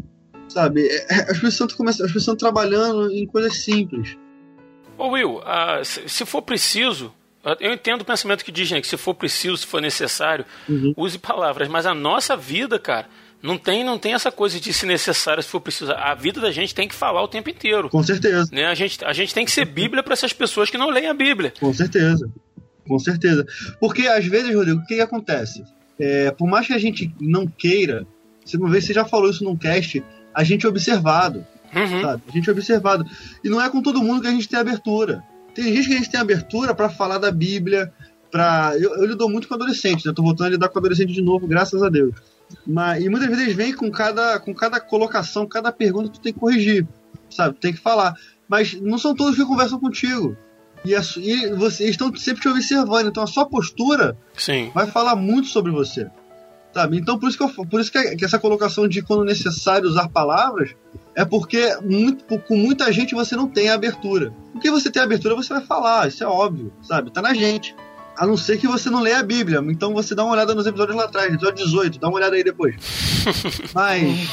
sabe? 0.48 0.86
É, 0.86 1.06
é, 1.10 1.28
O 1.28 1.32
Espírito 1.32 1.50
Santo 1.52 1.76
começa, 1.76 2.02
o 2.02 2.06
Espírito 2.06 2.24
Santo 2.24 2.38
trabalhando 2.38 3.10
em 3.12 3.26
coisas 3.26 3.56
simples. 3.64 4.16
Ô 4.96 5.08
Will, 5.10 5.40
ah, 5.44 5.80
se, 5.84 6.08
se 6.08 6.24
for 6.26 6.42
preciso, 6.42 7.14
eu 7.60 7.72
entendo 7.72 8.00
o 8.02 8.04
pensamento 8.04 8.44
que 8.44 8.50
diz, 8.50 8.70
né, 8.70 8.80
que 8.80 8.86
se 8.86 8.96
for 8.96 9.14
preciso, 9.14 9.56
se 9.56 9.66
for 9.66 9.80
necessário, 9.80 10.44
Uhum. 10.68 10.92
use 10.96 11.18
palavras, 11.18 11.68
mas 11.68 11.86
a 11.86 11.94
nossa 11.94 12.36
vida, 12.36 12.78
cara, 12.78 13.06
não 13.42 13.56
tem, 13.56 13.84
não 13.84 13.98
tem 13.98 14.14
essa 14.14 14.32
coisa 14.32 14.58
de 14.58 14.72
se 14.72 14.84
necessário, 14.84 15.42
se 15.42 15.48
for 15.48 15.60
preciso. 15.60 15.92
A 15.92 16.14
vida 16.14 16.40
da 16.40 16.50
gente 16.50 16.74
tem 16.74 16.88
que 16.88 16.94
falar 16.94 17.22
o 17.22 17.28
tempo 17.28 17.48
inteiro. 17.48 17.88
Com 17.88 18.02
certeza, 18.02 18.48
Né? 18.52 18.66
A, 18.66 18.74
gente, 18.74 19.04
a 19.04 19.12
gente 19.12 19.32
tem 19.32 19.44
que 19.44 19.50
ser 19.50 19.64
Bíblia 19.64 20.02
para 20.02 20.12
essas 20.12 20.32
pessoas 20.32 20.70
que 20.70 20.78
não 20.78 20.90
leem 20.90 21.08
a 21.08 21.14
Bíblia. 21.14 21.52
com 21.60 21.72
certeza, 21.72 22.28
com 22.86 22.98
certeza. 22.98 23.46
Porque 23.80 24.06
às 24.08 24.26
vezes, 24.26 24.54
Rodrigo, 24.54 24.80
o 24.80 24.86
que, 24.86 24.96
que 24.96 25.00
acontece? 25.00 25.62
É, 25.98 26.30
por 26.32 26.48
mais 26.48 26.66
que 26.66 26.72
a 26.72 26.78
gente 26.78 27.12
não 27.20 27.46
queira, 27.46 28.06
você 28.44 28.56
uma 28.56 28.70
vez 28.70 28.84
você 28.84 28.92
já 28.92 29.04
falou 29.04 29.30
isso 29.30 29.44
num 29.44 29.56
cast, 29.56 30.02
a 30.34 30.42
gente 30.42 30.66
é 30.66 30.68
observado. 30.68 31.46
Uhum. 31.74 32.00
sabe? 32.00 32.22
A 32.28 32.32
gente 32.32 32.48
é 32.48 32.52
observado. 32.52 33.04
E 33.44 33.48
não 33.48 33.60
é 33.60 33.68
com 33.68 33.82
todo 33.82 34.02
mundo 34.02 34.22
que 34.22 34.26
a 34.26 34.32
gente 34.32 34.48
tem 34.48 34.58
abertura. 34.58 35.22
Tem 35.54 35.74
gente 35.74 35.88
que 35.88 35.94
a 35.94 35.96
gente 35.98 36.10
tem 36.10 36.20
abertura 36.20 36.74
para 36.74 36.88
falar 36.88 37.18
da 37.18 37.30
Bíblia, 37.30 37.92
para 38.30 38.72
eu, 38.78 38.94
eu 38.96 39.06
lido 39.06 39.28
muito 39.28 39.48
com 39.48 39.54
adolescente, 39.54 40.06
né? 40.06 40.12
Tô 40.14 40.22
voltando 40.22 40.46
a 40.46 40.50
lidar 40.50 40.68
com 40.68 40.78
adolescente 40.78 41.12
de 41.12 41.22
novo, 41.22 41.46
graças 41.46 41.82
a 41.82 41.88
Deus. 41.88 42.14
Mas, 42.66 43.04
e 43.04 43.08
muitas 43.08 43.28
vezes 43.28 43.54
vêm 43.54 43.72
com 43.74 43.90
cada, 43.90 44.38
com 44.40 44.54
cada 44.54 44.80
colocação, 44.80 45.46
cada 45.46 45.70
pergunta 45.72 46.08
que 46.10 46.18
tu 46.18 46.22
tem 46.22 46.32
que 46.32 46.40
corrigir, 46.40 46.86
sabe? 47.30 47.56
Tem 47.58 47.72
que 47.72 47.80
falar. 47.80 48.14
Mas 48.48 48.80
não 48.80 48.98
são 48.98 49.14
todos 49.14 49.36
que 49.36 49.44
conversam 49.44 49.78
contigo. 49.78 50.36
E, 50.84 50.94
a 50.94 51.02
su- 51.02 51.20
e 51.20 51.50
vocês 51.54 51.90
estão 51.90 52.14
sempre 52.16 52.42
te 52.42 52.48
observando, 52.48 53.08
então 53.08 53.22
a 53.22 53.26
sua 53.26 53.44
postura 53.46 54.16
Sim. 54.36 54.70
vai 54.74 54.86
falar 54.86 55.16
muito 55.16 55.48
sobre 55.48 55.72
você. 55.72 56.08
Sabe? 56.72 56.98
Então, 56.98 57.18
por 57.18 57.28
isso, 57.28 57.36
que, 57.38 57.42
eu, 57.44 57.66
por 57.66 57.80
isso 57.80 57.90
que, 57.90 58.16
que 58.16 58.24
essa 58.24 58.38
colocação 58.38 58.86
de 58.86 59.02
quando 59.02 59.24
necessário 59.24 59.88
usar 59.88 60.08
palavras 60.08 60.76
é 61.14 61.24
porque 61.24 61.76
muito, 61.82 62.24
com 62.40 62.56
muita 62.56 62.92
gente 62.92 63.14
você 63.14 63.34
não 63.34 63.48
tem 63.48 63.70
abertura. 63.70 64.32
Porque 64.52 64.70
você 64.70 64.90
tem 64.90 65.02
abertura, 65.02 65.34
você 65.34 65.52
vai 65.52 65.64
falar, 65.64 66.06
isso 66.08 66.22
é 66.22 66.26
óbvio, 66.26 66.72
sabe? 66.82 67.10
Tá 67.10 67.20
na 67.20 67.34
gente. 67.34 67.74
A 68.18 68.26
não 68.26 68.36
ser 68.36 68.58
que 68.58 68.66
você 68.66 68.90
não 68.90 69.00
leia 69.00 69.20
a 69.20 69.22
Bíblia. 69.22 69.62
Então 69.68 69.94
você 69.94 70.14
dá 70.14 70.24
uma 70.24 70.32
olhada 70.32 70.54
nos 70.54 70.66
episódios 70.66 70.96
lá 70.96 71.04
atrás, 71.04 71.32
episódio 71.32 71.64
18, 71.64 72.00
dá 72.00 72.08
uma 72.08 72.16
olhada 72.16 72.34
aí 72.34 72.42
depois. 72.42 72.74
Mas, 73.72 74.28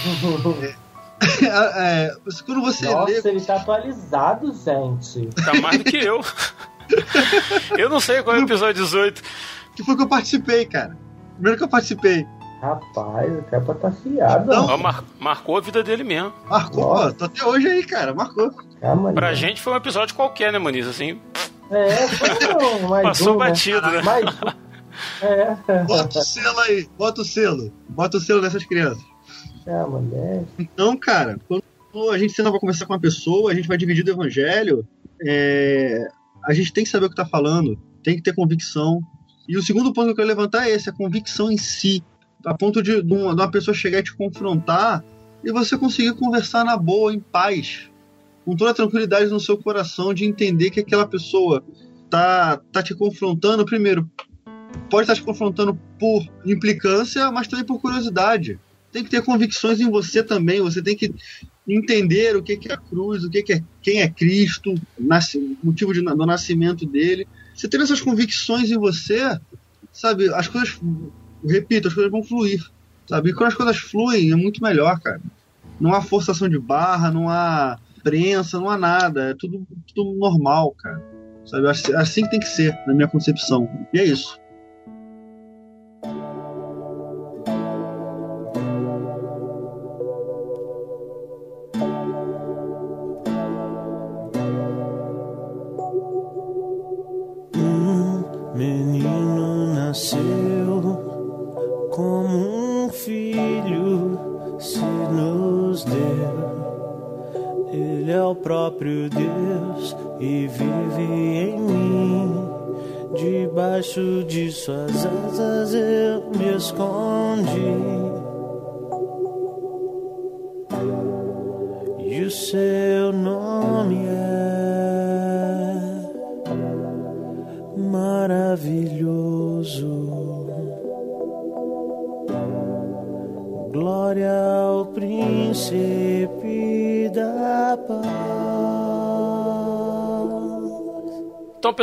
é, 1.41 2.07
é, 2.07 2.15
quando 2.45 2.61
você 2.61 2.87
lê. 2.87 2.93
Nossa, 2.93 3.29
ele 3.29 3.41
tá 3.41 3.55
atualizado, 3.55 4.53
gente. 4.53 5.27
Tá 5.43 5.53
mais 5.61 5.77
do 5.77 5.83
que 5.83 5.97
eu. 5.97 6.21
eu 7.77 7.89
não 7.89 7.99
sei 7.99 8.21
qual 8.23 8.35
é 8.35 8.39
o 8.39 8.43
episódio 8.43 8.83
18. 8.83 9.21
Que 9.75 9.83
foi 9.83 9.95
que 9.95 10.03
eu 10.03 10.07
participei, 10.07 10.65
cara. 10.65 10.97
Primeiro 11.35 11.57
que 11.57 11.63
eu 11.63 11.67
participei. 11.67 12.25
Rapaz, 12.61 13.37
a 13.37 13.41
capa 13.43 13.75
tá 13.75 13.89
afiada. 13.89 14.55
Não. 14.55 14.65
Ó, 14.67 14.77
mar- 14.77 15.03
marcou 15.19 15.57
a 15.57 15.61
vida 15.61 15.83
dele 15.83 16.03
mesmo. 16.03 16.33
Marcou, 16.49 16.95
Nossa. 16.95 17.09
pô, 17.09 17.13
tô 17.13 17.25
até 17.25 17.45
hoje 17.45 17.67
aí, 17.67 17.85
cara. 17.85 18.13
Marcou. 18.13 18.51
Calma. 18.81 19.13
Pra 19.13 19.33
gente 19.33 19.61
foi 19.61 19.73
um 19.73 19.77
episódio 19.77 20.15
qualquer, 20.15 20.51
né, 20.51 20.57
Maniz? 20.57 20.87
Assim, 20.87 21.19
É, 21.69 22.07
foi 22.07 22.83
um, 22.83 22.87
mais 22.87 23.03
passou 23.03 23.35
um, 23.35 23.39
né? 23.39 23.45
batido, 23.47 23.91
né? 23.91 24.01
Mais 24.01 24.25
um. 24.25 24.65
É. 25.21 25.83
Bota 25.83 26.19
o 26.19 26.23
selo 26.23 26.59
aí, 26.59 26.89
bota 26.97 27.21
o 27.21 27.25
selo. 27.25 27.73
Bota 27.89 28.17
o 28.17 28.19
selo 28.21 28.41
dessas 28.41 28.63
crianças. 28.63 29.03
Ah, 29.67 29.85
mulher. 29.87 30.43
Então, 30.59 30.95
cara, 30.95 31.39
quando 31.47 31.63
a 32.11 32.17
gente 32.17 32.33
senta 32.33 32.51
pra 32.51 32.59
conversar 32.59 32.85
com 32.85 32.93
uma 32.93 32.99
pessoa, 32.99 33.51
a 33.51 33.55
gente 33.55 33.67
vai 33.67 33.77
dividir 33.77 34.03
do 34.03 34.11
evangelho, 34.11 34.87
é, 35.25 36.07
a 36.43 36.53
gente 36.53 36.71
tem 36.71 36.83
que 36.83 36.89
saber 36.89 37.07
o 37.07 37.09
que 37.09 37.15
tá 37.15 37.25
falando, 37.25 37.77
tem 38.03 38.15
que 38.15 38.21
ter 38.21 38.33
convicção. 38.33 39.01
E 39.47 39.57
o 39.57 39.63
segundo 39.63 39.91
ponto 39.93 40.05
que 40.05 40.11
eu 40.11 40.15
quero 40.15 40.27
levantar 40.27 40.67
é 40.67 40.71
esse, 40.71 40.89
a 40.89 40.93
convicção 40.93 41.51
em 41.51 41.57
si. 41.57 42.03
A 42.45 42.53
ponto 42.53 42.81
de, 42.81 43.01
de 43.01 43.13
uma 43.13 43.35
de 43.35 43.41
uma 43.41 43.49
pessoa 43.49 43.73
chegar 43.73 43.99
e 43.99 44.03
te 44.03 44.15
confrontar 44.15 45.03
e 45.43 45.51
você 45.51 45.77
conseguir 45.77 46.13
conversar 46.13 46.63
na 46.63 46.77
boa, 46.77 47.13
em 47.13 47.19
paz. 47.19 47.89
Com 48.45 48.55
toda 48.55 48.73
tranquilidade 48.73 49.31
no 49.31 49.39
seu 49.39 49.57
coração 49.57 50.13
de 50.13 50.23
entender 50.23 50.69
que 50.69 50.79
aquela 50.79 51.07
pessoa 51.07 51.63
tá, 52.09 52.61
tá 52.71 52.83
te 52.83 52.93
confrontando, 52.93 53.65
primeiro, 53.65 54.09
pode 54.89 55.03
estar 55.03 55.15
te 55.15 55.23
confrontando 55.23 55.77
por 55.99 56.23
implicância, 56.45 57.31
mas 57.31 57.47
também 57.47 57.65
por 57.65 57.81
curiosidade. 57.81 58.59
Tem 58.91 59.03
que 59.03 59.09
ter 59.09 59.23
convicções 59.23 59.79
em 59.79 59.89
você 59.89 60.23
também, 60.23 60.61
você 60.61 60.81
tem 60.81 60.95
que 60.95 61.13
entender 61.67 62.35
o 62.35 62.43
que 62.43 62.59
é 62.69 62.73
a 62.73 62.77
cruz, 62.77 63.23
o 63.23 63.29
que 63.29 63.51
é 63.51 63.63
quem 63.81 64.01
é 64.01 64.07
Cristo, 64.07 64.75
o 64.97 65.65
motivo 65.65 65.91
de, 65.91 66.01
do 66.01 66.25
nascimento 66.25 66.85
dele. 66.85 67.27
Você 67.55 67.67
tendo 67.67 67.83
essas 67.83 67.99
convicções 67.99 68.69
em 68.69 68.77
você, 68.77 69.37
sabe, 69.91 70.31
as 70.33 70.47
coisas, 70.47 70.79
repito, 71.43 71.87
as 71.87 71.93
coisas 71.93 72.11
vão 72.11 72.23
fluir, 72.23 72.63
sabe? 73.09 73.31
E 73.31 73.33
quando 73.33 73.47
as 73.47 73.55
coisas 73.55 73.77
fluem, 73.77 74.31
é 74.31 74.35
muito 74.35 74.61
melhor, 74.61 74.99
cara. 74.99 75.21
Não 75.79 75.93
há 75.93 76.01
forçação 76.01 76.47
de 76.47 76.59
barra, 76.59 77.11
não 77.11 77.27
há 77.27 77.79
prensa, 78.05 78.59
não 78.59 78.69
há 78.69 78.77
nada, 78.77 79.31
é 79.31 79.33
tudo, 79.33 79.65
tudo 79.93 80.13
normal, 80.19 80.71
cara. 80.77 81.01
Sabe? 81.43 81.67
Assim 81.67 82.23
que 82.23 82.29
tem 82.29 82.39
que 82.39 82.47
ser, 82.47 82.77
na 82.85 82.93
minha 82.93 83.07
concepção. 83.07 83.67
E 83.91 83.99
é 83.99 84.03
isso. 84.03 84.39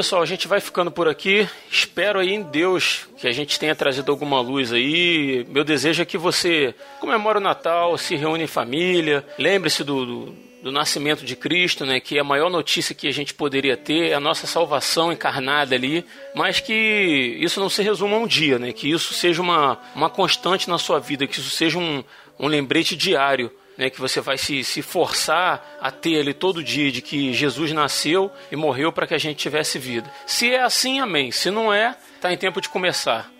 Pessoal, 0.03 0.21
a 0.21 0.27
gente 0.27 0.49
vai 0.49 0.61
ficando 0.61 0.91
por 0.91 1.07
aqui. 1.07 1.49
Espero 1.71 2.19
aí 2.19 2.35
em 2.35 2.43
Deus 2.43 3.07
que 3.19 3.29
a 3.29 3.33
gente 3.33 3.57
tenha 3.57 3.73
trazido 3.73 4.11
alguma 4.11 4.41
luz 4.41 4.73
aí. 4.73 5.47
Meu 5.49 5.63
desejo 5.63 6.03
é 6.03 6.05
que 6.05 6.19
você 6.19 6.75
comemore 6.99 7.39
o 7.39 7.41
Natal, 7.41 7.97
se 7.97 8.17
reúne 8.17 8.43
em 8.43 8.49
família, 8.49 9.25
lembre-se 9.39 9.85
do, 9.85 10.05
do, 10.05 10.37
do, 10.61 10.73
nascimento 10.73 11.25
de 11.25 11.37
Cristo, 11.37 11.87
né? 11.87 12.01
Que 12.01 12.19
é 12.19 12.21
a 12.21 12.25
maior 12.25 12.51
notícia 12.51 12.97
que 12.97 13.07
a 13.07 13.13
gente 13.13 13.33
poderia 13.33 13.77
ter, 13.77 14.11
é 14.11 14.15
a 14.15 14.19
nossa 14.19 14.45
salvação 14.45 15.13
encarnada 15.13 15.77
ali, 15.77 16.05
mas 16.35 16.59
que 16.59 17.39
isso 17.39 17.61
não 17.61 17.69
se 17.69 17.81
resuma 17.81 18.17
a 18.17 18.19
um 18.19 18.27
dia, 18.27 18.59
né? 18.59 18.73
Que 18.73 18.91
isso 18.91 19.15
seja 19.15 19.41
uma, 19.41 19.79
uma 19.95 20.11
constante 20.11 20.69
na 20.69 20.79
sua 20.79 20.99
vida, 20.99 21.29
que 21.29 21.39
isso 21.39 21.51
seja 21.51 21.79
um, 21.79 22.03
um 22.41 22.49
lembrete 22.49 22.97
diário 22.97 23.53
né, 23.77 23.91
que 23.91 24.01
você 24.01 24.21
vai 24.21 24.37
se, 24.37 24.63
se 24.65 24.83
forçar 24.83 25.77
a 25.81 25.91
ter 25.91 26.21
ali 26.21 26.35
todo 26.35 26.63
dia 26.63 26.91
de 26.93 27.01
que 27.01 27.33
Jesus 27.33 27.73
nasceu 27.73 28.31
e 28.51 28.57
morreu 28.57 28.93
para 28.93 29.07
que 29.07 29.15
a 29.15 29.19
gente 29.19 29.37
tivesse 29.37 29.79
vida. 29.79 30.09
Se 30.27 30.53
é 30.53 30.63
assim, 30.63 31.01
amém. 31.01 31.31
Se 31.31 31.51
não 31.51 31.73
é, 31.73 31.97
tá 32.21 32.33
em 32.33 32.37
tempo 32.37 32.61
de 32.61 32.69
começar. 32.69 33.31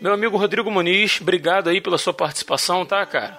Meu 0.00 0.12
amigo 0.14 0.36
Rodrigo 0.36 0.70
Muniz, 0.70 1.20
obrigado 1.20 1.68
aí 1.68 1.80
pela 1.80 1.98
sua 1.98 2.14
participação, 2.14 2.86
tá, 2.86 3.04
cara? 3.04 3.38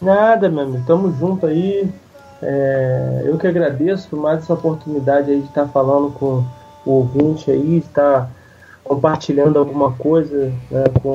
Nada, 0.00 0.48
meu 0.48 0.64
amigo. 0.64 0.84
Tamo 0.86 1.10
junto 1.18 1.46
aí. 1.46 1.88
É, 2.42 3.22
eu 3.24 3.38
que 3.38 3.46
agradeço 3.46 4.14
mais 4.16 4.40
essa 4.40 4.52
oportunidade 4.52 5.30
aí 5.30 5.40
de 5.40 5.46
estar 5.46 5.64
tá 5.64 5.68
falando 5.68 6.12
com 6.12 6.44
o 6.84 6.90
ouvinte 6.90 7.50
aí, 7.50 7.78
estar 7.78 8.20
tá 8.22 8.30
compartilhando 8.82 9.58
alguma 9.58 9.92
coisa 9.92 10.52
né, 10.70 10.84
com 11.02 11.08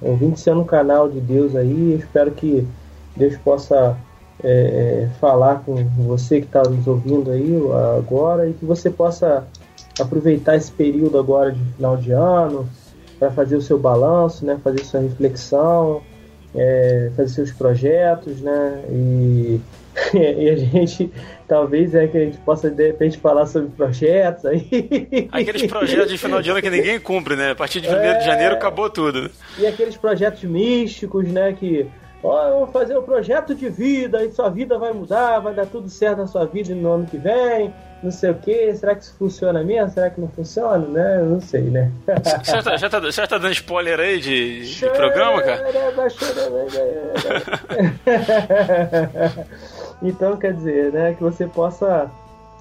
o 0.00 0.08
ouvinte 0.08 0.40
sendo 0.40 0.62
um 0.62 0.64
canal 0.64 1.08
de 1.08 1.20
Deus 1.20 1.54
aí. 1.54 1.92
Eu 1.92 1.98
espero 1.98 2.30
que 2.30 2.66
Deus 3.14 3.36
possa 3.36 3.96
é, 4.42 4.50
é, 5.04 5.08
falar 5.20 5.62
com 5.64 5.76
você 5.98 6.40
que 6.40 6.46
está 6.46 6.62
nos 6.62 6.86
ouvindo 6.86 7.30
aí 7.30 7.54
agora 7.98 8.48
e 8.48 8.52
que 8.52 8.64
você 8.64 8.90
possa 8.90 9.46
aproveitar 9.98 10.56
esse 10.56 10.72
período 10.72 11.18
agora 11.18 11.52
de 11.52 11.62
final 11.74 11.96
de 11.96 12.12
ano 12.12 12.68
para 13.18 13.30
fazer 13.30 13.56
o 13.56 13.62
seu 13.62 13.78
balanço, 13.78 14.46
né, 14.46 14.58
fazer 14.64 14.82
sua 14.82 15.00
reflexão, 15.00 16.02
é, 16.54 17.10
fazer 17.14 17.28
seus 17.28 17.52
projetos, 17.52 18.40
né, 18.40 18.82
e, 18.88 19.60
e, 20.14 20.48
a 20.48 20.56
gente 20.56 21.12
talvez 21.46 21.94
é 21.94 22.06
que 22.06 22.16
a 22.16 22.24
gente 22.24 22.38
possa 22.38 22.70
de 22.70 22.86
repente 22.86 23.18
falar 23.18 23.44
sobre 23.44 23.68
projetos 23.70 24.46
aí. 24.46 25.28
Aqueles 25.30 25.66
projetos 25.66 26.10
de 26.10 26.16
final 26.16 26.40
de 26.40 26.50
ano 26.50 26.62
que 26.62 26.70
ninguém 26.70 26.98
cumpre, 26.98 27.36
né? 27.36 27.50
A 27.50 27.54
partir 27.56 27.80
de 27.80 27.88
1 27.88 27.92
é, 27.92 28.18
de 28.18 28.24
janeiro 28.24 28.54
acabou 28.54 28.88
tudo. 28.88 29.30
E 29.58 29.66
aqueles 29.66 29.96
projetos 29.96 30.44
místicos, 30.44 31.28
né, 31.28 31.52
que 31.52 31.86
Ó, 32.22 32.48
eu 32.48 32.58
vou 32.58 32.66
fazer 32.66 32.98
um 32.98 33.02
projeto 33.02 33.54
de 33.54 33.70
vida 33.70 34.22
e 34.22 34.30
sua 34.30 34.50
vida 34.50 34.78
vai 34.78 34.92
mudar, 34.92 35.38
vai 35.38 35.54
dar 35.54 35.64
tudo 35.66 35.88
certo 35.88 36.18
na 36.18 36.26
sua 36.26 36.44
vida 36.44 36.74
no 36.74 36.92
ano 36.92 37.06
que 37.06 37.16
vem, 37.16 37.72
não 38.02 38.10
sei 38.10 38.30
o 38.30 38.34
que. 38.34 38.74
Será 38.74 38.94
que 38.94 39.04
isso 39.04 39.16
funciona 39.16 39.62
mesmo? 39.62 39.90
Será 39.90 40.10
que 40.10 40.20
não 40.20 40.28
funciona? 40.28 40.86
Né? 40.86 41.22
Não 41.22 41.40
sei, 41.40 41.62
né? 41.62 41.90
Já 42.44 42.62
tá, 42.62 42.76
já, 42.76 42.90
tá, 42.90 43.10
já 43.10 43.26
tá 43.26 43.38
dando 43.38 43.52
spoiler 43.52 43.98
aí 43.98 44.20
de, 44.20 44.70
de 44.70 44.90
programa, 44.90 45.42
cara? 45.42 45.62
então, 50.02 50.36
quer 50.36 50.52
dizer, 50.52 50.92
né, 50.92 51.14
que 51.14 51.22
você 51.22 51.46
possa. 51.46 52.10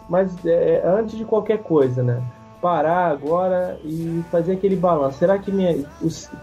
Mas 0.07 0.34
é, 0.45 0.81
antes 0.86 1.18
de 1.18 1.26
qualquer 1.26 1.57
coisa, 1.60 2.02
né? 2.02 2.23
Parar 2.61 3.07
agora 3.07 3.80
e 3.84 4.22
fazer 4.31 4.53
aquele 4.53 4.76
balanço. 4.76 5.19
Será 5.19 5.38
que 5.38 5.52
minha, 5.52 5.86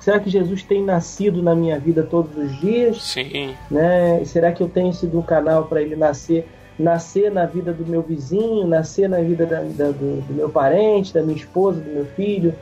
será 0.00 0.18
que 0.18 0.30
Jesus 0.30 0.62
tem 0.62 0.82
nascido 0.82 1.42
na 1.42 1.54
minha 1.54 1.78
vida 1.78 2.02
todos 2.02 2.36
os 2.36 2.58
dias? 2.58 3.02
Sim. 3.02 3.54
Né? 3.70 4.24
Será 4.24 4.52
que 4.52 4.62
eu 4.62 4.68
tenho 4.68 4.92
sido 4.92 5.18
um 5.18 5.22
canal 5.22 5.64
para 5.64 5.82
ele 5.82 5.94
nascer, 5.94 6.46
nascer 6.78 7.30
na 7.30 7.44
vida 7.44 7.72
do 7.72 7.86
meu 7.86 8.02
vizinho, 8.02 8.66
nascer 8.66 9.08
na 9.08 9.20
vida 9.20 9.44
da, 9.44 9.60
da, 9.60 9.90
do, 9.90 10.22
do, 10.22 10.34
meu 10.34 10.48
parente, 10.48 11.12
da 11.12 11.22
minha 11.22 11.36
esposa, 11.36 11.80
do 11.80 11.90
meu 11.90 12.06
filho? 12.06 12.54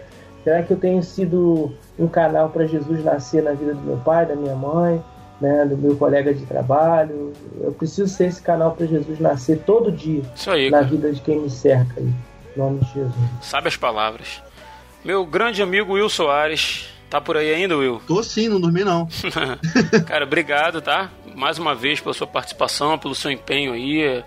Será 0.42 0.62
que 0.62 0.72
eu 0.72 0.76
tenho 0.76 1.02
sido 1.02 1.72
um 1.98 2.06
canal 2.06 2.50
para 2.50 2.66
Jesus 2.66 3.02
nascer 3.04 3.42
na 3.42 3.52
vida 3.52 3.74
do 3.74 3.80
meu 3.80 3.96
pai, 3.98 4.26
da 4.26 4.34
minha 4.34 4.54
mãe? 4.54 5.02
Né, 5.40 5.66
do 5.66 5.76
meu 5.76 5.96
colega 5.96 6.32
de 6.32 6.46
trabalho. 6.46 7.32
Eu 7.60 7.72
preciso 7.72 8.08
ser 8.08 8.26
esse 8.26 8.40
canal 8.40 8.70
para 8.70 8.86
Jesus 8.86 9.18
nascer 9.18 9.58
todo 9.66 9.90
dia 9.90 10.22
aí, 10.46 10.70
na 10.70 10.80
vida 10.80 11.12
de 11.12 11.20
quem 11.20 11.40
me 11.40 11.50
cerca. 11.50 12.00
Aí 12.00 12.08
nome 12.56 12.80
de 12.80 12.92
Jesus. 12.92 13.14
Sabe 13.42 13.68
as 13.68 13.76
palavras. 13.76 14.42
Meu 15.04 15.24
grande 15.26 15.62
amigo 15.62 15.94
Will 15.94 16.08
Soares. 16.08 16.88
Tá 17.10 17.20
por 17.20 17.36
aí 17.36 17.54
ainda, 17.54 17.76
Will? 17.76 18.00
Tô 18.06 18.22
sim, 18.22 18.48
não 18.48 18.60
dormi 18.60 18.82
não. 18.82 19.06
Cara, 20.06 20.24
obrigado, 20.24 20.80
tá? 20.80 21.10
Mais 21.34 21.58
uma 21.58 21.74
vez 21.74 22.00
pela 22.00 22.14
sua 22.14 22.26
participação, 22.26 22.98
pelo 22.98 23.14
seu 23.14 23.30
empenho 23.30 23.72
aí. 23.72 24.24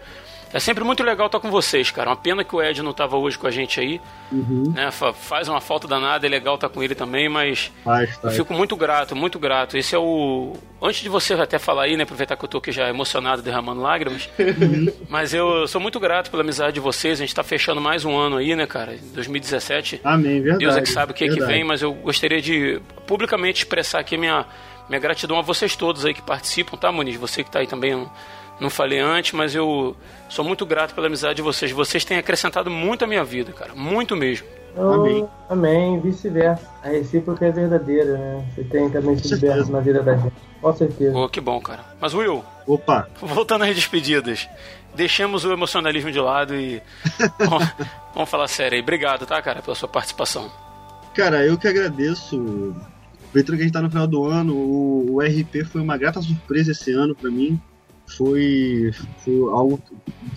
É 0.54 0.60
sempre 0.60 0.84
muito 0.84 1.04
legal 1.04 1.28
estar 1.28 1.40
com 1.40 1.52
vocês, 1.52 1.92
cara. 1.92 2.10
Uma 2.10 2.16
pena 2.16 2.44
que 2.44 2.56
o 2.56 2.62
Ed 2.62 2.82
não 2.82 2.92
estava 2.92 3.18
hoje 3.18 3.38
com 3.38 3.48
a 3.48 3.52
gente 3.52 3.80
aí. 3.80 4.00
Uhum. 4.32 4.72
Né? 4.74 4.90
Faz 4.92 5.48
uma 5.48 5.60
falta 5.60 5.88
danada, 5.88 6.26
é 6.26 6.30
legal 6.30 6.56
estar 6.56 6.70
com 6.70 6.82
ele 6.82 6.96
também, 6.96 7.28
mas 7.28 7.72
faz, 7.84 8.20
eu 8.24 8.32
fico 8.32 8.54
muito 8.54 8.76
grato, 8.76 9.16
muito 9.16 9.38
grato. 9.40 9.78
Esse 9.78 9.96
é 9.96 10.00
o. 10.00 10.54
Antes 10.82 11.02
de 11.02 11.10
você 11.10 11.34
até 11.34 11.58
falar 11.58 11.84
aí, 11.84 11.98
né? 11.98 12.04
Aproveitar 12.04 12.36
que 12.38 12.46
eu 12.46 12.50
tô 12.50 12.60
aqui 12.60 12.72
já 12.72 12.88
emocionado, 12.88 13.42
derramando 13.42 13.82
lágrimas. 13.82 14.30
Uhum. 14.38 14.92
mas 15.10 15.34
eu 15.34 15.68
sou 15.68 15.82
muito 15.82 16.00
grato 16.00 16.32
pela 16.32 16.44
amizade 16.44 16.74
de 16.74 16.80
vocês. 16.80 17.20
A 17.20 17.24
gente 17.24 17.30
está 17.30 17.44
fechando 17.44 17.82
mais 17.82 18.06
um 18.06 18.16
ano 18.18 18.38
aí, 18.38 18.56
né, 18.56 18.66
cara? 18.66 18.96
2017. 19.14 20.02
Amém, 20.04 20.42
verdade. 20.42 20.60
Deus 20.60 20.78
é 20.78 20.82
que 20.82 20.90
sabe 20.90 21.12
o 21.12 21.16
que, 21.16 21.26
é 21.26 21.28
que 21.28 21.40
vem, 21.42 21.64
mas 21.64 21.82
eu 21.82 21.94
gostaria 21.94 22.42
de 22.42 22.82
publicamente 23.06 23.64
expressar 23.64 24.00
aqui 24.00 24.18
minha, 24.18 24.46
minha 24.88 25.00
gratidão 25.00 25.38
a 25.40 25.42
vocês 25.42 25.76
todos 25.76 26.06
aí 26.06 26.14
que 26.14 26.22
participam, 26.22 26.78
tá, 26.78 26.92
Muniz? 26.92 27.16
Você 27.18 27.44
que 27.44 27.50
está 27.50 27.60
aí 27.60 27.68
também 27.68 28.08
não 28.60 28.70
falei 28.70 29.00
antes, 29.00 29.34
mas 29.34 29.54
eu 29.54 29.96
sou 30.30 30.44
muito 30.44 30.66
grato 30.66 30.96
pela 30.96 31.08
amizade 31.08 31.36
de 31.36 31.42
vocês. 31.42 31.72
Vocês 31.72 32.04
têm 32.04 32.18
acrescentado 32.18 32.70
muito 32.70 33.04
a 33.04 33.08
minha 33.08 33.24
vida, 33.24 33.52
cara. 33.52 33.76
Muito 33.76 34.16
mesmo. 34.16 34.48
Oh, 34.76 34.94
amém. 34.94 35.28
Amém. 35.50 36.00
Vice-versa. 36.00 36.68
A 36.84 36.90
recíproca 36.90 37.46
é 37.46 37.52
verdadeira, 37.52 38.18
né? 38.18 38.46
Você 38.54 38.64
tem 38.64 38.90
também 38.90 39.18
sido 39.18 39.72
na 39.72 39.80
vida 39.80 40.02
da 40.02 40.16
gente. 40.16 40.34
Com 40.62 40.74
certeza. 40.74 41.18
Oh, 41.18 41.30
que 41.30 41.40
bom, 41.40 41.60
cara. 41.62 41.84
Mas, 42.00 42.14
Will. 42.14 42.44
Opa. 42.66 43.08
Voltando 43.22 43.64
às 43.64 43.76
despedidas. 43.76 44.50
Deixemos 44.96 45.46
o 45.46 45.52
emocionalismo 45.52 46.12
de 46.12 46.20
lado 46.20 46.56
e. 46.56 46.82
vamos, 47.38 47.68
vamos 48.14 48.30
falar 48.30 48.48
sério 48.48 48.76
aí. 48.76 48.82
Obrigado, 48.82 49.26
tá, 49.26 49.40
cara, 49.42 49.62
pela 49.62 49.76
sua 49.76 49.88
participação. 49.88 50.52
Cara, 51.16 51.46
eu 51.46 51.58
que 51.58 51.68
agradeço. 51.68 52.76
Aproveitando 53.30 53.56
que 53.56 53.62
a 53.62 53.66
gente 53.66 53.74
tá 53.74 53.82
no 53.82 53.90
final 53.90 54.08
do 54.08 54.26
ano, 54.26 54.56
o, 54.56 55.16
o 55.16 55.22
RP 55.22 55.64
foi 55.72 55.82
uma 55.82 55.98
grata 55.98 56.22
surpresa 56.22 56.72
esse 56.72 56.92
ano 56.92 57.14
para 57.14 57.30
mim 57.30 57.60
foi, 58.08 58.92
foi 59.24 59.36
algo. 59.52 59.82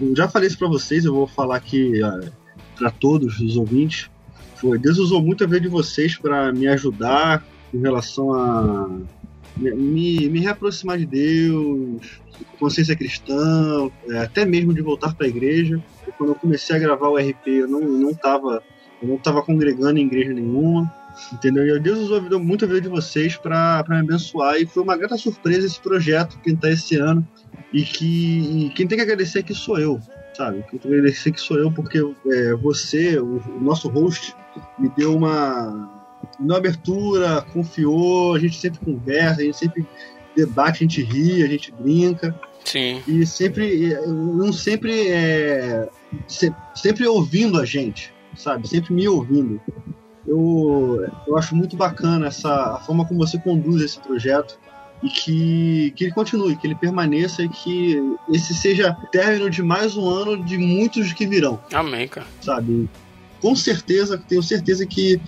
Eu 0.00 0.16
já 0.16 0.28
falei 0.28 0.48
isso 0.48 0.58
para 0.58 0.68
vocês, 0.68 1.04
eu 1.04 1.14
vou 1.14 1.26
falar 1.26 1.56
aqui 1.56 2.02
uh, 2.02 2.30
para 2.76 2.90
todos 2.90 3.40
os 3.40 3.56
ouvintes. 3.56 4.10
Foi, 4.56 4.78
Deus 4.78 4.98
usou 4.98 5.22
muito 5.22 5.44
a 5.44 5.46
vida 5.46 5.60
de 5.60 5.68
vocês 5.68 6.18
para 6.18 6.52
me 6.52 6.66
ajudar 6.68 7.44
em 7.72 7.80
relação 7.80 8.34
a 8.34 8.90
me, 9.56 10.28
me 10.28 10.40
reaproximar 10.40 10.98
de 10.98 11.06
Deus, 11.06 12.20
consciência 12.58 12.96
cristã, 12.96 13.90
é, 14.08 14.18
até 14.18 14.44
mesmo 14.44 14.74
de 14.74 14.82
voltar 14.82 15.14
para 15.14 15.26
a 15.26 15.28
igreja. 15.28 15.82
Quando 16.18 16.30
eu 16.30 16.34
comecei 16.34 16.76
a 16.76 16.78
gravar 16.78 17.08
o 17.08 17.16
RP, 17.16 17.46
eu 17.46 17.68
não 17.68 17.80
não 17.80 18.10
estava 18.10 18.62
eu 19.00 19.08
não 19.08 19.16
tava 19.16 19.42
congregando 19.42 19.98
em 19.98 20.04
igreja 20.04 20.32
nenhuma, 20.34 20.92
entendeu? 21.32 21.64
E 21.64 21.80
Deus 21.80 22.00
usou 22.00 22.18
a 22.18 22.20
vida, 22.20 22.38
muito 22.38 22.64
a 22.64 22.68
vida 22.68 22.82
de 22.82 22.88
vocês 22.88 23.36
para 23.36 23.84
me 23.88 23.96
abençoar 23.96 24.56
e 24.56 24.66
foi 24.66 24.82
uma 24.82 24.96
grata 24.96 25.16
surpresa 25.16 25.66
esse 25.66 25.80
projeto 25.80 26.38
pintar 26.40 26.72
esse 26.72 26.96
ano 26.96 27.26
e 27.72 27.82
que 27.82 28.66
e 28.66 28.70
quem 28.70 28.86
tem 28.86 28.98
que 28.98 29.04
agradecer 29.04 29.40
aqui 29.40 29.54
sou 29.54 29.78
eu, 29.78 30.00
sabe? 30.34 30.64
Quem 30.70 30.78
tem 30.78 30.90
que 30.90 30.98
agradecer 30.98 31.30
aqui 31.30 31.40
sou 31.40 31.58
eu 31.58 31.70
porque 31.70 31.98
é, 32.26 32.54
você, 32.54 33.18
o, 33.18 33.36
o 33.36 33.60
nosso 33.60 33.88
host, 33.88 34.34
me 34.78 34.88
deu 34.96 35.14
uma 35.16 36.00
uma 36.38 36.56
abertura, 36.56 37.42
confiou, 37.52 38.34
a 38.34 38.38
gente 38.38 38.58
sempre 38.58 38.80
conversa, 38.80 39.40
a 39.40 39.44
gente 39.44 39.56
sempre 39.56 39.86
debate, 40.36 40.76
a 40.76 40.88
gente 40.88 41.02
ri, 41.02 41.42
a 41.42 41.46
gente 41.46 41.72
brinca. 41.72 42.38
Sim. 42.64 43.02
E 43.06 43.26
sempre, 43.26 43.96
um 44.06 44.52
sempre 44.52 45.08
é, 45.08 45.88
sempre 46.74 47.06
ouvindo 47.06 47.58
a 47.58 47.64
gente, 47.64 48.12
sabe? 48.36 48.68
Sempre 48.68 48.94
me 48.94 49.08
ouvindo. 49.08 49.60
Eu, 50.26 51.06
eu 51.26 51.36
acho 51.36 51.56
muito 51.56 51.76
bacana 51.76 52.26
essa 52.26 52.74
a 52.74 52.80
forma 52.80 53.06
como 53.06 53.26
você 53.26 53.38
conduz 53.38 53.82
esse 53.82 53.98
projeto 53.98 54.58
e 55.02 55.08
que, 55.08 55.92
que 55.96 56.04
ele 56.04 56.12
continue, 56.12 56.56
que 56.56 56.66
ele 56.66 56.74
permaneça 56.74 57.42
e 57.42 57.48
que 57.48 58.16
esse 58.28 58.54
seja 58.54 58.92
término 59.10 59.48
de 59.48 59.62
mais 59.62 59.96
um 59.96 60.08
ano 60.08 60.44
de 60.44 60.58
muitos 60.58 61.12
que 61.12 61.26
virão. 61.26 61.60
Amém, 61.72 62.06
cara. 62.06 62.26
Sabe? 62.40 62.88
Com 63.40 63.56
certeza, 63.56 64.18
tenho 64.18 64.42
certeza 64.42 64.84
que 64.86 65.20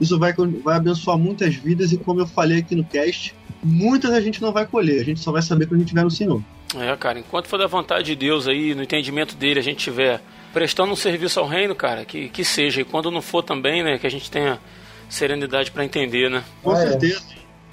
isso 0.00 0.18
vai, 0.18 0.32
vai 0.62 0.76
abençoar 0.76 1.18
muitas 1.18 1.54
vidas 1.56 1.92
e 1.92 1.98
como 1.98 2.20
eu 2.20 2.26
falei 2.26 2.58
aqui 2.58 2.76
no 2.76 2.84
cast, 2.84 3.34
muitas 3.62 4.12
a 4.12 4.20
gente 4.20 4.40
não 4.40 4.52
vai 4.52 4.66
colher, 4.66 5.00
a 5.00 5.04
gente 5.04 5.20
só 5.20 5.32
vai 5.32 5.42
saber 5.42 5.66
quando 5.66 5.76
a 5.76 5.80
gente 5.80 5.88
tiver 5.88 6.04
no 6.04 6.10
Senhor. 6.10 6.42
É, 6.76 6.94
cara, 6.96 7.18
enquanto 7.18 7.48
for 7.48 7.58
da 7.58 7.66
vontade 7.66 8.04
de 8.04 8.14
Deus 8.14 8.46
aí, 8.46 8.74
no 8.74 8.82
entendimento 8.82 9.34
dele, 9.34 9.58
a 9.58 9.62
gente 9.62 9.78
tiver 9.78 10.20
prestando 10.52 10.92
um 10.92 10.96
serviço 10.96 11.40
ao 11.40 11.46
reino, 11.46 11.74
cara, 11.74 12.04
que, 12.04 12.28
que 12.28 12.44
seja. 12.44 12.80
E 12.80 12.84
quando 12.84 13.10
não 13.10 13.22
for 13.22 13.42
também, 13.42 13.82
né, 13.82 13.98
que 13.98 14.06
a 14.06 14.10
gente 14.10 14.30
tenha 14.30 14.60
serenidade 15.08 15.70
para 15.70 15.84
entender, 15.84 16.30
né? 16.30 16.44
Com 16.62 16.74
é. 16.74 16.88
certeza. 16.88 17.22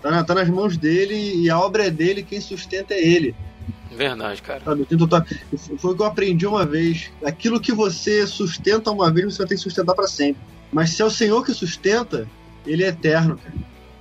Tá, 0.06 0.24
tá 0.24 0.36
nas 0.36 0.48
mãos 0.50 0.78
dele 0.78 1.16
e 1.36 1.50
a 1.50 1.60
obra 1.60 1.88
é 1.88 1.90
dele, 1.90 2.22
quem 2.22 2.40
sustenta 2.40 2.94
é 2.94 3.04
ele. 3.04 3.34
Verdade, 3.92 4.40
cara. 4.40 4.62
Sabe? 4.64 4.86
Tá- 5.10 5.26
Foi 5.80 5.94
o 5.94 5.96
que 5.96 6.02
eu 6.04 6.06
aprendi 6.06 6.46
uma 6.46 6.64
vez. 6.64 7.10
Aquilo 7.24 7.60
que 7.60 7.72
você 7.72 8.28
sustenta 8.28 8.92
uma 8.92 9.12
vez, 9.12 9.34
você 9.34 9.40
vai 9.40 9.48
ter 9.48 9.56
que 9.56 9.62
sustentar 9.62 9.96
para 9.96 10.06
sempre. 10.08 10.40
Mas 10.72 10.92
se 10.92 11.02
é 11.02 11.06
o 11.06 11.10
Senhor 11.10 11.44
que 11.44 11.54
sustenta, 11.56 12.28
ele 12.68 12.84
é 12.84 12.90
eterno. 12.90 13.38
cara. 13.38 13.56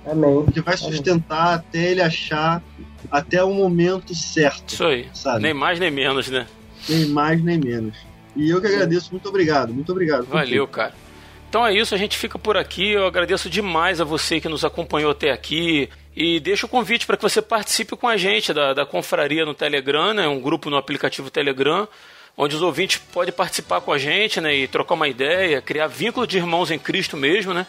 Amém. 0.05 0.45
Ele 0.51 0.61
vai 0.61 0.77
sustentar 0.77 1.55
até 1.55 1.91
ele 1.91 2.01
achar, 2.03 2.61
até 3.09 3.43
o 3.43 3.51
momento 3.51 4.13
certo. 4.13 4.73
Isso 4.73 4.85
aí. 4.85 5.07
Sabe? 5.11 5.41
Nem 5.41 5.55
mais 5.55 5.79
nem 5.79 5.89
menos, 5.89 6.29
né? 6.29 6.45
Nem 6.87 7.07
mais 7.07 7.43
nem 7.43 7.57
menos. 7.57 7.97
E 8.35 8.47
eu 8.49 8.61
que 8.61 8.67
agradeço, 8.67 9.09
muito 9.11 9.27
obrigado, 9.27 9.73
muito 9.73 9.91
obrigado. 9.91 10.25
Valeu, 10.25 10.67
cara. 10.67 10.93
Então 11.49 11.65
é 11.65 11.73
isso, 11.73 11.95
a 11.95 11.97
gente 11.97 12.17
fica 12.17 12.37
por 12.37 12.57
aqui. 12.57 12.91
Eu 12.91 13.05
agradeço 13.05 13.49
demais 13.49 14.01
a 14.01 14.03
você 14.03 14.39
que 14.39 14.49
nos 14.49 14.65
acompanhou 14.65 15.11
até 15.11 15.31
aqui. 15.31 15.89
E 16.15 16.39
deixo 16.39 16.65
o 16.65 16.69
convite 16.69 17.05
para 17.05 17.17
que 17.17 17.23
você 17.23 17.41
participe 17.41 17.95
com 17.95 18.07
a 18.07 18.17
gente 18.17 18.53
da, 18.53 18.73
da 18.73 18.85
confraria 18.85 19.45
no 19.45 19.53
Telegram, 19.53 20.13
né? 20.13 20.27
um 20.27 20.39
grupo 20.39 20.69
no 20.69 20.77
aplicativo 20.77 21.29
Telegram, 21.29 21.87
onde 22.37 22.55
os 22.55 22.61
ouvintes 22.61 22.97
podem 22.97 23.33
participar 23.33 23.81
com 23.81 23.91
a 23.91 23.97
gente 23.97 24.39
né? 24.39 24.55
e 24.55 24.67
trocar 24.67 24.95
uma 24.95 25.07
ideia, 25.07 25.61
criar 25.61 25.87
vínculo 25.87 26.25
de 26.25 26.37
irmãos 26.37 26.71
em 26.71 26.79
Cristo 26.79 27.17
mesmo. 27.17 27.53
Né? 27.53 27.67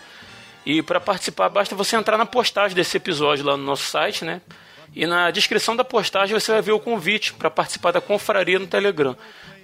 E 0.65 0.83
para 0.83 1.01
participar, 1.01 1.49
basta 1.49 1.75
você 1.75 1.97
entrar 1.97 2.17
na 2.17 2.27
postagem 2.27 2.77
desse 2.77 2.97
episódio 2.97 3.45
lá 3.45 3.57
no 3.57 3.63
nosso 3.63 3.85
site, 3.85 4.25
né? 4.25 4.41
E 4.95 5.07
na 5.07 5.31
descrição 5.31 5.77
da 5.77 5.85
postagem 5.85 6.39
você 6.39 6.53
vai 6.53 6.63
ver 6.63 6.73
o 6.73 6.81
convite 6.81 7.33
para 7.35 7.51
participar 7.51 7.93
da 7.93 8.01
confraria 8.01 8.59
no 8.59 8.67
Telegram. 8.67 9.17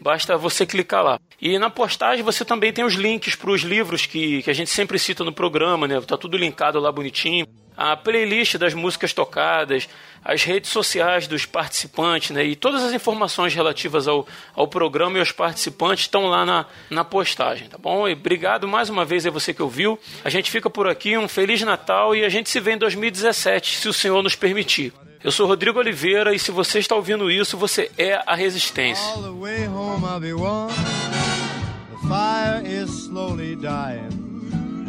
Basta 0.03 0.37
você 0.37 0.67
clicar 0.67 1.05
lá. 1.05 1.21
E 1.41 1.59
na 1.59 1.71
postagem 1.71 2.25
você 2.25 2.45
também 2.45 2.73
tem 2.73 2.85
os 2.85 2.95
links 2.95 3.37
para 3.37 3.51
os 3.51 3.63
livros 3.63 4.05
que, 4.05 4.43
que 4.43 4.51
a 4.51 4.53
gente 4.53 4.71
sempre 4.71 4.99
cita 4.99 5.23
no 5.23 5.33
programa, 5.33 5.87
né? 5.87 6.01
Tá 6.01 6.17
tudo 6.17 6.37
linkado 6.37 6.81
lá 6.81 6.91
bonitinho. 6.91 7.47
A 7.77 7.97
playlist 7.97 8.57
das 8.57 8.75
músicas 8.75 9.13
tocadas, 9.13 9.89
as 10.25 10.43
redes 10.43 10.71
sociais 10.71 11.27
dos 11.27 11.47
participantes, 11.47 12.31
né? 12.31 12.45
E 12.45 12.57
todas 12.57 12.83
as 12.83 12.93
informações 12.93 13.55
relativas 13.55 14.07
ao, 14.09 14.27
ao 14.55 14.69
programa 14.69 15.17
e 15.17 15.21
aos 15.21 15.33
participantes 15.33 16.05
estão 16.05 16.27
lá 16.27 16.45
na, 16.45 16.67
na 16.91 17.05
postagem, 17.05 17.69
tá 17.69 17.79
bom? 17.79 18.09
E 18.09 18.13
obrigado 18.13 18.69
mais 18.69 18.91
uma 18.91 19.05
vez 19.05 19.25
a 19.25 19.31
você 19.31 19.55
que 19.55 19.63
ouviu. 19.63 19.99
A 20.25 20.31
gente 20.31 20.51
fica 20.51 20.69
por 20.69 20.89
aqui, 20.89 21.17
um 21.17 21.29
Feliz 21.29 21.63
Natal 21.63 22.15
e 22.15 22.25
a 22.25 22.29
gente 22.29 22.51
se 22.51 22.61
vê 22.61 22.73
em 22.73 22.79
2017, 22.79 23.77
se 23.77 23.89
o 23.89 23.93
Senhor 23.93 24.23
nos 24.23 24.35
permitir. 24.35 24.93
Eu 25.25 25.31
sou 25.31 25.47
Rodrigo 25.47 25.79
Oliveira 25.79 26.35
e 26.35 26.39
se 26.39 26.51
você 26.51 26.81
está 26.81 26.97
ouvindo 26.97 27.31
isso, 27.31 27.57
você 27.57 27.91
é 27.97 28.21
a 28.27 28.35
resistência. 28.35 29.05
All 29.15 29.23
the 29.23 29.31
way 29.31 29.69
home 29.69 30.05
I'll 30.05 30.19
be 30.19 30.33
warm. 30.33 30.69
The 30.69 32.09
fire 32.09 32.67
is 32.67 32.91
slowly 32.91 33.55
dying. 33.55 34.11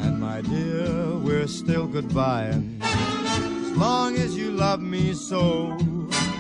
And 0.04 0.20
my 0.20 0.42
dear, 0.42 0.88
we're 1.24 1.48
still 1.48 1.88
goodbying. 1.88 2.80
As 2.82 3.78
long 3.78 4.16
as 4.16 4.36
you 4.36 4.52
love 4.52 4.82
me 4.82 5.14
so. 5.14 5.78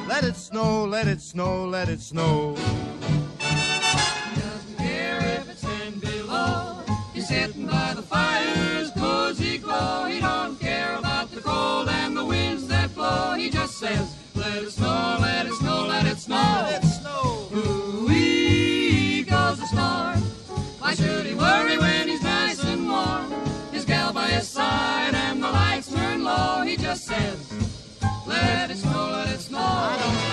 Let 0.07 0.23
it 0.23 0.35
snow, 0.37 0.85
let 0.85 1.07
it 1.07 1.21
snow, 1.21 1.65
let 1.65 1.87
it 1.87 2.01
snow. 2.01 2.55
doesn't 4.35 4.77
care 4.77 5.19
if 5.39 5.49
it's 5.49 5.61
ten 5.61 5.99
below. 5.99 6.81
He's 7.13 7.27
sitting 7.27 7.67
by 7.67 7.93
the 7.95 8.01
fire's 8.01 8.89
cozy 8.91 9.59
glow. 9.59 10.05
He 10.07 10.19
don't 10.19 10.59
care 10.59 10.95
about 10.97 11.12
blow. 13.03 13.35
He 13.35 13.49
just 13.49 13.77
says, 13.77 14.15
let 14.35 14.63
it 14.63 14.71
snow, 14.71 15.17
let 15.19 15.45
it 15.45 15.53
snow, 15.53 15.85
let 15.87 16.05
it 16.05 16.17
snow. 16.17 16.65
Let 16.69 16.83
it 16.83 16.87
snow. 16.87 17.49
Ooh-wee 17.55 19.23
goes 19.23 19.59
the 19.59 19.67
storm. 19.67 20.19
Why 20.81 20.93
should 20.95 21.25
he 21.25 21.35
worry 21.35 21.77
when 21.77 22.07
he's 22.07 22.23
nice 22.23 22.63
and 22.63 22.89
warm? 22.89 23.31
His 23.71 23.85
gal 23.85 24.13
by 24.13 24.27
his 24.27 24.47
side 24.47 25.13
and 25.13 25.43
the 25.43 25.51
lights 25.51 25.91
turn 25.93 26.23
low. 26.23 26.63
He 26.65 26.77
just 26.77 27.05
says, 27.05 27.39
let 28.25 28.71
it 28.71 28.77
snow, 28.77 29.09
let 29.11 29.29
it 29.35 29.41
snow. 29.41 30.32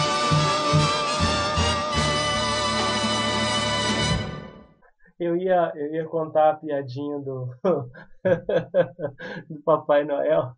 Eu 5.21 5.37
ia, 5.37 5.71
eu 5.75 5.93
ia 5.93 6.05
contar 6.05 6.49
a 6.49 6.55
piadinha 6.55 7.19
do, 7.19 7.47
do 9.47 9.61
Papai 9.63 10.03
Noel. 10.03 10.51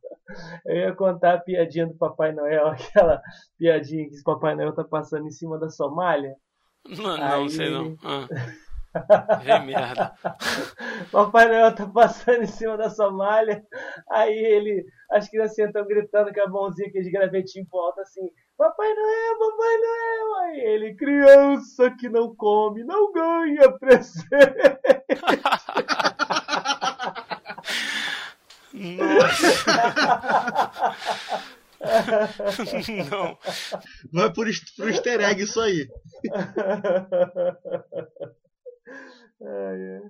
Eu 0.66 0.76
ia 0.78 0.96
contar 0.96 1.34
a 1.34 1.38
piadinha 1.38 1.86
do 1.86 1.96
Papai 1.96 2.32
Noel, 2.32 2.68
aquela 2.72 3.22
piadinha 3.58 4.08
que 4.10 4.18
o 4.18 4.24
Papai 4.24 4.56
Noel 4.56 4.74
tá 4.74 4.86
passando 4.86 5.28
em 5.28 5.32
cima 5.32 5.60
da 5.60 5.70
Somália. 5.70 6.34
Não, 6.88 7.18
não 7.18 7.44
Aí- 7.44 7.50
sei 7.50 7.70
não. 7.70 7.98
Ah. 8.06 8.26
Vem 9.44 9.66
merda. 9.66 10.14
Papai 11.12 11.48
Noel 11.50 11.76
tá 11.76 11.86
passando 11.88 12.44
em 12.44 12.48
cima 12.48 12.78
da 12.78 12.90
Somália. 12.90 13.62
Aí 14.10 14.34
ele, 14.34 14.86
as 15.12 15.28
criancinhas 15.28 15.72
estão 15.72 15.86
gritando 15.86 16.34
com 16.34 16.40
a 16.42 16.48
mãozinha, 16.48 16.88
aquele 16.88 17.12
gravetinho 17.12 17.66
pro 17.70 17.80
alto 17.82 18.00
assim: 18.00 18.30
Papai 18.64 18.94
Noel, 18.94 19.40
Papai 19.40 19.78
Noel. 19.78 20.36
Aí 20.44 20.60
ele, 20.62 20.96
criança 20.96 21.92
que 22.00 22.08
não 22.08 22.34
come, 22.34 22.82
não 22.86 23.12
ganha 23.12 23.70
presente. 23.78 24.24
Não. 33.12 33.38
Vai 34.12 34.32
por, 34.34 34.48
est- 34.48 34.76
pro 34.76 34.90
easter 34.90 35.20
egg 35.22 35.42
isso 35.44 35.60
aí. 35.60 35.88
Ai, 39.46 39.98
ai. 39.98 40.02